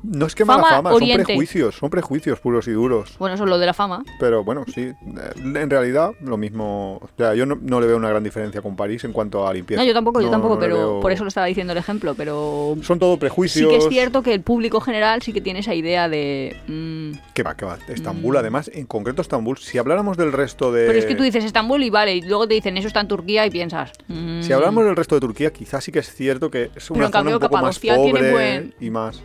No 0.02 0.26
es 0.26 0.34
que 0.34 0.44
mala 0.44 0.62
Fama 0.62 0.90
son 0.90 1.00
prejuicios, 1.24 1.74
son 1.76 1.90
prejuicios 1.90 2.38
puros 2.40 2.68
y 2.68 2.70
duros. 2.72 3.16
Bueno, 3.18 3.34
eso 3.34 3.44
es 3.44 3.50
lo 3.50 3.58
de 3.58 3.66
la 3.66 3.74
fama. 3.74 4.04
Pero 4.20 4.44
bueno, 4.44 4.64
sí, 4.72 4.82
eh, 4.82 4.94
en 5.36 5.68
realidad 5.70 6.12
lo 6.20 6.36
mismo. 6.36 6.98
O 7.02 7.08
sea, 7.16 7.34
yo 7.34 7.46
no, 7.46 7.58
no 7.60 7.80
le 7.80 7.86
veo 7.88 7.96
una 7.96 8.08
gran 8.08 8.22
diferencia 8.22 8.62
con 8.62 8.76
París 8.76 9.04
en 9.04 9.12
cuanto 9.12 9.46
a 9.46 9.52
limpieza. 9.52 9.82
No, 9.82 9.86
yo 9.86 9.92
tampoco, 9.94 10.20
yo 10.20 10.30
tampoco, 10.30 10.54
no 10.54 10.60
pero 10.60 10.76
veo- 10.76 11.00
por 11.00 11.12
eso 11.12 11.24
lo 11.24 11.28
estaba 11.28 11.46
diciendo 11.46 11.72
el 11.72 11.78
ejemplo. 11.78 12.14
Pero 12.14 12.76
Son 12.82 12.98
todo 12.98 13.14
sí 13.14 13.20
prejuicios. 13.20 13.70
que 13.70 13.76
es 13.78 13.88
cierto 13.88 14.22
que 14.22 14.32
el 14.34 14.40
público 14.40 14.80
general 14.80 15.20
sí 15.22 15.32
que 15.32 15.40
tiene 15.40 15.60
esa 15.60 15.74
idea 15.74 16.08
de. 16.08 16.56
mm, 16.68 17.32
Que 17.34 17.42
va, 17.42 17.56
que 17.56 17.64
va. 17.64 17.78
Estambul, 17.88 18.36
además, 18.36 18.70
en 18.72 18.86
concreto 18.86 19.20
Estambul, 19.22 19.58
si 19.58 19.78
habláramos 19.78 20.16
del 20.16 20.32
resto 20.32 20.72
de. 20.72 20.86
Pero 20.86 20.98
es 20.98 21.06
que 21.06 21.14
tú 21.16 21.22
dices 21.24 21.44
Estambul 21.44 21.82
y 21.82 21.90
vale, 21.90 22.14
y 22.16 22.22
luego 22.22 22.46
te 22.46 22.54
dicen 22.54 22.76
eso 22.76 22.86
está 22.88 23.00
en 23.00 23.08
Turquía 23.08 23.44
y 23.46 23.50
piensas. 23.50 23.92
mm, 24.08 24.42
Si 24.42 24.52
hablamos 24.52 24.84
del 24.84 24.96
resto 24.96 25.16
de 25.16 25.20
Turquía, 25.20 25.52
quizás 25.52 25.82
sí 25.84 25.92
que 25.92 25.98
es 25.98 26.14
cierto 26.14 26.50
que 26.50 26.70
es 26.74 26.90
una 26.90 27.06
en 27.06 27.06
zona 27.06 27.10
cambio 27.10 27.34
un 27.36 27.40
poco 27.40 27.54
más 27.56 27.78
Capadocia 27.78 27.96
tiene 27.96 28.12
pobre 28.18 28.32
buen- 28.32 28.74
y 28.80 28.90
más. 28.90 29.20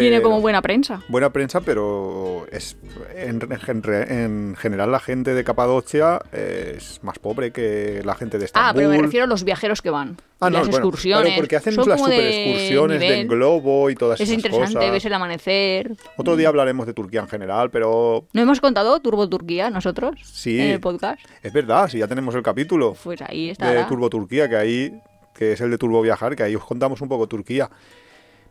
Tiene 0.00 0.22
como 0.22 0.40
buena 0.40 0.62
prensa. 0.62 1.02
buena 1.08 1.30
prensa, 1.32 1.60
pero 1.60 2.46
es 2.50 2.76
en, 3.14 3.40
en- 3.50 4.10
en 4.10 4.56
general 4.56 4.90
la 4.90 5.00
gente 5.00 5.34
de 5.34 5.44
Capadocia 5.44 6.20
es 6.32 7.00
más 7.02 7.18
pobre 7.18 7.50
que 7.52 8.02
la 8.04 8.14
gente 8.14 8.38
de 8.38 8.44
Estambul. 8.46 8.70
Ah, 8.70 8.72
pero 8.74 8.88
me 8.88 8.98
refiero 8.98 9.24
a 9.24 9.28
los 9.28 9.44
viajeros 9.44 9.82
que 9.82 9.90
van. 9.90 10.16
Ah, 10.40 10.50
no, 10.50 10.58
las 10.58 10.68
bueno, 10.68 10.76
excursiones. 10.78 11.26
claro, 11.26 11.40
porque 11.40 11.56
hacen 11.56 11.74
son 11.74 11.88
las 11.88 12.00
super 12.00 12.18
excursiones 12.20 13.00
de, 13.00 13.24
globo 13.24 13.90
y 13.90 13.94
todas 13.94 14.20
Es 14.20 14.28
esas 14.28 14.36
interesante, 14.38 14.74
cosas. 14.74 14.90
ves 14.92 15.04
el 15.04 15.12
amanecer. 15.14 15.92
Otro 16.16 16.36
día 16.36 16.48
hablaremos 16.48 16.86
de 16.86 16.94
Turquía 16.94 17.20
en 17.20 17.28
general, 17.28 17.70
pero 17.70 18.24
¿No 18.32 18.40
hemos 18.42 18.60
contado 18.60 18.98
Turbo 19.00 19.28
Turquía 19.28 19.70
nosotros? 19.70 20.18
Sí. 20.24 20.58
En 20.58 20.70
el 20.70 20.80
podcast. 20.80 21.20
es 21.42 21.52
verdad, 21.52 21.88
si 21.88 21.98
ya 21.98 22.08
tenemos 22.08 22.34
el 22.34 22.42
capítulo 22.42 22.96
Pues 23.04 23.22
ahí 23.22 23.50
está. 23.50 23.70
de 23.70 23.84
Turbo 23.84 24.10
Turquía, 24.10 24.48
que 24.48 24.56
ahí 24.56 25.00
que 25.34 25.52
es 25.52 25.60
el 25.60 25.70
de 25.70 25.78
Turbo 25.78 26.02
Viajar, 26.02 26.36
que 26.36 26.42
ahí 26.42 26.54
os 26.56 26.64
contamos 26.64 27.00
un 27.00 27.08
poco 27.08 27.26
Turquía. 27.26 27.70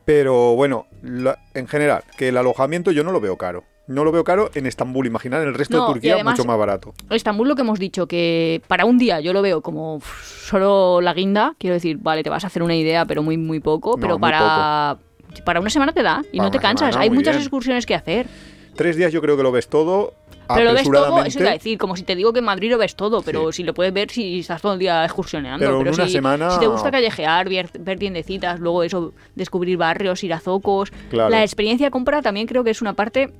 Pero 0.06 0.56
bueno, 0.56 0.88
la- 1.04 1.38
en 1.54 1.68
general, 1.68 2.04
que 2.18 2.30
el 2.30 2.38
alojamiento 2.38 2.92
yo 2.92 3.04
no 3.04 3.12
lo 3.12 3.20
veo 3.22 3.38
caro. 3.38 3.64
No 3.88 4.04
lo 4.04 4.12
veo 4.12 4.24
caro 4.24 4.50
en 4.54 4.68
Estambul. 4.68 5.06
Imaginar 5.08 5.42
el 5.42 5.54
resto 5.54 5.78
No, 5.78 5.88
de 5.88 5.94
Turquía 5.94 6.14
además- 6.16 6.38
mucho 6.38 6.48
más 6.48 6.58
barato. 6.58 6.94
Estambul 7.10 7.48
lo 7.48 7.56
que 7.56 7.62
hemos 7.62 7.78
dicho, 7.80 8.08
que 8.08 8.62
para 8.68 8.86
un 8.86 8.98
día 8.98 9.20
yo 9.20 9.34
lo 9.34 9.42
veo 9.42 9.62
como 9.62 10.00
solo 10.24 11.02
la 11.02 11.14
guinda. 11.14 11.56
Quiero 11.58 11.74
decir, 11.74 11.98
vale, 11.98 12.24
te 12.24 12.30
vas 12.30 12.44
a 12.44 12.48
hacer 12.48 12.64
una 12.64 12.76
idea, 12.76 13.06
pero 13.06 13.22
muy, 13.24 13.38
muy 13.38 13.60
poco. 13.60 13.92
No, 13.92 14.02
pero 14.02 14.14
muy 14.18 14.22
para... 14.22 14.98
Para 15.46 15.60
una 15.62 15.70
semana 15.70 15.94
te 15.94 16.04
da 16.04 16.22
y 16.32 16.38
Para 16.38 16.48
no 16.48 16.52
te 16.52 16.60
cansas. 16.60 16.90
semana, 16.90 17.04
Hay 17.04 17.10
muchas 17.10 17.36
bien. 17.36 17.42
excursiones 17.44 17.86
que 17.86 17.96
hacer. 17.96 18.28
Tres 18.76 18.96
días 18.96 19.12
yo 19.12 19.22
creo 19.22 19.38
que 19.38 19.44
lo 19.44 19.52
ves 19.52 19.68
todo. 19.68 20.14
Pero 20.54 20.66
lo 20.66 20.74
ves 20.74 20.84
todo, 20.84 21.24
eso 21.24 21.40
iba 21.40 21.50
a 21.52 21.54
decir, 21.54 21.78
como 21.78 21.96
si 21.96 22.04
te 22.04 22.14
digo 22.14 22.34
que 22.34 22.40
en 22.40 22.46
Madrid 22.46 22.70
lo 22.72 22.78
ves 22.78 22.96
todo, 22.96 23.22
pero 23.22 23.52
Sí. 23.54 23.58
si 23.58 23.64
lo 23.64 23.74
puedes 23.74 23.94
ver 23.94 24.10
si 24.12 24.40
estás 24.40 24.62
todo 24.62 24.74
el 24.74 24.80
día 24.80 25.06
excursioneando. 25.06 25.60
Pero 25.66 25.80
en 25.80 25.88
una 25.94 26.06
si, 26.06 26.12
semana- 26.12 26.50
si 26.52 26.60
te 26.60 26.68
gusta 26.68 26.92
callejear, 26.92 27.48
ver, 27.48 27.70
ver 27.80 27.98
tiendecitas, 28.00 28.60
luego 28.60 28.84
eso, 28.84 29.14
descubrir 29.36 29.78
barrios, 29.78 30.22
ir 30.26 30.34
a 30.34 30.40
zocos. 30.42 30.92
Claro. 31.10 31.30
La 31.30 31.42
experiencia 31.44 31.90
compra 31.90 32.22
también 32.22 32.48
creo 32.48 32.66
que 32.66 32.72
es 32.72 32.82
una 32.82 32.94
parte 32.94 33.32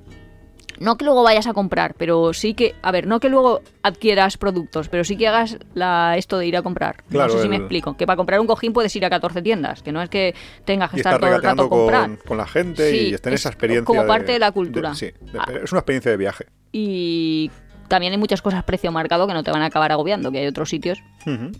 no 0.78 0.96
que 0.96 1.04
luego 1.04 1.22
vayas 1.22 1.46
a 1.46 1.52
comprar, 1.54 1.94
pero 1.94 2.32
sí 2.32 2.54
que, 2.54 2.74
a 2.82 2.90
ver, 2.92 3.06
no 3.06 3.20
que 3.20 3.28
luego 3.28 3.60
adquieras 3.82 4.36
productos, 4.36 4.88
pero 4.88 5.04
sí 5.04 5.16
que 5.16 5.28
hagas 5.28 5.58
la, 5.74 6.14
esto 6.16 6.38
de 6.38 6.46
ir 6.46 6.56
a 6.56 6.62
comprar. 6.62 7.02
Claro, 7.10 7.28
no 7.28 7.32
sé 7.34 7.38
si 7.40 7.44
el- 7.44 7.50
me 7.50 7.56
explico. 7.56 7.96
Que 7.96 8.06
para 8.06 8.16
comprar 8.16 8.40
un 8.40 8.46
cojín 8.46 8.72
puedes 8.72 8.94
ir 8.96 9.04
a 9.04 9.10
14 9.10 9.42
tiendas, 9.42 9.82
que 9.82 9.92
no 9.92 10.02
es 10.02 10.08
que 10.08 10.34
tengas 10.64 10.90
que 10.90 10.96
Y 10.96 11.00
estar 11.00 11.14
estar 11.14 11.20
todo 11.28 11.36
el 11.36 11.42
rato 11.42 11.68
comprando. 11.68 12.22
con, 12.26 12.36
la 12.36 12.46
gente 12.46 12.90
Sí, 12.90 12.96
y 13.10 13.14
estar 13.14 13.30
en 13.30 13.34
es 13.34 13.40
esa 13.40 13.48
experiencia. 13.50 13.84
como 13.86 14.06
parte 14.06 14.32
de 14.32 14.38
la 14.38 14.52
cultura. 14.52 14.94
sí, 14.94 15.06
de- 15.20 15.38
Ah. 15.38 15.46
es 15.62 15.72
una 15.72 15.80
experiencia 15.80 16.10
de 16.10 16.16
viaje. 16.16 16.46
Y 16.72 17.50
también 17.92 18.14
hay 18.14 18.18
muchas 18.18 18.40
cosas 18.40 18.64
precio 18.64 18.90
marcado 18.90 19.26
que 19.26 19.34
no 19.34 19.42
te 19.44 19.50
van 19.50 19.60
a 19.60 19.66
acabar 19.66 19.92
agobiando, 19.92 20.32
que 20.32 20.38
hay 20.38 20.46
otros 20.46 20.70
sitios 20.70 20.98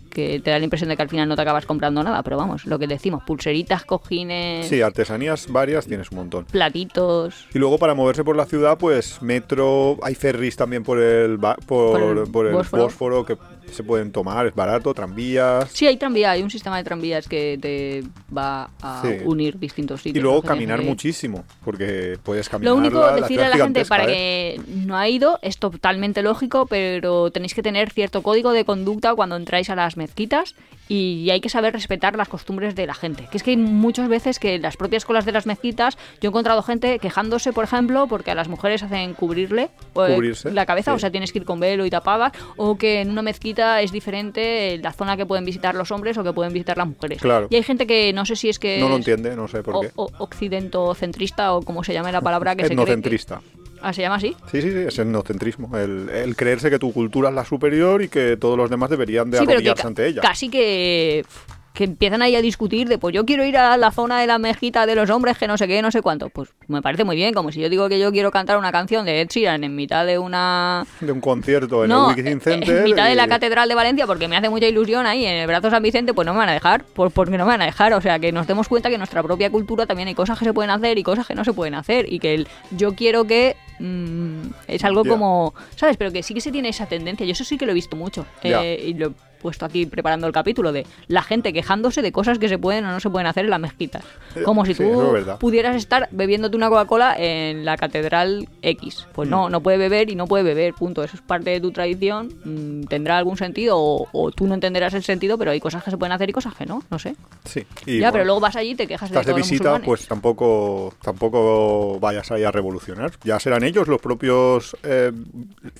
que 0.09 0.39
te 0.43 0.49
da 0.49 0.57
la 0.57 0.63
impresión 0.63 0.89
de 0.89 0.95
que 0.95 1.03
al 1.03 1.09
final 1.09 1.29
no 1.29 1.35
te 1.35 1.43
acabas 1.43 1.67
comprando 1.67 2.01
nada, 2.01 2.23
pero 2.23 2.37
vamos, 2.37 2.65
lo 2.65 2.79
que 2.79 2.87
decimos, 2.87 3.21
pulseritas, 3.23 3.85
cojines, 3.85 4.65
Sí, 4.67 4.81
artesanías 4.81 5.45
varias 5.51 5.85
tienes 5.85 6.09
un 6.09 6.17
montón. 6.17 6.45
platitos. 6.45 7.45
Y 7.53 7.59
luego 7.59 7.77
para 7.77 7.93
moverse 7.93 8.23
por 8.23 8.35
la 8.35 8.47
ciudad, 8.47 8.79
pues 8.79 9.21
metro, 9.21 9.97
hay 10.01 10.15
ferries 10.15 10.55
también 10.55 10.81
por 10.83 10.97
el, 10.99 11.37
por, 11.37 11.55
Por 11.67 12.01
el 12.17 12.31
por 12.31 12.47
el 12.47 12.53
Bósforo. 12.53 12.83
Bósforo 12.83 13.25
que 13.25 13.37
se 13.73 13.83
pueden 13.83 14.11
tomar, 14.11 14.45
es 14.47 14.55
barato, 14.55 14.93
tranvías. 14.93 15.69
Sí, 15.71 15.85
hay 15.87 15.97
tranvía, 15.97 16.31
hay 16.31 16.41
un 16.43 16.49
sistema 16.49 16.77
de 16.77 16.83
tranvías 16.83 17.27
que 17.27 17.57
te 17.61 18.03
va 18.35 18.69
a 18.81 19.01
Sí. 19.03 19.17
unir 19.25 19.59
distintos 19.59 20.01
sitios. 20.01 20.17
Y 20.17 20.21
luego 20.21 20.41
caminar 20.41 20.79
que- 20.79 20.85
muchísimo, 20.85 21.43
porque 21.65 22.17
puedes 22.23 22.47
caminar. 22.49 22.73
Lo 22.73 22.79
único, 22.79 22.99
la- 22.99 23.07
la 23.11 23.15
decirle 23.21 23.45
a 23.45 23.49
la 23.49 23.57
gente 23.57 23.85
para 23.85 24.03
¿eh? 24.05 24.07
que 24.07 24.61
no 24.85 24.95
ha 24.97 25.09
ido, 25.09 25.39
es 25.41 25.57
totalmente 25.57 26.21
lógico, 26.21 26.65
pero 26.67 27.31
tenéis 27.31 27.53
que 27.53 27.63
tener 27.63 27.91
cierto 27.91 28.21
código 28.23 28.51
de 28.51 28.65
conducta 28.65 29.15
cuando 29.15 29.35
entráis 29.35 29.69
a 29.69 29.75
las 29.75 29.97
mezquitas 29.97 30.55
y 30.89 31.29
hay 31.31 31.39
que 31.41 31.49
saber 31.49 31.73
respetar 31.73 32.15
las 32.15 32.27
costumbres 32.29 32.75
de 32.75 32.85
la 32.85 32.93
gente. 32.93 33.27
Que 33.31 33.37
es 33.37 33.43
que 33.43 33.51
hay 33.51 33.57
muchas 33.57 34.09
veces 34.09 34.37
que 34.39 34.55
en 34.55 34.61
las 34.61 34.77
propias 34.77 35.05
colas 35.05 35.25
de 35.25 35.31
las 35.31 35.45
mezquitas 35.45 35.97
yo 36.21 36.27
he 36.27 36.31
encontrado 36.31 36.61
gente 36.61 36.99
quejándose, 36.99 37.53
por 37.53 37.63
ejemplo, 37.63 38.07
porque 38.07 38.31
a 38.31 38.35
las 38.35 38.47
mujeres 38.49 38.83
hacen 38.83 39.13
cubrirle 39.13 39.63
eh, 39.63 39.69
Cubrirse, 39.93 40.51
la 40.51 40.65
cabeza, 40.65 40.91
sí. 40.91 40.95
o 40.95 40.99
sea, 40.99 41.09
tienes 41.11 41.31
que 41.31 41.39
ir 41.39 41.45
con 41.45 41.59
velo 41.59 41.85
y 41.85 41.89
tapada, 41.89 42.31
o 42.57 42.77
que 42.77 43.01
en 43.01 43.09
una 43.11 43.21
mezquita 43.21 43.81
es 43.81 43.91
diferente 43.91 44.77
la 44.83 44.91
zona 44.93 45.15
que 45.17 45.25
pueden 45.25 45.45
visitar 45.45 45.73
los 45.75 45.91
hombres 45.91 46.17
o 46.17 46.23
que 46.23 46.33
pueden 46.33 46.53
visitar 46.53 46.77
las 46.77 46.87
mujeres. 46.87 47.21
Claro. 47.21 47.47
Y 47.49 47.55
hay 47.55 47.63
gente 47.63 47.87
que 47.87 48.11
no 48.13 48.25
sé 48.25 48.35
si 48.35 48.49
es 48.49 48.59
que 48.59 48.79
No 48.79 48.89
lo 48.89 48.95
entiende, 48.97 49.35
no 49.35 49.47
sé 49.47 49.63
por 49.63 49.75
o- 49.77 49.81
qué. 49.81 49.91
o- 49.95 50.11
occidentocentrista 50.19 51.53
o 51.53 51.61
como 51.61 51.83
se 51.83 51.93
llame 51.93 52.11
la 52.11 52.21
palabra 52.21 52.55
que 52.55 52.63
se 52.63 52.67
cree 52.67 52.77
que- 52.77 52.81
Etnocentrista. 52.83 53.41
Ah, 53.83 53.91
¿se 53.91 54.01
llama 54.01 54.15
así? 54.15 54.35
Sí, 54.49 54.61
sí, 54.61 54.71
sí, 54.71 54.77
es. 54.77 54.97
El, 54.97 56.09
el 56.09 56.35
creerse 56.37 56.69
que 56.69 56.79
tu 56.79 56.93
cultura 56.93 57.29
es 57.29 57.35
la 57.35 57.43
superior 57.43 58.01
y 58.01 58.07
que 58.07 58.37
todos 58.37 58.57
los 58.57 58.69
demás 58.69 58.89
deberían 58.89 59.29
de 59.29 59.39
sí, 59.39 59.43
arrodillarse 59.43 59.85
ante 59.87 60.07
ella. 60.07 60.21
casi 60.21 60.49
que 60.49 61.25
que 61.73 61.83
empiezan 61.85 62.21
ahí 62.21 62.35
a 62.35 62.41
discutir 62.41 62.87
de 62.87 62.97
pues 62.97 63.13
yo 63.15 63.25
quiero 63.25 63.43
ir 63.43 63.57
a 63.57 63.75
la 63.77 63.91
zona 63.91 64.21
de 64.21 64.27
la 64.27 64.37
mezquita 64.37 64.85
de 64.85 64.95
los 64.95 65.09
hombres 65.09 65.37
que 65.37 65.47
no 65.47 65.57
sé 65.57 65.67
qué, 65.67 65.81
no 65.81 65.91
sé 65.91 66.01
cuánto. 66.01 66.29
Pues 66.29 66.49
me 66.67 66.81
parece 66.81 67.03
muy 67.03 67.15
bien, 67.15 67.33
como 67.33 67.51
si 67.51 67.59
yo 67.59 67.69
digo 67.69 67.89
que 67.89 67.99
yo 67.99 68.11
quiero 68.11 68.31
cantar 68.31 68.57
una 68.57 68.71
canción 68.71 69.05
de 69.05 69.21
Ed 69.21 69.27
Sheeran 69.29 69.63
en 69.63 69.75
mitad 69.75 70.05
de 70.05 70.19
una 70.19 70.85
De 71.01 71.11
un 71.11 71.19
concierto 71.19 71.83
en 71.83 71.89
no, 71.89 72.11
el 72.11 72.19
eh, 72.27 72.39
Center. 72.39 72.77
en 72.77 72.83
mitad 72.83 73.07
de 73.07 73.15
la 73.15 73.27
catedral 73.27 73.67
de 73.67 73.75
Valencia 73.75 74.05
porque 74.05 74.27
me 74.27 74.37
hace 74.37 74.49
mucha 74.49 74.67
ilusión 74.67 75.05
ahí 75.07 75.25
en 75.25 75.35
el 75.35 75.47
brazo 75.47 75.71
San 75.71 75.81
Vicente, 75.81 76.13
pues 76.13 76.25
no 76.27 76.33
me 76.33 76.39
van 76.39 76.49
a 76.49 76.53
dejar, 76.53 76.83
por, 76.85 77.11
porque 77.11 77.37
no 77.37 77.45
me 77.45 77.51
van 77.51 77.61
a 77.63 77.65
dejar, 77.65 77.93
o 77.93 78.01
sea, 78.01 78.19
que 78.19 78.31
nos 78.31 78.45
demos 78.45 78.67
cuenta 78.67 78.89
que 78.89 78.95
en 78.95 78.99
nuestra 78.99 79.23
propia 79.23 79.49
cultura 79.49 79.87
también 79.87 80.07
hay 80.07 80.15
cosas 80.15 80.37
que 80.37 80.45
se 80.45 80.53
pueden 80.53 80.69
hacer 80.69 80.97
y 80.99 81.03
cosas 81.03 81.25
que 81.25 81.33
no 81.33 81.43
se 81.43 81.53
pueden 81.53 81.73
hacer 81.73 82.11
y 82.11 82.19
que 82.19 82.35
el 82.35 82.47
yo 82.71 82.93
quiero 82.93 83.25
que 83.25 83.55
mm, 83.79 84.41
es 84.67 84.83
algo 84.83 85.03
como, 85.05 85.53
¿sabes? 85.75 85.97
Pero 85.97 86.11
que 86.11 86.23
sí 86.23 86.33
que 86.33 86.41
se 86.41 86.51
tiene 86.51 86.69
esa 86.69 86.85
tendencia, 86.85 87.25
yo 87.25 87.31
eso 87.31 87.43
sí 87.43 87.57
que 87.57 87.65
lo 87.65 87.71
he 87.71 87.75
visto 87.75 87.95
mucho 87.95 88.25
eh, 88.43 88.83
y 88.87 88.93
lo 88.93 89.07
he 89.07 89.11
puesto 89.41 89.65
aquí 89.65 89.85
preparando 89.85 90.25
el 90.25 90.33
capítulo 90.33 90.71
de 90.71 90.85
la 91.07 91.21
gente 91.21 91.53
quejándose 91.53 92.01
de 92.01 92.11
cosas 92.11 92.39
que 92.39 92.49
se 92.49 92.57
pueden 92.57 92.85
o 92.85 92.91
no 92.91 92.99
se 92.99 93.09
pueden 93.09 93.27
hacer 93.27 93.45
en 93.45 93.51
las 93.51 93.59
mezquitas. 93.59 94.03
Como 94.43 94.65
si 94.65 94.73
Sí, 94.75 94.83
tú 94.83 95.15
es 95.15 95.25
pudieras 95.39 95.75
estar 95.75 96.07
bebiéndote 96.11 96.55
una 96.57 96.69
Coca-Cola 96.69 97.15
en 97.17 97.65
la 97.65 97.77
catedral 97.77 98.47
X. 98.61 99.07
Pues 99.13 99.27
Mm. 99.27 99.31
no, 99.31 99.49
no 99.49 99.61
puede 99.61 99.77
beber 99.77 100.09
y 100.09 100.15
no 100.15 100.27
puede 100.27 100.43
beber, 100.43 100.73
punto. 100.73 101.03
Eso 101.03 101.15
es 101.15 101.21
parte 101.21 101.49
de 101.51 101.61
tu 101.61 101.71
tradición. 101.71 102.29
mm, 102.43 102.83
Tendrá 102.85 103.17
algún 103.17 103.37
sentido 103.37 103.77
o, 103.77 104.07
o 104.11 104.31
tú 104.31 104.47
no 104.47 104.53
entenderás 104.55 104.93
el 104.93 105.03
sentido, 105.03 105.37
pero 105.37 105.51
hay 105.51 105.59
cosas 105.59 105.83
que 105.83 105.91
se 105.91 105.97
pueden 105.97 106.11
hacer 106.13 106.29
y 106.29 106.33
cosas 106.33 106.55
que 106.55 106.65
no, 106.65 106.83
no 106.89 106.99
sé. 106.99 107.15
Sí. 107.45 107.65
y 107.85 107.99
ya, 107.99 108.07
bueno, 108.07 108.11
pero 108.13 108.25
luego 108.25 108.39
vas 108.39 108.55
allí 108.55 108.71
y 108.71 108.75
te 108.75 108.87
quejas 108.87 109.09
de 109.09 109.15
estás 109.19 109.25
de 109.27 109.33
visita, 109.39 109.79
pues 109.83 110.07
tampoco, 110.07 110.93
tampoco 111.01 111.99
vayas 111.99 112.31
ahí 112.31 112.43
a 112.43 112.51
revolucionar. 112.51 113.11
Ya 113.23 113.39
serán 113.39 113.63
ellos 113.63 113.87
los 113.87 114.01
propios. 114.01 114.75
eh, 114.83 115.11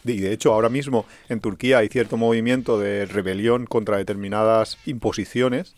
y 0.06 0.18
de 0.20 0.34
hecho, 0.34 0.54
ahora 0.54 0.70
mismo 0.70 1.06
en 1.30 1.40
Turquía 1.40 1.80
hay 1.80 1.88
cierto 1.90 2.18
movimiento 2.18 2.80
de 2.80 3.06
rebelión 3.06 3.66
contra 3.66 3.98
determinadas 3.98 4.78
imposiciones. 4.86 5.76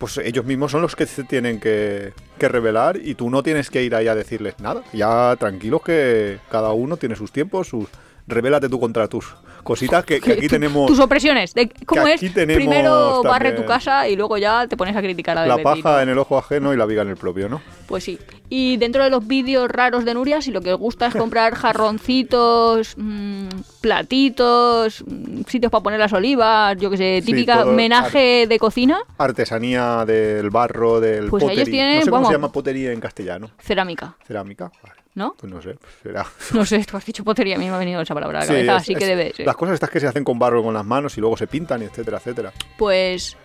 Pues 0.00 0.16
ellos 0.16 0.46
mismos 0.46 0.72
son 0.72 0.80
los 0.80 0.96
que 0.96 1.04
se 1.04 1.24
tienen 1.24 1.60
que, 1.60 2.14
que 2.38 2.48
rebelar 2.48 2.96
y 2.96 3.16
tú 3.16 3.28
no 3.28 3.42
tienes 3.42 3.68
que 3.68 3.82
ir 3.82 3.94
ahí 3.94 4.08
a 4.08 4.14
decirles 4.14 4.58
nada. 4.58 4.82
Ya 4.94 5.36
tranquilos 5.38 5.82
que 5.82 6.38
cada 6.50 6.72
uno 6.72 6.96
tiene 6.96 7.16
sus 7.16 7.30
tiempos, 7.30 7.68
sus. 7.68 7.86
Rebélate 8.30 8.68
tú 8.68 8.80
contra 8.80 9.08
tus 9.08 9.34
cositas 9.62 10.04
que, 10.04 10.20
que 10.20 10.32
aquí 10.34 10.48
tenemos. 10.48 10.86
Tus 10.86 11.00
opresiones. 11.00 11.54
De, 11.54 11.68
¿Cómo 11.86 12.06
es? 12.06 12.20
Primero 12.20 13.22
barre 13.22 13.52
tu 13.52 13.64
casa 13.64 14.08
y 14.08 14.16
luego 14.16 14.38
ya 14.38 14.66
te 14.66 14.76
pones 14.76 14.96
a 14.96 15.00
criticar 15.02 15.36
a 15.38 15.46
La 15.46 15.56
del 15.56 15.62
paja 15.64 16.02
en 16.02 16.08
el 16.08 16.18
ojo 16.18 16.38
ajeno 16.38 16.72
y 16.72 16.76
la 16.76 16.86
viga 16.86 17.02
en 17.02 17.08
el 17.08 17.16
propio, 17.16 17.48
¿no? 17.48 17.60
Pues 17.86 18.04
sí. 18.04 18.18
Y 18.48 18.78
dentro 18.78 19.04
de 19.04 19.10
los 19.10 19.26
vídeos 19.26 19.68
raros 19.68 20.04
de 20.04 20.14
Nuria, 20.14 20.40
si 20.42 20.50
lo 20.50 20.60
que 20.60 20.72
os 20.72 20.78
gusta 20.78 21.06
es 21.06 21.14
comprar 21.14 21.54
jarroncitos, 21.56 22.94
mm, 22.96 23.46
platitos, 23.80 25.04
mm, 25.06 25.42
sitios 25.46 25.70
para 25.70 25.82
poner 25.82 26.00
las 26.00 26.12
olivas, 26.12 26.76
yo 26.78 26.90
que 26.90 26.96
sé, 26.96 27.20
Sí, 27.20 27.26
típica 27.26 27.60
todo 27.60 27.70
homenaje 27.70 28.46
de 28.48 28.58
cocina, 28.58 28.98
artesanía 29.18 30.04
del 30.04 30.50
barro, 30.50 31.00
del 31.00 31.28
Pues 31.28 31.44
ellos 31.44 31.68
tienen, 31.68 31.96
no 31.98 32.04
sé 32.04 32.10
cómo 32.10 32.16
vamos. 32.22 32.28
se 32.28 32.34
llama 32.34 32.52
potería 32.52 32.92
en 32.92 33.00
castellano. 33.00 33.50
cerámica, 33.58 34.16
Cerámica. 34.26 34.72
Vale. 34.82 34.99
¿No? 35.14 35.34
Pues 35.38 35.52
no 35.52 35.60
sé, 35.60 35.74
pues 35.74 35.92
será. 36.02 36.26
No 36.54 36.64
sé, 36.64 36.84
tú 36.84 36.96
has 36.96 37.04
dicho 37.04 37.24
potería, 37.24 37.56
a 37.56 37.58
mí 37.58 37.68
me 37.68 37.74
ha 37.74 37.78
venido 37.78 38.00
esa 38.00 38.14
palabra 38.14 38.38
a 38.38 38.42
la 38.42 38.46
Sí, 38.46 38.52
cabeza, 38.52 38.76
es- 38.76 38.82
así 38.82 38.94
que 38.94 39.06
debe 39.06 39.32
ser. 39.34 39.46
Las 39.46 39.56
cosas 39.56 39.74
estas 39.74 39.90
que 39.90 40.00
se 40.00 40.06
hacen 40.06 40.24
con 40.24 40.38
barro 40.38 40.62
con 40.62 40.74
las 40.74 40.84
manos 40.84 41.16
y 41.18 41.20
luego 41.20 41.36
se 41.36 41.46
pintan, 41.46 41.82
etcétera, 41.82 42.18
etcétera. 42.18 42.52
Pues 42.78 43.36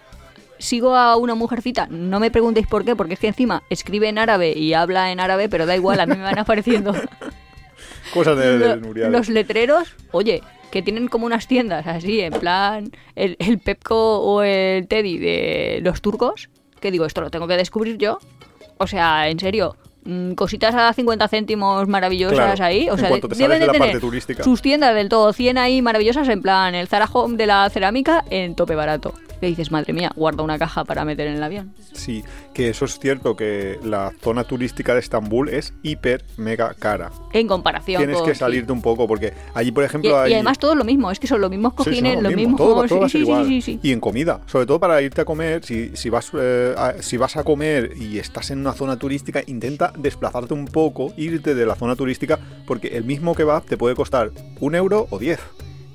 sigo 0.57 0.95
a 0.95 1.17
una 1.17 1.35
mujercita, 1.35 1.87
no 1.89 2.19
me 2.19 2.31
preguntéis 2.31 2.67
por 2.67 2.85
qué, 2.85 2.95
porque 2.95 3.15
es 3.15 3.19
que 3.19 3.27
encima 3.27 3.63
escribe 3.69 4.07
en 4.07 4.17
árabe 4.17 4.53
y 4.57 4.73
habla 4.73 5.11
en 5.11 5.19
árabe, 5.19 5.49
pero 5.49 5.65
da 5.65 5.75
igual, 5.75 5.99
a 5.99 6.05
mí 6.05 6.15
me 6.15 6.23
van 6.23 6.39
apareciendo 6.39 6.93
Cosas 8.13 8.37
de, 8.37 8.57
de 8.57 8.67
Lo- 8.69 8.75
Nuria. 8.77 9.09
los 9.09 9.27
letreros, 9.29 9.95
oye, 10.11 10.41
que 10.71 10.81
tienen 10.81 11.07
como 11.07 11.25
unas 11.25 11.47
tiendas 11.47 11.85
así, 11.87 12.21
en 12.21 12.33
plan 12.33 12.91
el, 13.15 13.35
el 13.39 13.59
Pepco 13.59 14.19
o 14.19 14.41
el 14.43 14.87
Teddy 14.87 15.17
de 15.17 15.79
los 15.81 16.01
turcos, 16.01 16.49
que 16.79 16.91
digo, 16.91 17.05
esto 17.05 17.21
lo 17.21 17.29
tengo 17.29 17.47
que 17.47 17.57
descubrir 17.57 17.97
yo. 17.97 18.19
O 18.77 18.87
sea, 18.87 19.27
en 19.29 19.39
serio, 19.39 19.75
cositas 20.35 20.73
a 20.75 20.93
50 20.93 21.27
céntimos 21.27 21.87
maravillosas 21.87 22.35
Claro, 22.55 22.63
ahí. 22.63 22.89
O 22.89 22.97
sea, 22.97 23.09
deben 23.09 23.29
de 23.59 23.59
de 23.59 23.65
parte 23.67 23.79
tener 23.87 23.99
turística. 23.99 24.43
sus 24.43 24.61
tiendas 24.61 24.93
del 24.95 25.09
todo 25.09 25.33
100 25.33 25.57
ahí 25.57 25.81
maravillosas, 25.81 26.27
en 26.29 26.41
plan 26.41 26.75
el 26.75 26.87
Zara 26.87 27.09
Home 27.11 27.37
de 27.37 27.47
la 27.47 27.69
cerámica 27.69 28.23
en 28.29 28.55
tope 28.55 28.75
barato. 28.75 29.13
Que 29.41 29.47
dices, 29.47 29.69
madre 29.69 29.91
mía, 29.91 30.11
guarda 30.15 30.43
una 30.43 30.57
caja 30.57 30.85
para 30.85 31.03
meter 31.03 31.27
en 31.27 31.35
el 31.35 31.43
avión. 31.43 31.73
Sí, 31.91 32.23
que 32.53 32.69
eso 32.69 32.85
es 32.85 32.97
cierto, 32.99 33.35
que 33.35 33.77
la 33.83 34.13
zona 34.21 34.45
turística 34.45 34.93
de 34.93 35.01
Estambul 35.01 35.49
es 35.49 35.73
hiper, 35.83 36.23
mega 36.37 36.73
cara. 36.73 37.11
En 37.33 37.45
comparación 37.45 37.97
Tienes 37.99 38.15
con. 38.17 38.27
que 38.27 38.33
sí. 38.33 38.39
salirte 38.39 38.71
un 38.71 38.81
poco, 38.81 39.05
porque 39.07 39.33
allí, 39.53 39.73
por 39.73 39.83
Y, 39.83 39.87
ejemplo, 39.87 40.17
hay... 40.17 40.31
y 40.31 40.33
además 40.35 40.57
todo 40.57 40.73
lo 40.73 40.85
mismo, 40.85 41.11
es 41.11 41.19
que 41.19 41.27
son 41.27 41.41
los 41.41 41.49
mismos 41.49 41.73
cojines, 41.73 42.15
lo 42.15 42.21
los 42.29 42.33
mismo, 42.33 42.57
mismos. 42.57 42.87
todo, 42.87 43.09
sí, 43.09 43.17
igual. 43.19 43.51
Y 43.51 43.91
en 43.91 43.99
comida, 43.99 44.39
sobre 44.47 44.65
todo 44.67 44.79
para 44.79 45.01
irte 45.01 45.19
a 45.19 45.25
comer, 45.25 45.65
si, 45.65 45.91
si 45.97 46.09
vas, 46.09 46.31
eh, 46.33 46.73
a, 46.77 46.93
si 47.01 47.17
vas 47.17 47.35
a 47.35 47.43
comer 47.43 47.91
y 47.97 48.17
estás 48.19 48.51
en 48.51 48.59
una 48.59 48.71
zona 48.71 48.97
turística, 48.97 49.43
intenta 49.47 49.91
desplazarte 49.97 50.53
un 50.53 50.65
poco, 50.65 51.13
irte 51.17 51.55
de 51.55 51.65
la 51.65 51.75
zona 51.75 51.95
turística, 51.95 52.39
porque 52.67 52.89
el 52.97 53.03
mismo 53.03 53.35
kebab 53.35 53.63
te 53.65 53.77
puede 53.77 53.95
costar 53.95 54.31
un 54.59 54.75
euro 54.75 55.07
o 55.09 55.19
diez. 55.19 55.39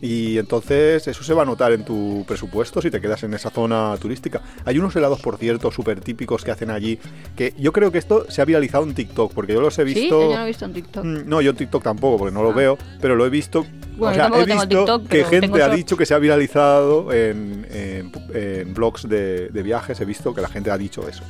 Y 0.03 0.39
entonces 0.39 1.07
eso 1.09 1.23
se 1.23 1.35
va 1.35 1.43
a 1.43 1.45
notar 1.45 1.73
en 1.73 1.85
tu 1.85 2.25
presupuesto 2.27 2.81
si 2.81 2.91
te 2.91 3.03
quedas 3.03 3.23
en 3.23 3.35
esa 3.35 3.51
zona 3.51 3.95
turística. 4.01 4.41
Hay 4.65 4.79
unos 4.79 4.97
helados, 4.97 5.21
por 5.21 5.37
cierto, 5.37 5.71
súper 5.71 6.01
típicos 6.01 6.43
que 6.43 6.51
hacen 6.51 6.71
allí, 6.71 6.99
que 7.37 7.53
yo 7.59 7.71
creo 7.71 7.93
que 7.93 7.99
esto 7.99 8.25
se 8.31 8.41
ha 8.41 8.47
viralizado 8.47 8.85
en 8.85 8.95
TikTok, 8.95 9.35
porque 9.35 9.53
yo 9.53 9.61
los 9.61 9.79
he 9.79 9.87
Sí, 9.87 9.93
visto... 9.93 10.23
yo 10.23 10.31
no 10.31 10.37
lo 10.39 10.45
he 10.45 10.47
visto 10.47 10.65
en 10.65 10.73
TikTok. 10.73 11.05
Mm, 11.05 11.29
No, 11.29 11.43
yo 11.43 11.51
en 11.51 11.57
TikTok 11.59 11.83
tampoco, 11.83 12.17
porque 12.17 12.33
no 12.33 12.43
lo 12.43 12.49
Ah. 12.53 12.55
veo, 12.55 12.79
pero 13.03 13.15
lo 13.15 13.27
he 13.27 13.29
visto. 13.29 13.67
Bueno, 13.99 14.13
o 14.13 14.15
sea, 14.15 14.41
he 14.41 14.47
visto 14.47 14.67
TikTok, 14.69 15.07
que 15.07 15.25
gente 15.25 15.63
ha 15.63 15.69
dicho 15.69 15.99
que 15.99 16.07
se 16.07 16.15
ha 16.15 16.19
viralizado 16.19 17.13
en, 17.13 17.67
en, 17.71 18.11
en 18.33 18.73
blogs 18.73 19.07
de, 19.07 19.51
de 19.51 19.63
viajes, 19.63 20.01
he 20.01 20.07
visto 20.07 20.33
que 20.35 20.41
la 20.41 20.49
gente 20.49 20.71
ha 20.71 20.79
dicho 20.79 21.07
eso. 21.07 21.23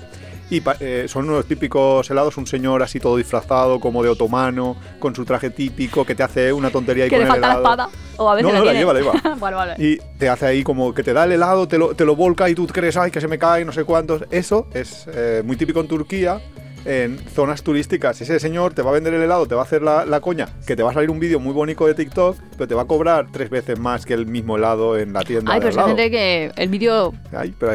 Y 0.50 0.60
eh, 0.80 1.06
son 1.08 1.28
unos 1.30 1.46
típicos 1.46 2.10
helados, 2.10 2.36
un 2.36 2.46
señor 2.46 2.82
así 2.82 2.98
todo 2.98 3.16
disfrazado, 3.16 3.78
como 3.78 4.02
de 4.02 4.08
otomano, 4.08 4.76
con 4.98 5.14
su 5.14 5.24
traje 5.24 5.50
típico, 5.50 6.04
que 6.04 6.14
te 6.16 6.22
hace 6.24 6.52
una 6.52 6.70
tontería 6.70 7.06
y 7.06 7.08
que 7.08 7.16
con 7.16 7.20
le 7.20 7.24
el 7.26 7.30
falta 7.30 7.46
la 7.46 7.52
helado. 7.54 7.62
espada. 7.84 7.88
O 8.16 8.28
a 8.30 8.34
veces 8.34 8.52
No, 8.52 8.58
no, 8.58 8.64
la 8.64 8.72
tiene. 8.72 8.78
lleva, 8.80 8.92
la 8.92 9.00
lleva. 9.00 9.36
vale, 9.40 9.56
vale. 9.56 9.74
Y 9.78 9.96
te 10.18 10.28
hace 10.28 10.46
ahí 10.46 10.62
como 10.64 10.92
que 10.92 11.02
te 11.04 11.12
da 11.12 11.24
el 11.24 11.32
helado, 11.32 11.68
te 11.68 11.78
lo, 11.78 11.94
te 11.94 12.04
lo 12.04 12.16
volca 12.16 12.48
y 12.50 12.54
tú 12.56 12.66
crees, 12.66 12.96
ay, 12.96 13.10
que 13.12 13.20
se 13.20 13.28
me 13.28 13.38
cae, 13.38 13.64
no 13.64 13.72
sé 13.72 13.84
cuántos. 13.84 14.24
Eso 14.30 14.66
es 14.74 15.06
eh, 15.14 15.42
muy 15.44 15.56
típico 15.56 15.80
en 15.80 15.86
Turquía, 15.88 16.40
en 16.84 17.18
zonas 17.18 17.62
turísticas. 17.62 18.20
Ese 18.20 18.38
señor 18.40 18.74
te 18.74 18.82
va 18.82 18.90
a 18.90 18.94
vender 18.94 19.14
el 19.14 19.22
helado, 19.22 19.46
te 19.46 19.54
va 19.54 19.62
a 19.62 19.64
hacer 19.64 19.82
la, 19.82 20.04
la 20.04 20.20
coña, 20.20 20.48
que 20.66 20.76
te 20.76 20.82
va 20.82 20.90
a 20.90 20.94
salir 20.94 21.10
un 21.10 21.20
vídeo 21.20 21.40
muy 21.40 21.52
bonito 21.52 21.86
de 21.86 21.94
TikTok, 21.94 22.36
pero 22.56 22.68
te 22.68 22.74
va 22.74 22.82
a 22.82 22.86
cobrar 22.86 23.28
tres 23.30 23.50
veces 23.50 23.78
más 23.78 24.06
que 24.06 24.14
el 24.14 24.26
mismo 24.26 24.56
helado 24.56 24.98
en 24.98 25.12
la 25.12 25.22
tienda. 25.22 25.52
Ay, 25.52 25.60
de 25.60 25.66
pero 25.66 25.80
hay 25.80 25.86
gente 25.88 26.10
que 26.10 26.52
el 26.56 26.68
vídeo. 26.68 27.14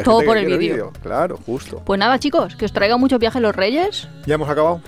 Todo 0.04 0.22
por 0.22 0.36
el 0.36 0.58
vídeo. 0.58 0.92
Claro, 1.02 1.38
justo. 1.44 1.82
Pues 1.84 1.98
nada, 1.98 2.18
chicos, 2.18 2.56
que 2.56 2.64
os 2.64 2.72
traiga 2.72 2.96
muchos 2.96 3.18
viajes 3.18 3.40
los 3.40 3.54
Reyes. 3.54 4.08
Ya 4.26 4.34
hemos 4.34 4.48
acabado. 4.48 4.80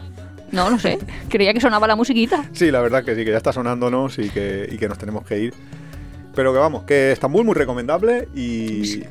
No, 0.50 0.70
no 0.70 0.78
sé. 0.78 0.98
Creía 1.28 1.52
que 1.52 1.60
sonaba 1.60 1.86
la 1.86 1.96
musiquita. 1.96 2.44
Sí, 2.52 2.70
la 2.70 2.80
verdad 2.80 3.04
que 3.04 3.14
sí, 3.14 3.24
que 3.24 3.30
ya 3.30 3.36
está 3.36 3.52
sonándonos 3.52 4.18
y 4.18 4.30
que, 4.30 4.68
y 4.70 4.78
que 4.78 4.88
nos 4.88 4.98
tenemos 4.98 5.24
que 5.26 5.38
ir. 5.38 5.54
Pero 6.34 6.52
que 6.52 6.58
vamos, 6.58 6.84
que 6.84 7.12
Estambul 7.12 7.44
muy 7.44 7.54
recomendable 7.54 8.28
y... 8.34 8.84
Sí, 8.84 9.04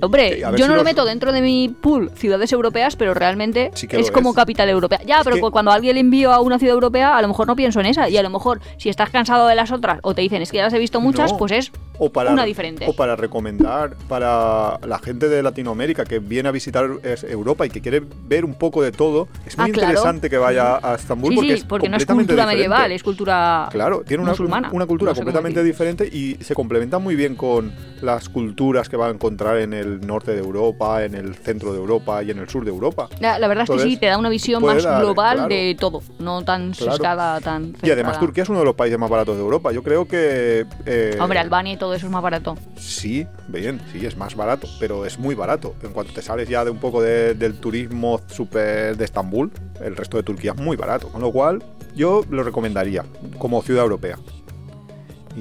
a 0.00 0.06
ver 0.08 0.38
yo 0.38 0.56
si 0.56 0.62
no 0.62 0.68
lo 0.68 0.76
los- 0.76 0.84
meto 0.84 1.04
dentro 1.04 1.32
de 1.32 1.40
mi 1.42 1.68
pool 1.68 2.10
ciudades 2.14 2.52
europeas, 2.52 2.96
pero 2.96 3.14
realmente 3.14 3.70
Sí 3.74 3.88
es 3.90 4.10
como 4.10 4.30
es. 4.30 4.36
capital 4.36 4.68
europea. 4.68 5.00
Ya, 5.06 5.18
Es 5.18 5.24
pero 5.24 5.36
que- 5.36 5.42
cu- 5.42 5.50
cuando 5.50 5.70
alguien 5.72 5.94
le 5.94 6.00
envío 6.00 6.32
a 6.32 6.40
una 6.40 6.58
ciudad 6.58 6.74
europea, 6.74 7.16
a 7.16 7.22
lo 7.22 7.28
mejor 7.28 7.46
no 7.46 7.56
pienso 7.56 7.80
en 7.80 7.86
esa. 7.86 8.08
Y 8.08 8.16
a 8.16 8.22
lo 8.22 8.30
mejor, 8.30 8.60
si 8.76 8.88
estás 8.88 9.10
cansado 9.10 9.46
de 9.48 9.54
las 9.54 9.72
otras 9.72 9.98
o 10.02 10.14
te 10.14 10.22
dicen 10.22 10.42
es 10.42 10.50
que 10.50 10.58
ya 10.58 10.64
las 10.64 10.72
he 10.74 10.78
visto 10.78 11.00
muchas, 11.00 11.32
No. 11.32 11.38
pues 11.38 11.52
es 11.52 11.72
O 11.98 12.10
para, 12.10 12.32
una 12.32 12.44
diferente. 12.44 12.86
O 12.88 12.92
para 12.94 13.16
recomendar 13.16 13.96
para 14.08 14.78
la 14.86 14.98
gente 14.98 15.28
de 15.28 15.42
Latinoamérica 15.42 16.04
que 16.04 16.18
viene 16.20 16.48
a 16.48 16.52
visitar 16.52 16.88
es, 17.02 17.24
Europa 17.24 17.66
y 17.66 17.70
que 17.70 17.80
quiere 17.80 18.02
ver 18.26 18.44
un 18.44 18.54
poco 18.54 18.82
de 18.82 18.92
todo. 18.92 19.28
Es 19.46 19.56
muy 19.58 19.70
Ah, 19.70 19.72
claro. 19.72 19.88
interesante 19.90 20.30
que 20.30 20.38
vaya 20.38 20.78
a 20.82 20.94
Estambul 20.94 21.30
Sí, 21.30 21.36
porque, 21.36 21.52
sí, 21.52 21.58
es 21.58 21.64
porque 21.64 21.88
no 21.88 21.96
es 21.96 22.06
cultura 22.06 22.24
diferente. 22.44 22.54
medieval, 22.54 22.92
es 22.92 23.02
cultura 23.02 23.68
Claro, 23.70 24.02
tiene 24.06 24.22
una, 24.22 24.32
musulmana. 24.32 24.70
una 24.72 24.86
cultura 24.86 25.10
No 25.10 25.14
sé 25.16 25.20
completamente 25.22 25.64
diferente 25.64 26.06
y 26.06 26.36
se 26.40 26.54
complementa 26.54 26.98
muy 26.98 27.16
bien 27.16 27.34
con 27.34 27.72
las 28.00 28.28
culturas 28.28 28.88
que 28.88 28.96
va 28.96 29.08
a 29.08 29.10
encontrar 29.10 29.58
en 29.58 29.72
el 29.72 29.87
norte 30.00 30.32
de 30.32 30.38
Europa, 30.38 31.04
en 31.04 31.14
el 31.14 31.34
centro 31.34 31.72
de 31.72 31.78
Europa 31.78 32.22
y 32.22 32.30
en 32.30 32.38
el 32.38 32.48
sur 32.48 32.64
de 32.64 32.70
Europa. 32.70 33.08
La, 33.20 33.38
la 33.38 33.48
verdad 33.48 33.64
es 33.64 33.68
que 33.70 33.72
Entonces, 33.74 33.94
sí, 33.94 34.00
te 34.00 34.06
da 34.06 34.18
una 34.18 34.28
visión 34.28 34.62
más 34.62 34.82
dar, 34.82 35.00
global 35.02 35.34
claro. 35.36 35.48
de 35.48 35.76
todo, 35.78 36.02
no 36.18 36.42
tan 36.44 36.72
Claro. 36.72 36.92
sesgada, 36.92 37.40
tan 37.40 37.74
Y 37.82 37.90
además 37.90 37.96
centrada. 38.14 38.18
Turquía 38.20 38.42
es 38.44 38.48
uno 38.48 38.58
de 38.60 38.64
los 38.64 38.74
países 38.74 38.98
más 38.98 39.10
baratos 39.10 39.36
de 39.36 39.42
Europa. 39.42 39.72
Yo 39.72 39.82
creo 39.82 40.06
que... 40.06 40.66
eh, 40.86 41.18
Hombre, 41.20 41.38
Albania 41.38 41.72
y 41.72 41.76
todo 41.76 41.94
eso 41.94 42.06
es 42.06 42.12
más 42.12 42.22
barato. 42.22 42.56
Sí, 42.76 43.26
bien, 43.48 43.80
sí, 43.92 44.04
es 44.04 44.16
más 44.16 44.34
barato, 44.34 44.68
pero 44.80 45.06
es 45.06 45.18
muy 45.18 45.34
barato. 45.34 45.74
En 45.82 45.92
cuanto 45.92 46.12
te 46.12 46.22
sales 46.22 46.48
ya 46.48 46.64
de 46.64 46.70
un 46.70 46.78
poco 46.78 47.02
de- 47.02 47.34
del 47.34 47.54
turismo 47.58 48.20
súper 48.28 48.96
de 48.96 49.04
Estambul, 49.04 49.50
el 49.80 49.96
resto 49.96 50.16
de 50.16 50.22
Turquía 50.22 50.52
es 50.56 50.60
muy 50.60 50.76
barato. 50.76 51.08
Con 51.08 51.20
lo 51.22 51.30
cual, 51.32 51.62
yo 51.94 52.22
lo 52.30 52.42
recomendaría 52.42 53.04
como 53.38 53.62
ciudad 53.62 53.84
europea. 53.84 54.18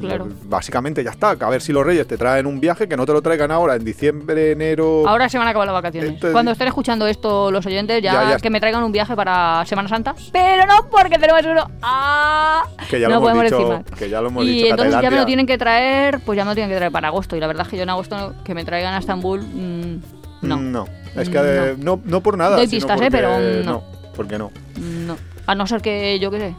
Claro. 0.01 0.27
básicamente 0.43 1.03
ya 1.03 1.11
está. 1.11 1.31
A 1.31 1.49
ver 1.49 1.61
si 1.61 1.71
los 1.73 1.85
reyes 1.85 2.07
te 2.07 2.17
traen 2.17 2.45
un 2.45 2.59
viaje, 2.59 2.87
que 2.87 2.95
no 2.97 3.05
te 3.05 3.13
lo 3.13 3.21
traigan 3.21 3.51
ahora, 3.51 3.75
en 3.75 3.83
diciembre, 3.85 4.51
enero. 4.51 5.07
Ahora 5.07 5.29
se 5.29 5.37
van 5.37 5.47
a 5.47 5.51
acabar 5.51 5.67
las 5.67 5.73
vacaciones. 5.73 6.09
Entonces- 6.11 6.31
Cuando 6.33 6.51
estén 6.51 6.67
escuchando 6.67 7.07
esto 7.07 7.51
los 7.51 7.65
oyentes, 7.65 8.01
ya, 8.01 8.13
Ya, 8.13 8.29
ya. 8.31 8.37
que 8.37 8.49
me 8.49 8.59
traigan 8.59 8.83
un 8.83 8.91
viaje 8.91 9.15
para 9.15 9.65
Semana 9.65 9.87
Santa. 9.89 10.15
Pero 10.31 10.65
no 10.65 10.89
porque 10.89 11.17
tenemos 11.17 11.41
uno. 11.45 11.69
¡Ah! 11.81 12.63
que 12.89 12.99
ya 12.99 13.09
no 13.09 13.15
lo 13.15 13.21
podemos 13.21 13.43
dicho. 13.43 13.83
Que 13.97 14.09
ya 14.09 14.21
lo 14.21 14.29
hemos 14.29 14.45
Y 14.45 14.47
dicho. 14.47 14.63
que 14.65 14.69
entonces 14.71 15.01
ya 15.01 15.11
me 15.11 15.17
lo 15.17 15.25
tienen 15.25 15.45
que 15.45 15.57
traer, 15.57 16.19
pues 16.21 16.37
ya 16.37 16.43
me 16.45 16.51
lo 16.51 16.55
tienen 16.55 16.69
que 16.71 16.77
traer 16.77 16.91
para 16.91 17.07
agosto. 17.09 17.35
Y 17.35 17.39
la 17.39 17.47
verdad 17.47 17.63
es 17.65 17.69
que 17.69 17.77
yo 17.77 17.83
en 17.83 17.89
agosto 17.89 18.33
que 18.43 18.53
me 18.53 18.63
traigan 18.65 18.93
a 18.93 18.99
Estambul, 18.99 19.41
mm, 19.41 20.01
no. 20.43 20.57
No, 20.57 20.85
es 21.15 21.29
que 21.29 21.37
eh, 21.41 21.75
no. 21.77 21.99
no, 22.05 22.21
por 22.21 22.37
nada. 22.37 22.57
Doy 22.57 22.67
pistas, 22.67 22.99
¿eh? 23.01 23.09
Pero 23.11 23.39
no. 23.63 23.83
porque 24.15 24.37
no. 24.37 24.51
No. 24.77 25.17
A 25.45 25.55
no 25.55 25.65
ser 25.67 25.81
que, 25.81 26.19
yo 26.19 26.29
qué 26.29 26.39
sé, 26.39 26.55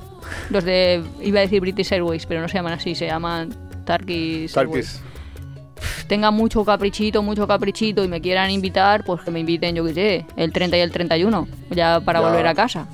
los 0.50 0.64
de, 0.64 1.02
iba 1.22 1.38
a 1.38 1.42
decir 1.42 1.60
British 1.60 1.92
Airways, 1.92 2.26
pero 2.26 2.40
no 2.40 2.48
se 2.48 2.54
llaman 2.54 2.72
así, 2.74 2.94
se 2.94 3.06
llaman 3.06 3.54
Turkish. 3.84 4.52
Tarkis. 4.52 5.00
Tengan 6.08 6.34
mucho 6.34 6.64
caprichito, 6.64 7.22
mucho 7.22 7.46
caprichito 7.46 8.02
y 8.02 8.08
me 8.08 8.20
quieran 8.20 8.50
invitar, 8.50 9.04
pues 9.04 9.20
que 9.22 9.30
me 9.30 9.40
inviten, 9.40 9.74
yo 9.76 9.84
qué 9.84 9.94
sé, 9.94 10.26
el 10.36 10.52
30 10.52 10.76
y 10.78 10.80
el 10.80 10.90
31, 10.90 11.46
ya 11.70 12.00
para 12.00 12.20
Ya. 12.20 12.26
volver 12.28 12.46
a 12.46 12.54
casa. 12.54 12.86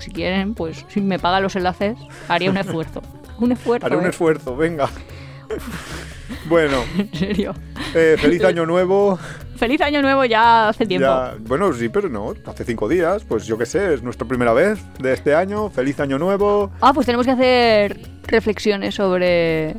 Si 0.00 0.10
quieren, 0.10 0.54
pues 0.54 0.84
si 0.88 1.00
me 1.00 1.18
pagan 1.18 1.42
los 1.42 1.54
enlaces, 1.56 1.96
haría 2.28 2.50
un 2.50 2.56
esfuerzo. 2.58 3.02
Un 3.38 3.52
esfuerzo, 3.52 3.86
Haré 3.86 3.96
un 3.96 4.06
¿eh? 4.06 4.08
esfuerzo, 4.10 4.56
venga. 4.56 4.88
bueno, 6.48 6.82
En 6.98 7.12
serio. 7.14 7.54
Eh, 7.94 8.16
feliz 8.18 8.44
año 8.44 8.66
nuevo. 8.66 9.18
Feliz 9.56 9.80
año 9.80 10.02
nuevo 10.02 10.24
ya 10.24 10.68
hace 10.68 10.84
tiempo. 10.86 11.06
Ya, 11.06 11.34
bueno, 11.40 11.72
sí, 11.72 11.88
pero 11.88 12.08
no, 12.08 12.34
hace 12.44 12.64
cinco 12.64 12.88
días, 12.88 13.24
pues 13.24 13.46
yo 13.46 13.56
qué 13.56 13.64
sé, 13.64 13.94
es 13.94 14.02
nuestra 14.02 14.26
primera 14.28 14.52
vez 14.52 14.78
de 14.98 15.12
este 15.14 15.34
año, 15.34 15.70
feliz 15.70 15.98
año 16.00 16.18
nuevo. 16.18 16.70
Ah, 16.80 16.92
pues 16.92 17.06
tenemos 17.06 17.24
que 17.26 17.32
hacer 17.32 17.98
reflexiones 18.26 18.94
sobre... 18.94 19.76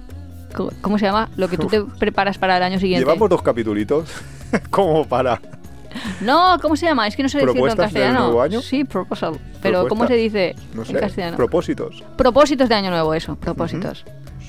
¿Cómo, 0.55 0.71
cómo 0.81 0.97
se 0.97 1.05
llama? 1.05 1.29
Lo 1.37 1.47
que 1.47 1.57
tú 1.57 1.67
te 1.67 1.81
preparas 1.83 2.37
para 2.39 2.57
el 2.57 2.63
año 2.63 2.79
siguiente. 2.79 3.05
Llevamos 3.05 3.29
dos 3.29 3.41
capitulitos, 3.43 4.09
como 4.71 5.05
para... 5.07 5.39
No, 6.21 6.57
¿cómo 6.61 6.75
se 6.75 6.85
llama? 6.85 7.07
Es 7.07 7.15
que 7.15 7.23
no 7.23 7.29
sé 7.29 7.37
decirlo 7.39 7.51
en 7.53 7.57
¿Propuestas 7.57 7.93
del 7.93 8.01
castellano. 8.03 8.25
nuevo 8.27 8.41
año? 8.41 8.61
Sí, 8.61 8.83
proposal. 8.83 9.33
Pero 9.61 9.87
¿cómo 9.87 10.05
Propuestas. 10.05 10.09
se 10.09 10.15
dice 10.15 10.55
No 10.73 10.81
en 10.81 10.87
sé, 10.87 10.93
castellano? 10.99 11.37
propósitos. 11.37 12.03
Propósitos 12.15 12.69
de 12.69 12.75
año 12.75 12.89
nuevo, 12.89 13.13
eso, 13.13 13.35
propósitos. 13.35 14.05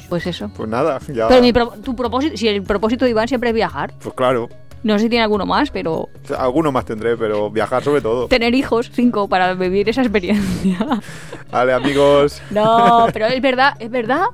Pues 0.09 0.27
eso. 0.27 0.51
Pues 0.57 0.69
nada, 0.69 0.99
ya... 1.13 1.29
Pero 1.29 1.43
mi 1.43 1.53
pro- 1.53 1.75
tu 1.85 1.95
propósito, 1.95 2.37
si 2.37 2.49
el 2.49 2.63
propósito 2.63 3.05
de 3.05 3.11
Iván 3.11 3.29
siempre 3.29 3.51
es 3.51 3.55
viajar, 3.55 3.93
Pues 4.03 4.15
claro, 4.15 4.49
no 4.83 4.95
sé 4.95 5.05
si 5.05 5.09
tiene 5.11 5.25
alguno 5.25 5.45
más, 5.45 5.71
pero 5.71 6.09
alguno 6.39 6.71
más 6.73 6.85
tendré, 6.85 7.17
pero 7.17 7.51
viajar 7.51 7.83
sobre 7.83 8.01
todo. 8.01 8.29
tener 8.29 8.55
hijos, 8.55 8.91
cinco, 8.95 9.29
para 9.29 9.55
vivir 9.55 9.89
esa 9.89 10.03
experiencia. 10.03 10.79
Vale, 11.51 11.73
amigos. 11.73 12.41
No, 12.51 13.07
pero 13.13 13.27
es 13.27 13.41
verdad, 13.43 13.75
es 13.81 13.91
verdad 13.91 14.27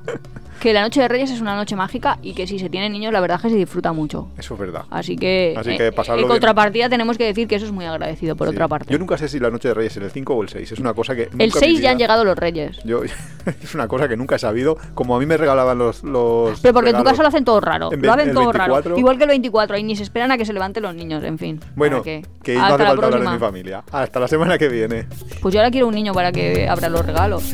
que 0.65 0.73
la 0.73 0.81
noche 0.81 0.99
de 0.99 1.07
Reyes 1.07 1.29
es 1.29 1.41
una 1.41 1.55
noche 1.55 1.75
mágica 1.75 2.17
y 2.23 2.33
que 2.33 2.47
si 2.47 2.57
se 2.57 2.71
tienen 2.71 2.91
niños, 2.91 3.13
la 3.13 3.19
verdad 3.19 3.37
es 3.37 3.43
que 3.43 3.49
se 3.51 3.55
disfruta 3.55 3.93
mucho. 3.93 4.29
Eso 4.35 4.55
es 4.55 4.59
verdad. 4.59 4.85
Así 4.89 5.15
que, 5.15 5.53
Así 5.55 5.77
que 5.77 5.87
eh, 5.87 5.91
pasarlo 5.91 6.21
en 6.21 6.27
bien. 6.27 6.29
contrapartida 6.31 6.89
tenemos 6.89 7.19
que 7.19 7.25
decir 7.25 7.47
que 7.47 7.53
eso 7.53 7.67
es 7.67 7.71
muy 7.71 7.85
agradecido 7.85 8.35
por 8.35 8.47
Sí. 8.47 8.55
otra 8.55 8.67
parte. 8.67 8.91
Yo 8.91 8.97
nunca 8.97 9.15
sé 9.15 9.27
si 9.27 9.39
la 9.39 9.51
noche 9.51 9.67
de 9.67 9.75
Reyes 9.75 9.95
es 9.95 10.01
el 10.01 10.09
5 10.09 10.33
o 10.33 10.41
el 10.41 10.49
6. 10.49 10.71
Es 10.71 10.79
una 10.79 10.95
cosa 10.95 11.15
que. 11.15 11.25
nunca 11.29 11.35
el 11.43 11.51
en 11.51 11.53
mi 11.53 11.59
6 11.59 11.81
ya 11.81 11.91
han 11.91 11.99
llegado 11.99 12.25
los 12.25 12.35
Reyes. 12.35 12.79
Yo, 12.83 13.03
es 13.45 13.75
una 13.75 13.87
cosa 13.87 14.07
que 14.07 14.17
nunca 14.17 14.37
he 14.37 14.39
sabido. 14.39 14.75
Como 14.95 15.15
a 15.15 15.19
mí 15.19 15.27
me 15.27 15.37
regalaban 15.37 15.77
los. 15.77 16.03
los 16.03 16.59
Pero 16.61 16.73
porque 16.73 16.89
en 16.89 16.97
tu 16.97 17.03
caso 17.03 17.21
lo 17.21 17.27
hacen 17.27 17.45
todo 17.45 17.61
raro. 17.61 17.93
En 17.93 18.01
Lo 18.01 18.13
hacen 18.13 18.33
todo 18.33 18.51
raro. 18.51 18.73
24. 18.73 18.97
Igual 18.97 19.17
que 19.19 19.23
el 19.25 19.29
24. 19.29 19.77
Y 19.77 19.83
ni 19.83 19.95
se 19.95 20.01
esperan 20.01 20.31
a 20.31 20.37
que 20.39 20.45
se 20.45 20.53
levanten 20.53 20.81
los 20.81 20.95
niños, 20.95 21.23
en 21.23 21.37
fin. 21.37 21.59
Bueno, 21.75 22.01
que 22.01 22.23
no 22.47 22.63
hace 22.63 22.69
la 22.69 22.77
falta 22.87 23.05
hablar 23.05 23.21
de 23.21 23.29
mi 23.29 23.37
familia. 23.37 23.83
Hasta 23.91 24.19
la 24.19 24.27
semana 24.27 24.57
que 24.57 24.67
viene. 24.67 25.05
Pues 25.43 25.53
yo 25.53 25.59
ahora 25.59 25.69
quiero 25.69 25.87
un 25.87 25.93
niño 25.93 26.11
para 26.11 26.31
que 26.31 26.67
abra 26.67 26.89
los 26.89 27.05
regalos. 27.05 27.53